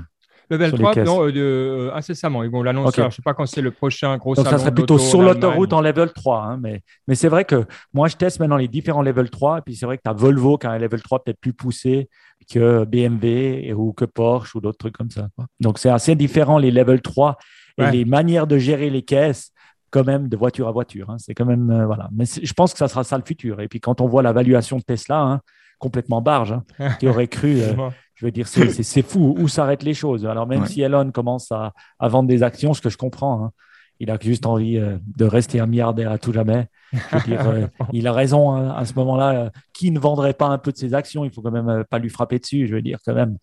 Level 0.51 0.71
3, 0.73 0.95
non, 1.03 1.23
euh, 1.23 1.31
euh, 1.35 1.93
incessamment. 1.93 2.43
Ils 2.43 2.51
vont 2.51 2.61
l'annoncer. 2.61 3.01
Je 3.01 3.07
ne 3.07 3.11
sais 3.11 3.21
pas 3.21 3.33
quand 3.33 3.45
c'est 3.45 3.61
le 3.61 3.71
prochain 3.71 4.17
gros 4.17 4.35
Donc, 4.35 4.45
ça 4.45 4.57
serait 4.57 4.73
plutôt 4.73 4.97
sur 4.97 5.21
l'autoroute 5.21 5.71
en 5.71 5.79
level 5.79 6.11
3. 6.11 6.43
Hein, 6.43 6.59
mais 6.61 6.81
mais 7.07 7.15
c'est 7.15 7.29
vrai 7.29 7.45
que 7.45 7.65
moi, 7.93 8.09
je 8.09 8.17
teste 8.17 8.39
maintenant 8.39 8.57
les 8.57 8.67
différents 8.67 9.01
level 9.01 9.29
3. 9.29 9.59
Et 9.59 9.61
puis, 9.61 9.75
c'est 9.75 9.85
vrai 9.85 9.97
que 9.97 10.03
tu 10.03 10.09
as 10.09 10.13
Volvo 10.13 10.57
qui 10.57 10.67
a 10.67 10.71
un 10.71 10.77
level 10.77 11.01
3 11.01 11.23
peut-être 11.23 11.39
plus 11.39 11.53
poussé 11.53 12.09
que 12.51 12.83
BMW 12.83 13.73
ou 13.73 13.93
que 13.93 14.03
Porsche 14.03 14.55
ou 14.55 14.59
d'autres 14.59 14.77
trucs 14.77 14.97
comme 14.97 15.09
ça. 15.09 15.29
Donc, 15.61 15.79
c'est 15.79 15.89
assez 15.89 16.15
différent 16.15 16.57
les 16.57 16.71
level 16.71 17.01
3 17.01 17.37
et 17.77 17.89
les 17.89 18.05
manières 18.05 18.45
de 18.45 18.57
gérer 18.57 18.89
les 18.89 19.03
caisses 19.03 19.53
quand 19.89 20.05
même 20.05 20.27
de 20.27 20.37
voiture 20.37 20.67
à 20.67 20.71
voiture. 20.71 21.09
Hein. 21.09 21.17
C'est 21.19 21.33
quand 21.33 21.45
même 21.45 21.69
euh, 21.69 21.85
voilà. 21.85 22.09
Mais 22.13 22.25
je 22.25 22.53
pense 22.53 22.71
que 22.71 22.79
ça 22.79 22.87
sera 22.87 23.03
ça 23.03 23.17
le 23.17 23.23
futur. 23.25 23.59
Et 23.59 23.67
puis 23.67 23.79
quand 23.79 24.01
on 24.01 24.07
voit 24.07 24.23
la 24.23 24.31
valuation 24.31 24.77
de 24.77 24.83
Tesla, 24.83 25.19
hein, 25.19 25.41
complètement 25.79 26.21
barge, 26.21 26.55
qui 26.99 27.07
aurait 27.07 27.27
cru 27.27 27.61
je 28.21 28.27
veux 28.27 28.31
dire, 28.31 28.47
c'est 28.47 29.01
fou 29.01 29.35
où 29.37 29.47
s'arrêtent 29.47 29.83
les 29.83 29.95
choses. 29.95 30.27
Alors, 30.27 30.45
même 30.45 30.67
si 30.67 30.81
Elon 30.81 31.11
commence 31.11 31.51
à, 31.51 31.73
vendre 31.99 32.29
des 32.29 32.43
actions, 32.43 32.73
ce 32.75 32.81
que 32.81 32.89
je 32.89 32.97
comprends, 32.97 33.45
hein, 33.45 33.51
il 33.99 34.11
a 34.11 34.17
juste 34.21 34.45
envie 34.45 34.77
euh, 34.77 34.97
de 35.17 35.25
rester 35.25 35.59
un 35.59 35.65
milliardaire 35.65 36.11
à 36.11 36.19
tout 36.19 36.31
jamais. 36.31 36.67
Euh, 36.93 37.67
il 37.93 38.07
a 38.07 38.13
raison 38.13 38.51
hein, 38.51 38.75
à 38.75 38.85
ce 38.85 38.93
moment-là. 38.93 39.31
Euh, 39.33 39.49
qui 39.73 39.89
ne 39.89 39.99
vendrait 39.99 40.33
pas 40.35 40.47
un 40.47 40.59
peu 40.59 40.71
de 40.71 40.77
ses 40.77 40.93
actions? 40.93 41.25
Il 41.25 41.31
faut 41.31 41.41
quand 41.41 41.51
même 41.51 41.83
pas 41.89 41.97
lui 41.97 42.09
frapper 42.09 42.37
dessus. 42.37 42.67
Je 42.67 42.75
veux 42.75 42.81
dire, 42.83 42.99
quand 43.03 43.15
même, 43.15 43.37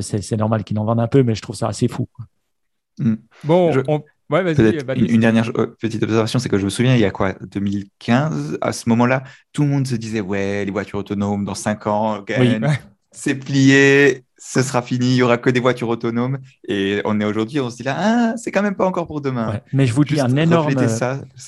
c'est 0.00 0.36
normal 0.36 0.64
qu'il 0.64 0.78
en 0.78 0.86
vende 0.86 1.00
un 1.00 1.08
peu, 1.08 1.22
mais 1.22 1.34
je 1.34 1.42
trouve 1.42 1.56
ça 1.56 1.68
assez 1.68 1.88
fou. 1.88 2.08
Mm. 2.98 3.14
Bon, 3.44 3.72
une, 4.96 5.20
dernière 5.20 5.52
petite 5.78 6.02
observation, 6.02 6.38
c'est 6.38 6.48
que 6.48 6.58
je 6.58 6.64
me 6.64 6.70
souviens, 6.70 6.94
il 6.94 7.00
y 7.00 7.04
a 7.04 7.10
quoi, 7.10 7.34
2015, 7.42 8.58
à 8.62 8.72
ce 8.72 8.88
moment-là, 8.88 9.22
tout 9.52 9.62
le 9.62 9.68
monde 9.68 9.86
se 9.86 9.96
disait, 9.96 10.20
ouais, 10.20 10.64
les 10.64 10.70
voitures 10.70 10.98
autonomes 10.98 11.44
dans 11.44 11.54
5 11.54 11.86
ans, 11.86 12.24
c'est 13.18 13.34
plié, 13.34 14.22
ce 14.36 14.62
sera 14.62 14.80
fini, 14.80 15.06
il 15.06 15.16
y 15.16 15.22
aura 15.22 15.38
que 15.38 15.50
des 15.50 15.58
voitures 15.58 15.88
autonomes. 15.88 16.38
Et 16.68 17.02
on 17.04 17.20
est 17.20 17.24
aujourd'hui, 17.24 17.58
on 17.58 17.68
se 17.68 17.76
dit 17.76 17.82
là, 17.82 17.96
ah, 17.98 18.36
c'est 18.36 18.52
quand 18.52 18.62
même 18.62 18.76
pas 18.76 18.86
encore 18.86 19.08
pour 19.08 19.20
demain. 19.20 19.60
mais 19.72 19.86
je 19.86 19.92
vous 19.92 20.04
dis, 20.04 20.20
un 20.20 20.36
énorme, 20.36 20.72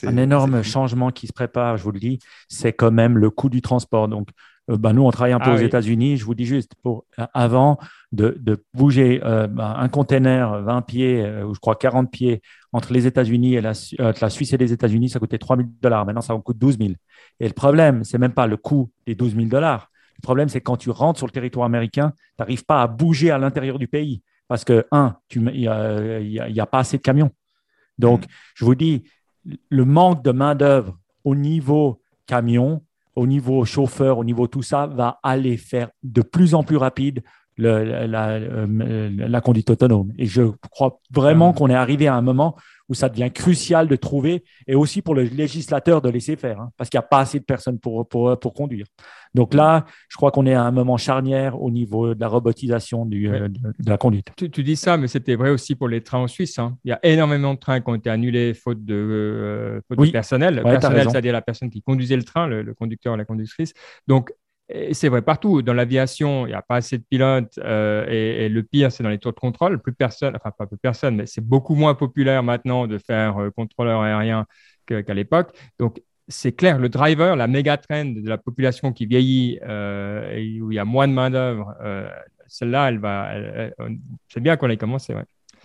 un 0.02 0.16
énorme 0.16 0.62
changement 0.62 1.10
qui 1.10 1.28
se 1.28 1.32
prépare, 1.32 1.76
je 1.76 1.84
vous 1.84 1.92
le 1.92 2.00
dis, 2.00 2.18
c'est 2.48 2.72
quand 2.72 2.90
même 2.90 3.16
le 3.16 3.30
coût 3.30 3.48
du 3.48 3.62
transport. 3.62 4.08
Donc, 4.08 4.30
euh, 4.68 4.76
bah, 4.76 4.92
nous, 4.92 5.02
on 5.02 5.10
travaille 5.12 5.32
un 5.32 5.38
peu 5.38 5.50
ah 5.50 5.54
aux 5.54 5.58
États-Unis. 5.58 6.16
Je 6.16 6.24
vous 6.24 6.34
dis 6.34 6.44
juste, 6.44 6.72
pour, 6.82 7.04
euh, 7.20 7.26
avant 7.34 7.78
de, 8.10 8.36
de 8.40 8.64
bouger 8.74 9.20
euh, 9.24 9.46
bah, 9.46 9.76
un 9.78 9.88
container 9.88 10.60
20 10.62 10.82
pieds, 10.82 11.24
ou 11.44 11.54
je 11.54 11.60
crois 11.60 11.76
40 11.76 12.10
pieds, 12.10 12.42
entre 12.72 12.92
les 12.92 13.06
États-Unis 13.06 13.54
et 13.54 13.60
la, 13.60 13.72
la, 13.98 14.30
Suisse 14.30 14.52
et 14.52 14.56
les 14.56 14.72
États-Unis, 14.72 15.10
ça 15.10 15.20
coûtait 15.20 15.38
3 15.38 15.56
000 15.56 15.68
dollars. 15.80 16.04
Maintenant, 16.04 16.20
ça 16.20 16.34
en 16.34 16.40
coûte 16.40 16.58
12 16.58 16.78
000. 16.78 16.90
Et 17.38 17.46
le 17.46 17.54
problème, 17.54 18.02
c'est 18.02 18.18
même 18.18 18.34
pas 18.34 18.48
le 18.48 18.56
coût 18.56 18.90
des 19.06 19.14
12 19.14 19.36
000 19.36 19.46
dollars 19.46 19.89
le 20.20 20.22
problème, 20.22 20.48
c'est 20.48 20.60
que 20.60 20.64
quand 20.64 20.76
tu 20.76 20.90
rentres 20.90 21.18
sur 21.18 21.26
le 21.26 21.32
territoire 21.32 21.64
américain, 21.64 22.12
tu 22.16 22.34
n'arrives 22.38 22.64
pas 22.64 22.82
à 22.82 22.86
bouger 22.86 23.30
à 23.30 23.38
l'intérieur 23.38 23.78
du 23.78 23.88
pays 23.88 24.22
parce 24.48 24.64
que, 24.64 24.84
un, 24.90 25.16
il 25.34 25.52
n'y 25.52 25.68
a, 25.68 26.66
pas 26.66 26.80
assez 26.80 26.98
de 26.98 27.02
camions. 27.02 27.30
Donc, 27.98 28.24
mm. 28.24 28.28
je 28.56 28.64
vous 28.64 28.74
dis, 28.74 29.04
le 29.70 29.84
manque 29.84 30.24
de 30.24 30.32
main-d'œuvre 30.32 30.98
au 31.24 31.34
niveau 31.34 32.02
camion, 32.26 32.82
au 33.14 33.26
niveau 33.26 33.64
chauffeur, 33.64 34.18
au 34.18 34.24
niveau 34.24 34.46
tout 34.46 34.62
ça, 34.62 34.86
va 34.86 35.18
aller 35.22 35.56
faire 35.56 35.90
de 36.02 36.22
plus 36.22 36.54
en 36.54 36.62
plus 36.62 36.76
rapide 36.76 37.22
la, 37.58 38.06
la, 38.08 39.40
conduite 39.40 39.70
autonome. 39.70 40.12
Et 40.18 40.26
je 40.26 40.42
crois 40.70 41.00
vraiment 41.10 41.52
qu'on 41.52 41.68
est 41.68 41.74
arrivé 41.74 42.06
à 42.08 42.14
un 42.14 42.22
moment 42.22 42.56
où 42.88 42.94
ça 42.94 43.08
devient 43.08 43.30
crucial 43.32 43.86
de 43.86 43.94
trouver, 43.94 44.42
et 44.66 44.74
aussi 44.74 45.00
pour 45.00 45.14
le 45.14 45.22
législateur 45.22 46.02
de 46.02 46.08
laisser 46.08 46.34
faire, 46.34 46.60
hein, 46.60 46.70
parce 46.76 46.90
qu'il 46.90 46.98
n'y 46.98 47.04
a 47.04 47.08
pas 47.08 47.20
assez 47.20 47.38
de 47.38 47.44
personnes 47.44 47.78
pour, 47.78 48.08
pour, 48.08 48.36
pour 48.40 48.52
conduire. 48.52 48.84
Donc 49.32 49.54
là, 49.54 49.86
je 50.08 50.16
crois 50.16 50.32
qu'on 50.32 50.44
est 50.44 50.54
à 50.54 50.64
un 50.64 50.72
moment 50.72 50.96
charnière 50.96 51.62
au 51.62 51.70
niveau 51.70 52.16
de 52.16 52.20
la 52.20 52.26
robotisation 52.26 53.06
du, 53.06 53.28
euh, 53.28 53.48
de, 53.48 53.88
la 53.88 53.96
conduite. 53.96 54.32
Tu, 54.36 54.48
dis 54.64 54.74
ça, 54.74 54.96
mais 54.96 55.06
c'était 55.06 55.36
vrai 55.36 55.50
aussi 55.50 55.76
pour 55.76 55.86
les 55.86 56.02
trains 56.02 56.18
en 56.18 56.26
Suisse. 56.26 56.58
Hein. 56.58 56.76
Il 56.84 56.90
y 56.90 56.92
a 56.92 56.98
énormément 57.04 57.54
de 57.54 57.60
trains 57.60 57.80
qui 57.80 57.88
ont 57.88 57.94
été 57.94 58.10
annulés 58.10 58.54
faute 58.54 58.84
de, 58.84 58.94
euh, 58.94 59.80
personnel. 60.10 60.60
personnel, 60.64 61.08
c'est-à-dire 61.08 61.32
la 61.32 61.42
personne 61.42 61.70
qui 61.70 61.82
conduisait 61.82 62.16
le 62.16 62.24
train, 62.24 62.48
le, 62.48 62.62
le 62.62 62.74
conducteur, 62.74 63.16
la 63.16 63.24
conductrice. 63.24 63.72
Donc, 64.08 64.32
c'est 64.92 65.08
vrai 65.08 65.22
partout. 65.22 65.62
Dans 65.62 65.74
l'aviation, 65.74 66.46
il 66.46 66.50
n'y 66.50 66.54
a 66.54 66.62
pas 66.62 66.76
assez 66.76 66.98
de 66.98 67.04
pilotes. 67.08 67.58
Euh, 67.58 68.06
et, 68.08 68.48
le 68.48 68.62
pire, 68.62 68.92
c'est 68.92 69.02
dans 69.02 69.08
les 69.08 69.18
tours 69.18 69.32
de 69.32 69.40
contrôle. 69.40 69.80
Plus 69.80 69.92
personne, 69.92 70.34
enfin 70.36 70.50
pas 70.56 70.66
plus 70.66 70.78
personne, 70.78 71.16
mais 71.16 71.26
c'est 71.26 71.44
beaucoup 71.44 71.74
moins 71.74 71.94
populaire 71.94 72.42
maintenant 72.42 72.86
de 72.86 72.98
faire 72.98 73.38
euh, 73.38 73.50
contrôleur 73.50 74.00
aérien 74.00 74.46
qu'à 74.86 75.14
l'époque. 75.14 75.56
Donc, 75.78 76.00
c'est 76.28 76.52
clair, 76.52 76.78
le 76.78 76.88
driver, 76.88 77.36
la 77.36 77.46
méga 77.46 77.76
trend 77.76 78.06
de 78.06 78.28
la 78.28 78.38
population 78.38 78.92
qui 78.92 79.06
vieillit 79.06 79.58
euh, 79.66 80.32
et 80.32 80.60
où 80.60 80.70
il 80.70 80.76
y 80.76 80.78
a 80.78 80.84
moins 80.84 81.08
de 81.08 81.12
main-d'œuvre, 81.12 81.74
celle-là, 82.46 82.88
elle 82.88 82.98
va. 82.98 83.32
c'est 84.28 84.40
bien 84.40 84.56
qu'on 84.56 84.68
ait 84.68 84.76
commencé. 84.76 85.14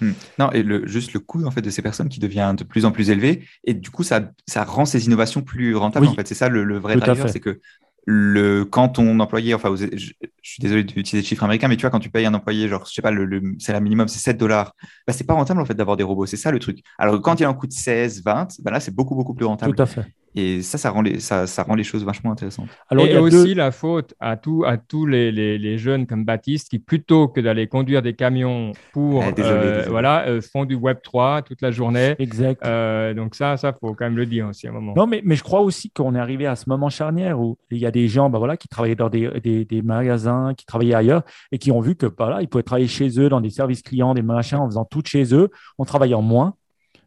Hmm. 0.01 0.11
Non, 0.37 0.51
et 0.51 0.61
le, 0.61 0.85
juste 0.85 1.13
le 1.13 1.19
coût 1.19 1.45
en 1.45 1.51
fait 1.51 1.61
de 1.61 1.69
ces 1.69 1.81
personnes 1.81 2.09
qui 2.09 2.19
devient 2.19 2.53
de 2.57 2.63
plus 2.63 2.85
en 2.85 2.91
plus 2.91 3.09
élevé, 3.09 3.45
et 3.63 3.73
du 3.73 3.89
coup 3.89 4.03
ça, 4.03 4.31
ça 4.45 4.63
rend 4.63 4.85
ces 4.85 5.05
innovations 5.05 5.41
plus 5.41 5.75
rentables. 5.75 6.07
En 6.07 6.13
fait, 6.13 6.27
c'est 6.27 6.35
ça 6.35 6.49
le, 6.49 6.63
le 6.63 6.77
vrai 6.77 6.97
driver, 6.97 7.29
c'est 7.29 7.39
que 7.39 7.61
le, 8.05 8.65
quand 8.65 8.89
ton 8.89 9.19
employé, 9.19 9.53
enfin, 9.53 9.75
je, 9.75 10.11
suis 10.43 10.61
désolé 10.61 10.83
d'utiliser 10.83 11.17
des 11.17 11.23
chiffres 11.23 11.43
américains, 11.43 11.67
mais 11.67 11.75
tu 11.75 11.81
vois, 11.81 11.89
quand 11.89 11.99
tu 11.99 12.09
payes 12.09 12.25
un 12.25 12.33
employé, 12.33 12.67
genre, 12.67 12.85
je 12.85 12.93
sais 12.93 13.01
pas, 13.01 13.11
le, 13.11 13.25
le 13.25 13.55
salaire 13.59 13.81
minimum, 13.81 14.07
c'est 14.07 14.19
7 14.19 14.37
dollars, 14.37 14.75
bah, 15.07 15.13
c'est 15.13 15.25
pas 15.25 15.33
rentable, 15.33 15.59
en 15.59 15.65
fait, 15.65 15.73
d'avoir 15.73 15.97
des 15.97 16.03
robots. 16.03 16.27
C'est 16.27 16.37
ça, 16.37 16.51
le 16.51 16.59
truc. 16.59 16.79
Alors, 16.99 17.19
quand 17.21 17.39
il 17.39 17.45
en 17.47 17.53
coûte 17.55 17.71
16, 17.71 18.23
20, 18.23 18.61
bah, 18.61 18.71
là, 18.71 18.79
c'est 18.79 18.93
beaucoup, 18.93 19.15
beaucoup 19.15 19.33
plus 19.33 19.45
rentable. 19.45 19.75
Tout 19.75 19.81
à 19.81 19.87
fait. 19.87 20.05
Et 20.35 20.61
ça, 20.61 20.77
ça 20.77 20.89
rend, 20.89 21.01
les, 21.01 21.21
ça, 21.21 21.47
ça 21.47 21.63
rend 21.63 21.75
les 21.75 21.85
choses 21.85 22.03
vachement 22.03 22.33
intéressantes. 22.33 22.67
Alors, 22.89 23.05
et 23.05 23.09
il 23.09 23.13
y 23.13 23.15
a 23.15 23.21
aussi 23.21 23.53
la 23.53 23.71
faute 23.71 24.13
à, 24.19 24.35
tout, 24.35 24.65
à 24.65 24.77
tous 24.77 25.05
les, 25.05 25.31
les, 25.31 25.57
les, 25.57 25.77
jeunes 25.77 26.05
comme 26.05 26.25
Baptiste 26.25 26.69
qui, 26.69 26.79
plutôt 26.79 27.29
que 27.29 27.39
d'aller 27.39 27.67
conduire 27.67 28.01
des 28.01 28.13
camions 28.13 28.73
pour, 28.91 29.23
euh, 29.23 29.85
voilà, 29.87 30.27
euh, 30.27 30.41
font 30.41 30.65
du 30.65 30.75
Web 30.75 30.97
3 31.01 31.41
toute 31.43 31.61
la 31.61 31.71
journée. 31.71 32.15
Exact. 32.19 32.65
Euh, 32.65 33.13
donc 33.13 33.33
ça, 33.33 33.55
ça 33.55 33.71
faut 33.71 33.93
quand 33.93 34.05
même 34.05 34.17
le 34.17 34.25
dire 34.25 34.47
aussi 34.49 34.67
à 34.67 34.71
un 34.71 34.73
moment. 34.73 34.93
Non, 34.97 35.07
mais, 35.07 35.21
mais 35.23 35.35
je 35.35 35.43
crois 35.43 35.61
aussi 35.61 35.89
qu'on 35.89 36.15
est 36.15 36.19
arrivé 36.19 36.45
à 36.45 36.57
ce 36.57 36.69
moment 36.69 36.89
charnière 36.89 37.39
où 37.39 37.57
il 37.71 37.77
y 37.77 37.85
a 37.85 37.91
des 37.91 38.09
gens, 38.09 38.29
ben 38.29 38.39
voilà, 38.39 38.57
qui 38.57 38.67
travaillaient 38.67 38.95
dans 38.95 39.09
des, 39.09 39.29
des, 39.41 39.63
des, 39.63 39.81
magasins, 39.81 40.53
qui 40.53 40.65
travaillaient 40.65 40.95
ailleurs 40.95 41.23
et 41.53 41.59
qui 41.59 41.71
ont 41.71 41.79
vu 41.79 41.95
que, 41.95 42.07
voilà, 42.17 42.41
ils 42.41 42.49
pouvaient 42.49 42.63
travailler 42.63 42.87
chez 42.87 43.19
eux 43.21 43.29
dans 43.29 43.39
des 43.39 43.51
services 43.51 43.81
clients, 43.81 44.13
des 44.13 44.21
machins, 44.21 44.57
en 44.57 44.67
faisant 44.67 44.85
tout 44.85 45.01
chez 45.05 45.33
eux, 45.33 45.49
en 45.77 45.85
travaillant 45.85 46.21
moins 46.21 46.55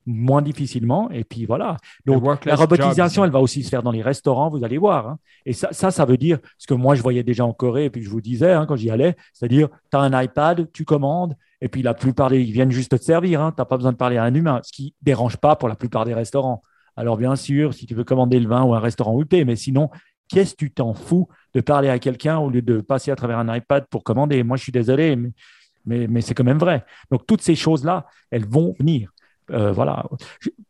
moins 0.09 0.43
difficilement. 0.43 1.11
Et 1.11 1.23
puis 1.23 1.45
voilà. 1.45 1.77
Donc 2.07 2.45
la 2.45 2.57
robotisation, 2.57 3.25
elle 3.25 3.31
va 3.31 3.41
aussi 3.41 3.63
se 3.63 3.69
faire 3.69 3.83
dans 3.83 3.91
les 3.91 4.03
restaurants, 4.03 4.49
vous 4.49 4.65
allez 4.65 4.79
voir. 4.79 5.07
Hein. 5.09 5.19
Et 5.45 5.53
ça, 5.53 5.69
ça, 5.73 5.91
ça 5.91 6.05
veut 6.05 6.17
dire 6.17 6.39
ce 6.57 6.67
que 6.67 6.75
moi 6.75 6.95
je 6.95 7.03
voyais 7.03 7.23
déjà 7.23 7.45
en 7.45 7.53
Corée 7.53 7.87
et 7.87 7.91
puis 7.91 8.03
je 8.03 8.11
vous 8.11 8.21
disais 8.21 8.53
hein, 8.53 8.67
quand 8.67 8.77
j'y 8.77 8.91
allais, 8.91 9.17
c'est-à-dire 9.33 9.69
tu 9.91 9.97
as 9.97 10.01
un 10.01 10.23
iPad, 10.23 10.69
tu 10.73 10.85
commandes 10.85 11.37
et 11.61 11.69
puis 11.69 11.83
la 11.83 11.95
plupart 11.95 12.31
des 12.31 12.41
ils 12.41 12.53
viennent 12.53 12.71
juste 12.71 12.97
te 12.97 13.03
servir. 13.03 13.43
Hein. 13.43 13.53
Tu 13.53 13.61
n'as 13.61 13.67
pas 13.67 13.77
besoin 13.77 13.93
de 13.93 13.97
parler 13.97 14.17
à 14.17 14.25
un 14.25 14.35
humain, 14.35 14.61
ce 14.65 14.73
qui 14.73 14.95
dérange 15.03 15.37
pas 15.37 15.57
pour 15.57 15.69
la 15.69 15.77
plupart 15.77 16.05
des 16.05 16.15
restaurants. 16.15 16.63
Alors 16.97 17.17
bien 17.17 17.37
sûr, 17.37 17.75
si 17.75 17.87
tu 17.87 17.95
veux 17.95 18.05
commander 18.05 18.41
le 18.41 18.49
vin 18.49 18.65
ou 18.65 18.75
un 18.75 18.81
restaurant 18.81 19.21
UP, 19.21 19.33
mais 19.33 19.57
sinon, 19.57 19.91
qu'est-ce 20.29 20.53
que 20.53 20.65
tu 20.65 20.71
t'en 20.71 20.95
fous 20.95 21.29
de 21.55 21.61
parler 21.61 21.89
à 21.89 21.99
quelqu'un 21.99 22.39
au 22.39 22.51
lieu 22.51 22.63
de 22.63 22.81
passer 22.81 23.11
à 23.11 23.17
travers 23.17 23.39
un 23.39 23.55
iPad 23.55 23.87
pour 23.91 24.05
commander? 24.05 24.43
Moi, 24.43 24.57
je 24.57 24.65
suis 24.65 24.73
désolé, 24.73 25.17
mais, 25.17 25.31
mais, 25.85 26.07
mais 26.09 26.21
c'est 26.21 26.35
quand 26.35 26.45
même 26.45 26.59
vrai. 26.59 26.85
Donc 27.11 27.27
toutes 27.27 27.43
ces 27.43 27.55
choses-là, 27.55 28.07
elles 28.31 28.47
vont 28.47 28.75
venir. 28.79 29.11
Euh, 29.51 29.73
voilà, 29.73 30.05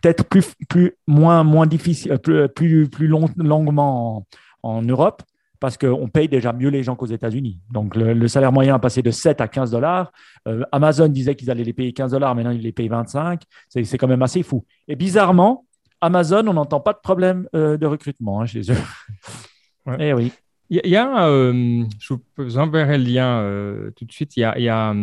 peut-être 0.02 0.24
plus, 0.24 0.54
plus, 0.68 0.94
moins, 1.06 1.42
moins 1.44 1.66
difficile, 1.66 2.18
plus, 2.18 2.48
plus, 2.48 2.88
plus 2.88 3.06
longuement 3.08 4.26
en, 4.62 4.82
Europe, 4.82 5.22
parce 5.60 5.76
qu'on 5.76 6.08
paye 6.08 6.28
déjà 6.28 6.52
mieux 6.52 6.68
les 6.68 6.82
gens 6.82 6.94
qu'aux 6.94 7.06
États-Unis. 7.06 7.60
Donc, 7.70 7.96
le, 7.96 8.28
salaire 8.28 8.52
moyen 8.52 8.74
a 8.74 8.78
passé 8.78 9.02
de 9.02 9.10
7 9.10 9.40
à 9.40 9.48
15 9.48 9.70
dollars. 9.70 10.12
Euh, 10.46 10.64
Amazon 10.72 11.08
disait 11.08 11.34
qu'ils 11.34 11.50
allaient 11.50 11.64
les 11.64 11.72
payer 11.72 11.92
15 11.92 12.12
dollars, 12.12 12.34
maintenant 12.34 12.52
ils 12.52 12.62
les 12.62 12.72
payent 12.72 12.88
25. 12.88 13.42
C'est 13.68 13.98
quand 13.98 14.08
même 14.08 14.22
assez 14.22 14.42
fou. 14.42 14.64
Et 14.86 14.96
bizarrement, 14.96 15.64
Amazon, 16.00 16.46
on 16.46 16.54
n'entend 16.54 16.80
pas 16.80 16.92
de 16.92 17.00
problème 17.02 17.48
euh, 17.54 17.76
de 17.76 17.86
recrutement 17.86 18.40
hein, 18.40 18.46
chez 18.46 18.60
eux. 18.70 18.76
Eh 19.98 20.12
oui. 20.12 20.32
Il 20.70 20.82
y, 20.84 20.96
a, 20.96 21.30
je 21.30 22.14
vous 22.36 22.58
enverrai 22.58 22.98
le 22.98 23.04
lien 23.04 23.90
tout 23.96 24.04
de 24.04 24.12
suite, 24.12 24.36
il 24.36 24.40
y 24.40 24.44
a, 24.44 24.58
il 24.58 24.64
y 24.64 24.68
a 24.68 24.94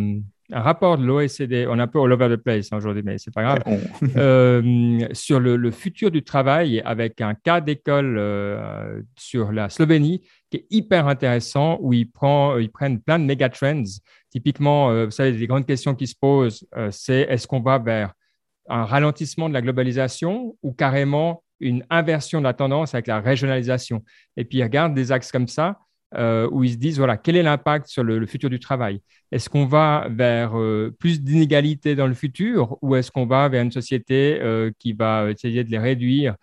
un 0.52 0.60
rapport 0.60 0.96
de 0.96 1.04
l'OECD, 1.04 1.66
on 1.68 1.78
est 1.78 1.82
un 1.82 1.86
peu 1.86 2.00
all 2.00 2.12
over 2.12 2.28
the 2.28 2.36
place 2.36 2.68
hein, 2.70 2.76
aujourd'hui, 2.76 3.02
mais 3.04 3.18
c'est 3.18 3.32
pas 3.32 3.42
grave, 3.42 3.62
euh, 4.16 5.08
sur 5.12 5.40
le, 5.40 5.70
futur 5.70 6.10
du 6.10 6.22
travail 6.22 6.80
avec 6.84 7.20
un 7.20 7.34
cas 7.34 7.60
d'école 7.60 8.16
euh, 8.18 9.02
sur 9.16 9.52
la 9.52 9.68
Slovénie 9.68 10.22
qui 10.50 10.58
est 10.58 10.66
hyper 10.70 11.08
intéressant 11.08 11.78
où 11.80 11.92
ils, 11.92 12.10
prend, 12.10 12.56
ils 12.58 12.70
prennent 12.70 13.00
plein 13.00 13.18
de 13.18 13.24
megatrends. 13.24 13.82
Typiquement, 14.30 14.90
euh, 14.90 15.06
vous 15.06 15.10
savez, 15.10 15.32
les 15.32 15.46
grandes 15.46 15.66
questions 15.66 15.94
qui 15.94 16.06
se 16.06 16.14
posent, 16.14 16.66
c'est 16.90 17.26
est-ce 17.28 17.46
qu'on 17.46 17.60
va 17.60 17.78
vers 17.78 18.12
un 18.68 18.84
ralentissement 18.84 19.48
de 19.48 19.54
la 19.54 19.62
globalisation 19.62 20.56
ou 20.62 20.72
carrément 20.72 21.42
une 21.58 21.84
inversion 21.90 22.40
de 22.40 22.44
la 22.44 22.54
tendance 22.54 22.94
avec 22.94 23.08
la 23.08 23.20
régionalisation? 23.20 24.04
Et 24.36 24.44
puis, 24.44 24.58
ils 24.58 24.62
regardent 24.62 24.94
des 24.94 25.10
axes 25.10 25.32
comme 25.32 25.48
ça 25.48 25.78
euh, 26.14 26.48
où 26.52 26.62
ils 26.62 26.72
se 26.72 26.76
disent, 26.76 26.98
voilà, 26.98 27.16
quel 27.16 27.36
est 27.36 27.42
l'impact 27.42 27.88
sur 27.88 28.04
le, 28.04 28.24
futur 28.26 28.48
du 28.48 28.60
travail? 28.60 29.00
Est-ce 29.32 29.50
qu'on 29.50 29.66
va 29.66 30.06
vers 30.10 30.56
euh, 30.56 30.94
plus 30.98 31.20
d'inégalités 31.20 31.96
dans 31.96 32.06
le 32.06 32.14
futur 32.14 32.78
ou 32.80 32.94
est-ce 32.94 33.10
qu'on 33.10 33.26
va 33.26 33.48
vers 33.48 33.62
une 33.62 33.72
société 33.72 34.38
euh, 34.40 34.70
qui 34.78 34.92
va 34.92 35.30
essayer 35.30 35.64
de 35.64 35.70
les 35.70 35.78
réduire 35.78 36.36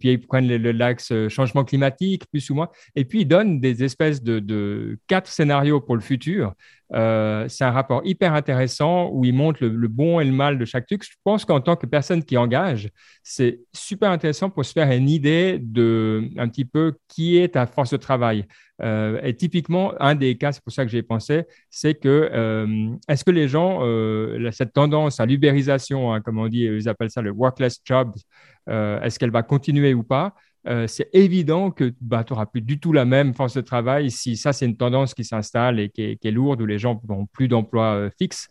puis 0.00 0.12
ils 0.12 0.18
prennent 0.18 0.48
l'axe 0.48 1.12
changement 1.28 1.62
climatique, 1.62 2.24
plus 2.30 2.48
ou 2.48 2.54
moins? 2.54 2.70
Et 2.96 3.04
puis 3.04 3.20
ils 3.20 3.26
donnent 3.26 3.60
des 3.60 3.84
espèces 3.84 4.22
de, 4.22 4.98
quatre 5.06 5.28
scénarios 5.28 5.78
pour 5.78 5.94
le 5.94 6.00
futur. 6.00 6.54
C'est 6.92 7.64
un 7.64 7.70
rapport 7.70 8.02
hyper 8.04 8.34
intéressant 8.34 9.08
où 9.12 9.24
ils 9.24 9.34
montrent 9.34 9.64
le, 9.64 9.88
bon 9.88 10.20
et 10.20 10.24
le 10.24 10.32
mal 10.32 10.58
de 10.58 10.64
chaque 10.64 10.86
truc. 10.86 11.04
Je 11.04 11.10
pense 11.24 11.44
qu'en 11.44 11.60
tant 11.60 11.76
que 11.76 11.86
personne 11.86 12.22
qui 12.22 12.36
engage, 12.36 12.90
c'est 13.22 13.60
super 13.72 14.10
intéressant 14.10 14.50
pour 14.50 14.64
se 14.64 14.72
faire 14.72 14.90
une 14.90 15.08
idée 15.08 15.58
de 15.60 16.28
un 16.36 16.48
petit 16.48 16.64
peu 16.64 16.94
qui 17.08 17.38
est 17.38 17.54
ta 17.54 17.66
force 17.66 17.90
de 17.90 17.96
travail. 17.96 18.46
Euh, 18.82 19.20
et 19.22 19.34
typiquement, 19.34 19.92
un 20.00 20.14
des 20.14 20.36
cas, 20.36 20.52
c'est 20.52 20.62
pour 20.62 20.72
ça 20.72 20.84
que 20.84 20.90
j'ai 20.90 21.02
pensé, 21.02 21.44
c'est 21.70 21.94
que 21.94 22.30
euh, 22.32 22.90
est-ce 23.08 23.24
que 23.24 23.30
les 23.30 23.48
gens, 23.48 23.80
euh, 23.82 24.50
cette 24.50 24.72
tendance 24.72 25.20
à 25.20 25.26
l'ubérisation, 25.26 26.12
hein, 26.12 26.20
comme 26.20 26.38
on 26.38 26.48
dit, 26.48 26.64
ils 26.64 26.88
appellent 26.88 27.10
ça 27.10 27.22
le 27.22 27.30
workless 27.30 27.80
job, 27.84 28.14
est-ce 28.68 29.18
qu'elle 29.18 29.30
va 29.30 29.42
continuer 29.42 29.94
ou 29.94 30.02
pas? 30.04 30.34
C'est 30.86 31.08
évident 31.12 31.70
que 31.70 31.92
bah, 32.00 32.24
tu 32.24 32.32
n'auras 32.32 32.46
plus 32.46 32.60
du 32.60 32.78
tout 32.78 32.92
la 32.92 33.04
même 33.04 33.34
force 33.34 33.54
de 33.54 33.60
travail 33.60 34.10
si 34.10 34.36
ça, 34.36 34.52
c'est 34.52 34.66
une 34.66 34.76
tendance 34.76 35.14
qui 35.14 35.24
s'installe 35.24 35.80
et 35.80 35.88
qui 35.88 36.02
est, 36.02 36.30
lourde, 36.30 36.62
où 36.62 36.66
les 36.66 36.78
gens 36.78 37.00
n'ont 37.08 37.26
plus 37.26 37.48
d'emploi 37.48 38.08
fixe, 38.18 38.48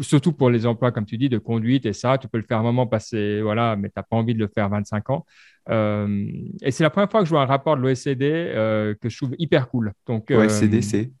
surtout 0.00 0.32
pour 0.32 0.50
les 0.50 0.66
emplois, 0.66 0.92
comme 0.92 1.06
tu 1.06 1.16
dis, 1.16 1.28
de 1.28 1.38
conduite 1.38 1.86
et 1.86 1.92
ça, 1.92 2.18
tu 2.18 2.28
peux 2.28 2.38
le 2.38 2.44
faire 2.44 2.58
un 2.58 2.62
moment 2.62 2.86
passer, 2.86 3.40
voilà, 3.42 3.76
mais 3.76 3.88
tu 3.88 3.94
n'as 3.96 4.02
pas 4.02 4.16
envie 4.16 4.34
de 4.34 4.38
le 4.38 4.48
faire 4.48 4.68
25 4.68 5.10
ans. 5.10 5.24
Euh, 5.70 6.26
et 6.62 6.70
c'est 6.70 6.82
la 6.82 6.90
première 6.90 7.10
fois 7.10 7.20
que 7.20 7.26
je 7.26 7.30
vois 7.30 7.42
un 7.42 7.46
rapport 7.46 7.76
de 7.76 7.82
l'OSCD 7.82 8.24
euh, 8.24 8.94
que 9.00 9.08
je 9.08 9.16
trouve 9.16 9.34
hyper 9.38 9.68
cool. 9.68 9.92
Donc, 10.06 10.30
L'OSCD, 10.30 10.78
euh, 10.78 10.82
c'est? 10.82 11.12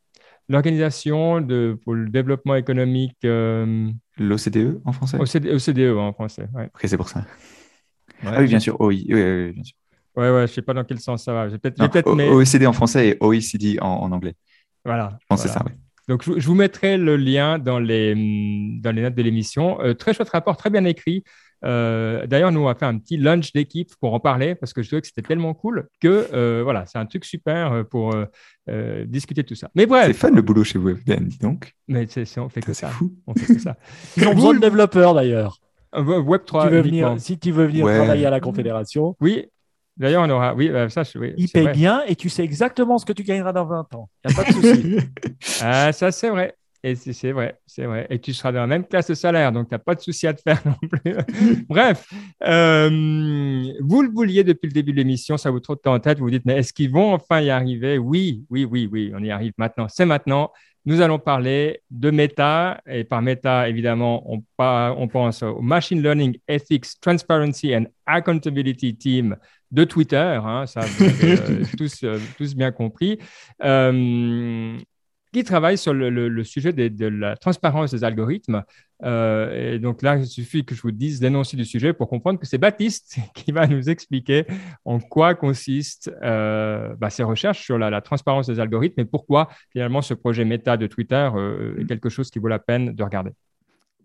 L'Organisation 0.48 1.42
de, 1.42 1.78
pour 1.84 1.94
le 1.94 2.08
développement 2.08 2.54
économique. 2.54 3.18
L'OCDE 3.22 4.80
en 4.84 4.92
français? 4.92 5.18
OCDE 5.18 5.96
en 5.96 6.12
français. 6.12 6.48
Ouais. 6.54 6.70
Ok, 6.74 6.80
c'est 6.84 6.96
pour 6.96 7.10
ça. 7.10 7.26
ah 8.24 8.36
oui, 8.40 8.46
bien 8.46 8.58
sûr. 8.58 8.80
Oui, 8.80 9.06
oui, 9.10 9.52
bien 9.52 9.64
sûr. 9.64 9.76
Ouais, 10.18 10.30
ouais, 10.30 10.46
je 10.46 10.52
sais 10.52 10.62
pas 10.62 10.74
dans 10.74 10.84
quel 10.84 10.98
sens 11.00 11.24
ça 11.24 11.32
va. 11.32 11.48
Peut-être, 11.48 12.14
mais... 12.14 12.28
OECD 12.28 12.66
en 12.66 12.72
français 12.72 13.08
et 13.08 13.16
OECD 13.20 13.78
en, 13.80 14.10
anglais. 14.10 14.34
Voilà. 14.84 15.16
Je 15.20 15.26
pense 15.28 15.42
c'est 15.42 15.48
ça, 15.48 15.62
oui. 15.66 15.72
Donc, 16.08 16.24
je, 16.24 16.46
vous 16.46 16.54
mettrai 16.54 16.96
le 16.96 17.16
lien 17.16 17.58
dans 17.58 17.78
les, 17.78 18.14
dans 18.80 18.92
les 18.92 19.02
notes 19.02 19.14
de 19.14 19.22
l'émission. 19.22 19.78
très 19.98 20.14
chouette 20.14 20.30
rapport, 20.30 20.56
très 20.56 20.70
bien 20.70 20.84
écrit. 20.86 21.22
Euh, 21.64 22.26
d'ailleurs, 22.26 22.52
nous, 22.52 22.60
on 22.60 22.68
a 22.68 22.74
fait 22.74 22.84
un 22.84 22.98
petit 22.98 23.16
lunch 23.16 23.52
d'équipe 23.52 23.90
pour 24.00 24.14
en 24.14 24.20
parler 24.20 24.54
parce 24.54 24.72
que 24.72 24.82
je 24.82 24.88
trouvais 24.88 25.00
que 25.00 25.08
c'était 25.08 25.22
tellement 25.22 25.54
cool 25.54 25.88
que 26.00 26.28
euh, 26.32 26.60
voilà, 26.62 26.86
c'est 26.86 26.98
un 26.98 27.06
truc 27.06 27.24
super 27.24 27.72
euh, 27.72 27.82
pour 27.84 28.14
discuter 29.06 29.42
de 29.42 29.48
tout 29.48 29.54
ça. 29.54 29.70
Mais 29.74 29.86
bref. 29.86 30.06
C'est 30.08 30.12
fun 30.12 30.30
le 30.30 30.42
boulot 30.42 30.64
chez 30.64 30.78
vous, 30.78 30.92
dis 30.94 31.38
donc. 31.40 31.74
Mais 31.88 32.06
c'est, 32.08 32.38
on 32.38 32.48
fait 32.48 32.60
que 32.60 32.72
ça. 32.72 32.88
Fou. 32.88 33.14
On 33.26 33.34
fait 33.34 33.54
que 33.54 33.60
ça. 33.60 33.76
Ils 34.16 34.26
ont 34.28 34.34
besoin 34.34 34.54
de 34.54 34.60
développeurs 34.60 35.14
d'ailleurs. 35.14 35.58
Web 35.96 36.42
3. 36.44 36.66
Tu 36.66 36.74
veux 36.74 36.82
venir, 36.82 37.14
si 37.18 37.38
tu 37.38 37.50
veux 37.50 37.66
venir 37.66 37.86
travailler 37.86 38.26
à 38.26 38.30
la 38.30 38.40
Confédération. 38.40 39.16
Oui. 39.20 39.46
D'ailleurs, 39.98 40.22
on 40.24 40.30
aura. 40.30 40.54
Oui, 40.54 40.70
ça, 40.88 41.02
oui, 41.16 41.34
Il 41.36 41.48
paye 41.48 41.68
bien 41.68 42.02
et 42.06 42.14
tu 42.14 42.28
sais 42.28 42.44
exactement 42.44 42.98
ce 42.98 43.04
que 43.04 43.12
tu 43.12 43.24
gagneras 43.24 43.52
dans 43.52 43.66
20 43.66 43.94
ans. 43.94 44.08
Il 44.24 44.30
n'y 44.30 44.34
a 44.34 44.42
pas 44.42 44.50
de 44.50 44.54
souci. 44.54 44.98
ah, 45.62 45.92
ça, 45.92 46.12
c'est 46.12 46.30
vrai. 46.30 46.54
Et 46.84 46.94
c'est 46.94 47.32
vrai, 47.32 47.58
c'est 47.66 47.86
vrai. 47.86 48.06
Et 48.08 48.20
tu 48.20 48.32
seras 48.32 48.52
dans 48.52 48.60
la 48.60 48.66
même 48.68 48.86
classe 48.86 49.08
de 49.08 49.14
salaire, 49.14 49.50
donc 49.50 49.68
tu 49.68 49.74
n'as 49.74 49.80
pas 49.80 49.96
de 49.96 50.00
souci 50.00 50.28
à 50.28 50.34
te 50.34 50.40
faire 50.40 50.62
non 50.64 50.76
plus. 50.88 51.16
Bref, 51.68 52.08
euh, 52.46 52.88
vous 53.80 54.02
le 54.02 54.10
vouliez 54.10 54.44
depuis 54.44 54.68
le 54.68 54.72
début 54.72 54.92
de 54.92 54.98
l'émission, 54.98 55.36
ça 55.36 55.50
vous 55.50 55.58
trotte 55.58 55.84
en 55.88 55.98
tête, 55.98 56.18
vous 56.18 56.26
vous 56.26 56.30
dites, 56.30 56.44
mais 56.44 56.58
est-ce 56.58 56.72
qu'ils 56.72 56.92
vont 56.92 57.14
enfin 57.14 57.40
y 57.40 57.50
arriver? 57.50 57.98
Oui, 57.98 58.44
oui, 58.48 58.64
oui, 58.64 58.88
oui, 58.90 59.12
on 59.12 59.22
y 59.24 59.30
arrive 59.32 59.54
maintenant. 59.58 59.88
C'est 59.88 60.06
maintenant. 60.06 60.52
Nous 60.84 61.00
allons 61.00 61.18
parler 61.18 61.82
de 61.90 62.10
Meta, 62.10 62.80
et 62.86 63.02
par 63.02 63.22
Meta, 63.22 63.68
évidemment, 63.68 64.22
on, 64.32 64.42
on 64.58 65.08
pense 65.08 65.42
au 65.42 65.60
Machine 65.60 66.00
Learning 66.00 66.38
Ethics, 66.46 66.86
Transparency 67.00 67.74
and 67.74 67.86
Accountability 68.06 68.96
Team 68.96 69.36
de 69.70 69.84
Twitter, 69.84 70.40
hein, 70.42 70.66
ça 70.66 70.80
vous 70.80 71.04
avez 71.04 71.32
euh, 71.38 71.64
tous, 71.78 72.02
euh, 72.04 72.18
tous 72.36 72.54
bien 72.54 72.72
compris 72.72 73.18
qui 75.32 75.44
travaille 75.44 75.76
sur 75.76 75.92
le, 75.92 76.44
sujet 76.44 76.72
de 76.72 77.06
la 77.06 77.36
transparence 77.36 77.90
des 77.92 78.04
algorithmes. 78.04 78.62
Euh, 79.04 79.74
et 79.74 79.78
donc 79.78 80.02
là, 80.02 80.16
il 80.16 80.26
suffit 80.26 80.64
que 80.64 80.74
je 80.74 80.82
vous 80.82 80.90
dise 80.90 81.22
l'énoncé 81.22 81.56
du 81.56 81.64
sujet 81.64 81.92
pour 81.92 82.08
comprendre 82.08 82.38
que 82.38 82.46
c'est 82.46 82.58
Baptiste 82.58 83.18
qui 83.34 83.52
va 83.52 83.66
nous 83.66 83.90
expliquer 83.90 84.46
en 84.84 84.98
quoi 84.98 85.34
consistent 85.34 86.10
euh, 86.22 86.94
bah, 86.96 87.10
ces 87.10 87.22
recherches 87.22 87.62
sur 87.62 87.78
la, 87.78 88.00
transparence 88.00 88.46
des 88.46 88.60
algorithmes 88.60 89.00
et 89.00 89.04
pourquoi 89.04 89.48
finalement 89.70 90.02
ce 90.02 90.14
projet 90.14 90.44
méta 90.44 90.76
de 90.76 90.86
Twitter 90.86 91.30
euh, 91.34 91.78
est 91.78 91.84
quelque 91.84 92.08
chose 92.08 92.30
qui 92.30 92.38
vaut 92.38 92.48
la 92.48 92.58
peine 92.58 92.94
de 92.94 93.02
regarder. 93.02 93.32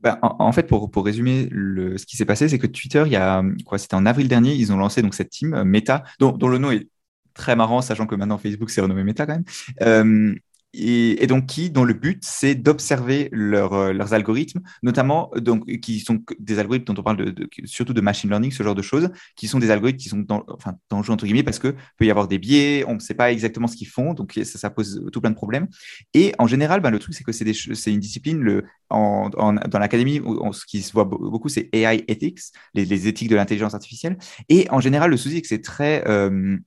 Ben, 0.03 0.19
en, 0.21 0.51
fait, 0.51 0.67
pour, 0.67 1.05
résumer, 1.05 1.49
ce 1.51 2.05
qui 2.05 2.17
s'est 2.17 2.25
passé, 2.25 2.49
c'est 2.49 2.59
que 2.59 2.67
Twitter, 2.67 3.03
il 3.05 3.11
y 3.11 3.15
a 3.15 3.41
quoi 3.65 3.77
C'était 3.77 3.95
en 3.95 4.05
avril 4.05 4.27
dernier, 4.27 4.53
ils 4.53 4.71
ont 4.73 4.77
lancé 4.77 5.01
donc 5.01 5.13
cette 5.13 5.29
team 5.29 5.63
Meta, 5.63 6.03
dont, 6.19 6.33
dont, 6.33 6.49
le 6.49 6.57
nom 6.57 6.71
est 6.71 6.89
très 7.33 7.55
marrant, 7.55 7.81
sachant 7.81 8.05
que 8.05 8.15
maintenant 8.15 8.37
Facebook 8.37 8.69
s'est 8.69 8.81
renommé 8.81 9.03
Meta 9.03 9.25
quand 9.25 9.39
même 9.79 10.35
et, 10.73 11.27
donc 11.27 11.45
qui, 11.45 11.69
dont 11.69 11.83
le 11.83 11.93
but, 11.93 12.23
c'est 12.25 12.55
d'observer 12.55 13.29
euh, 13.33 13.93
leurs 13.93 14.13
algorithmes, 14.13 14.61
notamment 14.81 15.31
donc, 15.35 15.65
qui 15.81 15.99
sont 15.99 16.23
des 16.39 16.59
algorithmes 16.59 16.85
dont 16.85 16.99
on 16.99 17.03
parle 17.03 17.33
de, 17.33 17.49
surtout 17.65 17.93
de 17.93 18.01
machine 18.01 18.29
learning, 18.29 18.51
ce 18.51 18.63
genre 18.63 18.75
de 18.75 18.81
choses, 18.81 19.09
qui 19.35 19.47
sont 19.47 19.59
des 19.59 19.69
algorithmes 19.69 19.99
qui 19.99 20.09
sont 20.09 20.19
dans, 20.19 20.43
enfin, 20.49 20.73
dangereux 20.89 21.13
entre 21.13 21.25
guillemets 21.25 21.43
parce 21.43 21.59
que 21.59 21.75
peut 21.97 22.05
y 22.05 22.11
avoir 22.11 22.27
des 22.27 22.39
biais, 22.39 22.83
on 22.87 22.95
ne 22.95 22.99
sait 22.99 23.13
pas 23.13 23.31
exactement 23.31 23.67
ce 23.67 23.75
qu'ils 23.75 23.87
font, 23.87 24.13
donc 24.13 24.39
ça, 24.43 24.69
pose 24.69 25.05
tout 25.11 25.21
plein 25.21 25.29
de 25.29 25.35
problèmes. 25.35 25.67
Et 26.13 26.33
en 26.39 26.47
général, 26.47 26.81
ben, 26.81 26.89
le 26.89 26.99
truc, 26.99 27.13
c'est 27.13 27.23
que 27.23 27.31
c'est 27.31 27.91
une 27.91 27.99
discipline 27.99 28.39
le, 28.39 28.65
en, 28.89 29.29
dans 29.29 29.79
l'académie, 29.79 30.21
ce 30.51 30.65
qui 30.65 30.81
se 30.81 30.91
voit 30.93 31.05
beaucoup, 31.05 31.49
c'est 31.49 31.69
AI 31.73 32.03
ethics, 32.07 32.39
les, 32.73 33.07
éthiques 33.07 33.29
de 33.29 33.35
l'intelligence 33.35 33.73
artificielle. 33.73 34.17
Et 34.49 34.67
en 34.71 34.79
général, 34.79 35.11
le 35.11 35.17
souci, 35.17 35.35
c'est 35.35 35.41
que 35.41 35.47
c'est 35.47 35.61
très 35.61 36.07
euh, 36.07 36.57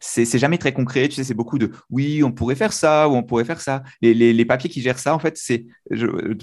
c'est 0.00 0.38
jamais 0.38 0.58
très 0.58 0.72
concret. 0.72 1.08
Tu 1.08 1.16
sais, 1.16 1.24
c'est 1.24 1.34
beaucoup 1.34 1.58
de 1.58 1.70
oui, 1.90 2.22
on 2.22 2.32
pourrait 2.32 2.54
faire 2.54 2.72
ça 2.72 3.08
ou 3.08 3.14
on 3.14 3.22
pourrait 3.22 3.44
faire 3.44 3.60
ça. 3.60 3.82
Les, 4.00 4.44
papiers 4.44 4.70
qui 4.70 4.80
gèrent 4.82 4.98
ça, 4.98 5.14
en 5.14 5.18
fait, 5.18 5.38
c'est 5.38 5.66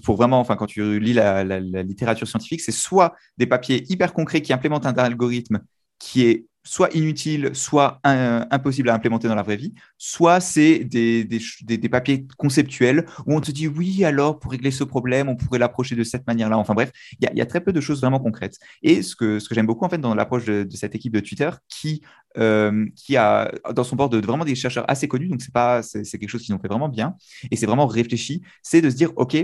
pour 0.04 0.16
vraiment, 0.16 0.40
enfin, 0.40 0.56
quand 0.56 0.68
tu 0.68 1.00
lis 1.00 1.14
la, 1.14 1.44
la 1.44 1.84
littérature 1.84 2.28
scientifique, 2.28 2.62
c'est 2.62 2.72
soit 2.72 3.16
des 3.38 3.46
papiers 3.46 3.84
hyper 3.90 4.14
concrets 4.14 4.42
qui 4.42 4.54
implémentent 4.54 4.86
un 4.86 4.94
algorithme 4.94 5.62
qui 6.00 6.24
est 6.24 6.46
soit 6.70 6.96
inutile, 6.96 7.50
soit 7.54 8.00
impossible 8.04 8.92
à 8.92 8.94
implémenter 8.94 9.28
dans 9.28 9.34
la 9.34 9.42
vraie 9.42 9.56
vie, 9.56 9.74
soit 9.98 10.40
c'est 10.40 10.84
des, 10.84 11.90
papiers 11.90 12.28
conceptuels 12.38 13.08
où 13.26 13.34
on 13.36 13.42
te 13.42 13.50
dit 13.50 13.68
oui, 13.68 14.06
alors 14.06 14.38
pour 14.38 14.52
régler 14.52 14.70
ce 14.70 14.84
problème, 14.84 15.30
on 15.30 15.36
pourrait 15.36 15.58
l'approcher 15.58 15.96
de 15.96 16.04
cette 16.04 16.28
manière-là. 16.28 16.60
Enfin 16.60 16.76
bref, 16.76 16.92
il 17.20 17.28
y, 17.34 17.42
a 17.42 17.46
très 17.48 17.62
peu 17.62 17.74
de 17.74 17.82
choses 17.82 18.02
vraiment 18.02 18.20
concrètes. 18.20 18.60
Et 18.84 19.02
ce 19.02 19.16
que, 19.16 19.40
j'aime 19.50 19.66
beaucoup 19.66 19.84
en 19.84 19.90
fait 19.90 19.98
dans 19.98 20.14
l'approche 20.14 20.46
de, 20.46 20.68
cette 20.76 20.94
équipe 20.94 21.12
de 21.12 21.22
Twitter 21.22 21.50
qui, 21.70 22.04
euh, 22.38 22.86
qui 22.96 23.18
a 23.18 23.52
dans 23.74 23.84
son 23.84 23.96
board 23.96 24.12
de, 24.12 24.24
vraiment 24.24 24.46
des 24.46 24.54
chercheurs 24.54 24.86
assez 24.88 25.08
connus, 25.08 25.28
donc 25.28 25.42
c'est 25.42 25.52
pas 25.52 25.82
c'est 25.82 26.04
quelque 26.04 26.30
chose 26.30 26.44
qu'ils 26.44 26.54
ont 26.54 26.60
fait 26.60 26.68
vraiment 26.68 26.90
bien 26.90 27.16
et 27.50 27.56
c'est 27.56 27.66
vraiment 27.66 27.88
réfléchi, 27.88 28.44
c'est 28.62 28.82
de 28.82 28.92
se 28.92 28.96
dire 28.96 29.12
ok, 29.16 29.36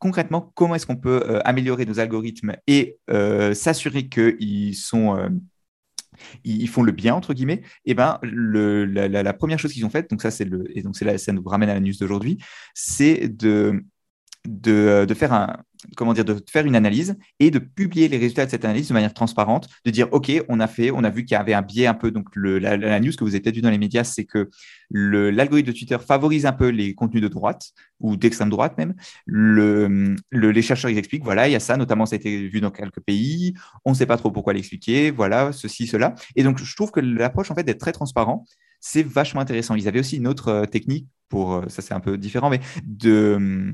concrètement, 0.00 0.50
comment 0.56 0.74
est-ce 0.74 0.86
qu'on 0.86 0.96
peut 0.96 1.22
euh, 1.28 1.38
améliorer 1.44 1.86
nos 1.86 2.00
algorithmes 2.00 2.56
et 2.66 2.96
euh, 3.08 3.54
s'assurer 3.54 4.08
qu'ils 4.08 4.74
sont 4.74 5.16
ils, 6.44 6.68
font 6.68 6.82
le 6.82 6.92
bien 6.92 7.14
entre 7.14 7.34
guillemets, 7.34 7.62
et 7.84 7.92
eh 7.92 7.94
ben 7.94 8.18
la, 8.22 9.32
première 9.32 9.58
chose 9.58 9.72
qu'ils 9.72 9.84
ont 9.84 9.90
faite, 9.90 10.10
donc 10.10 10.22
ça 10.22 10.30
c'est 10.30 10.44
le 10.44 10.64
et 10.76 10.82
donc 10.82 10.96
c'est 10.96 11.04
là 11.04 11.18
ça 11.18 11.32
nous 11.32 11.42
ramène 11.44 11.70
à 11.70 11.74
la 11.74 11.80
news 11.80 11.92
d'aujourd'hui, 11.98 12.38
c'est 12.74 13.28
de 13.28 13.84
faire 15.14 15.32
un 15.32 15.56
comment 15.96 16.12
dire, 16.12 16.24
de 16.24 16.42
faire 16.50 16.66
une 16.66 16.76
analyse 16.76 17.16
et 17.40 17.50
de 17.50 17.58
publier 17.58 18.08
les 18.08 18.18
résultats 18.18 18.46
de 18.46 18.50
cette 18.50 18.64
analyse 18.64 18.88
de 18.88 18.94
manière 18.94 19.14
transparente, 19.14 19.68
de 19.84 19.90
dire 19.90 20.08
OK, 20.12 20.30
on 20.48 20.60
a 20.60 20.66
fait, 20.66 20.90
on 20.90 21.04
a 21.04 21.10
vu 21.10 21.24
qu'il 21.24 21.34
y 21.34 21.38
avait 21.38 21.54
un 21.54 21.62
biais 21.62 21.86
un 21.86 21.94
peu. 21.94 22.10
Donc 22.10 22.28
la, 22.34 23.00
news 23.00 23.12
que 23.12 23.24
vous 23.24 23.30
avez 23.30 23.40
peut-être 23.40 23.56
vu 23.56 23.62
dans 23.62 23.70
les 23.70 23.78
médias, 23.78 24.04
c'est 24.04 24.24
que 24.24 24.50
l'algorithme 24.90 25.68
de 25.68 25.76
Twitter 25.76 25.98
favorise 26.06 26.46
un 26.46 26.52
peu 26.52 26.68
les 26.68 26.94
contenus 26.94 27.22
de 27.22 27.28
droite 27.28 27.70
ou 28.00 28.16
d'extrême 28.16 28.50
droite 28.50 28.76
même. 28.78 28.94
Le, 29.26 30.16
les 30.30 30.62
chercheurs 30.62 30.90
ils 30.90 30.98
expliquent 30.98 31.24
voilà, 31.24 31.48
il 31.48 31.52
y 31.52 31.56
a 31.56 31.60
ça, 31.60 31.76
notamment 31.76 32.06
ça 32.06 32.16
a 32.16 32.18
été 32.18 32.48
vu 32.48 32.60
dans 32.60 32.70
quelques 32.70 33.00
pays. 33.00 33.54
On 33.84 33.90
ne 33.90 33.96
sait 33.96 34.06
pas 34.06 34.16
trop 34.16 34.30
pourquoi 34.30 34.52
l'expliquer. 34.52 35.10
Voilà, 35.10 35.52
ceci, 35.52 35.86
cela. 35.86 36.14
Et 36.36 36.42
donc 36.42 36.58
je 36.58 36.76
trouve 36.76 36.90
que 36.90 37.00
l'approche 37.00 37.50
en 37.50 37.54
fait 37.54 37.64
d'être 37.64 37.80
très 37.80 37.92
transparent, 37.92 38.44
c'est 38.80 39.06
vachement 39.06 39.40
intéressant. 39.40 39.74
Ils 39.74 39.88
avaient 39.88 40.00
aussi 40.00 40.16
une 40.16 40.26
autre 40.26 40.48
euh, 40.48 40.64
technique 40.66 41.08
pour, 41.28 41.54
euh, 41.54 41.68
ça 41.68 41.80
c'est 41.80 41.94
un 41.94 42.00
peu 42.00 42.18
différent, 42.18 42.50
mais 42.50 42.60
de 42.84 43.72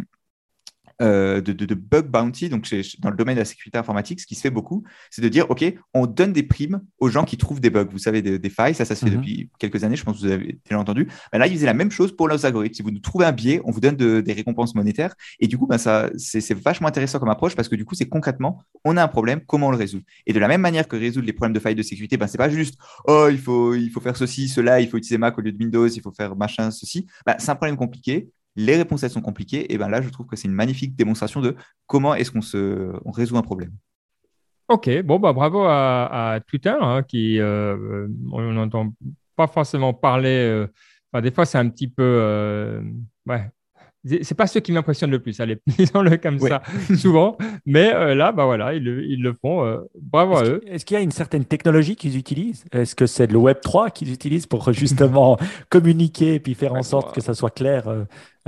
euh, 1.00 1.40
de, 1.40 1.52
de, 1.52 1.74
bug 1.74 2.08
bounty, 2.08 2.48
donc 2.48 2.68
dans 2.98 3.10
le 3.10 3.16
domaine 3.16 3.36
de 3.36 3.40
la 3.40 3.44
sécurité 3.44 3.78
informatique, 3.78 4.20
ce 4.20 4.26
qui 4.26 4.34
se 4.34 4.40
fait 4.40 4.50
beaucoup, 4.50 4.82
c'est 5.10 5.22
de 5.22 5.28
dire, 5.28 5.48
OK, 5.48 5.64
on 5.94 6.06
donne 6.06 6.32
des 6.32 6.42
primes 6.42 6.80
aux 6.98 7.08
gens 7.08 7.24
qui 7.24 7.36
trouvent 7.36 7.60
des 7.60 7.70
bugs. 7.70 7.86
Vous 7.90 7.98
savez, 7.98 8.20
des, 8.20 8.50
failles, 8.50 8.74
ça, 8.74 8.84
ça 8.84 8.96
se 8.96 9.04
fait 9.04 9.10
mhm. 9.10 9.18
depuis 9.18 9.50
quelques 9.60 9.84
années, 9.84 9.94
je 9.94 10.02
pense 10.02 10.16
que 10.16 10.26
vous 10.26 10.32
avez 10.32 10.58
déjà 10.64 10.78
entendu. 10.78 11.08
Ben 11.32 11.38
là, 11.38 11.46
ils 11.46 11.54
faisaient 11.54 11.66
la 11.66 11.74
même 11.74 11.92
chose 11.92 12.16
pour 12.16 12.26
leurs 12.26 12.44
algorithmes. 12.44 12.74
Si 12.74 12.82
vous 12.82 12.90
nous 12.90 12.98
trouvez 12.98 13.26
un 13.26 13.32
biais, 13.32 13.60
on 13.64 13.70
vous 13.70 13.80
donne 13.80 13.96
des 13.96 14.32
récompenses 14.32 14.74
monétaires. 14.74 15.14
Et 15.38 15.46
du 15.46 15.56
coup, 15.56 15.66
ben 15.66 15.78
ça, 15.78 16.10
c'est 16.16 16.54
vachement 16.54 16.88
intéressant 16.88 17.20
comme 17.20 17.30
approche 17.30 17.54
parce 17.54 17.68
que 17.68 17.76
du 17.76 17.84
coup, 17.84 17.94
c'est 17.94 18.08
concrètement, 18.08 18.64
on 18.84 18.96
a 18.96 19.02
un 19.02 19.08
problème, 19.08 19.40
comment 19.46 19.68
on 19.68 19.70
le 19.70 19.76
résout? 19.76 20.02
Et 20.26 20.32
de 20.32 20.38
la 20.38 20.48
même 20.48 20.60
manière 20.60 20.88
que 20.88 20.96
résoudre 20.96 21.26
les 21.26 21.32
problèmes 21.32 21.54
de 21.54 21.60
failles 21.60 21.76
de 21.76 21.82
sécurité, 21.82 22.16
ben, 22.16 22.26
c'est 22.26 22.38
pas 22.38 22.48
juste, 22.48 22.74
oh, 23.06 23.28
il 23.30 23.38
faut, 23.38 23.74
il 23.74 23.90
faut 23.90 24.00
faire 24.00 24.16
ceci, 24.16 24.48
cela, 24.48 24.80
il 24.80 24.88
faut 24.88 24.96
utiliser 24.96 25.18
Mac 25.18 25.38
au 25.38 25.42
lieu 25.42 25.52
de 25.52 25.58
Windows, 25.58 25.86
il 25.86 26.02
faut 26.02 26.12
faire 26.12 26.34
machin, 26.34 26.72
ceci. 26.72 27.06
Ben, 27.24 27.36
c'est 27.38 27.50
un 27.50 27.54
problème 27.54 27.76
compliqué 27.76 28.28
les 28.58 28.76
réponses 28.76 29.04
elles 29.04 29.10
sont 29.10 29.22
compliquées, 29.22 29.72
et 29.72 29.78
ben 29.78 29.88
là 29.88 30.02
je 30.02 30.08
trouve 30.08 30.26
que 30.26 30.34
c'est 30.34 30.48
une 30.48 30.54
magnifique 30.54 30.96
démonstration 30.96 31.40
de 31.40 31.54
comment 31.86 32.14
est-ce 32.16 32.32
qu'on 32.32 32.40
se 32.40 32.92
on 33.04 33.12
résout 33.12 33.36
un 33.36 33.42
problème. 33.42 33.70
Ok, 34.66 34.90
bon 35.02 35.20
bah 35.20 35.32
bravo 35.32 35.62
à, 35.64 36.40
Twitter 36.46 36.74
hein, 36.80 37.04
qui 37.04 37.38
euh, 37.38 38.08
on 38.32 38.52
n'entend 38.52 38.92
pas 39.36 39.46
forcément 39.46 39.94
parler. 39.94 40.44
Euh, 40.44 40.66
enfin, 41.12 41.22
des 41.22 41.30
fois 41.30 41.46
c'est 41.46 41.56
un 41.56 41.68
petit 41.68 41.86
peu 41.86 42.02
euh, 42.02 42.82
ouais, 43.26 43.48
c'est 44.22 44.36
pas 44.36 44.46
ceux 44.46 44.60
qui 44.60 44.72
m'impressionnent 44.72 45.10
le 45.10 45.18
plus, 45.18 45.40
allez, 45.40 45.58
disons-le 45.66 46.16
comme 46.18 46.38
ça, 46.38 46.62
souvent. 46.96 47.36
Mais 47.66 47.92
euh, 47.92 48.14
là, 48.14 48.32
bah 48.32 48.44
voilà, 48.44 48.74
ils 48.74 48.82
le, 48.82 49.32
font. 49.32 49.64
Euh, 49.64 49.78
bravo 50.00 50.36
à 50.36 50.44
eux. 50.44 50.60
Est-ce 50.66 50.84
qu'il 50.84 50.96
y 50.96 50.98
a 50.98 51.02
une 51.02 51.10
certaine 51.10 51.44
technologie 51.44 51.96
qu'ils 51.96 52.16
utilisent? 52.16 52.64
Est-ce 52.72 52.94
que 52.94 53.06
c'est 53.06 53.30
le 53.30 53.38
Web 53.38 53.58
3 53.60 53.90
qu'ils 53.90 54.12
utilisent 54.12 54.46
pour 54.46 54.72
justement 54.72 55.36
communiquer 55.68 56.34
et 56.34 56.40
puis 56.40 56.54
faire 56.54 56.74
en 56.74 56.82
sorte 56.82 57.14
que 57.14 57.20
ça 57.20 57.34
soit 57.34 57.50
clair 57.50 57.84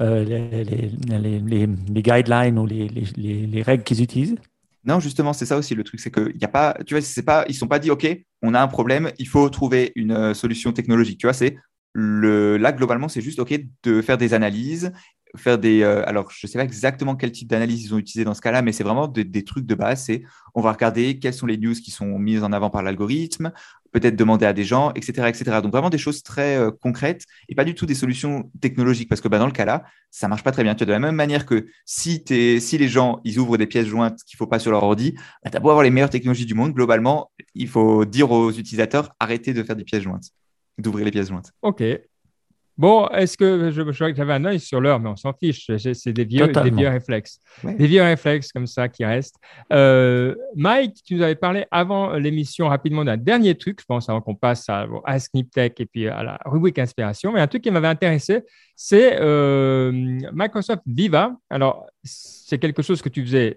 euh, 0.01 0.25
les, 0.25 2.03
guidelines 2.03 2.59
ou 2.59 2.67
les, 2.67 3.63
règles 3.63 3.85
qu'ils 3.85 4.03
utilisent 4.03 4.37
non, 4.83 4.99
justement, 4.99 5.35
c'est 5.35 5.45
ça 5.45 5.59
aussi 5.59 5.75
le 5.75 5.85
truc, 5.85 6.01
c'est 6.01 6.11
qu'il 6.11 6.39
n'y 6.39 6.45
a 6.45 6.49
pas, 6.49 6.75
tu 6.87 6.95
vois, 6.95 7.03
c'est 7.03 7.23
pas, 7.23 7.45
ils 7.49 7.55
sont 7.55 7.69
pas 7.69 7.79
dit, 7.79 7.91
ok, 7.91 8.09
on 8.41 8.55
a 8.55 8.63
un 8.63 8.67
problème, 8.67 9.11
il 9.19 9.29
faut 9.29 9.47
trouver 9.51 9.93
une 9.95 10.33
solution 10.33 10.73
technologique. 10.73 11.19
Tu 11.19 11.27
vois, 11.27 11.35
c'est 11.35 11.59
le, 11.93 12.57
là, 12.57 12.73
globalement, 12.73 13.07
c'est 13.07 13.21
juste 13.21 13.41
OK 13.41 13.53
de 13.83 14.01
faire 14.01 14.17
des 14.17 14.33
analyses 14.33 14.91
faire 15.37 15.59
des. 15.59 15.83
Euh, 15.83 16.07
alors, 16.07 16.31
je 16.31 16.47
ne 16.47 16.51
sais 16.51 16.59
pas 16.59 16.65
exactement 16.65 17.17
quel 17.17 17.33
type 17.33 17.49
d'analyse 17.49 17.85
ils 17.85 17.95
ont 17.95 17.99
utilisé 17.99 18.25
dans 18.25 18.35
ce 18.35 18.41
cas-là, 18.41 18.63
mais 18.63 18.73
c'est 18.73 18.85
vraiment 18.85 19.09
des 19.09 19.45
trucs 19.45 19.67
de 19.67 19.75
base. 19.75 20.05
C'est 20.05 20.23
on 20.55 20.61
va 20.61 20.73
regarder 20.73 21.19
quelles 21.19 21.35
sont 21.35 21.47
les 21.47 21.57
news 21.57 21.75
qui 21.75 21.91
sont 21.91 22.19
mises 22.19 22.43
en 22.43 22.53
avant 22.53 22.71
par 22.71 22.83
l'algorithme, 22.83 23.53
peut-être 23.93 24.17
demander 24.17 24.47
à 24.47 24.53
des 24.53 24.65
gens, 24.65 24.93
etc., 24.95 25.29
etc. 25.29 25.61
Donc 25.63 25.73
vraiment 25.73 25.91
des 25.91 25.99
choses 25.99 26.23
très 26.23 26.57
euh, 26.57 26.71
concrètes 26.71 27.25
et 27.49 27.55
pas 27.55 27.65
du 27.65 27.75
tout 27.75 27.87
des 27.87 27.95
solutions 27.95 28.51
technologiques, 28.61 29.09
parce 29.09 29.21
que 29.21 29.29
bah, 29.29 29.39
dans 29.39 29.47
le 29.47 29.53
cas-là, 29.53 29.85
ça 30.11 30.29
marche 30.29 30.43
pas 30.43 30.53
très 30.53 30.63
bien. 30.63 30.75
De 30.75 30.85
la 30.85 30.99
même 30.99 31.15
manière 31.15 31.47
que 31.47 31.67
si, 31.85 32.25
si 32.27 32.79
les 32.79 32.89
gens 32.89 33.21
ils 33.25 33.39
ouvrent 33.39 33.57
des 33.57 33.67
pièces 33.67 33.87
jointes 33.87 34.23
qu'il 34.25 34.37
faut 34.37 34.47
pas 34.47 34.59
sur 34.59 34.71
leur 34.71 34.83
ordi, 34.83 35.15
bah, 35.45 35.51
tu 35.51 35.57
as 35.57 35.61
beau 35.61 35.71
avoir 35.71 35.85
les 35.85 35.91
meilleures 35.91 36.11
technologies 36.11 36.47
du 36.47 36.55
monde, 36.55 36.73
globalement, 36.73 37.31
il 37.55 37.69
faut 37.69 38.05
dire 38.05 38.31
aux 38.31 38.51
utilisateurs 38.51 39.15
arrêtez 39.21 39.53
de 39.53 39.63
faire 39.63 39.77
des 39.77 39.85
pièces 39.85 40.03
jointes, 40.03 40.31
d'ouvrir 40.79 41.05
les 41.05 41.11
pièces 41.11 41.29
jointes. 41.29 41.53
Ok, 41.63 41.83
Bon, 42.77 43.07
est-ce 43.09 43.37
que 43.37 43.71
je, 43.71 43.83
je 43.93 44.05
que 44.11 44.15
j'avais 44.15 44.33
un 44.33 44.45
œil 44.45 44.59
sur 44.59 44.81
l'heure, 44.81 45.01
mais 45.01 45.11
on 45.11 45.17
s'en 45.17 45.33
fiche. 45.33 45.71
C'est 45.77 46.13
des 46.13 46.25
vieux, 46.25 46.49
des 46.49 46.71
vieux 46.71 46.89
réflexes. 46.89 47.41
Des 47.63 47.87
vieux 47.87 48.03
réflexes 48.03 48.53
comme 48.53 48.67
ça 48.67 48.89
qui 48.89 49.05
restent. 49.05 49.37
Euh, 49.73 50.35
Mike, 50.57 51.03
tu 51.05 51.17
nous 51.17 51.23
avais 51.23 51.35
parlé 51.35 51.67
avant 51.71 52.15
l'émission 52.15 52.69
rapidement 52.69 53.05
d'un 53.05 53.17
dernier 53.17 53.55
truc, 53.55 53.81
je 53.81 53.87
pense, 53.87 54.09
avant 54.09 54.21
qu'on 54.23 54.35
passe 54.35 54.69
à, 54.69 54.87
à 55.05 55.19
Tech 55.19 55.73
et 55.79 55.87
puis 55.87 56.09
à 56.09 56.23
la 56.23 56.39
rubrique 56.47 56.79
Inspiration. 56.79 57.33
Mais 57.33 57.41
un 57.41 57.47
truc 57.47 57.63
qui 57.63 57.71
m'avait 57.71 57.89
intéressé, 57.89 58.41
c'est 58.75 59.19
euh, 59.21 59.93
Microsoft 60.33 60.83
Viva. 60.87 61.37
Alors, 61.51 61.87
c'est 62.03 62.59
quelque 62.59 62.83
chose 62.83 63.03
que 63.03 63.11
tu 63.11 63.23
faisais 63.23 63.57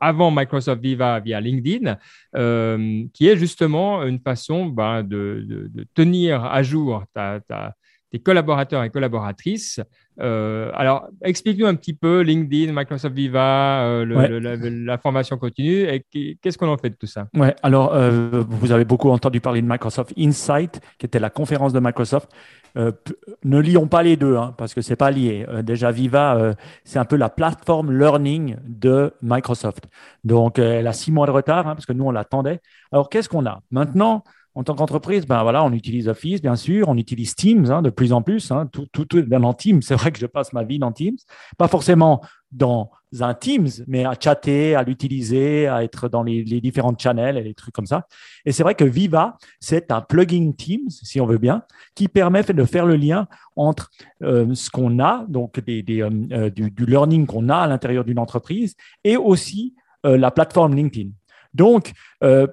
avant 0.00 0.30
Microsoft 0.30 0.82
Viva 0.82 1.20
via 1.20 1.40
LinkedIn, 1.40 1.96
euh, 2.36 3.04
qui 3.12 3.28
est 3.28 3.36
justement 3.36 4.02
une 4.04 4.18
façon 4.18 4.66
ben, 4.66 5.02
de, 5.02 5.44
de, 5.46 5.86
tenir 5.94 6.44
à 6.44 6.62
jour 6.62 7.04
ta, 7.14 7.40
ta, 7.40 7.74
des 8.12 8.18
collaborateurs 8.18 8.82
et 8.82 8.90
collaboratrices. 8.90 9.80
Euh, 10.20 10.70
alors, 10.74 11.08
explique-nous 11.22 11.66
un 11.66 11.74
petit 11.74 11.94
peu 11.94 12.20
LinkedIn, 12.20 12.72
Microsoft 12.72 13.14
Viva, 13.14 13.84
euh, 13.84 14.40
la, 14.84 14.98
formation 14.98 15.38
continue, 15.38 15.82
et 15.84 16.04
qu'est-ce 16.42 16.58
qu'on 16.58 16.68
en 16.68 16.76
fait 16.76 16.90
de 16.90 16.96
tout 16.96 17.06
ça? 17.06 17.28
Ouais, 17.34 17.54
alors, 17.62 17.94
euh, 17.94 18.42
vous 18.48 18.72
avez 18.72 18.84
beaucoup 18.84 19.10
entendu 19.10 19.40
parler 19.40 19.62
de 19.62 19.68
Microsoft 19.68 20.12
Insight, 20.18 20.80
qui 20.98 21.06
était 21.06 21.20
la 21.20 21.30
conférence 21.30 21.72
de 21.72 21.80
Microsoft. 21.80 22.30
ne 22.76 23.58
lions 23.60 23.86
pas 23.86 24.02
les 24.02 24.16
deux, 24.16 24.36
hein, 24.36 24.54
parce 24.58 24.74
que 24.74 24.82
c'est 24.82 24.96
pas 24.96 25.10
lié. 25.10 25.46
déjà, 25.62 25.90
Viva, 25.90 26.54
c'est 26.84 26.98
un 26.98 27.04
peu 27.04 27.16
la 27.16 27.30
plateforme 27.30 27.96
learning 27.96 28.56
de 28.66 29.12
Microsoft. 29.22 29.84
Donc, 30.24 30.58
elle 30.58 30.86
a 30.86 30.92
six 30.92 31.12
mois 31.12 31.26
de 31.26 31.32
retard, 31.32 31.66
hein, 31.66 31.74
parce 31.74 31.86
que 31.86 31.92
nous, 31.92 32.04
on 32.04 32.10
l'attendait. 32.10 32.60
Alors, 32.92 33.08
qu'est-ce 33.08 33.28
qu'on 33.28 33.46
a? 33.46 33.62
Maintenant, 33.70 34.22
en 34.54 34.64
tant 34.64 34.74
qu'entreprise, 34.74 35.26
ben 35.26 35.42
voilà, 35.42 35.62
on 35.62 35.72
utilise 35.72 36.08
Office, 36.08 36.42
bien 36.42 36.56
sûr, 36.56 36.88
on 36.88 36.96
utilise 36.96 37.36
Teams 37.36 37.70
hein, 37.70 37.82
de 37.82 37.90
plus 37.90 38.12
en 38.12 38.20
plus. 38.20 38.50
Hein, 38.50 38.68
tout, 38.72 38.86
tout, 38.92 39.04
tout 39.04 39.22
dans 39.22 39.54
Teams, 39.54 39.80
c'est 39.82 39.94
vrai 39.94 40.10
que 40.10 40.18
je 40.18 40.26
passe 40.26 40.52
ma 40.52 40.64
vie 40.64 40.78
dans 40.78 40.90
Teams. 40.90 41.16
Pas 41.56 41.68
forcément 41.68 42.20
dans 42.50 42.90
un 43.20 43.32
Teams, 43.34 43.68
mais 43.86 44.04
à 44.04 44.14
chatter, 44.18 44.74
à 44.74 44.82
l'utiliser, 44.82 45.68
à 45.68 45.84
être 45.84 46.08
dans 46.08 46.24
les, 46.24 46.42
différentes 46.42 47.00
channels 47.00 47.36
et 47.36 47.42
les 47.42 47.54
trucs 47.54 47.74
comme 47.74 47.86
ça. 47.86 48.08
Et 48.44 48.50
c'est 48.50 48.64
vrai 48.64 48.74
que 48.74 48.84
Viva, 48.84 49.36
c'est 49.60 49.92
un 49.92 50.00
plugin 50.00 50.50
Teams, 50.52 50.90
si 50.90 51.20
on 51.20 51.26
veut 51.26 51.38
bien, 51.38 51.62
qui 51.94 52.08
permet 52.08 52.42
de 52.42 52.64
faire 52.64 52.86
le 52.86 52.96
lien 52.96 53.28
entre 53.54 53.90
euh, 54.22 54.52
ce 54.54 54.68
qu'on 54.68 54.98
a, 54.98 55.24
donc 55.28 55.60
des, 55.60 55.84
euh, 56.02 56.10
euh, 56.32 56.50
du, 56.50 56.72
du, 56.72 56.86
learning 56.86 57.26
qu'on 57.26 57.48
a 57.48 57.56
à 57.56 57.66
l'intérieur 57.68 58.04
d'une 58.04 58.18
entreprise, 58.18 58.74
et 59.04 59.16
aussi 59.16 59.74
la 60.02 60.30
plateforme 60.30 60.74
LinkedIn. 60.74 61.10
Donc, 61.52 61.92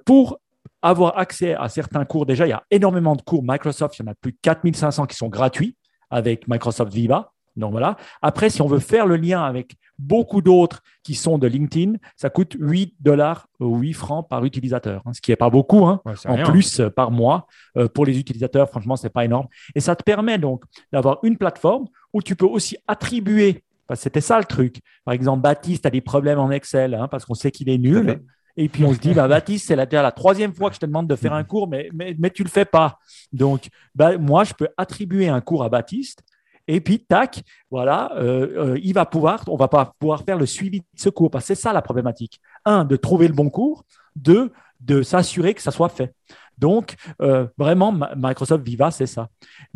pour 0.04 0.38
avoir 0.82 1.18
accès 1.18 1.54
à 1.54 1.68
certains 1.68 2.04
cours. 2.04 2.26
Déjà, 2.26 2.46
il 2.46 2.50
y 2.50 2.52
a 2.52 2.62
énormément 2.70 3.16
de 3.16 3.22
cours 3.22 3.42
Microsoft. 3.44 3.98
Il 3.98 4.04
y 4.04 4.08
en 4.08 4.12
a 4.12 4.14
plus 4.14 4.32
de 4.32 4.38
4500 4.42 5.06
qui 5.06 5.16
sont 5.16 5.28
gratuits 5.28 5.76
avec 6.10 6.48
Microsoft 6.48 6.92
Viva. 6.92 7.32
Donc 7.56 7.72
voilà. 7.72 7.96
Après, 8.22 8.50
si 8.50 8.62
on 8.62 8.68
veut 8.68 8.78
faire 8.78 9.06
le 9.06 9.16
lien 9.16 9.42
avec 9.42 9.74
beaucoup 9.98 10.40
d'autres 10.40 10.80
qui 11.02 11.14
sont 11.14 11.38
de 11.38 11.46
LinkedIn, 11.48 11.94
ça 12.16 12.30
coûte 12.30 12.56
8 12.58 12.94
dollars 13.00 13.48
ou 13.58 13.78
8 13.78 13.92
francs 13.94 14.28
par 14.28 14.44
utilisateur, 14.44 15.02
hein, 15.04 15.12
ce 15.12 15.20
qui 15.20 15.32
n'est 15.32 15.36
pas 15.36 15.50
beaucoup 15.50 15.84
hein, 15.86 16.00
en 16.26 16.42
plus 16.44 16.78
euh, 16.78 16.88
par 16.88 17.10
mois. 17.10 17.48
Euh, 17.76 17.88
pour 17.88 18.06
les 18.06 18.18
utilisateurs, 18.18 18.68
franchement, 18.68 18.94
ce 18.94 19.04
n'est 19.04 19.10
pas 19.10 19.24
énorme. 19.24 19.48
Et 19.74 19.80
ça 19.80 19.96
te 19.96 20.04
permet 20.04 20.38
donc 20.38 20.62
d'avoir 20.92 21.18
une 21.24 21.36
plateforme 21.36 21.86
où 22.12 22.22
tu 22.22 22.36
peux 22.36 22.46
aussi 22.46 22.76
attribuer, 22.86 23.64
c'était 23.94 24.20
ça 24.20 24.38
le 24.38 24.44
truc. 24.44 24.80
Par 25.04 25.14
exemple, 25.14 25.42
Baptiste 25.42 25.86
a 25.86 25.90
des 25.90 26.00
problèmes 26.00 26.38
en 26.38 26.50
Excel 26.50 26.94
hein, 26.94 27.08
parce 27.08 27.24
qu'on 27.24 27.34
sait 27.34 27.50
qu'il 27.50 27.68
est 27.68 27.78
nul. 27.78 28.22
Et 28.60 28.68
puis 28.68 28.84
on 28.84 28.92
se 28.92 28.98
dit, 28.98 29.14
bah, 29.14 29.28
Baptiste, 29.28 29.68
c'est 29.68 29.76
la, 29.76 29.86
la, 29.90 30.12
troisième 30.12 30.52
fois 30.52 30.68
que 30.68 30.74
je 30.74 30.80
te 30.80 30.86
demande 30.86 31.06
de 31.06 31.16
faire 31.16 31.32
un 31.32 31.44
cours, 31.44 31.68
mais, 31.68 31.88
mais, 31.94 32.30
tu 32.30 32.42
ne 32.42 32.48
le 32.48 32.50
fais 32.50 32.64
pas. 32.64 32.98
Donc, 33.32 33.68
bah, 33.94 34.18
moi, 34.18 34.44
je 34.44 34.52
peux 34.52 34.68
attribuer 34.76 35.28
un 35.28 35.40
cours 35.40 35.64
à 35.64 35.68
Baptiste 35.68 36.22
et 36.68 36.82
puis, 36.82 37.00
tac, 37.00 37.42
voilà, 37.70 38.12
euh, 38.16 38.74
euh, 38.74 38.80
il 38.82 38.92
va 38.92 39.06
pouvoir, 39.06 39.42
on 39.48 39.56
va 39.56 39.68
pas 39.68 39.94
pouvoir 39.98 40.22
faire 40.22 40.36
le 40.36 40.44
suivi 40.44 40.80
de 40.80 40.86
ce 40.96 41.08
cours. 41.08 41.30
Parce 41.30 41.46
c'est 41.46 41.54
ça 41.54 41.72
la 41.72 41.80
problématique. 41.80 42.40
Un, 42.66 42.84
de 42.84 42.94
trouver 42.96 43.26
le 43.26 43.34
bon 43.34 43.48
cours. 43.48 43.84
Deux, 44.14 44.52
de 44.80 45.02
s'assurer 45.02 45.54
que 45.54 45.62
ça 45.62 45.70
soit 45.70 45.88
fait. 45.88 46.14
Donc, 46.58 46.96
euh, 47.22 47.46
vraiment, 47.56 47.92
Microsoft 48.16 48.64
Viva, 48.64 48.90
c'est 48.90 49.06
ça. 49.06 49.28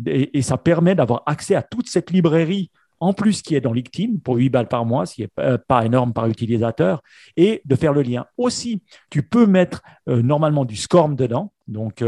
Et, 0.05 0.41
ça 0.43 0.57
permet 0.57 0.93
d'avoir 0.93 1.23
accès 1.25 1.55
à 1.55 1.63
toute 1.63 1.89
cette 1.89 2.11
librairie 2.11 2.69
en 3.03 3.13
plus 3.13 3.41
qui 3.41 3.55
est 3.55 3.61
dans 3.61 3.73
LinkedIn 3.73 4.13
pour 4.23 4.37
8 4.37 4.49
balles 4.49 4.67
par 4.67 4.85
mois, 4.85 5.05
ce 5.05 5.15
qui 5.15 5.21
n'est 5.21 5.57
pas 5.67 5.85
énorme 5.85 6.13
par 6.13 6.27
utilisateur, 6.27 7.01
et 7.35 7.61
de 7.65 7.75
faire 7.75 7.93
le 7.93 8.01
lien. 8.01 8.25
Aussi, 8.37 8.81
tu 9.09 9.23
peux 9.23 9.45
mettre 9.45 9.81
normalement 10.07 10.63
du 10.63 10.75
SCORM 10.75 11.15
dedans. 11.15 11.51
Donc, 11.67 12.03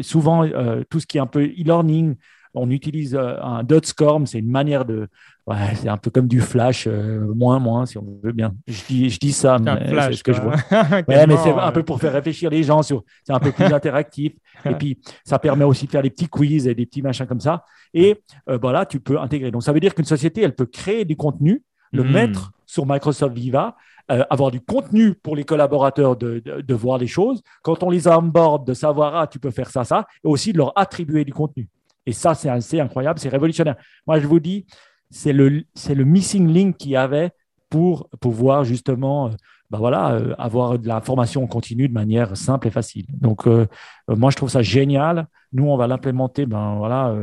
souvent, 0.00 0.48
tout 0.88 1.00
ce 1.00 1.06
qui 1.06 1.18
est 1.18 1.20
un 1.20 1.26
peu 1.26 1.44
e-learning, 1.44 2.16
on 2.54 2.70
utilise 2.70 3.14
euh, 3.14 3.40
un 3.42 3.62
.scorm, 3.82 4.26
c'est 4.26 4.38
une 4.38 4.50
manière 4.50 4.84
de, 4.84 5.08
ouais, 5.46 5.74
c'est 5.74 5.88
un 5.88 5.96
peu 5.96 6.10
comme 6.10 6.28
du 6.28 6.40
flash, 6.40 6.86
euh, 6.86 7.32
moins, 7.34 7.58
moins, 7.58 7.86
si 7.86 7.98
on 7.98 8.06
veut 8.22 8.32
bien. 8.32 8.54
Je 8.66 8.82
dis, 8.86 9.10
je 9.10 9.18
dis 9.18 9.32
ça, 9.32 9.58
mais 9.58 9.78
c'est 9.88 10.12
ce 10.14 10.24
que 10.24 10.32
je 10.32 10.40
vois. 10.40 10.54
ouais, 11.08 11.26
mais 11.26 11.36
c'est 11.36 11.50
un 11.50 11.72
peu 11.72 11.82
pour 11.82 12.00
faire 12.00 12.12
réfléchir 12.12 12.50
les 12.50 12.62
gens 12.62 12.82
sur, 12.82 13.04
c'est 13.24 13.32
un 13.32 13.40
peu 13.40 13.52
plus 13.52 13.64
interactif. 13.72 14.32
Et 14.64 14.74
puis, 14.74 14.98
ça 15.24 15.38
permet 15.38 15.64
aussi 15.64 15.86
de 15.86 15.90
faire 15.90 16.02
des 16.02 16.10
petits 16.10 16.28
quiz 16.28 16.66
et 16.66 16.74
des 16.74 16.86
petits 16.86 17.02
machins 17.02 17.26
comme 17.26 17.40
ça. 17.40 17.64
Et 17.94 18.22
euh, 18.48 18.58
voilà, 18.60 18.86
tu 18.86 19.00
peux 19.00 19.18
intégrer. 19.18 19.50
Donc, 19.50 19.62
ça 19.62 19.72
veut 19.72 19.80
dire 19.80 19.94
qu'une 19.94 20.04
société, 20.04 20.42
elle 20.42 20.54
peut 20.54 20.66
créer 20.66 21.04
du 21.04 21.16
contenu, 21.16 21.62
le 21.92 22.04
hmm. 22.04 22.12
mettre 22.12 22.52
sur 22.66 22.86
Microsoft 22.86 23.34
Viva, 23.34 23.76
avoir 24.08 24.50
du 24.50 24.60
contenu 24.62 25.14
pour 25.14 25.36
les 25.36 25.44
collaborateurs 25.44 26.16
de, 26.16 26.40
de, 26.40 26.74
voir 26.74 26.96
les 26.96 27.06
choses. 27.06 27.42
Quand 27.62 27.82
on 27.82 27.90
les 27.90 28.08
onboard, 28.08 28.66
de 28.66 28.72
savoir, 28.72 29.14
ah, 29.16 29.26
tu 29.26 29.38
peux 29.38 29.50
faire 29.50 29.68
ça, 29.68 29.84
ça, 29.84 30.06
et 30.24 30.28
aussi 30.28 30.54
de 30.54 30.58
leur 30.58 30.72
attribuer 30.78 31.26
du 31.26 31.32
contenu. 31.34 31.68
Et 32.06 32.12
ça, 32.12 32.34
c'est 32.34 32.48
assez 32.48 32.80
incroyable, 32.80 33.18
c'est 33.18 33.28
révolutionnaire. 33.28 33.76
Moi, 34.06 34.20
je 34.20 34.26
vous 34.26 34.40
dis, 34.40 34.66
c'est 35.10 35.32
le, 35.32 35.64
c'est 35.74 35.94
le 35.94 36.04
missing 36.04 36.48
link 36.48 36.76
qu'il 36.76 36.92
y 36.92 36.96
avait 36.96 37.30
pour 37.70 38.08
pouvoir 38.20 38.64
justement 38.64 39.30
ben 39.70 39.78
voilà, 39.78 40.12
euh, 40.12 40.34
avoir 40.38 40.78
de 40.78 40.88
la 40.88 41.02
formation 41.02 41.46
continue 41.46 41.88
de 41.88 41.92
manière 41.92 42.36
simple 42.36 42.68
et 42.68 42.70
facile. 42.70 43.04
Donc, 43.08 43.46
euh, 43.46 43.66
moi, 44.08 44.30
je 44.30 44.36
trouve 44.36 44.48
ça 44.48 44.62
génial. 44.62 45.26
Nous, 45.52 45.66
on 45.66 45.76
va 45.76 45.86
l'implémenter 45.86 46.46
ben, 46.46 46.76
voilà, 46.76 47.14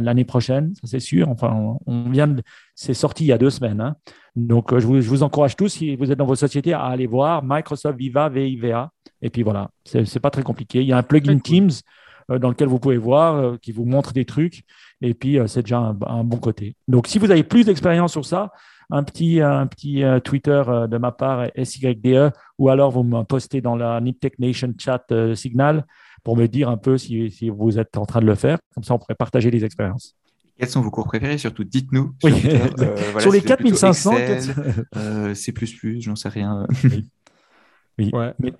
l'année 0.00 0.24
prochaine, 0.24 0.74
ça 0.74 0.82
c'est 0.86 1.00
sûr. 1.00 1.28
Enfin, 1.30 1.78
on, 1.86 2.10
vient 2.10 2.36
c'est 2.74 2.94
sorti 2.94 3.24
il 3.24 3.28
y 3.28 3.32
a 3.32 3.38
deux 3.38 3.50
semaines. 3.50 3.80
Hein. 3.80 3.96
Donc, 4.36 4.78
je 4.78 4.86
vous, 4.86 5.00
je, 5.00 5.08
vous, 5.08 5.22
encourage 5.22 5.56
tous, 5.56 5.68
si 5.68 5.96
vous 5.96 6.12
êtes 6.12 6.18
dans 6.18 6.26
vos 6.26 6.36
sociétés, 6.36 6.74
à 6.74 6.84
aller 6.84 7.06
voir 7.06 7.42
Microsoft 7.42 7.98
Viva, 7.98 8.28
VIVA. 8.28 8.90
Et 9.22 9.30
puis 9.30 9.42
voilà, 9.42 9.70
c'est, 9.84 10.04
c'est 10.04 10.20
pas 10.20 10.30
très 10.30 10.42
compliqué. 10.42 10.82
Il 10.82 10.86
y 10.86 10.92
a 10.92 10.98
un 10.98 11.02
plugin 11.02 11.38
Teams. 11.38 11.70
Euh, 12.30 12.38
dans 12.38 12.50
lequel 12.50 12.68
vous 12.68 12.78
pouvez 12.78 12.98
voir, 12.98 13.36
euh, 13.36 13.56
qui 13.56 13.72
vous 13.72 13.86
montre 13.86 14.12
des 14.12 14.26
trucs. 14.26 14.64
Et 15.00 15.14
puis, 15.14 15.38
euh, 15.38 15.46
c'est 15.46 15.62
déjà 15.62 15.78
un, 15.78 16.24
bon 16.24 16.36
côté. 16.36 16.76
Donc, 16.86 17.06
si 17.06 17.18
vous 17.18 17.30
avez 17.30 17.42
plus 17.42 17.64
d'expérience 17.64 18.12
sur 18.12 18.26
ça, 18.26 18.52
un 18.90 19.02
petit, 19.02 19.40
un 19.40 19.66
petit 19.66 20.02
Twitter 20.24 20.62
de 20.88 20.96
ma 20.96 21.12
part, 21.12 21.48
SYDE, 21.62 22.32
ou 22.56 22.70
alors 22.70 22.90
vous 22.90 23.02
me 23.02 23.22
postez 23.22 23.60
dans 23.60 23.76
la 23.76 24.00
Niptech 24.00 24.38
Nation 24.38 24.72
chat 24.78 25.04
Signal 25.34 25.84
pour 26.24 26.38
me 26.38 26.46
dire 26.46 26.70
un 26.70 26.78
peu 26.78 26.96
si, 26.96 27.30
si, 27.30 27.50
vous 27.50 27.78
êtes 27.78 27.98
en 27.98 28.06
train 28.06 28.20
de 28.20 28.24
le 28.24 28.34
faire. 28.34 28.56
Comme 28.74 28.84
ça, 28.84 28.94
on 28.94 28.98
pourrait 28.98 29.14
partager 29.14 29.50
les 29.50 29.62
expériences. 29.62 30.16
Quels 30.58 30.70
sont 30.70 30.80
vos 30.80 30.90
cours 30.90 31.04
préférés? 31.04 31.36
Surtout, 31.36 31.64
dites-nous. 31.64 32.14
Sur, 33.18 33.30
les 33.30 33.42
4500, 33.42 34.14
c'est 35.34 35.52
plus, 35.52 36.00
j'en 36.00 36.16
sais 36.16 36.30
rien. 36.30 36.66
oui. 37.98 38.10
Mais, 38.38 38.54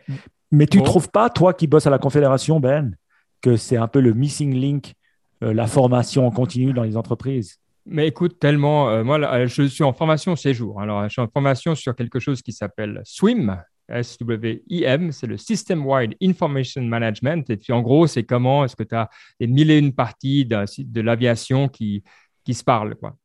mais, 0.53 0.67
tu 0.67 0.79
ne 0.79 0.85
trouves 0.85 1.09
pas, 1.09 1.31
toi 1.31 1.55
qui 1.55 1.67
bosses 1.67 1.87
à 1.87 1.91
la 1.91 1.99
Confédération, 1.99 2.61
Ben, 2.61 2.95
que 3.43 3.57
c'est 3.57 3.77
un 3.77 3.89
peu 3.89 4.01
le 4.01 4.13
missing 4.15 4.55
link, 4.55 4.95
euh, 5.43 5.53
la 5.53 5.67
formation 5.67 6.27
en 6.27 6.31
continu 6.31 6.73
dans 6.73 6.83
les 6.83 6.97
entreprises 6.97 7.59
mais 7.91 8.07
écoute, 8.07 8.39
tellement, 8.39 8.91
euh, 8.91 9.03
moi, 9.03 9.47
je 9.47 9.63
suis 9.63 9.83
en 9.83 9.93
formation 9.93 10.37
ces 10.37 10.53
jours. 10.53 10.81
Alors, 10.81 11.05
je 11.05 11.09
suis 11.09 11.23
en 11.23 11.29
formation 11.29 11.75
sur 11.75 11.97
quelque 11.97 12.19
chose 12.19 12.43
qui 12.43 12.53
s'appelle 12.53 13.01
SWIM, 13.05 13.63
S-W-I-M, 13.89 15.13
c'est 15.13 15.27
le 15.27 15.39
System 15.39 15.87
Wide 15.87 16.15
Information 16.23 16.83
Management. 16.83 17.49
Et 17.49 17.57
puis, 17.57 17.73
en 17.73 17.81
gros, 17.81 18.07
c'est 18.07 18.25
comment 18.25 18.65
est-ce 18.65 18.77
que 18.77 18.83
tu 18.83 18.95
as 18.95 19.09
des 19.41 19.47
mille 19.47 19.71
et 19.71 19.79
une 19.79 19.95
parties 19.95 20.45
de, 20.45 21.01
l'aviation 21.01 21.69
qui, 21.69 22.05
qui 22.45 22.53
se 22.53 22.63
parlent. 22.63 22.95
Quoi. 22.97 23.17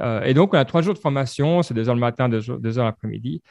Euh, 0.00 0.22
et 0.22 0.34
donc, 0.34 0.54
on 0.54 0.58
a 0.58 0.64
trois 0.64 0.82
jours 0.82 0.94
de 0.94 0.98
formation, 0.98 1.62
c'est 1.62 1.74
deux 1.74 1.88
heures 1.88 1.94
le 1.96 2.00
matin, 2.00 2.28
deux, 2.28 2.78
heures 2.78 2.84
l'après-midi. 2.84 3.42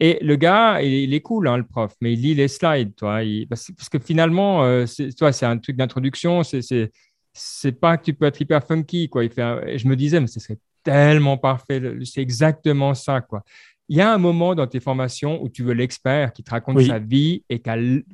Et 0.00 0.18
le 0.20 0.36
gars, 0.36 0.82
il, 0.82 1.14
est 1.14 1.20
cool, 1.20 1.46
hein, 1.46 1.56
le 1.56 1.64
prof, 1.64 1.94
mais 2.00 2.12
il 2.14 2.20
lit 2.20 2.34
les 2.34 2.48
slides, 2.48 2.94
toi. 2.96 3.20
parce, 3.48 3.70
que 3.90 3.98
finalement, 3.98 4.64
euh, 4.64 4.84
toi, 5.16 5.32
c'est 5.32 5.46
un 5.46 5.58
truc 5.58 5.76
d'introduction, 5.76 6.42
c'est, 6.42 7.72
pas 7.80 7.96
que 7.96 8.04
tu 8.04 8.14
peux 8.14 8.26
être 8.26 8.40
hyper 8.40 8.66
funky, 8.66 9.08
quoi. 9.08 9.24
Il 9.24 9.30
fait 9.30 9.78
je 9.78 9.86
me 9.86 9.94
disais, 9.94 10.20
mais 10.20 10.26
ce 10.26 10.40
serait 10.40 10.58
tellement 10.82 11.38
parfait, 11.38 11.80
c'est 12.04 12.20
exactement 12.20 12.94
ça, 12.94 13.20
quoi. 13.20 13.44
Il 13.88 13.96
y 13.96 14.00
a 14.00 14.12
un 14.12 14.18
moment 14.18 14.54
dans 14.54 14.66
tes 14.66 14.80
formations 14.80 15.42
où 15.42 15.48
tu 15.48 15.62
veux 15.62 15.74
l'expert 15.74 16.32
qui 16.32 16.42
te 16.42 16.50
raconte 16.50 16.80
sa 16.82 16.98
vie 16.98 17.44
et 17.48 17.60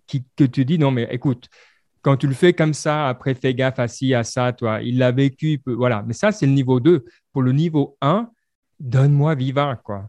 qui, 0.06 0.24
que 0.36 0.44
tu 0.44 0.64
dis, 0.64 0.78
non, 0.78 0.90
mais 0.90 1.06
écoute, 1.10 1.48
quand 2.02 2.16
tu 2.16 2.26
le 2.26 2.34
fais 2.34 2.52
comme 2.52 2.74
ça, 2.74 3.08
après, 3.08 3.34
fais 3.34 3.54
gaffe 3.54 3.78
à 3.78 3.88
ci, 3.88 4.14
à 4.14 4.24
ça, 4.24 4.52
toi. 4.52 4.80
Il 4.82 4.98
l'a 4.98 5.12
vécu, 5.12 5.60
voilà. 5.66 6.02
Mais 6.06 6.14
ça, 6.14 6.32
c'est 6.32 6.46
le 6.46 6.52
niveau 6.52 6.80
2. 6.80 7.04
Pour 7.32 7.42
le 7.42 7.52
niveau 7.52 7.96
1, 8.00 8.30
donne-moi 8.80 9.34
vivant, 9.34 9.74
quoi. 9.82 10.08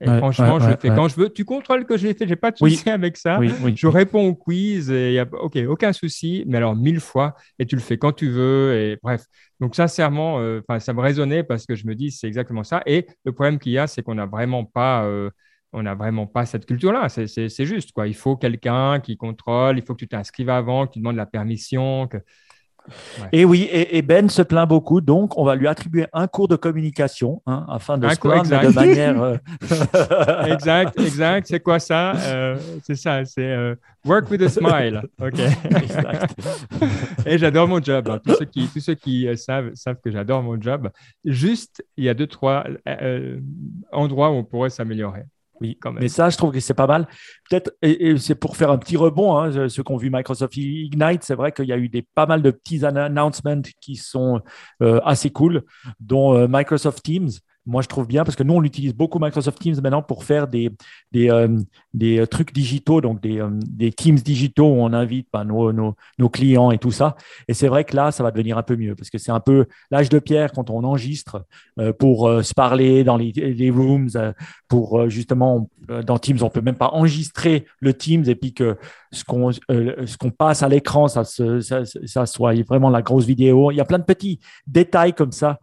Et 0.00 0.06
franchement, 0.06 0.60
je 0.60 0.68
le 0.68 0.76
fais 0.76 0.88
quand 0.88 1.08
je 1.08 1.16
veux. 1.16 1.30
Tu 1.30 1.44
contrôles 1.44 1.86
que 1.86 1.96
je 1.96 2.06
l'ai 2.06 2.14
fait, 2.14 2.28
j'ai 2.28 2.36
pas 2.36 2.50
de 2.50 2.58
souci 2.58 2.88
avec 2.90 3.16
ça. 3.16 3.40
je 3.42 3.86
réponds 3.86 4.28
au 4.28 4.34
quiz 4.34 4.90
et 4.90 5.14
y 5.14 5.18
a 5.18 5.26
ok, 5.32 5.56
aucun 5.68 5.92
souci. 5.92 6.44
Mais 6.46 6.58
alors 6.58 6.76
mille 6.76 7.00
fois 7.00 7.34
et 7.58 7.66
tu 7.66 7.76
le 7.76 7.80
fais 7.80 7.96
quand 7.96 8.12
tu 8.12 8.30
veux 8.30 8.74
et 8.74 8.98
bref. 9.02 9.24
Donc 9.60 9.74
sincèrement, 9.74 10.38
euh, 10.40 10.60
ça 10.80 10.92
me 10.92 11.00
résonnait 11.00 11.42
parce 11.42 11.64
que 11.64 11.74
je 11.74 11.86
me 11.86 11.94
dis 11.94 12.10
c'est 12.10 12.26
exactement 12.26 12.62
ça. 12.62 12.82
Et 12.84 13.06
le 13.24 13.32
problème 13.32 13.58
qu'il 13.58 13.72
y 13.72 13.78
a, 13.78 13.86
c'est 13.86 14.02
qu'on 14.02 14.14
n'a 14.14 14.26
vraiment 14.26 14.64
pas 14.64 15.04
euh, 15.04 15.30
on 15.72 15.82
n'a 15.82 15.94
vraiment 15.94 16.26
pas 16.26 16.46
cette 16.46 16.66
culture-là. 16.66 17.08
C'est 17.08 17.64
juste 17.64 17.92
quoi. 17.92 18.06
Il 18.06 18.14
faut 18.14 18.36
quelqu'un 18.36 19.00
qui 19.00 19.16
contrôle. 19.16 19.78
Il 19.78 19.84
faut 19.84 19.94
que 19.94 20.00
tu 20.00 20.08
t'inscrives 20.08 20.50
avant, 20.50 20.86
que 20.86 20.92
tu 20.92 20.98
demandes 21.00 21.16
la 21.16 21.26
permission. 21.26 22.06
Que... 22.08 22.18
Et 23.32 23.44
oui, 23.44 23.68
et, 23.70 24.02
Ben 24.02 24.28
se 24.28 24.42
plaint 24.42 24.68
beaucoup, 24.68 25.00
donc 25.00 25.36
on 25.38 25.44
va 25.44 25.54
lui 25.54 25.66
attribuer 25.68 26.06
un 26.12 26.26
cours 26.26 26.48
de 26.48 26.56
communication 26.56 27.42
hein, 27.46 27.66
afin 27.68 27.98
de 27.98 28.08
se 28.08 28.18
plaindre 28.18 28.48
de 28.48 28.74
manière. 28.74 29.22
Euh, 29.22 29.36
exact, 30.46 30.98
exact. 31.00 31.46
C'est 31.48 31.60
quoi 31.60 31.78
ça? 31.78 32.12
Euh, 32.16 32.56
C'est 32.82 32.94
ça, 32.94 33.24
c'est 33.24 33.42
euh, 33.42 33.74
work 34.04 34.30
with 34.30 34.42
a 34.42 34.48
smile. 34.48 35.02
Ok. 35.20 35.38
et 37.26 37.38
j'adore 37.38 37.68
mon 37.68 37.82
job. 37.82 38.08
Hein. 38.08 38.20
Tous 38.24 38.36
ceux 38.38 38.44
qui, 38.44 38.68
tous 38.68 38.80
ceux 38.80 38.94
qui 38.94 39.28
savent, 39.36 39.72
savent 39.74 39.98
que 40.02 40.10
j'adore 40.10 40.42
mon 40.42 40.60
job. 40.60 40.90
Juste, 41.24 41.84
il 41.96 42.04
y 42.04 42.08
a 42.08 42.14
deux, 42.14 42.26
trois 42.26 42.64
endroits 43.92 44.30
où 44.30 44.34
on 44.34 44.44
pourrait 44.44 44.70
s'améliorer. 44.70 45.24
Oui, 45.60 45.78
quand 45.80 45.92
même. 45.92 46.02
Mais 46.02 46.08
ça, 46.08 46.28
je 46.28 46.36
trouve 46.36 46.52
que 46.52 46.60
c'est 46.60 46.74
pas 46.74 46.86
mal. 46.86 47.06
Peut-être, 47.48 47.72
et, 47.82 48.16
c'est 48.18 48.34
pour 48.34 48.56
faire 48.56 48.70
un 48.70 48.78
petit 48.78 48.96
rebond, 48.96 49.36
hein, 49.36 49.68
ceux 49.68 49.82
qui 49.82 49.92
ont 49.92 49.96
vu 49.96 50.10
Microsoft 50.10 50.56
Ignite, 50.56 51.22
c'est 51.22 51.34
vrai 51.34 51.52
qu'il 51.52 51.66
y 51.66 51.72
a 51.72 51.78
eu 51.78 51.88
des, 51.88 52.02
pas 52.02 52.26
mal 52.26 52.42
de 52.42 52.50
petits 52.50 52.84
announcements 52.84 53.62
qui 53.80 53.96
sont 53.96 54.40
euh, 54.82 55.00
assez 55.04 55.30
cool, 55.30 55.62
dont 56.00 56.34
euh, 56.34 56.46
Microsoft 56.48 57.02
Teams 57.02 57.30
moi, 57.66 57.82
je 57.82 57.88
trouve 57.88 58.06
bien 58.06 58.24
parce 58.24 58.36
que 58.36 58.42
nous, 58.42 58.54
on 58.54 58.62
utilise 58.62 58.94
beaucoup 58.94 59.18
Microsoft 59.18 59.58
Teams 59.58 59.80
maintenant 59.82 60.02
pour 60.02 60.24
faire 60.24 60.46
des, 60.46 60.70
des, 61.12 61.30
euh, 61.30 61.48
des 61.92 62.20
euh, 62.20 62.26
trucs 62.26 62.52
digitaux, 62.52 63.00
donc 63.00 63.20
des, 63.20 63.40
euh, 63.40 63.50
des, 63.50 63.92
Teams 63.92 64.16
digitaux 64.16 64.66
où 64.66 64.76
on 64.76 64.92
invite 64.92 65.28
bah, 65.32 65.44
nos, 65.44 65.72
nos, 65.72 65.94
nos, 66.18 66.28
clients 66.28 66.70
et 66.70 66.78
tout 66.78 66.92
ça. 66.92 67.16
Et 67.48 67.54
c'est 67.54 67.68
vrai 67.68 67.84
que 67.84 67.96
là, 67.96 68.12
ça 68.12 68.22
va 68.22 68.30
devenir 68.30 68.56
un 68.56 68.62
peu 68.62 68.76
mieux 68.76 68.94
parce 68.94 69.10
que 69.10 69.18
c'est 69.18 69.32
un 69.32 69.40
peu 69.40 69.66
l'âge 69.90 70.08
de 70.08 70.18
pierre 70.18 70.52
quand 70.52 70.70
on 70.70 70.84
enregistre 70.84 71.44
pour 71.98 72.28
se 72.42 72.54
parler 72.54 73.04
dans 73.04 73.16
les, 73.16 73.32
les 73.32 73.70
rooms, 73.70 74.10
pour 74.68 75.08
justement, 75.08 75.68
dans 76.04 76.18
Teams, 76.18 76.38
on 76.42 76.50
peut 76.50 76.60
même 76.60 76.76
pas 76.76 76.88
enregistrer 76.88 77.66
le 77.80 77.94
Teams 77.94 78.24
et 78.26 78.34
puis 78.34 78.52
que 78.52 78.76
ce 79.16 79.24
qu'on 79.24 79.52
ce 79.52 80.16
qu'on 80.16 80.30
passe 80.30 80.62
à 80.62 80.68
l'écran, 80.68 81.08
ça, 81.08 81.24
ça, 81.24 82.26
soit 82.26 82.54
vraiment 82.64 82.90
la 82.90 83.02
grosse 83.02 83.24
vidéo. 83.24 83.70
Il 83.70 83.76
y 83.76 83.80
a 83.80 83.84
plein 83.84 83.98
de 83.98 84.04
petits 84.04 84.40
détails 84.66 85.14
comme 85.14 85.32
ça 85.32 85.58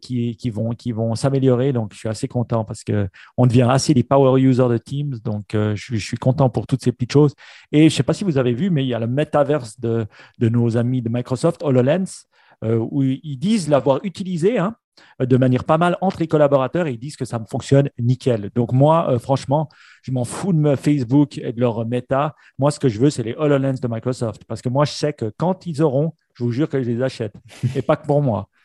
qui, 0.00 0.36
qui 0.36 0.50
vont, 0.50 0.70
qui 0.70 0.92
vont 0.92 1.14
s'améliorer. 1.14 1.72
Donc, 1.72 1.92
je 1.92 1.98
suis 1.98 2.08
assez 2.08 2.28
content 2.28 2.64
parce 2.64 2.84
que 2.84 3.08
on 3.36 3.46
devient 3.46 3.66
assez 3.68 3.94
des 3.94 4.02
power 4.02 4.40
users 4.40 4.68
de 4.68 4.78
Teams. 4.78 5.16
Donc, 5.24 5.54
euh, 5.54 5.74
je, 5.74 5.96
suis 5.96 6.16
content 6.16 6.48
pour 6.48 6.66
toutes 6.66 6.82
ces 6.82 6.92
petites 6.92 7.12
choses. 7.12 7.34
Et 7.72 7.80
je 7.80 7.84
ne 7.84 7.88
sais 7.90 8.02
pas 8.02 8.12
si 8.12 8.24
vous 8.24 8.38
avez 8.38 8.52
vu, 8.52 8.70
mais 8.70 8.84
il 8.84 8.88
y 8.88 8.94
a 8.94 8.98
le 8.98 9.06
metaverse 9.06 9.80
de, 9.80 10.06
de 10.38 10.48
nos 10.48 10.76
amis 10.76 11.02
de 11.02 11.08
Microsoft, 11.08 11.62
HoloLens, 11.62 12.26
euh, 12.64 12.78
où 12.90 13.02
ils 13.02 13.38
disent 13.38 13.68
l'avoir 13.68 14.00
utilisé. 14.04 14.58
Hein. 14.58 14.76
De 15.20 15.36
manière 15.36 15.64
pas 15.64 15.78
mal 15.78 15.96
entre 16.00 16.20
les 16.20 16.28
collaborateurs 16.28 16.86
et 16.86 16.92
ils 16.92 16.98
disent 16.98 17.16
que 17.16 17.24
ça 17.24 17.38
me 17.38 17.46
fonctionne 17.46 17.90
nickel. 17.98 18.50
Donc 18.54 18.72
moi, 18.72 19.18
franchement, 19.18 19.68
je 20.02 20.12
m'en 20.12 20.24
fous 20.24 20.52
de 20.52 20.76
Facebook 20.76 21.38
et 21.38 21.52
de 21.52 21.60
leur 21.60 21.86
méta. 21.86 22.34
Moi, 22.58 22.70
ce 22.70 22.78
que 22.78 22.88
je 22.88 22.98
veux, 22.98 23.10
c'est 23.10 23.22
les 23.22 23.34
HoloLens 23.34 23.80
de 23.80 23.88
Microsoft. 23.88 24.44
Parce 24.44 24.62
que 24.62 24.68
moi, 24.68 24.84
je 24.84 24.92
sais 24.92 25.12
que 25.12 25.32
quand 25.36 25.66
ils 25.66 25.82
auront, 25.82 26.12
je 26.34 26.44
vous 26.44 26.52
jure 26.52 26.68
que 26.68 26.82
je 26.82 26.90
les 26.90 27.02
achète. 27.02 27.34
et 27.74 27.82
pas 27.82 27.96
que 27.96 28.06
pour 28.06 28.22
moi. 28.22 28.48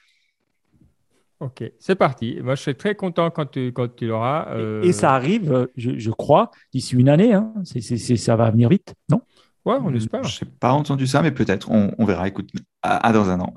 Ok, 1.41 1.63
c'est 1.79 1.95
parti. 1.95 2.37
Moi, 2.43 2.53
je 2.53 2.61
serai 2.61 2.75
très 2.75 2.93
content 2.93 3.31
quand 3.31 3.47
tu, 3.47 3.73
quand 3.73 3.95
tu 3.95 4.05
l'auras. 4.05 4.55
Et, 4.83 4.91
ça 4.91 5.15
arrive, 5.15 5.51
euh, 5.51 5.65
je, 5.75 6.11
crois, 6.11 6.51
d'ici 6.71 6.95
une 6.95 7.09
année. 7.09 7.33
Hein. 7.33 7.51
ça 7.65 8.35
va 8.35 8.51
venir 8.51 8.69
vite, 8.69 8.93
non? 9.09 9.21
Ouais, 9.65 9.77
on 9.81 9.91
espère. 9.95 10.23
Je 10.23 10.45
n'ai 10.45 10.51
pas 10.51 10.71
entendu 10.71 11.07
ça, 11.07 11.23
mais 11.23 11.31
peut-être. 11.31 11.71
On, 11.71 12.05
verra. 12.05 12.27
Écoute, 12.27 12.51
à, 12.83 13.11
dans 13.11 13.31
un 13.31 13.39
an. 13.39 13.55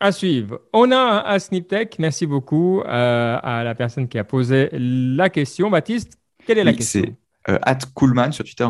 À 0.00 0.12
suivre. 0.12 0.60
On 0.72 0.92
a 0.92 1.32
un 1.32 1.38
SnipTech. 1.38 1.98
Merci 1.98 2.26
beaucoup 2.26 2.80
euh, 2.80 3.38
à 3.42 3.64
la 3.64 3.74
personne 3.74 4.08
qui 4.08 4.18
a 4.18 4.24
posé 4.24 4.68
la 4.72 5.28
question. 5.28 5.70
Baptiste, 5.70 6.18
quelle 6.46 6.58
est 6.58 6.64
la 6.64 6.72
question? 6.72 7.16
euh, 7.48 7.58
at 7.62 7.78
Coolman 7.94 8.32
sur 8.32 8.44
Twitter, 8.44 8.68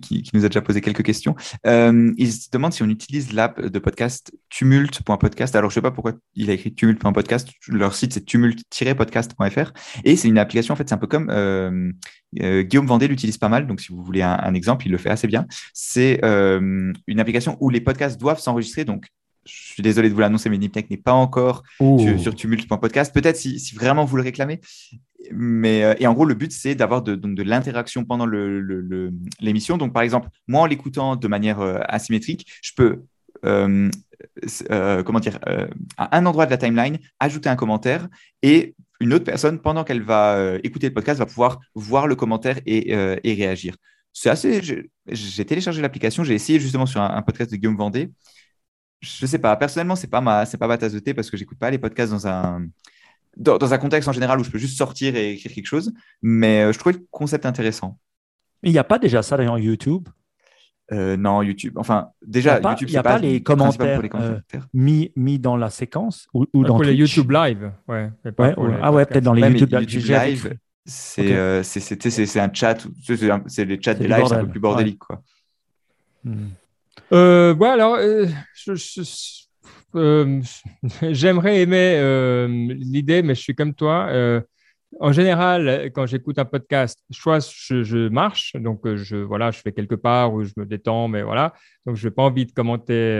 qui, 0.00 0.30
nous 0.32 0.44
a 0.44 0.48
déjà 0.48 0.60
posé 0.60 0.80
quelques 0.80 1.02
questions. 1.02 1.34
Euh, 1.66 2.12
il 2.16 2.32
se 2.32 2.48
demande 2.50 2.72
si 2.72 2.82
on 2.82 2.88
utilise 2.88 3.32
l'app 3.32 3.60
de 3.60 3.78
podcast 3.78 4.32
tumult.podcast. 4.48 5.56
Alors, 5.56 5.70
je 5.70 5.74
ne 5.74 5.76
sais 5.76 5.82
pas 5.82 5.90
pourquoi 5.90 6.12
il 6.34 6.50
a 6.50 6.52
écrit 6.52 6.72
tumult.podcast. 6.74 7.48
Leur 7.68 7.94
site, 7.94 8.12
c'est 8.12 8.24
tumult-podcast.fr. 8.24 9.72
Et 10.04 10.16
c'est 10.16 10.28
une 10.28 10.38
application, 10.38 10.74
en 10.74 10.76
fait, 10.76 10.88
c'est 10.88 10.94
un 10.94 10.98
peu 10.98 11.06
comme 11.06 11.30
euh, 11.30 11.92
Guillaume 12.32 12.86
Vendée 12.86 13.08
l'utilise 13.08 13.38
pas 13.38 13.48
mal. 13.48 13.66
Donc, 13.66 13.80
si 13.80 13.92
vous 13.92 14.02
voulez 14.02 14.22
un, 14.22 14.54
exemple, 14.54 14.86
il 14.86 14.92
le 14.92 14.98
fait 14.98 15.10
assez 15.10 15.26
bien. 15.26 15.46
C'est 15.72 16.20
une 16.22 17.20
application 17.20 17.56
où 17.60 17.70
les 17.70 17.80
podcasts 17.80 18.20
doivent 18.20 18.40
s'enregistrer. 18.40 18.84
Donc, 18.84 19.06
je 19.46 19.72
suis 19.72 19.82
désolé 19.82 20.08
de 20.08 20.14
vous 20.14 20.20
l'annoncer, 20.20 20.48
mais 20.48 20.58
Niptech 20.58 20.90
n'est 20.90 20.96
pas 20.96 21.12
encore 21.12 21.62
sur, 22.18 22.34
tumult.podcast. 22.34 23.12
Peut-être 23.12 23.36
si, 23.36 23.60
si, 23.60 23.74
vraiment 23.74 24.04
vous 24.04 24.16
le 24.16 24.22
réclamez 24.22 24.60
mais, 25.32 25.84
euh, 25.84 25.94
et 25.98 26.06
en 26.06 26.14
gros, 26.14 26.24
le 26.24 26.34
but, 26.34 26.52
c'est 26.52 26.74
d'avoir 26.74 27.02
de, 27.02 27.14
de 27.14 27.42
l'interaction 27.42 28.04
pendant 28.04 28.26
l'émission. 29.40 29.76
donc, 29.76 29.92
par 29.92 30.02
exemple, 30.02 30.28
moi, 30.48 30.62
en 30.62 30.66
l'écoutant 30.66 31.16
de 31.16 31.28
manière 31.28 31.60
euh, 31.60 31.78
asymétrique, 31.88 32.46
je 32.62 32.72
peux, 32.76 33.02
euh, 33.44 33.90
comment 35.04 35.20
dire, 35.20 35.38
à 35.96 36.16
un 36.16 36.26
endroit 36.26 36.46
de 36.46 36.50
la 36.50 36.58
timeline, 36.58 36.98
ajouter 37.20 37.48
un 37.48 37.56
commentaire 37.56 38.08
et 38.42 38.74
une 39.00 39.12
autre 39.12 39.24
personne, 39.24 39.58
pendant 39.60 39.84
qu'elle 39.84 40.02
va 40.02 40.56
écouter 40.62 40.88
le 40.88 40.94
podcast, 40.94 41.18
va 41.18 41.26
pouvoir 41.26 41.60
voir 41.74 42.06
le 42.06 42.14
commentaire 42.14 42.58
et, 42.64 42.92
et 42.92 43.34
réagir. 43.34 43.76
C'est 44.12 44.30
assez. 44.30 44.62
J'ai 45.08 45.44
téléchargé 45.44 45.82
l'application, 45.82 46.22
j'ai 46.22 46.34
essayé 46.34 46.60
justement 46.60 46.86
sur 46.86 47.02
un, 47.02 47.20
podcast 47.22 47.50
de 47.50 47.56
Guillaume 47.56 47.76
Vendée. 47.76 48.10
Je 49.00 49.26
sais 49.26 49.38
pas, 49.38 49.54
personnellement, 49.56 49.96
c'est 49.96 50.06
pas 50.08 50.20
ma, 50.20 50.46
c'est 50.46 50.56
pas 50.56 50.66
ma 50.66 50.78
tasse 50.78 50.92
de 50.92 50.98
thé 50.98 51.12
parce 51.12 51.30
que 51.30 51.36
j'écoute 51.36 51.58
pas 51.58 51.70
les 51.70 51.78
podcasts 51.78 52.12
dans 52.12 52.26
un 52.26 52.66
dans, 53.36 53.72
un 53.72 53.78
contexte 53.78 54.08
en 54.08 54.12
général 54.12 54.40
où 54.40 54.44
je 54.44 54.50
peux 54.50 54.58
juste 54.58 54.76
sortir 54.76 55.16
et 55.16 55.32
écrire 55.32 55.52
quelque 55.52 55.66
chose. 55.66 55.92
Mais 56.22 56.62
euh, 56.62 56.72
je 56.72 56.78
trouvais 56.78 56.96
le 56.96 57.06
concept 57.10 57.46
intéressant. 57.46 57.98
Il 58.62 58.72
n'y 58.72 58.78
a 58.78 58.84
pas 58.84 58.98
déjà 58.98 59.22
ça 59.22 59.36
dans 59.36 59.56
YouTube? 59.56 60.08
Euh, 60.92 61.16
non, 61.16 61.42
YouTube. 61.42 61.74
Enfin, 61.76 62.10
déjà, 62.26 62.60
YouTube, 62.60 62.88
il 62.88 62.92
n'y 62.92 62.98
a 62.98 63.02
pas, 63.02 63.18
les 63.18 63.42
commentaires, 63.42 64.00
euh, 64.14 64.38
mis, 64.74 65.12
mis 65.16 65.38
dans 65.38 65.56
la 65.56 65.70
séquence 65.70 66.28
ou, 66.34 66.46
ou 66.52 66.62
dans 66.62 66.74
pour 66.74 66.84
les 66.84 66.94
YouTube 66.94 67.30
Live. 67.30 67.72
Ouais, 67.88 68.10
ah 68.38 68.92
ouais, 68.92 69.06
peut-être 69.06 69.24
dans 69.24 69.32
les 69.32 69.48
YouTube, 69.48 69.72
Live. 69.72 70.56
C'est 70.86 71.34
un 71.34 72.52
chat, 72.52 72.86
c'est 73.48 73.64
les 73.64 73.80
chats 73.80 73.94
des 73.94 74.06
lives, 74.06 74.26
c'est 74.26 74.34
un 74.34 74.44
peu 74.44 74.50
plus 74.50 74.60
bordélique. 74.60 74.98
Quoi. 74.98 75.22
Hmm. 76.24 76.48
Euh, 77.12 77.54
ouais, 77.54 77.68
alors, 77.68 77.98
je, 78.54 78.74
euh, 79.94 80.40
j'aimerais 81.10 81.62
aimer 81.62 81.94
euh, 81.96 82.48
l'idée, 82.48 83.22
mais 83.22 83.34
je 83.34 83.40
suis 83.40 83.54
comme 83.54 83.74
toi. 83.74 84.08
Euh, 84.10 84.40
en 85.00 85.10
général, 85.10 85.90
quand 85.92 86.06
j'écoute 86.06 86.38
un 86.38 86.44
podcast, 86.44 87.00
soit 87.10 87.40
je, 87.40 88.08
marche, 88.10 88.52
donc 88.54 88.86
je 88.94 89.16
voilà, 89.16 89.50
je 89.50 89.58
fais 89.58 89.72
quelque 89.72 89.96
part 89.96 90.32
où 90.32 90.44
je 90.44 90.52
me 90.56 90.64
détends, 90.64 91.08
mais 91.08 91.22
voilà, 91.24 91.52
donc 91.84 91.96
je 91.96 92.06
n'ai 92.06 92.14
pas 92.14 92.22
envie 92.22 92.46
de 92.46 92.52
commenter. 92.52 93.18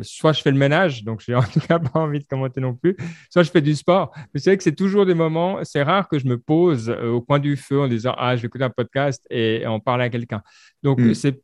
soit 0.00 0.32
je 0.32 0.40
fais 0.40 0.50
le 0.50 0.56
ménage, 0.56 1.04
donc 1.04 1.20
j'ai 1.20 1.34
en 1.36 1.42
tout 1.42 1.60
cas 1.60 1.78
pas 1.78 2.00
envie 2.00 2.20
de 2.20 2.24
commenter 2.24 2.62
non 2.62 2.74
plus. 2.74 2.96
Soit 3.28 3.42
je 3.42 3.50
fais 3.50 3.60
du 3.60 3.74
sport. 3.74 4.12
Mais 4.32 4.40
c'est 4.40 4.48
vrai 4.48 4.56
que 4.56 4.62
c'est 4.62 4.74
toujours 4.74 5.04
des 5.04 5.12
moments. 5.12 5.58
C'est 5.62 5.82
rare 5.82 6.08
que 6.08 6.18
je 6.18 6.26
me 6.26 6.38
pose 6.38 6.88
au 6.88 7.20
coin 7.20 7.38
du 7.38 7.54
feu 7.54 7.82
en 7.82 7.88
disant 7.88 8.14
ah 8.16 8.34
je 8.34 8.40
vais 8.40 8.46
écouter 8.46 8.64
un 8.64 8.70
podcast 8.70 9.22
et, 9.28 9.66
en 9.66 9.78
parler 9.78 10.04
à 10.04 10.08
quelqu'un. 10.08 10.40
Donc 10.82 11.00
hmm. 11.00 11.12
c'est 11.12 11.42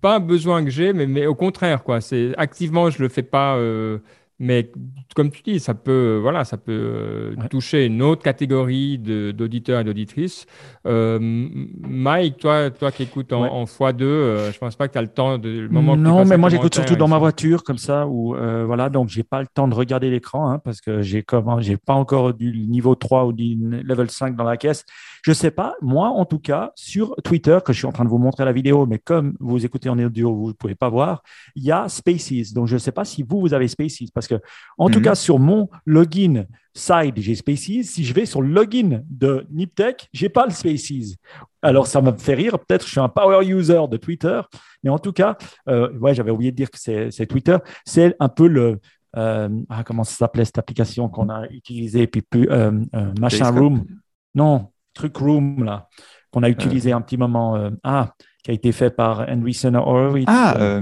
pas 0.00 0.16
un 0.16 0.20
besoin 0.20 0.64
que 0.64 0.70
j'ai, 0.70 0.92
mais, 0.92 1.06
mais, 1.06 1.26
au 1.26 1.34
contraire, 1.34 1.82
quoi. 1.82 2.00
C'est 2.00 2.32
activement, 2.36 2.90
je 2.90 3.02
le 3.02 3.08
fais 3.08 3.22
pas. 3.22 3.56
Euh, 3.56 3.98
mais 4.40 4.72
comme 5.14 5.30
tu 5.30 5.42
dis, 5.42 5.60
ça 5.60 5.74
peut, 5.74 6.18
voilà, 6.20 6.44
ça 6.44 6.56
peut 6.56 6.72
euh, 6.72 7.34
toucher 7.50 7.86
une 7.86 8.02
autre 8.02 8.22
catégorie 8.22 8.98
d'auditeurs 8.98 9.80
et 9.80 9.84
d'auditrices. 9.84 10.46
Euh, 10.86 11.18
Mike, 11.20 12.38
toi, 12.38 12.70
toi 12.70 12.90
qui 12.90 13.04
écoutes 13.04 13.32
en, 13.32 13.64
x2, 13.64 14.02
euh, 14.02 14.52
je 14.52 14.58
pense 14.58 14.74
pas 14.74 14.88
que 14.88 14.92
tu 14.92 14.98
as 14.98 15.02
le 15.02 15.08
temps 15.08 15.38
de 15.38 15.48
le 15.48 15.68
moment 15.68 15.96
Non, 15.96 16.24
mais 16.24 16.36
moi 16.36 16.50
j'écoute 16.50 16.74
surtout 16.74 16.96
dans 16.96 17.06
ma 17.06 17.18
voiture 17.18 17.62
comme 17.62 17.78
ça, 17.78 18.08
où 18.08 18.34
voilà, 18.34 18.88
donc 18.90 19.08
j'ai 19.08 19.22
pas 19.22 19.40
le 19.40 19.46
temps 19.46 19.68
de 19.68 19.74
regarder 19.74 20.10
l'écran 20.10 20.50
hein, 20.50 20.58
parce 20.58 20.80
que 20.80 21.00
j'ai 21.00 21.24
j'ai 21.60 21.76
pas 21.76 21.94
encore 21.94 22.34
du 22.34 22.66
niveau 22.66 22.96
3 22.96 23.26
ou 23.26 23.32
du 23.32 23.56
level 23.84 24.10
5 24.10 24.34
dans 24.34 24.44
la 24.44 24.56
caisse. 24.56 24.84
Je 25.24 25.32
sais 25.32 25.50
pas, 25.50 25.74
moi 25.80 26.08
en 26.08 26.26
tout 26.26 26.38
cas, 26.38 26.72
sur 26.74 27.16
Twitter, 27.24 27.58
que 27.64 27.72
je 27.72 27.78
suis 27.78 27.86
en 27.86 27.92
train 27.92 28.04
de 28.04 28.10
vous 28.10 28.18
montrer 28.18 28.44
la 28.44 28.52
vidéo, 28.52 28.84
mais 28.84 28.98
comme 28.98 29.34
vous 29.40 29.64
écoutez 29.64 29.88
en 29.88 29.98
audio, 29.98 30.34
vous 30.36 30.48
ne 30.48 30.52
pouvez 30.52 30.74
pas 30.74 30.90
voir, 30.90 31.22
il 31.54 31.64
y 31.64 31.72
a 31.72 31.88
Spaces. 31.88 32.52
Donc 32.52 32.66
je 32.66 32.76
sais 32.76 32.92
pas 32.92 33.06
si 33.06 33.22
vous, 33.22 33.40
vous 33.40 33.54
avez 33.54 33.66
Spaces 33.66 34.10
parce 34.12 34.28
que, 34.28 34.34
en 34.76 34.90
tout 34.90 34.98
mhm. 34.98 35.04
cas, 35.06 35.14
sur 35.14 35.38
mon 35.38 35.70
login 35.86 36.44
side, 36.74 37.14
j'ai 37.16 37.34
Spaces. 37.36 37.86
Si 37.86 38.04
je 38.04 38.12
vais 38.12 38.26
sur 38.26 38.42
le 38.42 38.48
login 38.48 39.00
de 39.08 39.46
Niptech, 39.50 40.10
j'ai 40.12 40.28
pas 40.28 40.44
le 40.44 40.52
Spaces. 40.52 41.16
Alors, 41.62 41.86
ça 41.86 42.02
me 42.02 42.12
fait 42.18 42.34
rire. 42.34 42.58
Peut-être 42.58 42.84
je 42.84 42.90
suis 42.90 43.00
un 43.00 43.08
power 43.08 43.46
user 43.46 43.80
de 43.90 43.96
Twitter, 43.96 44.42
mais 44.82 44.90
en 44.90 44.98
tout 44.98 45.12
cas, 45.12 45.38
euh, 45.70 45.90
ouais, 46.00 46.14
j'avais 46.14 46.32
oublié 46.32 46.50
de 46.50 46.56
dire 46.56 46.70
que 46.70 46.78
c'est 46.78 47.26
Twitter. 47.26 47.56
C'est 47.86 48.14
un 48.20 48.28
peu 48.28 48.46
le, 48.46 48.78
euh, 49.16 49.48
ah, 49.70 49.84
comment 49.84 50.04
ça 50.04 50.16
s'appelait 50.16 50.44
cette 50.44 50.58
application 50.58 51.08
qu'on 51.08 51.30
a 51.30 51.46
utilisée, 51.48 52.06
puis 52.06 52.20
plus 52.20 52.46
euh, 52.50 52.72
Machin 53.18 53.50
Room? 53.50 53.86
Non, 54.34 54.68
Truc 54.94 55.16
Room, 55.18 55.64
là, 55.64 55.88
qu'on 56.30 56.42
a 56.42 56.48
utilisé 56.48 56.92
un 56.92 57.00
petit 57.00 57.16
moment. 57.16 57.70
ah, 57.82 58.12
qui 58.42 58.50
a 58.50 58.54
été 58.54 58.72
fait 58.72 58.90
par 58.90 59.28
Andreessen 59.28 59.74
Horowitz. 59.74 60.26
Ah, 60.28 60.78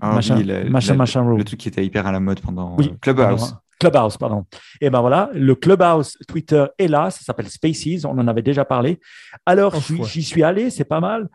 ah, 0.00 0.12
machin, 0.12 0.94
machin, 0.94 1.24
le, 1.24 1.42
truc 1.42 1.58
qui 1.58 1.68
était 1.68 1.84
hyper 1.84 2.06
à 2.06 2.12
la 2.12 2.20
mode 2.20 2.40
pendant 2.40 2.76
oui, 2.76 2.92
Clubhouse. 3.00 3.54
Clubhouse, 3.78 4.16
pardon. 4.16 4.44
Et 4.80 4.90
ben 4.90 5.00
voilà, 5.00 5.30
le 5.34 5.54
Clubhouse 5.54 6.18
Twitter 6.28 6.64
est 6.78 6.88
là, 6.88 7.10
ça 7.10 7.20
s'appelle 7.20 7.48
Spaces, 7.48 8.04
on 8.04 8.18
en 8.18 8.28
avait 8.28 8.42
déjà 8.42 8.64
parlé. 8.64 9.00
Alors, 9.44 9.74
oh, 9.74 10.04
j'y 10.04 10.22
suis 10.22 10.42
allé, 10.42 10.70
c'est 10.70 10.84
pas 10.84 11.00
mal. 11.00 11.28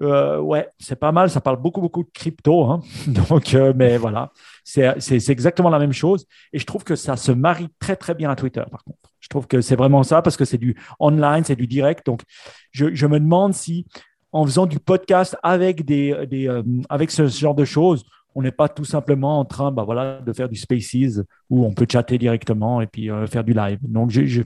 Euh, 0.00 0.38
ouais, 0.38 0.68
c'est 0.78 0.98
pas 0.98 1.12
mal, 1.12 1.28
ça 1.28 1.40
parle 1.40 1.60
beaucoup, 1.60 1.80
beaucoup 1.80 2.04
de 2.04 2.10
crypto. 2.12 2.64
Hein. 2.64 2.80
Donc, 3.06 3.54
euh, 3.54 3.72
mais 3.74 3.96
voilà, 3.96 4.32
c'est 4.68 5.30
exactement 5.30 5.70
la 5.70 5.78
même 5.78 5.92
chose. 5.92 6.26
Et 6.52 6.58
je 6.58 6.66
trouve 6.66 6.84
que 6.84 6.94
ça 6.94 7.16
se 7.16 7.32
marie 7.32 7.68
très, 7.78 7.96
très 7.96 8.14
bien 8.14 8.30
à 8.30 8.36
Twitter, 8.36 8.62
par 8.70 8.84
contre. 8.84 8.98
Je 9.20 9.28
trouve 9.28 9.46
que 9.46 9.60
c'est 9.62 9.76
vraiment 9.76 10.02
ça 10.02 10.20
parce 10.20 10.36
que 10.36 10.44
c'est 10.44 10.58
du 10.58 10.76
online, 11.00 11.42
c'est 11.44 11.56
du 11.56 11.66
direct. 11.66 12.04
Donc, 12.04 12.20
je, 12.70 12.94
je, 12.94 13.06
me 13.06 13.18
demande 13.18 13.54
si 13.54 13.86
en 14.30 14.44
faisant 14.44 14.66
du 14.66 14.78
podcast 14.78 15.36
avec, 15.42 15.84
des, 15.84 16.12
euh, 16.12 16.62
avec 16.90 17.10
ce 17.10 17.26
genre 17.28 17.54
de 17.54 17.64
choses, 17.64 18.04
on 18.34 18.42
n'est 18.42 18.52
pas 18.52 18.68
tout 18.68 18.84
simplement 18.84 19.40
en 19.40 19.46
train 19.46 19.72
bah, 19.72 19.84
voilà, 19.84 20.20
de 20.20 20.32
faire 20.34 20.50
du 20.50 20.56
Spaces 20.56 21.22
où 21.48 21.64
on 21.64 21.72
peut 21.72 21.86
chatter 21.90 22.18
directement 22.18 22.82
et 22.82 22.86
puis 22.86 23.10
euh, 23.10 23.26
faire 23.26 23.44
du 23.44 23.54
live. 23.54 23.78
Donc, 23.82 24.10
je 24.10 24.42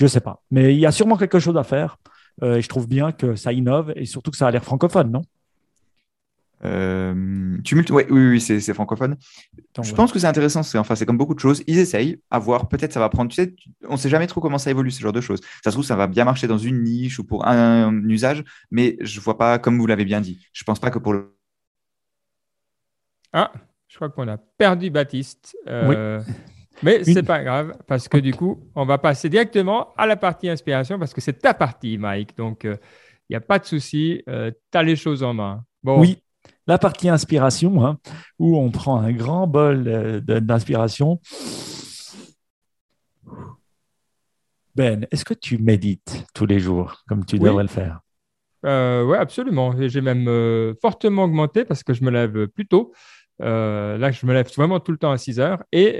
ne 0.00 0.08
sais 0.08 0.20
pas. 0.20 0.42
Mais 0.50 0.74
il 0.74 0.80
y 0.80 0.86
a 0.86 0.92
sûrement 0.92 1.16
quelque 1.16 1.38
chose 1.38 1.56
à 1.56 1.62
faire. 1.62 1.96
Euh, 2.42 2.56
et 2.56 2.62
je 2.62 2.68
trouve 2.68 2.88
bien 2.88 3.12
que 3.12 3.36
ça 3.36 3.52
innove 3.52 3.92
et 3.94 4.04
surtout 4.04 4.30
que 4.30 4.36
ça 4.36 4.48
a 4.48 4.50
l'air 4.50 4.64
francophone, 4.64 5.10
non? 5.10 5.22
Euh, 6.64 7.56
tumulte, 7.64 7.90
oui, 7.90 8.04
oui, 8.10 8.40
c'est 8.40 8.74
francophone. 8.74 9.16
je 9.82 9.94
pense 9.94 10.12
que 10.12 10.18
c'est 10.18 10.26
intéressant. 10.26 10.62
C'est 10.62 10.78
enfin, 10.78 10.94
c'est 10.94 11.06
comme 11.06 11.16
beaucoup 11.16 11.34
de 11.34 11.40
choses. 11.40 11.62
Ils 11.66 11.78
essayent 11.78 12.20
à 12.30 12.38
voir. 12.38 12.68
Peut-être 12.68 12.92
ça 12.92 13.00
va 13.00 13.08
prendre. 13.08 13.30
Tu 13.30 13.36
sais, 13.36 13.54
on 13.88 13.92
ne 13.92 13.96
sait 13.96 14.08
jamais 14.08 14.26
trop 14.26 14.40
comment 14.40 14.58
ça 14.58 14.70
évolue 14.70 14.90
ce 14.90 15.00
genre 15.00 15.12
de 15.12 15.20
choses. 15.20 15.40
Ça 15.64 15.70
se 15.70 15.76
trouve, 15.76 15.84
ça 15.84 15.96
va 15.96 16.06
bien 16.06 16.24
marcher 16.24 16.46
dans 16.46 16.58
une 16.58 16.82
niche 16.82 17.18
ou 17.18 17.24
pour 17.24 17.46
un, 17.46 17.92
usage, 18.08 18.44
mais 18.70 18.96
je 19.00 19.20
vois 19.20 19.38
pas, 19.38 19.58
comme 19.58 19.78
vous 19.78 19.86
l'avez 19.86 20.04
bien 20.04 20.20
dit. 20.20 20.46
Je 20.52 20.64
pense 20.64 20.78
pas 20.78 20.90
que 20.90 20.98
pour 20.98 21.14
le. 21.14 21.34
Ah, 23.32 23.52
je 23.88 23.96
crois 23.96 24.10
qu'on 24.10 24.28
a 24.28 24.36
perdu 24.36 24.90
Baptiste. 24.90 25.56
Euh, 25.66 26.20
mais 26.82 27.04
c'est 27.04 27.22
pas 27.22 27.42
grave 27.42 27.74
parce 27.86 28.08
que 28.08 28.18
du 28.18 28.34
coup, 28.34 28.70
on 28.74 28.84
va 28.84 28.98
passer 28.98 29.28
directement 29.28 29.94
à 29.96 30.06
la 30.06 30.16
partie 30.16 30.48
inspiration 30.48 30.98
parce 30.98 31.14
que 31.14 31.20
c'est 31.20 31.38
ta 31.38 31.54
partie, 31.54 31.96
Mike. 31.96 32.36
Donc, 32.36 32.64
il 32.64 32.70
euh, 32.70 32.76
n'y 33.30 33.36
a 33.36 33.40
pas 33.40 33.58
de 33.58 33.64
souci. 33.64 34.22
tu 34.26 34.78
as 34.78 34.82
les 34.82 34.96
choses 34.96 35.22
en 35.22 35.32
main. 35.32 35.64
Bon. 35.82 36.00
Oui, 36.00 36.22
la 36.66 36.78
partie 36.78 37.08
inspiration, 37.08 37.84
hein, 37.84 37.98
où 38.38 38.56
on 38.56 38.70
prend 38.70 39.00
un 39.00 39.12
grand 39.12 39.46
bol 39.46 39.84
euh, 39.86 40.20
d'inspiration. 40.20 41.20
Ben, 44.74 45.06
est-ce 45.10 45.24
que 45.24 45.34
tu 45.34 45.58
médites 45.58 46.24
tous 46.34 46.46
les 46.46 46.60
jours 46.60 47.02
comme 47.08 47.24
tu 47.24 47.38
devrais 47.38 47.64
le 47.64 47.68
faire? 47.68 48.00
Euh, 48.64 49.04
Oui, 49.04 49.16
absolument. 49.16 49.74
J'ai 49.76 50.00
même 50.00 50.28
euh, 50.28 50.74
fortement 50.80 51.24
augmenté 51.24 51.64
parce 51.64 51.82
que 51.82 51.92
je 51.92 52.04
me 52.04 52.10
lève 52.10 52.46
plus 52.48 52.66
tôt. 52.66 52.92
là, 53.40 54.10
je 54.10 54.26
me 54.26 54.32
lève 54.32 54.48
vraiment 54.54 54.80
tout 54.80 54.92
le 54.92 54.98
temps 54.98 55.10
à 55.10 55.18
6 55.18 55.40
heures 55.40 55.64
et 55.72 55.98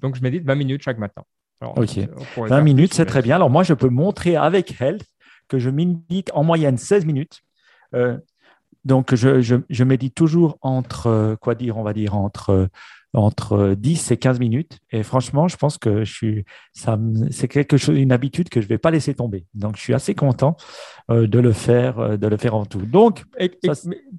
donc 0.00 0.14
je 0.14 0.22
médite 0.22 0.44
20 0.44 0.54
minutes 0.54 0.82
chaque 0.82 0.98
matin. 0.98 1.22
ok, 1.60 1.98
20 2.36 2.60
minutes, 2.60 2.94
c'est 2.94 3.06
très 3.06 3.22
bien. 3.22 3.36
Alors 3.36 3.50
moi, 3.50 3.64
je 3.64 3.74
peux 3.74 3.88
montrer 3.88 4.36
avec 4.36 4.80
Health 4.80 5.04
que 5.48 5.58
je 5.58 5.68
médite 5.68 6.30
en 6.32 6.44
moyenne 6.44 6.78
16 6.78 7.06
minutes. 7.06 7.42
Donc, 8.84 9.14
je, 9.14 9.40
je, 9.40 9.56
je, 9.68 9.84
médite 9.84 10.14
toujours 10.14 10.58
entre, 10.60 11.36
quoi 11.40 11.54
dire, 11.54 11.76
on 11.78 11.82
va 11.82 11.92
dire, 11.92 12.14
entre 12.14 12.68
entre 13.14 13.74
10 13.78 14.10
et 14.10 14.16
15 14.16 14.40
minutes. 14.40 14.78
Et 14.90 15.02
franchement, 15.02 15.48
je 15.48 15.56
pense 15.56 15.78
que 15.78 16.04
je 16.04 16.12
suis, 16.12 16.44
ça, 16.72 16.98
c'est 17.30 17.48
quelque 17.48 17.76
chose, 17.76 17.96
une 17.96 18.12
habitude 18.12 18.48
que 18.48 18.60
je 18.60 18.66
vais 18.66 18.78
pas 18.78 18.90
laisser 18.90 19.14
tomber. 19.14 19.46
Donc, 19.54 19.76
je 19.76 19.82
suis 19.82 19.94
assez 19.94 20.14
content 20.14 20.56
euh, 21.10 21.26
de 21.26 21.38
le 21.38 21.52
faire, 21.52 21.98
euh, 21.98 22.16
de 22.16 22.26
le 22.26 22.36
faire 22.36 22.54
en 22.54 22.66
tout. 22.66 22.82
Donc, 22.82 23.24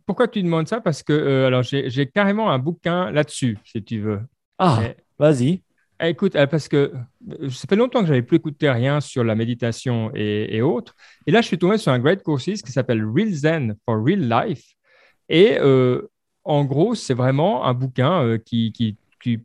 pourquoi 0.05 0.28
tu 0.28 0.41
demandes 0.41 0.68
ça? 0.68 0.82
Parce 0.82 1.03
que 1.03 1.13
euh, 1.13 1.47
alors 1.47 1.63
j'ai 1.63 2.07
carrément 2.07 2.49
un 2.49 2.59
bouquin 2.59 3.11
là-dessus, 3.11 3.57
si 3.66 3.84
tu 3.84 3.99
veux. 3.99 4.22
Ah, 4.57 4.82
vas-y. 5.20 5.61
Eh, 6.01 6.09
écoute, 6.09 6.33
parce 6.33 6.67
que 6.67 6.91
ça 7.49 7.67
fait 7.69 7.75
longtemps 7.75 8.01
que 8.01 8.07
j'avais 8.07 8.21
plus 8.21 8.37
écouté 8.37 8.69
rien 8.69 8.99
sur 8.99 9.23
la 9.23 9.35
méditation 9.35 10.11
et, 10.13 10.61
autres. 10.61 10.95
Et 11.25 11.31
là, 11.31 11.41
je 11.41 11.47
suis 11.47 11.57
tombé 11.57 11.77
sur 11.77 11.91
un 11.91 11.99
great 11.99 12.21
course 12.21 12.45
qui 12.45 12.71
s'appelle 12.71 13.05
Real 13.05 13.31
Zen 13.31 13.75
for 13.85 14.03
Real 14.03 14.27
Life. 14.27 14.65
Et 15.29 15.57
en 16.45 16.63
gros, 16.63 16.95
c'est 16.95 17.15
vraiment 17.15 17.65
un 17.65 17.73
bouquin 17.73 18.23
euh, 18.23 18.37
qui, 18.37 18.97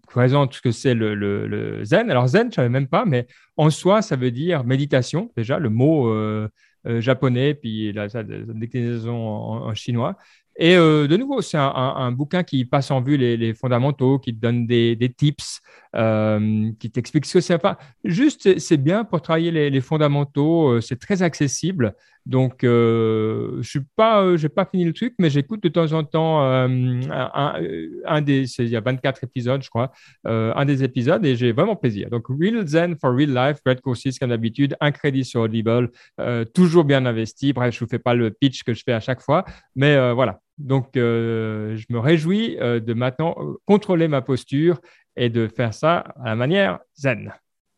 présente 0.07 0.53
ce 0.53 0.61
que 0.61 0.73
c'est 0.73 0.93
le, 0.93 1.81
zen. 1.85 2.11
Alors, 2.11 2.29
zen, 2.29 2.43
je 2.43 2.47
ne 2.49 2.53
savais 2.53 2.69
même 2.69 2.87
pas, 2.87 3.07
mais 3.07 3.27
en 3.57 3.71
soi, 3.71 4.03
ça 4.03 4.15
veut 4.15 4.31
dire 4.31 4.63
méditation, 4.63 5.33
déjà, 5.39 5.59
le 5.59 5.71
mot 5.71 6.09
euh, 6.09 6.51
euh, 6.87 7.01
japonais, 7.01 7.55
puis 7.55 7.91
la, 7.95 8.09
déclinaison 8.09 9.17
en, 9.17 9.75
chinois. 9.75 10.19
Et 10.63 10.77
de 10.77 11.17
nouveau, 11.17 11.41
c'est 11.41 11.57
un, 11.59 12.13
bouquin 12.13 12.43
qui 12.43 12.67
passe 12.67 12.91
en 12.91 13.01
vue 13.01 13.17
les, 13.17 13.55
fondamentaux, 13.55 14.19
qui 14.19 14.35
te 14.35 14.41
donne 14.41 14.67
des, 14.67 15.15
tips, 15.17 15.63
qui 15.95 16.91
t'explique 16.91 17.25
ce 17.25 17.35
que 17.35 17.41
c'est. 17.41 17.59
Pas 17.59 17.79
juste, 18.05 18.59
c'est 18.59 18.77
bien 18.77 19.05
pour 19.05 19.23
travailler 19.23 19.71
les 19.71 19.81
fondamentaux, 19.81 20.81
c'est 20.83 21.01
très 21.01 21.23
accessible. 21.23 21.95
Donc, 22.27 22.65
euh, 22.65 23.59
je 23.63 23.69
suis 23.69 23.85
pas, 23.97 24.23
euh, 24.23 24.37
j'ai 24.37 24.49
pas 24.49 24.65
fini 24.65 24.85
le 24.85 24.93
truc, 24.93 25.15
mais 25.19 25.31
j'écoute 25.31 25.63
de 25.63 25.69
temps 25.69 25.93
en 25.93 26.05
temps 26.05 26.45
euh, 26.45 26.67
un, 28.05 28.21
des, 28.23 28.45
il 28.61 28.69
y 28.69 28.77
a 28.77 28.81
24 28.81 29.25
épisodes, 29.25 29.63
je 29.63 29.71
crois, 29.71 29.93
un 30.25 30.65
des 30.65 30.85
épisodes 30.85 31.25
et 31.25 31.37
j'ai 31.37 31.53
vraiment 31.53 31.77
plaisir. 31.77 32.11
Donc, 32.11 32.27
Real 32.29 32.67
Zen 32.67 32.97
for 32.97 33.15
Real 33.15 33.35
Life, 33.35 33.59
Great 33.65 33.81
Courses, 33.81 34.19
comme 34.19 34.31
d'habitude, 34.31 34.77
un 34.81 34.93
crédit 34.93 35.25
sur 35.25 35.43
Audible, 35.43 35.91
toujours 36.55 36.85
bien 36.85 37.05
investi. 37.07 37.53
Bref, 37.53 37.75
je 37.75 37.81
vous 37.81 37.91
fais 37.91 37.99
pas 37.99 38.15
le 38.15 38.31
pitch 38.31 38.63
que 38.63 38.75
je 38.75 38.83
fais 38.85 38.93
à 38.93 39.01
chaque 39.01 39.21
fois, 39.21 39.45
mais 39.75 40.13
voilà. 40.13 40.41
Donc, 40.59 40.91
je 40.95 41.85
me 41.91 41.99
réjouis 41.99 42.57
de 42.57 42.95
maintenant 42.95 43.35
contrôler 43.65 44.09
ma 44.09 44.23
posture 44.23 44.81
et 45.17 45.31
de 45.31 45.49
faire 45.49 45.75
ça 45.75 45.99
à 46.23 46.27
la 46.27 46.37
manière 46.37 46.79
zen. 46.97 47.33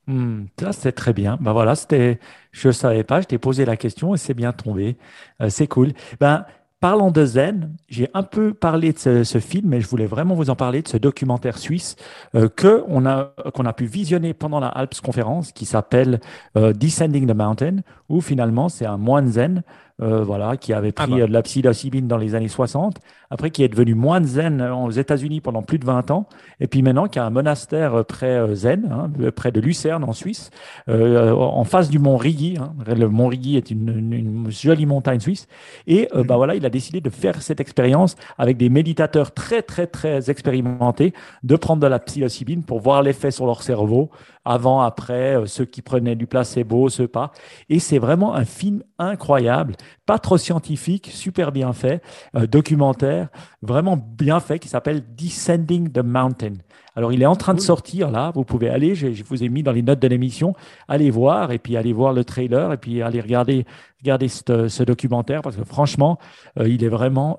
Hmm, 0.07 0.47
ça, 0.59 0.73
c'est 0.73 0.93
très 0.93 1.13
bien. 1.13 1.39
Ben 1.41 1.53
voilà, 1.53 1.75
c'était, 1.75 2.19
je 2.51 2.69
ne 2.69 2.73
savais 2.73 3.05
pas, 3.05 3.21
je 3.21 3.27
t'ai 3.27 3.39
posé 3.39 3.65
la 3.65 3.77
question 3.77 4.15
et 4.15 4.19
c'est 4.19 4.35
bien 4.35 4.53
tombé. 4.53 4.97
Euh, 5.41 5.49
c'est 5.49 5.69
cool. 5.69 5.93
Ben, 6.21 6.45
parlant 6.83 7.13
de 7.13 7.25
Zen, 7.25 7.77
j'ai 7.89 8.09
un 8.13 8.25
peu 8.25 8.53
parlé 8.53 8.93
de 8.93 9.23
ce, 9.23 9.39
film, 9.39 9.69
mais 9.69 9.81
je 9.81 9.87
voulais 9.87 10.07
vraiment 10.07 10.35
vous 10.35 10.51
en 10.51 10.57
parler 10.57 10.83
de 10.83 10.89
ce 10.89 10.97
documentaire 10.97 11.57
suisse 11.57 11.95
euh, 12.35 12.49
que 12.49 12.83
on 12.89 13.07
a, 13.07 13.33
qu'on 13.55 13.65
a 13.67 13.73
pu 13.73 13.85
visionner 13.85 14.35
pendant 14.35 14.59
la 14.59 14.67
Alps 14.67 15.01
conférence 15.01 15.53
qui 15.53 15.65
s'appelle 15.65 16.19
euh, 16.57 16.73
Descending 16.73 17.29
the 17.29 17.37
Mountain, 17.37 17.77
où 18.09 18.21
finalement 18.21 18.69
c'est 18.69 18.85
un 18.85 18.97
moine 18.97 19.29
zen 19.29 19.63
euh, 20.01 20.25
voilà, 20.25 20.57
qui 20.57 20.73
avait 20.73 20.91
pris 20.91 21.07
ah 21.07 21.17
bah. 21.21 21.27
de 21.29 21.33
la 21.33 21.43
psilocybine 21.43 22.09
dans 22.09 22.17
les 22.17 22.35
années 22.35 22.49
60, 22.49 22.97
après 23.33 23.51
qui 23.51 23.65
est 23.65 23.69
devenu 23.69 23.95
moine 23.95 24.27
zen 24.27 24.61
aux 24.61 24.91
États-Unis 24.91 25.41
pendant 25.41 25.63
plus 25.63 25.79
de 25.79 25.87
20 25.87 26.11
ans, 26.11 26.27
et 26.61 26.67
puis 26.67 26.83
maintenant 26.83 27.09
qui 27.09 27.19
a 27.19 27.25
un 27.25 27.31
monastère 27.31 28.05
près 28.05 28.37
euh, 28.37 28.55
zen, 28.55 28.91
hein, 28.93 29.11
près 29.35 29.51
de 29.51 29.59
Lucerne 29.59 30.05
en 30.05 30.13
Suisse, 30.13 30.51
euh, 30.91 31.33
en 31.33 31.65
face 31.65 31.89
du 31.89 31.99
mont 31.99 32.19
Rigi. 32.19 32.59
Hein. 32.61 32.75
Le 32.87 33.09
mont 33.09 33.29
Rigi 33.29 33.57
est 33.57 33.71
une, 33.71 34.51
jolie 34.51 34.85
montagne 34.85 35.19
suisse, 35.19 35.49
et 35.87 36.11
bah 36.13 36.21
mhm. 36.21 36.27
voilà, 36.37 36.55
il 36.57 36.67
a 36.67 36.71
décidé 36.71 37.01
de 37.01 37.09
faire 37.09 37.41
cette 37.41 37.61
expérience 37.61 38.17
avec 38.37 38.59
des 38.59 38.69
méditateurs 38.69 39.33
très 39.33 39.63
très 39.63 39.87
très 39.87 40.31
expérimentés, 40.31 41.15
de 41.43 41.57
prendre 41.57 41.81
de 41.81 41.87
la 41.87 41.99
psilocybine 41.99 42.65
pour 42.65 42.81
voir 42.81 43.03
l'effet 43.03 43.31
sur 43.31 43.47
leur 43.47 43.63
cerveau, 43.63 44.11
avant, 44.45 44.81
après, 44.81 45.37
euh, 45.37 45.47
ceux 45.47 45.65
qui 45.65 45.83
prenaient 45.83 46.17
du 46.17 46.27
placebo, 46.27 46.89
ceux 46.89 47.09
pas. 47.09 47.33
Et 47.69 47.79
c'est 47.79 47.99
vraiment 47.99 48.35
un 48.35 48.45
film 48.45 48.83
incroyable, 48.99 49.75
pas 50.07 50.19
trop 50.19 50.37
scientifique, 50.37 51.11
super 51.13 51.53
bien 51.53 51.73
fait, 51.73 52.03
euh, 52.37 52.47
documentaire, 52.47 53.22
vraiment 53.63 53.97
bien 53.97 54.41
fait, 54.41 54.59
qui 54.59 54.69
s'appelle 54.69 55.03
Descending 55.15 55.91
the 55.91 55.99
Mountain. 55.99 56.55
Alors, 56.95 57.13
il 57.13 57.23
est 57.23 57.27
en 57.27 57.37
train 57.37 57.55
de 57.55 57.61
sortir 57.61 58.11
là. 58.11 58.33
Vous 58.35 58.45
pouvez 58.45 58.69
aller. 58.69 58.95
Je, 58.95 59.23
vous 59.25 59.43
ai 59.43 59.49
mis 59.49 59.63
dans 59.63 59.73
les 59.73 59.83
notes 59.83 60.01
de 60.01 60.09
l'émission. 60.09 60.55
Allez 60.89 61.11
voir 61.11 61.53
et 61.53 61.59
puis 61.59 61.77
allez 61.77 61.93
voir 61.93 62.13
le 62.13 62.25
trailer 62.25 62.73
et 62.73 62.77
puis 62.77 63.03
allez 63.03 63.21
regarder, 63.21 63.65
regarder 64.03 64.29
ce, 64.29 64.83
documentaire 64.83 65.43
parce 65.43 65.57
que 65.57 65.65
franchement, 65.65 66.19
euh, 66.59 66.69
il 66.69 66.85
est 66.85 66.89
vraiment 66.89 67.39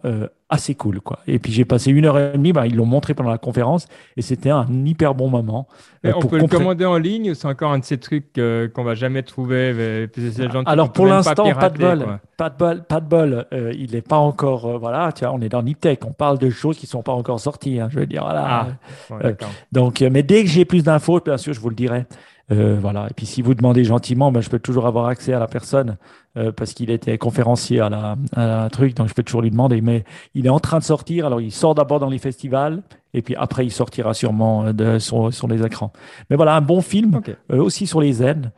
assez 0.54 0.76
cool. 0.76 1.02
Quoi. 1.02 1.20
Et 1.28 1.40
puis 1.40 1.52
j'ai 1.52 1.66
passé 1.66 1.92
une 1.92 2.06
heure 2.06 2.18
et 2.20 2.34
demie, 2.34 2.54
bah, 2.54 2.68
ils 2.68 2.76
l'ont 2.76 2.86
montré 2.86 3.14
pendant 3.16 3.32
la 3.32 3.40
conférence 3.40 3.88
et 4.18 4.22
c'était 4.22 4.52
un 4.52 4.68
hyper 4.86 5.16
bon 5.16 5.28
moment. 5.28 5.68
Euh, 6.06 6.14
on 6.16 6.22
peut 6.22 6.38
le 6.38 6.48
commander 6.48 6.86
en 6.86 6.98
ligne 6.98 7.34
c'est 7.34 7.48
encore 7.48 7.72
un 7.72 7.80
de 7.80 7.84
ces 7.84 7.98
trucs 7.98 8.38
euh, 8.38 8.68
qu'on 8.68 8.84
va 8.84 8.94
jamais 8.94 9.24
trouver 9.24 9.74
euh, 9.76 10.08
Alors 10.66 10.92
pour 10.92 11.08
l'instant, 11.08 11.52
pas, 11.54 11.70
de 11.70 11.80
bol, 11.80 12.20
pas 12.38 12.50
de 12.50 12.58
bol, 12.58 12.84
pas 12.84 13.00
de 13.00 13.08
bol. 13.08 13.46
il 13.52 13.94
n'est 13.94 14.02
pas 14.02 14.18
encore, 14.18 14.78
voilà, 14.80 15.12
tu 15.12 15.26
vois, 15.26 15.34
on 15.34 15.42
est 15.42 15.50
dans 15.50 15.64
Niptech, 15.64 16.06
on 16.06 16.14
parle 16.14 16.38
de 16.38 16.50
choses 16.52 16.78
qui 16.78 16.86
ne 16.86 16.92
sont 16.92 17.04
pas 17.04 17.14
encore 17.14 17.40
sorties, 17.40 17.80
hein, 17.80 17.88
je 17.90 18.00
veux 18.00 18.06
dire, 18.06 18.24
voilà. 18.24 18.68
Ah, 19.10 19.16
donc, 19.72 20.02
mais 20.02 20.24
dès 20.24 20.44
que 20.44 20.50
j'ai 20.50 20.66
plus 20.66 20.84
d'infos, 20.84 21.20
bien 21.20 21.38
sûr, 21.38 21.54
je 21.54 21.60
vous 21.60 21.70
le 21.70 21.76
dirai. 21.76 22.06
Euh, 22.52 22.78
voilà. 22.80 23.08
Et 23.10 23.14
puis 23.14 23.26
si 23.26 23.42
vous 23.42 23.54
demandez 23.54 23.84
gentiment, 23.84 24.32
ben, 24.32 24.42
je 24.42 24.50
peux 24.50 24.60
toujours 24.60 24.86
avoir 24.86 25.08
accès 25.08 25.34
à 25.34 25.40
la 25.40 25.48
personne 25.48 25.98
euh, 26.38 26.52
parce 26.52 26.74
qu'il 26.74 26.90
était 26.90 27.18
conférencier 27.18 27.80
à 27.80 27.90
la, 27.90 28.16
à 28.36 28.70
truc, 28.70 28.96
donc 28.96 29.08
je 29.08 29.14
peux 29.14 29.24
toujours 29.24 29.42
lui 29.42 29.52
demander. 29.52 29.82
Mais 29.82 30.04
il 30.34 30.46
est 30.46 30.50
en 30.50 30.60
train 30.60 30.80
de 30.80 30.84
sortir. 30.84 31.26
Alors 31.26 31.42
il 31.42 31.52
sort 31.52 31.76
d'abord 31.76 32.00
dans 32.00 32.10
les 32.10 32.18
festivals 32.18 32.84
et 33.14 33.22
puis 33.22 33.36
après 33.36 33.66
il 33.66 33.72
sortira 33.72 34.14
sûrement 34.14 34.66
euh, 34.66 34.74
de, 34.74 35.00
sur, 35.00 35.34
sur 35.34 35.48
les 35.48 35.66
écrans. 35.66 35.94
Mais 36.30 36.36
voilà, 36.36 36.56
un 36.56 36.62
bon 36.62 36.82
film 36.82 37.22
aussi 37.50 37.88
sur 37.88 38.02
les 38.02 38.14
zen 38.14 38.52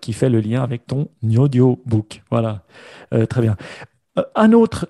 qui 0.00 0.12
fait 0.12 0.30
le 0.30 0.40
lien 0.40 0.64
avec 0.64 0.84
ton 0.84 1.06
audiobook. 1.38 2.22
Voilà, 2.28 2.62
très 3.28 3.40
bien. 3.40 3.56
Un 4.34 4.52
autre 4.52 4.88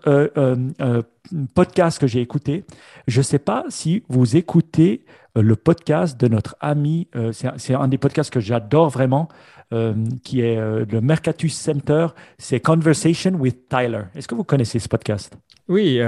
podcast 1.54 1.98
que 1.98 2.06
j'ai 2.06 2.20
écouté, 2.20 2.64
je 3.06 3.20
ne 3.20 3.22
sais 3.22 3.38
pas 3.38 3.64
si 3.68 4.02
vous 4.08 4.36
écoutez 4.36 5.04
euh, 5.36 5.42
le 5.42 5.56
podcast 5.56 6.20
de 6.20 6.28
notre 6.28 6.56
ami, 6.60 7.08
euh, 7.16 7.32
c'est 7.32 7.74
un, 7.74 7.88
des 7.88 7.98
podcasts 7.98 8.32
que 8.32 8.40
j'adore 8.40 8.88
vraiment, 8.88 9.28
euh, 9.72 9.94
qui 10.22 10.40
est 10.40 10.56
le 10.56 11.00
Mercatus 11.00 11.54
Center, 11.54 12.08
c'est 12.38 12.60
Conversation 12.60 13.32
with 13.32 13.68
Tyler. 13.68 14.02
Est-ce 14.14 14.28
que 14.28 14.34
vous 14.34 14.44
connaissez 14.44 14.78
ce 14.78 14.88
podcast? 14.88 15.36
Oui, 15.66 16.00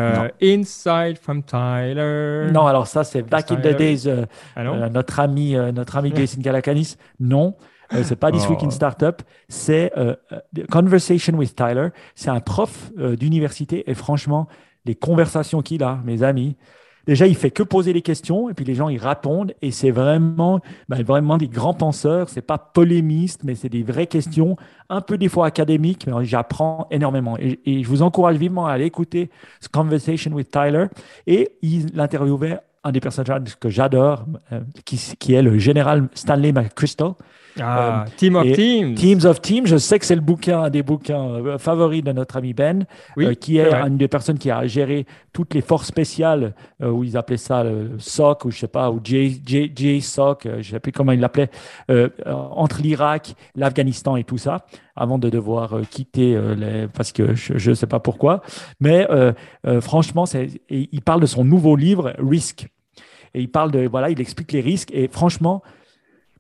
Inside 0.43 1.19
from 1.19 1.43
Tyler. 1.43 2.51
Non, 2.53 2.67
alors 2.67 2.87
ça 2.87 3.03
c'est 3.03 3.23
Back 3.23 3.51
in 3.51 3.57
the 3.57 3.77
Days, 3.77 4.07
ah 4.55 4.63
notre 4.91 5.21
ami, 5.21 5.57
notre 5.75 5.97
ami 5.97 6.13
Jason 6.15 6.41
Galakanis. 6.41 6.97
Non. 7.19 7.57
C'est 8.03 8.17
pas 8.17 8.33
This 8.33 8.49
Week 8.49 8.63
in. 8.63 8.71
Startup, 8.71 9.23
c'est 9.49 9.93
Conversation 10.71 11.35
with 11.35 11.55
Tyler. 11.55 11.89
C'est 12.15 12.31
un 12.31 12.41
prof 12.41 12.93
d'université 12.97 13.89
et 13.91 13.95
franchement, 13.95 14.49
les 14.85 14.95
conversations 14.95 15.63
qu'il 15.63 15.83
a, 15.83 16.01
mes 16.05 16.23
amis, 16.23 16.57
Déjà, 17.07 17.29
il 17.29 17.37
fait 17.37 17.53
que 17.53 17.63
poser 17.63 17.93
les 17.93 18.03
questions 18.03 18.51
et 18.51 18.55
puis 18.55 18.65
les 18.65 18.75
gens 18.75 18.89
ils 18.89 18.99
répondent 18.99 19.55
et 19.63 19.71
c'est 19.71 19.93
vraiment, 19.93 20.61
ben, 20.89 21.05
vraiment 21.05 21.39
des 21.39 21.47
grands 21.47 21.75
penseurs. 21.75 22.29
C'est 22.29 22.43
pas 22.43 22.59
polémiste, 22.59 23.43
mais 23.45 23.55
c'est 23.55 23.69
des 23.69 23.85
vraies 23.85 24.09
questions, 24.09 24.57
un 24.89 25.01
peu 25.01 25.17
des 25.17 25.29
fois 25.29 25.47
académiques, 25.47 26.07
mais 26.09 26.25
j'apprends 26.25 26.89
énormément. 26.91 27.39
Et, 27.39 27.83
je 27.83 27.89
vous 27.89 28.03
encourage 28.03 28.37
vivement 28.37 28.67
à 28.67 28.73
aller 28.73 28.87
écouter 28.87 29.31
ce 29.61 29.69
Conversation 29.69 30.33
with 30.33 30.51
Tyler. 30.51 30.87
Et 31.29 31.53
il 31.63 32.01
interviewait 32.01 32.59
un 32.87 32.93
des 32.93 33.01
personnages 33.01 33.57
que 33.59 33.69
j'adore, 33.69 34.25
euh, 34.53 34.61
qui, 34.85 34.99
qui, 35.19 35.35
est 35.35 35.43
le 35.43 35.59
général 35.59 36.09
Stanley 36.15 36.53
McChrystal, 36.53 37.15
ah, 37.61 38.03
euh, 38.03 38.11
Team 38.17 38.37
of 38.37 38.53
Teams. 38.53 38.95
Teams 38.95 39.25
of 39.25 39.41
Teams, 39.41 39.67
je 39.67 39.77
sais 39.77 39.99
que 39.99 40.05
c'est 40.05 40.15
le 40.15 40.21
bouquin, 40.21 40.63
un 40.65 40.71
des 40.71 40.83
bouquins 40.83 41.29
euh, 41.29 41.59
favoris 41.59 42.03
de 42.03 42.13
notre 42.13 42.37
ami 42.37 42.53
Ben, 42.53 42.87
euh, 43.19 43.35
qui 43.35 43.59
est, 43.59 43.73
une 43.73 43.97
des 43.97 44.09
personnes 44.09 44.39
qui 44.39 44.51
a 44.51 44.67
géré 44.67 45.07
toutes 45.33 45.55
les 45.55 45.61
forces 45.61 45.87
spéciales, 45.87 46.55
où 46.83 47.05
ils 47.05 47.17
appelaient 47.17 47.37
ça 47.37 47.63
le 47.63 47.99
SOC, 47.99 48.47
ou 48.47 48.51
je 48.51 48.59
sais 48.59 48.69
pas, 48.69 48.91
ou 48.91 49.01
J, 49.03 49.43
J, 49.45 49.71
J 49.75 50.01
SOC, 50.01 50.49
je 50.61 50.71
sais 50.71 50.81
plus 50.81 50.93
comment 50.93 51.13
ils 51.13 51.21
l'appelaient, 51.21 51.51
entre 52.25 52.81
l'Irak, 52.81 53.35
l'Afghanistan 53.55 54.17
et 54.17 54.25
tout 54.25 54.39
ça, 54.39 54.65
avant 54.95 55.19
de 55.19 55.29
devoir 55.29 55.75
quitter, 55.91 56.41
les, 56.57 56.89
parce 56.89 57.13
que 57.13 57.35
je 57.35 57.71
ne 57.71 57.75
sais 57.75 57.87
pas 57.87 58.01
pourquoi. 58.01 58.41
Mais 58.81 59.07
franchement, 59.81 60.25
il 60.71 61.03
parle 61.03 61.21
de 61.21 61.27
son 61.27 61.45
nouveau 61.45 61.77
livre, 61.77 62.15
Risk. 62.19 62.69
Et 63.37 63.41
il 63.41 63.51
parle 63.51 63.71
de, 63.71 63.87
voilà, 63.87 64.09
il 64.09 64.19
explique 64.19 64.51
les 64.53 64.63
risques. 64.63 64.91
Et 64.93 65.09
franchement, 65.09 65.63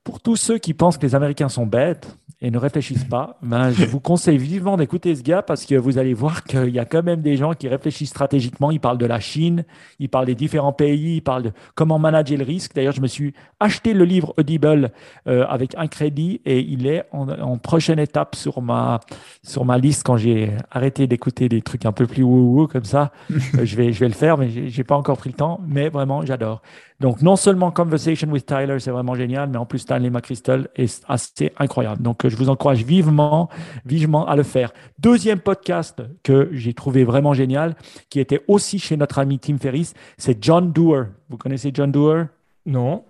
pour 0.07 0.21
tous 0.21 0.37
ceux 0.37 0.59
qui 0.59 0.73
pensent 0.73 0.99
que 0.99 1.05
les 1.05 1.17
Américains 1.17 1.49
sont 1.49 1.67
bêtes, 1.67 2.17
et 2.43 2.51
ne 2.51 2.59
réfléchissent 2.59 3.05
pas, 3.05 3.39
ben, 3.41 3.71
je 3.71 3.87
vous 3.87 3.99
conseille 3.99 4.37
vivement 4.37 4.77
d'écouter 4.77 5.15
ce 5.15 5.23
gars 5.23 5.41
parce 5.41 5.65
que 5.65 5.75
vous 5.75 5.97
allez 5.97 6.13
voir 6.13 6.45
qu'il 6.45 6.69
y 6.69 6.79
a 6.79 6.85
quand 6.85 7.03
même 7.03 7.23
des 7.23 7.37
gens 7.37 7.55
qui 7.55 7.67
réfléchissent 7.67 8.11
stratégiquement. 8.11 8.71
Ils 8.71 8.81
parlent 8.81 8.99
de 8.99 9.07
la 9.07 9.21
Chine, 9.21 9.65
ils 9.99 10.11
parlent 10.11 10.27
des 10.27 10.35
différents 10.35 10.75
pays, 10.75 11.17
ils 11.17 11.23
parlent 11.23 11.45
de 11.45 11.53
comment 11.75 11.99
manager 11.99 12.37
le 12.37 12.45
risque. 12.45 12.75
D'ailleurs, 12.75 12.93
je 12.93 13.01
me 13.01 13.07
suis 13.07 13.33
acheté 13.59 13.95
le 13.95 14.05
livre 14.05 14.35
Audible 14.37 14.93
euh, 15.27 15.47
avec 15.49 15.75
un 15.79 15.87
crédit 15.87 16.43
et 16.45 16.61
il 16.61 16.87
est 16.87 17.05
en, 17.11 17.57
prochaine 17.57 17.99
étape 17.99 18.37
sur 18.37 18.61
ma, 18.61 19.01
sur 19.43 19.65
ma 19.65 19.79
liste 19.79 20.03
quand 20.05 20.19
j'ai 20.19 20.53
arrêté 20.71 21.07
d'écouter 21.07 21.49
des 21.49 21.63
trucs 21.63 21.87
un 21.87 21.93
peu 21.93 22.07
plus 22.07 22.23
wou 22.23 22.67
comme 22.67 22.85
ça. 22.85 23.13
Euh, 23.55 23.65
je, 23.65 23.77
vais, 23.77 23.93
je 23.93 24.01
vais 24.01 24.09
le 24.09 24.15
faire, 24.15 24.39
mais 24.39 24.49
j'ai 24.51 24.83
pas 24.83 24.97
encore 24.97 25.19
pris 25.19 25.31
le 25.31 25.37
temps. 25.37 25.61
Mais 25.69 25.89
vraiment, 25.89 26.27
j'adore. 26.27 26.63
Donc, 27.01 27.23
non 27.23 27.37
seulement 27.37 27.71
Conversation 27.71 28.29
with 28.31 28.47
Tyler, 28.47 28.79
c'est 28.81 28.91
vraiment 28.91 29.15
génial, 29.15 29.49
mais 29.51 29.59
en 29.59 29.67
plus, 29.67 29.85
Stanley 29.97 30.11
McChrystal 30.11 30.69
est 30.77 31.03
assez 31.09 31.53
incroyable. 31.59 32.03
Donc, 32.03 32.29
je 32.29 32.37
vous 32.37 32.51
encourage 32.51 32.85
vivement, 32.85 33.49
vivement 33.87 34.29
à 34.29 34.37
le 34.37 34.43
faire. 34.43 34.73
Deuxième 34.99 35.39
podcast 35.41 36.03
que 36.23 36.51
j'ai 36.53 36.75
trouvé 36.75 37.05
vraiment 37.05 37.33
génial, 37.33 37.77
qui 38.11 38.21
était 38.21 38.43
aussi 38.47 38.79
chez 38.79 38.99
notre 38.99 39.19
ami 39.19 39.39
Tim 39.39 39.57
Ferriss, 39.57 39.95
c'est 40.19 40.43
John 40.45 40.71
Doerr. 40.71 41.07
Vous 41.31 41.39
connaissez 41.39 41.71
John 41.73 41.91
Doerr? 41.91 42.27
Non. 42.67 43.05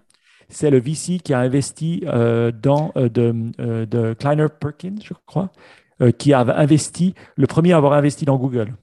C'est 0.48 0.70
le 0.70 0.78
VC 0.78 1.18
qui 1.18 1.34
a 1.34 1.40
investi 1.40 2.04
euh, 2.06 2.52
dans 2.52 2.92
euh, 2.96 3.08
de, 3.08 3.34
euh, 3.58 3.84
de, 3.84 4.14
Kleiner 4.14 4.46
Perkins, 4.60 5.00
je 5.02 5.14
crois, 5.26 5.50
qui 6.18 6.32
a 6.32 6.40
investi, 6.40 7.14
le 7.36 7.48
premier 7.48 7.72
à 7.72 7.78
avoir 7.78 7.94
investi 7.94 8.24
dans 8.26 8.36
Google. 8.36 8.74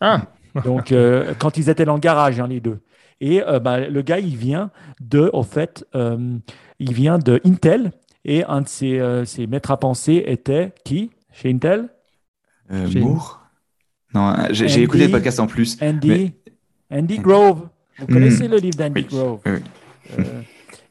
Ah. 0.00 0.26
Donc, 0.64 0.92
quand 1.38 1.56
ils 1.56 1.70
étaient 1.70 1.84
dans 1.84 1.94
le 1.94 2.00
garage, 2.00 2.40
hein, 2.40 2.48
les 2.48 2.60
deux. 2.60 2.80
Et 3.20 3.42
euh, 3.42 3.60
bah, 3.60 3.80
le 3.80 4.02
gars, 4.02 4.18
il 4.18 4.36
vient 4.36 4.70
de, 5.00 5.30
au 5.32 5.42
fait, 5.42 5.86
euh, 5.94 6.38
il 6.80 6.92
vient 6.92 7.18
de 7.18 7.40
Intel. 7.44 7.92
Et 8.24 8.44
un 8.44 8.60
de 8.60 8.68
ses, 8.68 8.98
euh, 8.98 9.24
ses, 9.24 9.46
maîtres 9.46 9.70
à 9.70 9.78
penser 9.78 10.24
était 10.26 10.72
qui? 10.84 11.10
Chez 11.32 11.50
Intel? 11.50 11.88
Moore? 12.68 13.40
Non, 14.12 14.34
j'ai 14.50 14.82
écouté 14.82 15.06
le 15.06 15.12
podcast 15.12 15.40
en 15.40 15.46
plus. 15.46 15.78
Andy, 15.80 16.32
Andy 16.90 17.18
Grove. 17.18 17.68
Vous 17.98 18.06
connaissez 18.06 18.48
hmm. 18.48 18.50
le 18.50 18.56
livre 18.58 18.76
d'Andy 18.76 19.04
Grove? 19.04 19.40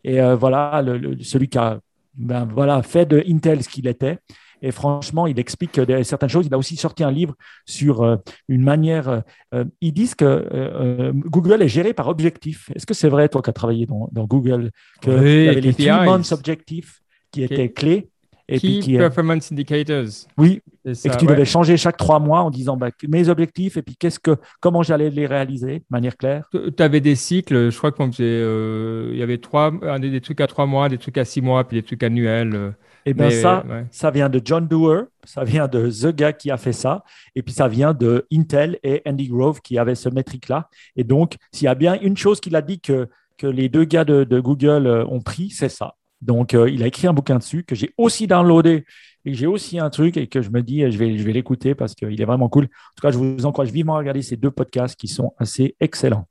Et 0.04 0.20
voilà, 0.36 0.82
le, 0.82 1.22
celui 1.22 1.50
qui 1.50 1.58
a 1.58 1.80
ben, 2.16 2.46
voilà, 2.46 2.82
fait 2.82 3.06
de 3.06 3.24
Intel 3.28 3.64
ce 3.64 3.70
qu'il 3.70 3.88
était. 3.88 4.20
Et 4.62 4.72
franchement, 4.72 5.28
il 5.28 5.40
explique 5.40 5.80
certaines 6.04 6.30
choses. 6.30 6.48
Il 6.48 6.54
a 6.54 6.58
aussi 6.58 6.76
sorti 6.76 7.04
un 7.04 7.12
livre 7.12 7.36
sur 7.66 8.04
euh, 8.04 8.18
une 8.48 8.64
manière. 8.64 9.10
Euh, 9.10 9.20
euh, 9.54 9.66
ils 9.82 9.94
disent 9.94 10.16
que 10.16 11.12
Google 11.12 11.62
est 11.62 11.68
géré 11.68 11.94
par 11.94 12.08
objectifs. 12.08 12.70
Est-ce 12.76 12.86
que 12.86 12.94
c'est 12.94 13.10
vrai, 13.10 13.30
toi 13.30 13.42
qui 13.42 13.50
as 13.50 13.54
travaillé 13.54 13.86
dans, 13.86 14.26
Google, 14.26 14.72
qu'il 15.02 15.14
y 15.14 15.48
avait 15.48 15.62
les 15.62 15.74
three 15.74 15.92
months 16.06 16.32
objectifs 16.32 17.02
qui 17.32 17.44
étaient 17.44 17.72
clés? 17.72 18.10
Et 18.50 18.60
Key 18.60 18.80
qui, 18.80 18.98
Performance 18.98 19.52
Indicators. 19.52 20.28
Oui, 20.38 20.62
et 20.86 20.94
que 20.94 21.18
tu 21.18 21.26
devais 21.26 21.46
changer 21.46 21.78
chaque 21.78 21.98
trois 21.98 22.20
mois 22.20 22.42
en 22.42 22.50
disant 22.50 22.78
bah, 22.78 22.90
mes 23.08 23.30
objectifs 23.30 23.78
et 23.78 23.82
puis 23.82 23.96
qu'est-ce 23.96 24.20
que, 24.20 24.32
comment 24.60 24.82
j'allais 24.84 25.10
les 25.10 25.28
réaliser 25.28 25.80
de 25.80 25.86
manière 25.90 26.18
claire. 26.18 26.50
Tu 26.52 26.84
avais 26.84 27.02
des 27.02 27.16
cycles, 27.16 27.70
je 27.70 27.78
crois 27.78 27.92
qu'il 27.92 28.14
il 28.20 29.18
y 29.18 29.24
avait 29.24 29.38
trois, 29.38 29.72
des, 30.00 30.22
trucs 30.22 30.42
à 30.42 30.48
trois 30.48 30.66
mois, 30.66 30.90
des 30.90 30.98
trucs 30.98 31.18
à 31.18 31.26
six 31.26 31.42
mois, 31.42 31.68
puis 31.68 31.78
des 31.78 31.84
trucs 31.84 32.04
annuels. 32.04 32.74
Et 33.06 33.12
eh 33.12 33.14
bien 33.14 33.30
ça, 33.30 33.64
ça 33.92 34.12
vient 34.12 34.30
de 34.30 34.42
John 34.44 34.68
Doerr, 34.68 35.06
ça 35.24 35.44
vient 35.44 35.68
de 35.68 35.90
The 35.90 36.14
gars 36.14 36.34
qui 36.34 36.52
a 36.52 36.58
fait 36.58 36.74
ça, 36.74 37.04
et 37.34 37.42
puis 37.42 37.54
ça 37.54 37.68
vient 37.68 37.94
de 37.94 38.28
Intel 38.32 38.78
et 38.84 39.02
Andy 39.08 39.28
Grove 39.30 39.62
qui 39.62 39.78
avaient 39.78 39.96
ce 39.96 40.10
métrique-là. 40.10 40.70
Et 40.96 41.04
donc, 41.04 41.36
s'il 41.52 41.66
y 41.66 41.70
a 41.70 41.76
bien 41.76 41.98
une 42.02 42.18
chose 42.18 42.40
qu'il 42.40 42.56
a 42.56 42.62
dit 42.62 42.80
que, 42.80 43.08
que 43.38 43.48
les 43.48 43.70
deux 43.70 43.86
gars 43.86 44.04
de, 44.04 44.40
Google 44.40 44.86
euh, 44.86 45.06
ont 45.06 45.22
pris, 45.22 45.50
c'est 45.50 45.70
ça. 45.70 45.96
Donc, 46.22 46.54
euh, 46.54 46.70
il 46.70 46.84
a 46.84 46.88
écrit 46.88 47.08
un 47.08 47.14
bouquin 47.14 47.38
dessus 47.38 47.64
que 47.64 47.76
j'ai 47.76 47.94
aussi 47.98 48.28
downloadé 48.28 48.86
et 49.26 49.34
j'ai 49.34 49.48
aussi 49.48 49.80
un 49.80 49.90
truc 49.90 50.18
et 50.18 50.28
que 50.28 50.42
je 50.42 50.50
me 50.50 50.62
dis, 50.62 50.90
je 50.92 50.98
vais, 50.98 51.18
je 51.18 51.24
vais 51.24 51.34
l'écouter 51.34 51.76
parce 51.76 51.96
qu'il 51.96 52.20
est 52.22 52.26
vraiment 52.26 52.50
cool. 52.50 52.66
En 52.66 52.96
tout 52.96 53.02
cas, 53.02 53.12
je 53.12 53.18
vous 53.18 53.46
encourage 53.46 53.72
vivement 53.72 53.96
à 53.96 54.00
regarder 54.00 54.22
ces 54.22 54.36
deux 54.36 54.52
podcasts 54.52 55.00
qui 55.00 55.08
sont 55.08 55.34
assez 55.38 55.76
excellents. 55.80 56.28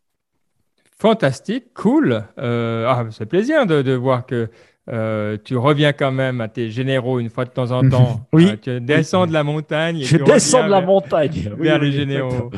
Fantastique, 1.01 1.73
cool. 1.75 2.25
Euh, 2.39 2.87
ah, 2.89 3.07
c'est 3.11 3.27
plaisir 3.27 3.67
de, 3.67 3.83
de, 3.83 3.93
voir 3.93 4.27
que 4.27 4.51
euh, 4.91 5.37
tu 5.45 5.57
reviens 5.57 5.93
quand 5.93 6.11
même 6.11 6.41
à 6.41 6.49
tes 6.49 6.71
généraux 6.71 7.21
une 7.21 7.31
fois 7.31 7.45
de 7.45 7.51
temps 7.51 7.71
en 7.71 7.89
temps. 7.91 8.27
oui. 8.33 8.49
Euh, 8.49 8.57
tu 8.61 8.81
descends 8.81 9.27
de 9.27 9.33
la 9.33 9.45
montagne. 9.45 10.03
je 10.03 10.17
descends 10.17 10.65
de 10.65 10.71
la 10.71 10.81
montagne. 10.81 11.53
Vers 11.57 11.79
les 11.79 11.93
généraux. 11.93 12.51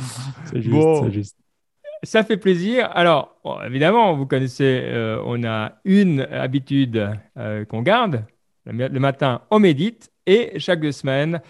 C'est 0.47 0.63
juste, 0.63 1.11
juste, 1.11 1.37
Ça 2.03 2.25
fait 2.25 2.37
plaisir. 2.37 2.91
Alors, 2.95 3.41
évidemment, 3.67 4.15
vous 4.15 4.27
connaissez, 4.27 4.83
euh, 4.85 5.23
on 5.25 5.45
a 5.45 5.73
une 5.85 6.23
habitude 6.23 7.11
qu'on 7.69 7.83
garde. 7.83 8.25
Le 8.67 8.99
matin, 8.99 9.43
on 9.51 9.59
médite 9.59 10.11
et 10.27 10.59
chaque 10.59 10.81
deux 10.81 10.93
semaines, 10.93 11.41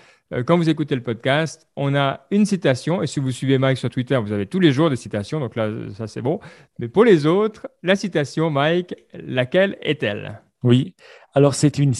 quand 0.46 0.56
vous 0.56 0.70
écoutez 0.70 0.94
le 0.94 1.02
podcast, 1.02 1.68
on 1.74 1.94
a 1.96 2.26
une 2.30 2.46
citation. 2.46 3.02
Et 3.02 3.06
si 3.08 3.18
vous 3.18 3.32
suivez 3.32 3.58
Mike 3.58 3.78
sur 3.78 3.90
Twitter, 3.90 4.16
vous 4.16 4.32
avez 4.32 4.46
tous 4.46 4.60
les 4.60 4.70
jours 4.70 4.88
des 4.88 4.96
citations. 4.96 5.40
Donc 5.40 5.56
là, 5.56 5.68
ça 5.96 6.06
c'est 6.06 6.22
bon. 6.22 6.38
Mais 6.78 6.88
pour 6.88 7.04
les 7.04 7.26
autres, 7.26 7.68
la 7.82 7.96
citation, 7.96 8.48
Mike, 8.48 8.94
laquelle 9.12 9.76
est-elle? 9.82 10.40
Oui, 10.62 10.94
alors 11.34 11.54
c'est 11.54 11.78
une 11.78 11.94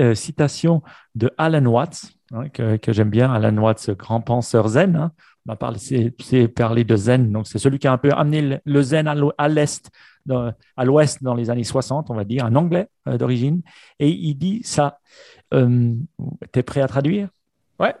euh, 0.00 0.14
citation 0.14 0.82
de 1.14 1.30
Alan 1.38 1.64
Watts, 1.64 2.12
hein, 2.32 2.48
que, 2.48 2.92
j'aime 2.92 3.10
bien, 3.10 3.32
Alan 3.32 3.56
Watts, 3.56 3.90
grand 3.92 4.20
penseur 4.20 4.68
zen. 4.68 4.96
Hein. 4.96 5.12
On 5.46 5.52
a 5.52 5.56
parlé, 5.56 5.78
c'est, 5.78 6.48
parlé 6.48 6.84
de 6.84 6.96
zen, 6.96 7.32
donc 7.32 7.46
c'est 7.46 7.58
celui 7.58 7.78
qui 7.78 7.86
a 7.88 7.92
un 7.92 7.98
peu 7.98 8.10
amené 8.12 8.60
le, 8.64 8.82
zen 8.82 9.08
à 9.08 9.48
l'est, 9.48 9.90
à 10.76 10.84
l'ouest 10.84 11.22
dans 11.22 11.34
les 11.34 11.50
années 11.50 11.64
60, 11.64 12.10
on 12.10 12.14
va 12.14 12.24
dire, 12.24 12.44
un 12.44 12.54
anglais 12.56 12.88
euh, 13.08 13.16
d'origine. 13.16 13.62
Et 13.98 14.10
il 14.10 14.34
dit 14.34 14.60
ça. 14.64 14.98
Euh, 15.52 15.94
tu 16.52 16.58
es 16.58 16.62
prêt 16.62 16.82
à 16.82 16.86
traduire? 16.86 17.28
Ouais. 17.78 17.94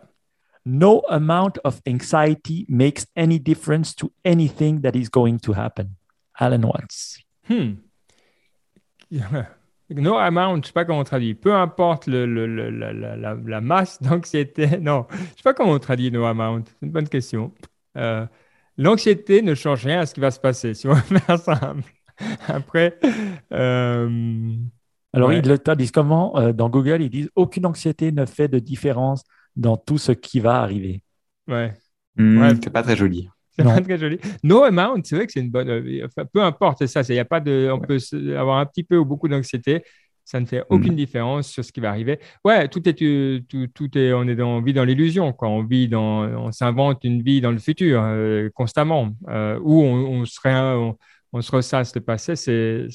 No 0.66 1.02
amount 1.08 1.54
of 1.64 1.80
anxiety 1.88 2.66
makes 2.68 3.06
any 3.16 3.40
difference 3.40 3.94
to 3.96 4.12
anything 4.24 4.82
that 4.82 4.92
is 4.94 5.08
going 5.10 5.38
to 5.38 5.52
happen. 5.52 5.96
Alan 6.38 6.62
Watts. 6.62 7.18
Hmm. 7.48 7.76
No 9.90 10.16
amount, 10.16 10.54
je 10.54 10.58
ne 10.58 10.62
sais 10.64 10.72
pas 10.72 10.84
comment 10.84 11.00
on 11.00 11.04
traduit. 11.04 11.34
Peu 11.34 11.54
importe 11.54 12.06
le, 12.06 12.24
le, 12.26 12.46
la, 12.70 12.92
la, 12.92 13.34
la, 13.34 13.60
masse 13.60 14.00
d'anxiété. 14.02 14.78
Non, 14.78 15.06
je 15.10 15.16
ne 15.16 15.20
sais 15.20 15.42
pas 15.42 15.54
comment 15.54 15.72
on 15.72 15.78
traduit 15.78 16.10
no 16.12 16.24
amount. 16.24 16.64
C'est 16.66 16.86
une 16.86 16.92
bonne 16.92 17.08
question. 17.08 17.52
Euh, 17.96 18.26
l'anxiété 18.76 19.42
ne 19.42 19.54
change 19.54 19.84
rien 19.84 20.00
à 20.00 20.06
ce 20.06 20.14
qui 20.14 20.20
va 20.20 20.30
se 20.30 20.40
passer, 20.40 20.74
si 20.74 20.86
on 20.86 20.92
veut 20.94 21.18
faire 21.18 21.38
simple. 21.38 21.82
Après. 22.46 22.98
Euh, 23.52 24.54
Alors, 25.12 25.32
ils 25.32 25.46
le 25.46 25.74
disent 25.76 25.90
comment? 25.90 26.38
Euh, 26.38 26.52
Dans 26.52 26.68
Google, 26.68 27.02
ils 27.02 27.10
disent 27.10 27.30
aucune 27.34 27.66
anxiété 27.66 28.12
ne 28.12 28.26
fait 28.26 28.48
de 28.48 28.58
différence 28.58 29.24
dans 29.56 29.76
tout 29.76 29.98
ce 29.98 30.12
qui 30.12 30.38
va 30.38 30.60
arriver. 30.60 31.02
Ouais. 31.48 31.74
Mmh, 32.16 32.40
ouais. 32.40 32.54
C'est 32.62 32.70
pas 32.70 32.82
très 32.82 32.96
joli. 32.96 33.28
C'est 33.62 33.74
pas 33.74 33.80
très 33.80 33.98
joli. 33.98 34.18
No 34.42 34.62
amount, 34.64 35.00
c'est 35.04 35.16
vrai 35.16 35.26
que 35.26 35.32
c'est 35.32 35.40
une 35.40 35.50
bonne. 35.50 35.68
Euh, 35.68 36.08
peu 36.32 36.42
importe, 36.42 36.86
ça. 36.86 37.02
Il 37.08 37.14
y 37.14 37.18
a 37.18 37.24
pas 37.24 37.40
de, 37.40 37.70
on 37.72 37.78
peut 37.78 37.98
avoir 38.36 38.58
un 38.58 38.66
petit 38.66 38.84
peu 38.84 38.96
ou 38.96 39.04
beaucoup 39.04 39.28
d'anxiété. 39.28 39.82
Ça 40.24 40.38
ne 40.38 40.46
fait 40.46 40.62
aucune 40.68 40.92
mm. 40.92 40.96
différence 40.96 41.48
sur 41.48 41.64
ce 41.64 41.72
qui 41.72 41.80
va 41.80 41.88
arriver. 41.90 42.20
Ouais, 42.44 42.68
tout 42.68 42.88
est, 42.88 42.94
tout, 43.48 43.66
tout 43.74 43.98
est, 43.98 44.12
on 44.12 44.28
est 44.28 44.36
dans, 44.36 44.58
on 44.58 44.62
vit 44.62 44.72
dans 44.72 44.84
l'illusion. 44.84 45.34
On 45.40 45.64
vit 45.64 45.88
dans, 45.88 46.22
on 46.22 46.52
s'invente 46.52 47.02
une 47.02 47.22
vie 47.22 47.40
dans 47.40 47.50
le 47.50 47.58
futur 47.58 48.00
euh, 48.04 48.48
constamment, 48.54 49.10
euh, 49.28 49.58
où 49.60 49.82
on, 49.82 50.24
serait, 50.26 50.54
on, 51.32 51.40
se 51.40 51.50
ressasse 51.50 51.94
le 51.96 52.00
passé. 52.00 52.36
C'est 52.36 52.86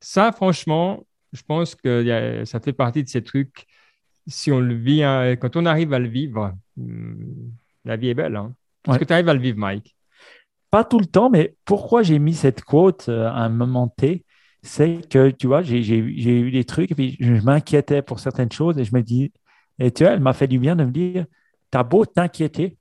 ça, 0.00 0.32
franchement, 0.32 1.04
je 1.34 1.42
pense 1.42 1.74
que 1.74 2.44
ça 2.46 2.60
fait 2.60 2.72
partie 2.72 3.04
de 3.04 3.08
ces 3.08 3.22
trucs. 3.22 3.66
Si 4.26 4.50
on 4.50 4.60
le 4.60 4.74
vit, 4.74 5.02
hein, 5.02 5.36
quand 5.36 5.56
on 5.56 5.66
arrive 5.66 5.92
à 5.92 5.98
le 5.98 6.08
vivre, 6.08 6.54
hmm, 6.76 7.50
la 7.84 7.96
vie 7.96 8.08
est 8.08 8.14
belle. 8.14 8.36
Hein. 8.36 8.54
Est-ce 8.86 8.98
que 8.98 9.04
tu 9.04 9.12
arrives 9.12 9.28
à 9.28 9.34
le 9.34 9.40
vivre, 9.40 9.58
Mike? 9.58 9.96
Pas 10.70 10.84
tout 10.84 10.98
le 10.98 11.06
temps, 11.06 11.30
mais 11.30 11.56
pourquoi 11.64 12.02
j'ai 12.02 12.18
mis 12.18 12.34
cette 12.34 12.62
quote 12.62 13.08
euh, 13.08 13.26
à 13.26 13.38
un 13.38 13.48
moment 13.48 13.88
T? 13.88 14.24
C'est 14.62 15.08
que, 15.08 15.30
tu 15.30 15.46
vois, 15.46 15.62
j'ai 15.62 15.78
eu 15.78 16.50
des 16.50 16.64
trucs, 16.64 16.90
et 16.90 16.94
puis 16.94 17.16
je 17.20 17.32
m'inquiétais 17.34 18.02
pour 18.02 18.20
certaines 18.20 18.52
choses, 18.52 18.78
et 18.78 18.84
je 18.84 18.94
me 18.94 19.02
dis, 19.02 19.32
et 19.78 19.90
tu 19.90 20.04
vois, 20.04 20.12
elle 20.12 20.20
m'a 20.20 20.32
fait 20.32 20.48
du 20.48 20.58
bien 20.58 20.76
de 20.76 20.84
me 20.84 20.90
dire, 20.90 21.26
t'as 21.70 21.84
beau 21.84 22.04
t'inquiéter, 22.04 22.76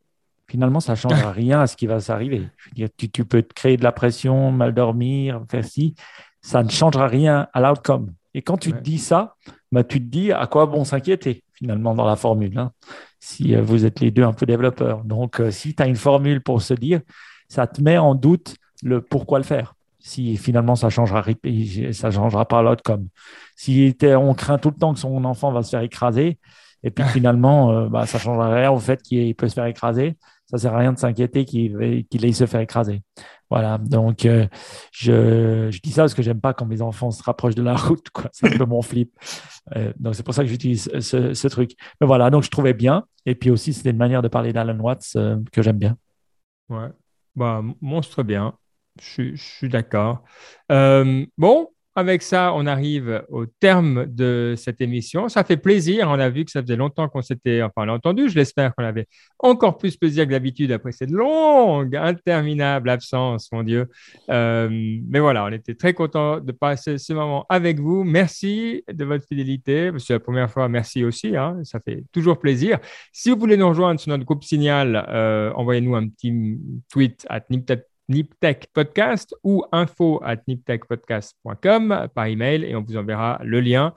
finalement, 0.50 0.80
ça 0.80 0.94
ne 0.94 0.98
changera 0.98 1.32
rien 1.34 1.62
à 1.62 1.68
ce 1.68 1.78
qui 1.78 1.88
va 1.88 2.00
s'arriver. 2.00 2.48
Tu, 2.76 3.10
tu, 3.10 3.26
peux 3.26 3.44
te 3.44 3.54
créer 3.54 3.78
de 3.78 3.84
la 3.84 3.92
pression, 3.92 4.52
mal 4.52 4.74
dormir, 4.74 5.44
faire 5.50 5.64
ci, 5.64 5.96
ça 6.42 6.64
ne 6.64 6.70
changera 6.70 7.08
rien 7.08 7.48
à 7.54 7.62
l'outcome. 7.62 8.14
Et 8.34 8.42
quand 8.42 8.58
tu 8.58 8.72
te 8.72 8.80
dis 8.80 9.00
ça, 9.00 9.36
bah, 9.72 9.84
tu 9.84 10.00
te 10.00 10.06
dis 10.06 10.32
à 10.32 10.48
quoi 10.48 10.66
bon 10.66 10.84
s'inquiéter 10.84 11.44
finalement 11.54 11.96
dans 11.96 12.06
la 12.06 12.16
formule. 12.16 12.58
Hein? 12.58 12.72
Si 13.20 13.56
euh, 13.56 13.62
vous 13.62 13.86
êtes 13.86 14.00
les 14.00 14.12
deux 14.12 14.24
un 14.24 14.34
peu 14.34 14.46
développeurs. 14.46 15.04
Donc, 15.04 15.40
euh, 15.40 15.52
si 15.52 15.76
tu 15.76 15.84
as 15.84 15.88
une 15.88 15.96
formule 15.96 16.42
pour 16.42 16.62
se 16.62 16.74
dire, 16.74 17.02
ça 17.50 17.68
te 17.68 17.82
met 17.82 17.98
en 17.98 18.16
doute 18.16 18.56
le 18.84 19.02
pourquoi 19.02 19.40
le 19.40 19.44
faire. 19.46 19.76
Si 20.00 20.38
finalement 20.38 20.76
ça 20.76 20.90
changera, 20.90 21.24
ça 21.92 22.12
changera 22.12 22.48
pas 22.48 22.62
l'autre 22.62 22.84
comme. 22.84 23.08
Si 23.56 23.96
on 24.04 24.34
craint 24.34 24.58
tout 24.58 24.70
le 24.70 24.76
temps 24.78 24.94
que 24.94 25.00
son 25.00 25.26
enfant 25.26 25.52
va 25.52 25.64
se 25.64 25.72
faire 25.72 25.82
écraser, 25.82 26.40
Et 26.84 26.92
puis 26.92 27.04
finalement, 27.12 27.88
bah, 27.90 28.06
ça 28.06 28.18
ne 28.18 28.24
changera 28.24 28.54
rien 28.54 28.72
au 28.72 28.80
fait 28.80 29.02
qu'il 29.02 29.36
peut 29.36 29.50
se 29.50 29.56
faire 29.56 29.66
écraser. 29.66 30.18
Ça 30.50 30.58
sert 30.58 30.74
à 30.74 30.78
rien 30.78 30.94
de 30.94 30.98
s'inquiéter 30.98 31.46
qu'il 31.46 31.76
aille 31.78 32.34
se 32.34 32.46
faire 32.46 32.62
écraser. 32.62 33.02
Voilà, 33.50 33.78
donc 33.78 34.20
je, 34.24 34.48
je, 34.92 35.82
dis 35.82 35.92
ça 35.92 36.04
parce 36.04 36.14
que 36.14 36.22
j'aime 36.22 36.42
pas 36.42 36.54
quand 36.54 36.66
mes 36.66 36.82
enfants 36.82 37.12
se 37.12 37.24
rapprochent 37.24 37.56
de 37.56 37.64
la 37.64 37.76
route, 37.76 38.08
C'est 38.32 38.54
un 38.54 38.58
peu 38.58 38.66
mon 38.66 38.82
flip. 38.82 39.12
donc 39.98 40.16
c'est 40.16 40.24
pour 40.24 40.34
ça 40.34 40.44
que 40.44 40.50
j'utilise 40.50 40.90
ce, 41.00 41.48
truc. 41.48 41.72
Mais 42.02 42.08
voilà, 42.08 42.30
donc 42.30 42.44
je 42.44 42.50
trouvais 42.50 42.74
bien. 42.74 43.06
Et 43.26 43.36
puis 43.36 43.50
aussi, 43.50 43.74
c'était 43.74 43.92
une 43.92 43.98
manière 43.98 44.22
de 44.22 44.28
parler 44.28 44.54
d'Alan 44.54 44.80
Watts 44.80 45.18
que 45.52 45.62
j'aime 45.62 45.78
bien. 45.78 45.98
Ouais, 46.70 46.90
bah, 47.36 47.62
monstre 47.82 48.24
bien. 48.24 48.54
Je 49.02 49.36
suis 49.36 49.70
d'accord. 49.70 50.24
bon, 50.70 51.70
avec 51.98 52.22
ça, 52.22 52.54
on 52.54 52.68
arrive 52.68 53.24
au 53.28 53.48
terme 53.48 54.06
de 54.06 54.54
cette 54.56 54.82
émission. 54.82 55.30
Ça 55.30 55.44
fait 55.44 55.58
plaisir. 55.58 56.10
On 56.12 56.20
a 56.20 56.30
vu 56.30 56.46
que 56.46 56.52
ça 56.52 56.62
faisait 56.62 56.76
longtemps 56.76 57.10
qu'on 57.10 57.24
s'était, 57.24 57.64
enfin, 57.64 57.90
entendu. 57.90 58.30
Je 58.30 58.36
l'espère 58.36 58.76
qu'on 58.76 58.84
avait 58.84 59.08
encore 59.40 59.80
plus 59.80 59.98
plaisir 59.98 60.26
que 60.26 60.30
d'habitude 60.30 60.72
après 60.72 60.92
cette 60.92 61.10
longue, 61.10 61.96
interminable 61.96 62.92
absence, 62.92 63.52
mon 63.52 63.64
Dieu. 63.64 63.88
Euh, 64.30 64.70
mais 65.10 65.20
voilà, 65.20 65.46
on 65.46 65.52
était 65.52 65.74
très 65.74 65.96
content 65.96 66.40
de 66.40 66.52
passer 66.52 67.00
ce 67.00 67.14
moment 67.14 67.48
avec 67.50 67.80
vous. 67.80 68.04
Merci 68.04 68.84
de 68.88 69.04
votre 69.04 69.26
fidélité. 69.26 69.90
C'est 69.98 70.14
la 70.14 70.20
première 70.20 70.52
fois. 70.52 70.70
Merci 70.70 71.04
aussi. 71.04 71.36
Hein. 71.36 71.62
Ça 71.64 71.80
fait 71.80 72.04
toujours 72.12 72.38
plaisir. 72.38 72.78
Si 73.12 73.32
vous 73.32 73.40
voulez 73.40 73.58
nous 73.58 73.70
rejoindre 73.70 74.00
sur 74.00 74.10
notre 74.10 74.24
groupe 74.24 74.44
Signal, 74.44 75.04
euh, 75.10 75.52
envoyez-nous 75.54 75.96
un 75.96 76.08
petit 76.08 76.60
tweet 76.92 77.26
à 77.28 77.40
NipTech 78.10 78.68
Podcast 78.74 79.36
ou 79.44 79.64
info 79.72 80.22
at 80.24 80.38
niptechpodcast.com 80.48 82.08
par 82.14 82.26
email 82.26 82.64
et 82.64 82.76
on 82.76 82.82
vous 82.82 82.98
enverra 82.98 83.40
le 83.44 83.60
lien. 83.62 83.94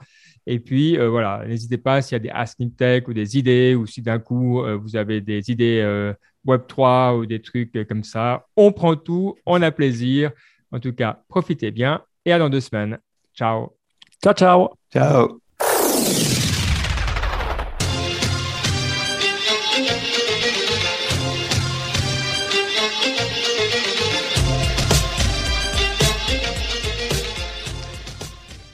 Et 0.47 0.59
puis 0.59 0.97
euh, 0.97 1.09
voilà, 1.09 1.43
n'hésitez 1.47 1.77
pas 1.77 2.01
s'il 2.01 2.15
y 2.15 2.17
a 2.17 2.19
des 2.19 2.29
Ask 2.29 2.59
Niptech 2.59 3.07
ou 3.07 3.13
des 3.13 3.37
idées 3.37 3.75
ou 3.75 3.85
si 3.85 4.01
d'un 4.01 4.19
coup 4.19 4.61
euh, 4.61 4.75
vous 4.75 4.95
avez 4.95 5.21
des 5.21 5.51
idées 5.51 5.81
euh, 5.81 6.13
Web3 6.45 7.17
ou 7.19 7.25
des 7.25 7.41
trucs 7.41 7.87
comme 7.87 8.03
ça, 8.03 8.47
on 8.55 8.71
prend 8.71 8.95
tout, 8.95 9.35
on 9.45 9.61
a 9.61 9.71
plaisir. 9.71 10.31
En 10.71 10.79
tout 10.79 10.93
cas, 10.93 11.21
profitez 11.27 11.71
bien 11.71 12.01
et 12.25 12.31
à 12.31 12.39
dans 12.39 12.49
deux 12.49 12.61
semaines. 12.61 12.97
Ciao. 13.33 13.77
Ciao, 14.23 14.33
ciao. 14.33 14.69
Ciao. 14.91 15.40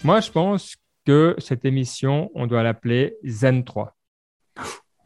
Moi, 0.08 0.22
je 0.22 0.32
pense 0.32 0.78
que 1.06 1.36
cette 1.38 1.66
émission, 1.66 2.32
on 2.34 2.48
doit 2.48 2.64
l'appeler 2.64 3.18
Zen 3.26 3.66
3. 3.66 3.94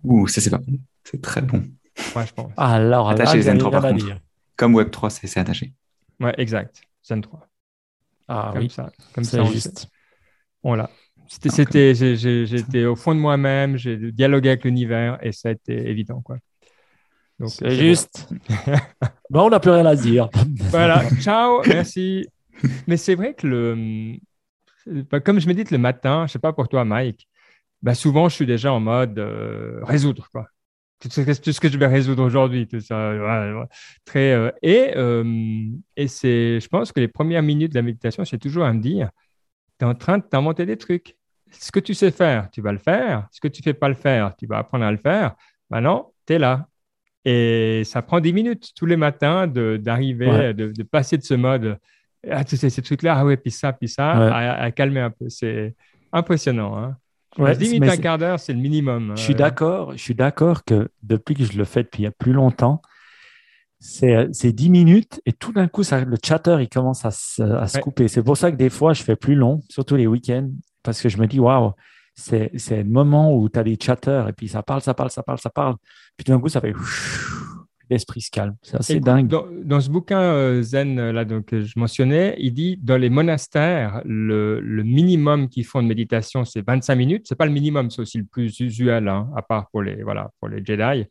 Ouh, 0.03 0.27
ça 0.27 0.41
c'est 0.41 0.51
pas 0.51 0.59
bon. 0.59 0.77
C'est 1.03 1.19
très 1.19 1.41
bon. 1.41 1.63
Moi, 2.13 2.23
je 2.23 2.31
pense. 2.33 2.51
Alors, 2.55 3.09
attaché 3.09 3.41
Zen 3.41 3.57
3 3.57 3.71
par 3.71 3.81
contre. 3.81 4.05
Comme 4.55 4.75
Web 4.75 4.91
3, 4.91 5.09
c'est 5.09 5.39
attaché. 5.39 5.73
Ouais, 6.19 6.35
exact. 6.37 6.83
Zen 7.03 7.19
3. 7.23 7.49
Ah 8.27 8.51
comme 8.53 8.61
oui. 8.61 8.69
Ça, 8.69 8.91
comme 9.11 9.23
ça, 9.23 9.43
juste. 9.45 9.87
Voilà. 10.61 10.87
C'était, 11.27 11.95
j'étais 11.95 12.85
au 12.85 12.95
fond 12.95 13.15
de 13.15 13.19
moi-même, 13.19 13.77
j'ai 13.77 14.11
dialogué 14.11 14.49
avec 14.49 14.65
l'univers 14.65 15.17
et 15.25 15.31
ça 15.31 15.49
a 15.49 15.53
été 15.53 15.89
évident, 15.89 16.21
quoi. 16.21 16.37
C'est 17.47 17.71
juste. 17.71 18.29
bon, 19.31 19.47
on 19.47 19.49
n'a 19.49 19.59
plus 19.59 19.71
rien 19.71 19.87
à 19.87 19.95
dire. 19.95 20.29
voilà. 20.69 21.03
Ciao. 21.21 21.63
Merci. 21.65 22.27
Mais 22.85 22.97
c'est 22.97 23.15
vrai 23.15 23.33
que 23.33 23.47
le, 23.47 24.19
comme 25.23 25.39
je 25.39 25.47
médite 25.47 25.71
le 25.71 25.77
matin, 25.77 26.25
je 26.27 26.33
sais 26.33 26.39
pas 26.39 26.53
pour 26.53 26.67
toi, 26.67 26.85
Mike, 26.85 27.27
bah 27.81 27.95
souvent 27.95 28.29
je 28.29 28.35
suis 28.35 28.45
déjà 28.45 28.71
en 28.73 28.79
mode 28.79 29.17
euh, 29.19 29.79
résoudre 29.83 30.27
quoi. 30.31 30.47
Tout 30.99 31.09
ce, 31.09 31.59
que 31.59 31.67
je 31.67 31.77
vais 31.79 31.87
résoudre 31.87 32.23
aujourd'hui, 32.23 32.67
tout 32.67 32.79
ça. 32.79 33.11
très, 34.05 34.33
euh, 34.33 34.51
et 34.61 34.91
euh, 34.95 35.65
et 35.97 36.07
c'est, 36.07 36.59
je 36.59 36.67
pense 36.67 36.91
que 36.91 36.99
les 36.99 37.07
premières 37.07 37.41
minutes 37.41 37.71
de 37.71 37.77
la 37.77 37.81
méditation, 37.81 38.23
c'est 38.23 38.37
toujours 38.37 38.65
à 38.65 38.71
me 38.71 38.79
dire, 38.79 39.09
tu 39.79 39.85
es 39.85 39.87
en 39.87 39.95
train 39.95 40.19
de 40.19 40.23
t'inventer 40.23 40.67
des 40.67 40.77
trucs. 40.77 41.17
Ce 41.49 41.71
que 41.71 41.79
tu 41.79 41.95
sais 41.95 42.11
faire, 42.11 42.51
tu 42.51 42.61
vas 42.61 42.71
le 42.71 42.77
faire. 42.77 43.27
Ce 43.31 43.41
que 43.41 43.47
tu 43.47 43.61
ne 43.61 43.63
fais 43.63 43.73
pas 43.73 43.89
le 43.89 43.95
faire, 43.95 44.35
tu 44.35 44.45
vas 44.45 44.59
apprendre 44.59 44.85
à 44.85 44.91
le 44.91 44.97
faire. 44.99 45.33
Maintenant, 45.71 46.13
tu 46.27 46.33
es 46.33 46.39
là. 46.39 46.67
Et 47.25 47.81
ça 47.83 48.03
prend 48.03 48.19
10 48.19 48.31
minutes 48.31 48.71
tous 48.75 48.85
les 48.85 48.95
matins 48.95 49.47
d'arriver, 49.47 50.53
de, 50.53 50.71
de, 50.71 50.83
passer 50.83 51.17
de 51.17 51.23
ce 51.23 51.33
mode 51.33 51.79
ah, 52.29 52.43
sais, 52.45 52.69
ces 52.69 52.81
trucs-là, 52.81 53.15
ah 53.17 53.25
ouais, 53.25 53.37
puis 53.37 53.51
ça, 53.51 53.73
puis 53.73 53.87
ça, 53.87 54.11
à, 54.11 54.71
calmer 54.71 55.01
un 55.01 55.09
peu. 55.09 55.29
C'est 55.29 55.75
impressionnant. 56.11 56.77
Hein. 56.77 56.97
Ouais, 57.37 57.55
10 57.55 57.73
minutes, 57.73 57.89
un 57.89 57.97
quart 57.97 58.17
d'heure, 58.17 58.39
c'est 58.39 58.53
le 58.53 58.59
minimum. 58.59 59.13
Je 59.15 59.21
suis 59.21 59.35
d'accord, 59.35 59.93
je 59.93 60.01
suis 60.01 60.15
d'accord 60.15 60.63
que 60.65 60.89
depuis 61.01 61.33
que 61.33 61.45
je 61.45 61.57
le 61.57 61.63
fais 61.63 61.83
depuis 61.83 62.01
il 62.01 62.05
y 62.05 62.07
a 62.07 62.11
plus 62.11 62.33
longtemps, 62.33 62.81
c'est 63.79 64.51
10 64.51 64.69
minutes 64.69 65.21
et 65.25 65.33
tout 65.33 65.53
d'un 65.53 65.67
coup, 65.67 65.83
ça, 65.83 66.03
le 66.03 66.17
chatter, 66.23 66.57
il 66.59 66.69
commence 66.69 67.05
à, 67.05 67.11
se, 67.11 67.41
à 67.41 67.67
se 67.67 67.79
couper. 67.79 68.07
C'est 68.07 68.21
pour 68.21 68.37
ça 68.37 68.51
que 68.51 68.57
des 68.57 68.69
fois, 68.69 68.93
je 68.93 69.01
fais 69.01 69.15
plus 69.15 69.35
long, 69.35 69.61
surtout 69.69 69.95
les 69.95 70.07
week-ends, 70.07 70.49
parce 70.83 71.01
que 71.01 71.09
je 71.09 71.17
me 71.17 71.25
dis, 71.25 71.39
waouh, 71.39 71.71
c'est 72.15 72.51
le 72.53 72.83
moment 72.83 73.35
où 73.35 73.49
tu 73.49 73.57
as 73.57 73.63
des 73.63 73.77
chatters 73.81 74.27
et 74.27 74.33
puis 74.33 74.47
ça 74.49 74.61
parle, 74.61 74.81
ça 74.81 74.93
parle, 74.93 75.09
ça 75.09 75.23
parle, 75.23 75.39
ça 75.39 75.49
parle. 75.49 75.75
Puis 76.17 76.25
tout 76.25 76.31
d'un 76.31 76.39
coup, 76.39 76.49
ça 76.49 76.61
fait 76.61 76.73
l'esprit 77.91 78.21
se 78.21 78.31
calme. 78.31 78.55
C'est 78.63 78.77
assez 78.77 78.99
dingue. 78.99 79.27
Dans, 79.27 79.81
ce 79.81 79.89
bouquin 79.89 80.21
euh, 80.21 80.63
Zen 80.63 80.97
euh, 80.97 81.11
là, 81.11 81.25
donc, 81.25 81.45
que 81.45 81.61
je 81.61 81.77
mentionnais, 81.77 82.35
il 82.39 82.53
dit 82.53 82.79
dans 82.81 82.97
les 82.97 83.09
monastères, 83.09 84.01
le, 84.05 84.61
minimum 84.83 85.49
qu'ils 85.49 85.65
font 85.65 85.83
de 85.83 85.87
méditation, 85.87 86.45
c'est 86.45 86.65
25 86.65 86.95
minutes. 86.95 87.27
Ce 87.27 87.33
n'est 87.33 87.37
pas 87.37 87.45
le 87.45 87.51
minimum, 87.51 87.91
c'est 87.91 88.01
aussi 88.01 88.17
le 88.17 88.23
plus 88.23 88.59
usuel, 88.61 89.07
hein, 89.07 89.29
à 89.35 89.41
part 89.41 89.69
pour 89.69 89.83
les, 89.83 90.01
voilà, 90.03 90.31
pour 90.39 90.47
les 90.47 90.63
Jedi. 90.65 91.05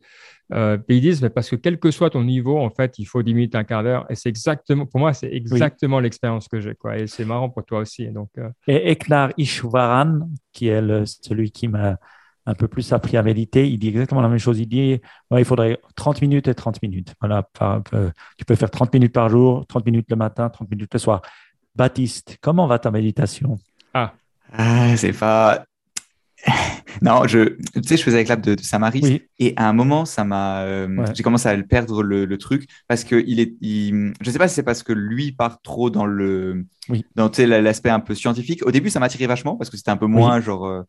Euh, 0.53 0.77
ils 0.89 1.01
disent, 1.01 1.21
mais 1.21 1.29
parce 1.29 1.49
que 1.49 1.55
quel 1.55 1.79
que 1.79 1.91
soit 1.91 2.09
ton 2.09 2.23
niveau, 2.23 2.57
en 2.57 2.71
fait, 2.71 2.97
il 2.97 3.05
faut 3.05 3.21
10 3.21 3.33
minutes, 3.35 3.55
un 3.55 3.63
quart 3.63 3.83
d'heure. 3.83 4.05
Et 4.09 4.15
c'est 4.15 4.29
exactement, 4.29 4.87
pour 4.87 4.99
moi, 4.99 5.13
c'est 5.13 5.31
exactement 5.31 5.99
l'expérience 5.99 6.47
que 6.47 6.59
j'ai. 6.59 6.73
Quoi. 6.73 6.97
Et 6.97 7.07
c'est 7.07 7.25
marrant 7.25 7.49
pour 7.49 7.63
toi 7.63 7.79
aussi. 7.79 8.07
Donc, 8.09 8.31
Et 8.67 8.91
Eknar 8.91 9.31
Ishwaran, 9.37 10.29
qui 10.51 10.67
est 10.67 10.81
celui 11.05 11.51
qui 11.51 11.67
m'a 11.67 11.97
un 12.45 12.53
peu 12.53 12.67
plus 12.67 12.91
appris 12.93 13.17
à 13.17 13.23
méditer, 13.23 13.69
il 13.69 13.77
dit 13.77 13.89
exactement 13.89 14.21
la 14.21 14.29
même 14.29 14.39
chose. 14.39 14.59
Il 14.59 14.67
dit 14.67 14.99
il 15.37 15.45
faudrait 15.45 15.79
30 15.95 16.21
minutes 16.21 16.47
et 16.47 16.55
30 16.55 16.81
minutes. 16.81 17.13
Voilà, 17.19 17.47
tu 18.37 18.45
peux 18.45 18.55
faire 18.55 18.71
30 18.71 18.93
minutes 18.93 19.13
par 19.13 19.29
jour, 19.29 19.65
30 19.67 19.85
minutes 19.85 20.07
le 20.09 20.15
matin, 20.15 20.49
30 20.49 20.69
minutes 20.69 20.93
le 20.93 20.99
soir. 20.99 21.21
Baptiste, 21.75 22.37
comment 22.41 22.67
va 22.67 22.79
ta 22.79 22.91
méditation? 22.91 23.57
Ah, 23.93 24.13
ah 24.51 24.97
c'est 24.97 25.13
pas. 25.13 25.63
non, 27.01 27.27
je, 27.27 27.55
tu 27.73 27.83
sais, 27.83 27.97
je 27.97 28.03
faisais 28.03 28.17
avec 28.17 28.27
l'app 28.27 28.41
de, 28.41 28.55
de 28.55 28.61
Samaris 28.61 29.21
et 29.39 29.53
à 29.57 29.67
un 29.69 29.73
moment, 29.73 30.05
ça 30.05 30.23
m'a, 30.23 30.61
euh, 30.63 31.05
j'ai 31.13 31.23
commencé 31.23 31.47
à 31.47 31.55
le 31.55 31.65
perdre 31.65 32.03
le, 32.03 32.37
truc 32.37 32.67
parce 32.87 33.03
que 33.03 33.23
il 33.27 33.39
est, 33.39 33.53
il, 33.61 34.13
je 34.21 34.31
sais 34.31 34.39
pas 34.39 34.47
si 34.47 34.55
c'est 34.55 34.63
parce 34.63 34.81
que 34.83 34.93
lui 34.93 35.31
part 35.31 35.61
trop 35.61 35.89
dans 35.89 36.05
le, 36.05 36.65
oui. 36.89 37.05
dans 37.15 37.29
l'aspect 37.37 37.89
un 37.89 37.99
peu 37.99 38.15
scientifique. 38.15 38.65
Au 38.65 38.71
début, 38.71 38.89
ça 38.89 38.99
m'attirait 38.99 39.27
vachement 39.27 39.55
parce 39.55 39.69
que 39.69 39.77
c'était 39.77 39.91
un 39.91 39.97
peu 39.97 40.07
moins 40.07 40.41
genre, 40.41 40.65
euh, 40.65 40.81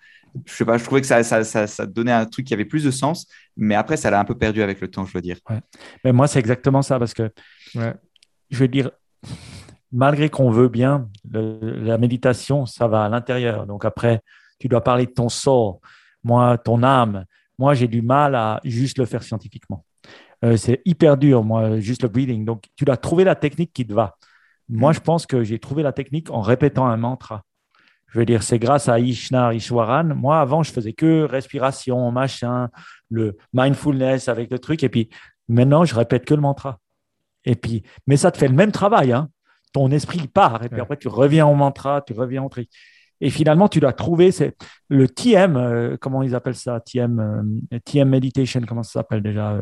je 0.47 0.53
sais 0.53 0.65
pas, 0.65 0.79
je 0.79 0.85
trouvais 0.85 1.01
que 1.03 1.07
ça, 1.07 1.23
ça, 1.23 1.45
ça, 1.45 1.67
ça, 1.67 1.87
donnait 1.87 2.13
un 2.13 2.25
truc 2.25 2.47
qui 2.47 2.55
avait 2.55 2.65
plus 2.65 2.85
de 2.85 2.91
sens, 2.91 3.27
mais 3.57 3.75
après, 3.75 3.97
ça 3.97 4.11
l'a 4.11 4.21
un 4.21 4.25
peu 4.25 4.37
perdu 4.37 4.63
avec 4.63 4.81
le 4.81 4.89
temps, 4.89 5.05
je 5.05 5.13
veux 5.13 5.23
dire. 5.23 5.37
Mais 6.05 6.13
moi, 6.13 6.27
c'est 6.27 6.39
exactement 6.39 6.83
ça 6.83 6.99
parce 6.99 7.13
que, 7.13 7.31
je 7.75 8.59
veux 8.59 8.69
dire, 8.69 8.91
malgré 9.93 10.31
qu'on 10.31 10.51
veut 10.51 10.69
bien, 10.69 11.09
la 11.31 11.99
méditation, 11.99 12.65
ça 12.65 12.89
va 12.89 13.05
à 13.05 13.09
l'intérieur. 13.09 13.67
Donc 13.67 13.85
après 13.85 14.23
tu 14.63 14.69
dois 14.69 14.85
parler 14.85 15.07
de 15.07 15.11
ton 15.11 15.29
sort, 15.29 15.81
moi, 16.23 16.57
ton 16.57 16.85
âme. 16.85 17.25
Moi, 17.59 17.75
j'ai 17.75 17.89
du 17.89 18.01
mal 18.01 18.37
à 18.37 18.61
juste 18.63 18.97
le 18.99 19.07
faire 19.07 19.25
scientifiquement. 19.25 19.85
Euh, 20.45 20.57
c'est 20.57 20.81
hyper 20.85 21.17
dur, 21.17 21.43
moi, 21.43 21.81
juste 21.81 22.05
le 22.05 22.09
breathing. 22.09 22.45
Donc, 22.45 22.67
tu 22.77 22.85
dois 22.85 22.97
trouver 22.97 23.25
la 23.25 23.35
technique 23.35 23.73
qui 23.73 23.85
te 23.85 23.93
va. 23.93 24.17
Moi, 24.69 24.93
mm. 24.93 24.95
je 24.95 25.01
pense 25.01 25.27
que 25.27 25.43
j'ai 25.43 25.59
trouvé 25.59 25.83
la 25.83 25.93
technique 25.93 26.31
en 26.31 26.43
répétant 26.43 26.87
un 26.87 26.97
mantra. 26.97 27.43
Je 28.07 28.21
veux 28.21 28.25
dire, 28.25 28.45
c'est 28.45 28.61
grâce 28.61 28.89
à 28.89 29.01
Ishnar 29.01 29.53
Ishwaran. 29.53 30.15
Moi, 30.15 30.39
avant, 30.39 30.63
je 30.63 30.71
faisais 30.71 30.93
que 30.93 31.25
respiration, 31.25 32.13
machin, 32.13 32.69
le 33.11 33.37
mindfulness 33.53 34.29
avec 34.29 34.49
le 34.53 34.61
truc. 34.61 34.85
Et 34.85 34.89
puis, 34.89 35.09
maintenant, 35.49 35.85
je 35.85 35.97
répète 35.97 36.25
que 36.25 36.35
le 36.35 36.41
mantra. 36.41 36.79
Et 37.45 37.57
puis, 37.57 37.83
mais 38.07 38.17
ça 38.17 38.31
te 38.31 38.39
fait 38.39 38.47
le 38.47 38.55
même 38.55 38.71
travail. 38.71 39.11
Hein. 39.11 39.29
Ton 39.73 39.91
esprit 39.91 40.29
part. 40.29 40.63
Et 40.63 40.69
puis 40.69 40.81
après, 40.81 40.99
tu 40.99 41.09
reviens 41.09 41.47
au 41.47 41.55
mantra, 41.55 42.01
tu 42.03 42.13
reviens 42.13 42.45
au 42.45 42.49
truc. 42.49 42.69
Et 43.23 43.31
finalement, 43.31 43.69
tu 43.69 43.79
dois 43.79 43.93
trouver 43.93 44.33
c'est 44.33 44.57
le 44.89 45.09
TM, 45.09 45.57
euh, 45.57 45.97
comment 45.99 46.25
ils 46.25 46.35
appellent 46.35 46.57
ça 46.57 46.81
TM, 46.81 47.21
euh, 47.73 47.79
TM 47.85 48.09
Meditation, 48.09 48.61
comment 48.67 48.83
ça 48.83 48.95
s'appelle 48.95 49.23
déjà 49.23 49.61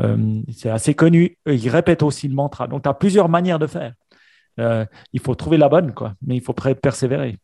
euh, 0.00 0.40
C'est 0.52 0.70
assez 0.70 0.94
connu. 0.94 1.36
Ils 1.46 1.68
répètent 1.68 2.04
aussi 2.04 2.28
le 2.28 2.34
mantra. 2.34 2.68
Donc, 2.68 2.84
tu 2.84 2.88
as 2.88 2.94
plusieurs 2.94 3.28
manières 3.28 3.58
de 3.58 3.66
faire. 3.66 3.92
il 5.12 5.20
faut 5.20 5.34
trouver 5.34 5.56
la 5.58 5.68
bonne, 5.68 5.92
quoi. 5.94 6.14
Mais 6.24 6.36
il 6.36 6.40
faut 6.40 6.52
persévérer. 6.52 7.38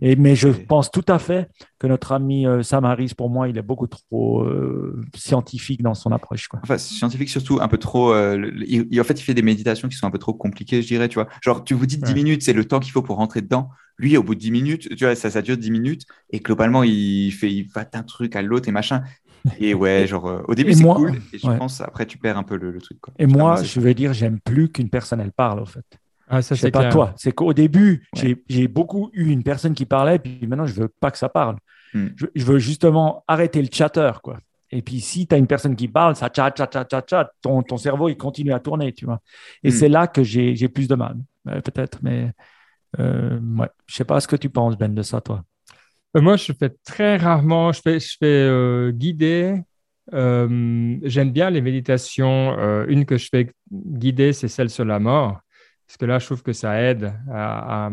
Et, 0.00 0.16
mais 0.16 0.36
je 0.36 0.48
pense 0.48 0.90
tout 0.90 1.04
à 1.08 1.18
fait 1.18 1.48
que 1.78 1.86
notre 1.86 2.12
ami 2.12 2.46
euh, 2.46 2.62
Sam 2.62 2.84
Harris, 2.84 3.12
pour 3.16 3.30
moi, 3.30 3.48
il 3.48 3.56
est 3.58 3.62
beaucoup 3.62 3.86
trop 3.86 4.42
euh, 4.42 5.00
scientifique 5.14 5.82
dans 5.82 5.94
son 5.94 6.12
approche. 6.12 6.48
Quoi. 6.48 6.60
Enfin, 6.62 6.78
scientifique 6.78 7.28
surtout, 7.28 7.58
un 7.60 7.68
peu 7.68 7.78
trop. 7.78 8.12
Euh, 8.12 8.50
il, 8.66 9.00
en 9.00 9.04
fait, 9.04 9.18
il 9.18 9.22
fait 9.22 9.34
des 9.34 9.42
méditations 9.42 9.88
qui 9.88 9.96
sont 9.96 10.06
un 10.06 10.10
peu 10.10 10.18
trop 10.18 10.34
compliquées, 10.34 10.82
je 10.82 10.88
dirais. 10.88 11.08
Tu 11.08 11.14
vois, 11.14 11.28
genre, 11.42 11.64
tu 11.64 11.74
vous 11.74 11.86
dis 11.86 11.98
10 11.98 12.14
minutes, 12.14 12.42
c'est 12.42 12.52
le 12.52 12.64
temps 12.64 12.80
qu'il 12.80 12.92
faut 12.92 13.02
pour 13.02 13.16
rentrer 13.16 13.40
dedans. 13.40 13.70
Lui, 13.98 14.16
au 14.16 14.22
bout 14.22 14.34
de 14.34 14.40
10 14.40 14.50
minutes, 14.50 14.96
tu 14.96 15.04
vois, 15.04 15.14
ça, 15.14 15.30
ça 15.30 15.42
dure 15.42 15.56
10 15.56 15.70
minutes. 15.70 16.02
Et 16.30 16.40
globalement, 16.40 16.82
il 16.82 17.30
fait, 17.32 17.52
il 17.52 17.68
va 17.68 17.84
d'un 17.84 18.02
truc 18.02 18.36
à 18.36 18.42
l'autre 18.42 18.68
et 18.68 18.72
machin. 18.72 19.02
Et 19.58 19.74
ouais, 19.74 20.06
genre, 20.06 20.42
au 20.48 20.54
début, 20.54 20.72
c'est 20.74 20.84
cool. 20.84 21.20
Et 21.32 21.38
je 21.38 21.46
pense, 21.46 21.80
après, 21.80 22.06
tu 22.06 22.18
perds 22.18 22.38
un 22.38 22.42
peu 22.42 22.56
le, 22.56 22.78
truc. 22.80 23.00
Quoi. 23.00 23.14
Et 23.18 23.26
moi, 23.26 23.62
je 23.62 23.80
veux 23.80 23.94
dire, 23.94 24.12
j'aime 24.12 24.40
plus 24.40 24.70
qu'une 24.70 24.88
personne, 24.88 25.20
elle 25.20 25.32
parle, 25.32 25.60
en 25.60 25.66
fait. 25.66 25.84
Ah, 26.34 26.40
ça, 26.40 26.56
c'est 26.56 26.70
pas 26.70 26.88
toi. 26.88 27.12
C'est 27.16 27.32
qu'au 27.32 27.52
début, 27.52 28.08
j'ai 28.14 28.66
beaucoup 28.66 29.10
eu 29.12 29.30
une 29.30 29.42
personne 29.42 29.74
qui 29.74 29.84
parlait, 29.84 30.18
puis 30.18 30.40
maintenant, 30.46 30.64
je 30.64 30.72
veux 30.72 30.88
pas 30.88 31.10
que 31.10 31.18
ça 31.18 31.28
parle. 31.28 31.56
Hmm. 31.92 32.08
Je, 32.34 32.44
veux 32.46 32.58
justement 32.58 33.22
arrêter 33.28 33.60
le 33.60 33.68
chatter, 33.70 34.12
quoi. 34.22 34.38
Et 34.70 34.80
puis, 34.80 35.02
si 35.02 35.26
tu 35.26 35.34
as 35.34 35.38
une 35.38 35.46
personne 35.46 35.76
qui 35.76 35.88
parle, 35.88 36.16
ça 36.16 36.30
chat, 36.34 36.50
chat, 36.56 36.70
chat, 36.72 36.86
chat, 36.90 37.04
chat, 37.06 37.30
ton, 37.42 37.62
ton 37.62 37.76
cerveau, 37.76 38.08
il 38.08 38.16
continue 38.16 38.54
à 38.54 38.60
tourner, 38.60 38.94
tu 38.94 39.04
vois. 39.04 39.20
Et 39.62 39.68
hmm. 39.68 39.72
c'est 39.72 39.90
là 39.90 40.06
que 40.06 40.22
j'ai 40.22 40.68
plus 40.68 40.88
de 40.88 40.94
mal, 40.94 41.18
euh, 41.48 41.60
peut-être. 41.60 41.98
Mais 42.00 42.32
euh, 42.98 43.38
ouais. 43.58 43.68
je 43.86 43.94
sais 43.94 44.06
pas 44.06 44.18
ce 44.18 44.26
que 44.26 44.36
tu 44.36 44.48
penses, 44.48 44.78
Ben, 44.78 44.94
de 44.94 45.02
ça, 45.02 45.20
toi. 45.20 45.44
Euh, 46.16 46.22
moi, 46.22 46.38
je 46.38 46.50
fais 46.54 46.70
très 46.82 47.18
rarement, 47.18 47.72
je 47.72 47.82
fais, 47.82 48.00
je 48.00 48.16
fais 48.18 48.24
euh, 48.24 48.90
guider. 48.90 49.60
J'aime 50.10 51.30
bien 51.30 51.50
les 51.50 51.60
méditations. 51.60 52.86
une 52.88 53.04
que 53.04 53.18
je 53.18 53.28
fais 53.30 53.52
guider, 53.70 54.32
c'est 54.32 54.48
celle 54.48 54.70
sur 54.70 54.86
la 54.86 54.98
mort. 54.98 55.41
Parce 55.92 55.98
que 55.98 56.06
là, 56.06 56.18
je 56.18 56.24
trouve 56.24 56.42
que 56.42 56.54
ça 56.54 56.80
aide 56.80 57.12
à, 57.30 57.90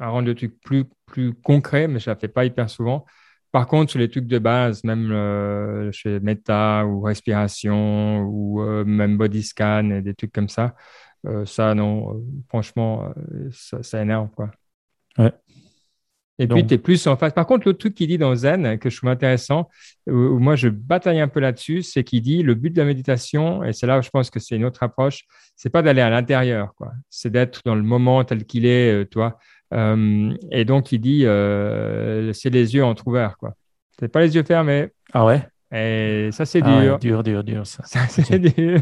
rendre 0.00 0.26
le 0.26 0.34
truc 0.34 0.60
plus, 0.62 0.84
plus 1.06 1.32
concret, 1.32 1.86
mais 1.86 2.00
je 2.00 2.10
ne 2.10 2.14
la 2.16 2.18
fais 2.18 2.26
pas 2.26 2.44
hyper 2.44 2.68
souvent. 2.68 3.06
Par 3.52 3.68
contre, 3.68 3.92
sur 3.92 4.00
les 4.00 4.10
trucs 4.10 4.26
de 4.26 4.40
base, 4.40 4.82
même 4.82 5.12
euh, 5.12 5.92
chez 5.92 6.18
Meta 6.18 6.84
ou 6.84 7.02
respiration 7.02 8.22
ou 8.22 8.62
euh, 8.62 8.84
même 8.84 9.16
body 9.16 9.44
scan 9.44 9.90
et 9.90 10.02
des 10.02 10.12
trucs 10.12 10.32
comme 10.32 10.48
ça, 10.48 10.74
euh, 11.24 11.46
ça, 11.46 11.72
non, 11.72 12.20
franchement, 12.48 13.14
ça, 13.52 14.02
énerve. 14.02 14.30
Quoi. 14.34 14.50
Ouais. 15.16 15.32
Et 16.40 16.46
puis, 16.46 16.66
tu 16.66 16.72
es 16.72 16.78
plus 16.78 17.06
en 17.06 17.18
face. 17.18 17.34
Par 17.34 17.46
contre, 17.46 17.66
l'autre 17.66 17.78
truc 17.78 17.94
qu'il 17.94 18.08
dit 18.08 18.16
dans 18.16 18.34
Zen, 18.34 18.78
que 18.78 18.88
je 18.88 18.96
trouve 18.96 19.10
intéressant, 19.10 19.68
où, 20.06 20.38
moi 20.38 20.56
je 20.56 20.70
bataille 20.70 21.20
un 21.20 21.28
peu 21.28 21.38
là-dessus, 21.38 21.82
c'est 21.82 22.02
qu'il 22.02 22.22
dit 22.22 22.42
le 22.42 22.54
but 22.54 22.70
de 22.70 22.80
la 22.80 22.86
méditation, 22.86 23.62
et 23.62 23.74
c'est 23.74 23.86
là 23.86 23.98
où 23.98 24.02
je 24.02 24.08
pense 24.08 24.30
que 24.30 24.40
c'est 24.40 24.56
une 24.56 24.64
autre 24.64 24.82
approche, 24.82 25.26
c'est 25.54 25.68
pas 25.68 25.82
d'aller 25.82 26.00
à 26.00 26.08
l'intérieur, 26.08 26.74
quoi. 26.74 26.92
C'est 27.10 27.30
d'être 27.30 27.60
dans 27.66 27.74
le 27.74 27.82
moment 27.82 28.24
tel 28.24 28.46
qu'il 28.46 28.64
est, 28.64 29.02
euh, 29.02 29.04
toi. 29.04 29.38
Euh, 29.74 30.32
et 30.50 30.64
donc, 30.64 30.92
il 30.92 31.00
dit, 31.00 31.26
euh, 31.26 32.32
c'est 32.32 32.48
les 32.48 32.74
yeux 32.74 32.84
entrouverts, 32.84 33.36
quoi. 33.36 33.52
C'est 33.98 34.08
pas 34.08 34.22
les 34.22 34.34
yeux 34.34 34.42
fermés. 34.42 34.88
Ah 35.12 35.26
ouais? 35.26 35.46
Et 35.74 36.30
ça, 36.32 36.46
c'est 36.46 36.62
ah 36.64 36.80
dur. 36.80 36.98
dur, 36.98 37.22
dur, 37.22 37.44
dur, 37.44 37.66
ça. 37.66 37.84
ça 37.84 38.08
c'est 38.08 38.38
dur. 38.38 38.80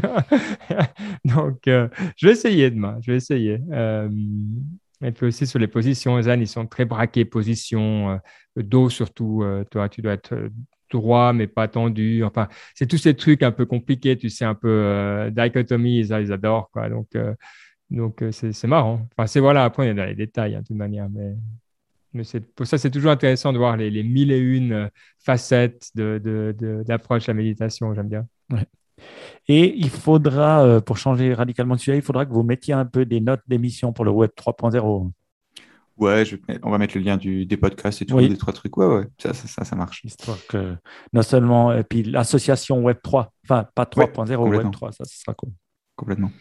donc, 1.25 1.59
je 1.65 2.25
vais 2.25 2.31
essayer 2.31 2.71
demain. 2.71 2.97
Je 3.01 3.11
vais 3.11 3.17
essayer. 3.17 3.59
Et 5.03 5.11
puis 5.11 5.27
aussi 5.27 5.47
sur 5.47 5.59
les 5.59 5.67
positions, 5.67 6.21
zen, 6.21 6.41
ils 6.41 6.47
sont 6.47 6.67
très 6.67 6.85
braqués, 6.85 7.25
position, 7.25 8.11
euh, 8.11 8.17
dos 8.63 8.89
surtout. 8.89 9.43
Euh, 9.43 9.63
toi, 9.63 9.87
tu 9.87 10.01
dois 10.01 10.13
être 10.13 10.33
euh, 10.33 10.49
droit, 10.91 11.31
mais 11.33 11.47
pas 11.47 11.67
tendu. 11.67 12.23
Enfin, 12.23 12.49
c'est 12.75 12.87
tous 12.87 12.97
ces 12.97 13.15
trucs 13.15 13.43
un 13.43 13.51
peu 13.51 13.65
compliqués, 13.65 14.17
tu 14.17 14.29
sais, 14.29 14.45
un 14.45 14.55
peu 14.55 15.31
dichotomie, 15.31 15.99
ils, 15.99 16.13
adorent. 16.13 16.69
Quoi. 16.71 16.89
Donc, 16.89 17.09
donc 17.89 18.23
c'est 18.31 18.67
marrant. 18.67 19.07
Enfin, 19.15 19.27
c'est 19.27 19.39
voilà, 19.39 19.63
après, 19.63 19.87
on 19.87 19.91
est 19.91 19.95
dans 19.95 20.05
les 20.05 20.15
détails, 20.15 20.55
hein, 20.55 20.61
de 20.61 20.67
toute 20.67 20.75
manière. 20.75 21.09
Mais, 21.09 21.35
mais 22.13 22.23
pour 22.55 22.67
ça, 22.67 22.77
c'est 22.77 22.91
toujours 22.91 23.11
intéressant 23.11 23.53
de 23.53 23.57
voir 23.59 23.77
les, 23.77 23.91
les, 23.91 24.03
mille 24.03 24.31
et 24.31 24.39
une 24.39 24.89
facettes 25.19 25.91
d'approche 25.95 27.25
de, 27.25 27.25
de, 27.25 27.31
à 27.31 27.33
la 27.33 27.33
méditation. 27.35 27.93
J'aime 27.93 28.09
bien. 28.09 28.27
Ouais. 28.51 28.65
Et 29.47 29.75
il 29.77 29.89
faudra, 29.89 30.63
euh, 30.63 30.79
pour 30.79 30.97
changer 30.97 31.33
radicalement 31.33 31.75
de 31.75 31.79
sujet, 31.79 31.97
il 31.97 32.03
faudra 32.03 32.25
que 32.25 32.31
vous 32.31 32.43
mettiez 32.43 32.73
un 32.73 32.85
peu 32.85 33.05
des 33.05 33.19
notes 33.19 33.41
d'émission 33.47 33.93
pour 33.93 34.05
le 34.05 34.11
Web 34.11 34.31
3.0. 34.35 35.11
Ouais, 35.97 36.23
on 36.63 36.71
va 36.71 36.77
mettre 36.77 36.97
le 36.97 37.03
lien 37.03 37.17
du, 37.17 37.45
des 37.45 37.57
podcasts 37.57 38.01
et 38.01 38.05
tout, 38.05 38.19
des 38.19 38.37
trois 38.37 38.53
trucs. 38.53 38.77
Ouais, 38.77 38.85
ouais, 38.85 39.07
ça, 39.17 39.33
ça, 39.33 39.65
ça, 39.65 39.75
marche. 39.75 40.01
Histoire 40.05 40.37
que, 40.47 40.77
non 41.11 41.21
seulement, 41.21 41.73
et 41.73 41.83
puis 41.83 42.03
l'association 42.03 42.81
Web 42.81 42.99
3, 43.03 43.33
enfin, 43.43 43.67
pas 43.75 43.83
3.0, 43.83 44.35
Web 44.47 44.71
3, 44.71 44.91
ça, 44.93 45.03
ça 45.03 45.13
sera 45.25 45.33
cool. 45.33 45.49
Complètement. 45.97 46.31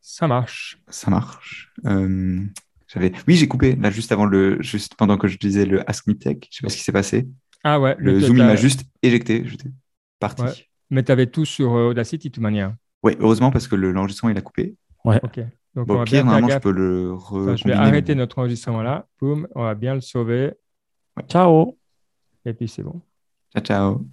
Ça 0.00 0.26
marche. 0.26 0.78
Ça 0.88 1.08
marche. 1.08 1.72
Euh, 1.84 2.40
j'avais... 2.88 3.12
Oui, 3.28 3.36
j'ai 3.36 3.46
coupé, 3.46 3.76
là, 3.76 3.90
juste 3.90 4.10
avant 4.10 4.24
le, 4.24 4.60
juste 4.60 4.96
pendant 4.96 5.18
que 5.18 5.28
je 5.28 5.38
disais 5.38 5.64
le 5.64 5.88
Ask 5.88 6.08
Me 6.08 6.14
Tech. 6.14 6.38
Je 6.50 6.56
sais 6.56 6.62
pas 6.62 6.68
ce 6.68 6.76
qui 6.76 6.82
s'est 6.82 6.92
passé. 6.92 7.28
Ah 7.62 7.78
ouais. 7.78 7.94
Le, 7.98 8.18
Zoom, 8.18 8.38
il 8.38 8.44
m'a 8.44 8.56
juste 8.56 8.84
éjecté. 9.02 9.44
J'étais 9.46 9.70
parti. 10.18 10.68
Mais 10.90 11.02
tu 11.02 11.12
avais 11.12 11.26
tout 11.26 11.44
sur 11.44 11.74
euh, 11.74 11.90
Audacity 11.90 12.28
de 12.28 12.34
toute 12.34 12.42
manière. 12.42 12.74
Oui, 13.02 13.16
heureusement 13.20 13.50
parce 13.50 13.68
que 13.68 13.76
l'enregistrement 13.76 14.30
il 14.30 14.38
a 14.38 14.40
coupé. 14.40 14.74
Ouais. 15.04 15.20
Ok. 15.22 15.40
Donc, 15.74 15.90
on 15.90 15.98
va 15.98 16.04
bien 16.04 16.24
normalement, 16.24 16.48
je 16.48 16.58
peux 16.58 16.72
le 16.72 17.16
Je 17.56 17.64
vais 17.64 17.74
arrêter 17.74 18.14
notre 18.14 18.38
enregistrement 18.38 18.82
là. 18.82 19.06
Boum, 19.20 19.46
on 19.54 19.62
va 19.62 19.74
bien 19.74 19.94
le 19.94 20.00
sauver. 20.00 20.54
Ciao. 21.28 21.76
Et 22.44 22.54
puis 22.54 22.68
c'est 22.68 22.82
bon. 22.82 23.00
Ciao, 23.52 23.62
ciao. 23.62 24.06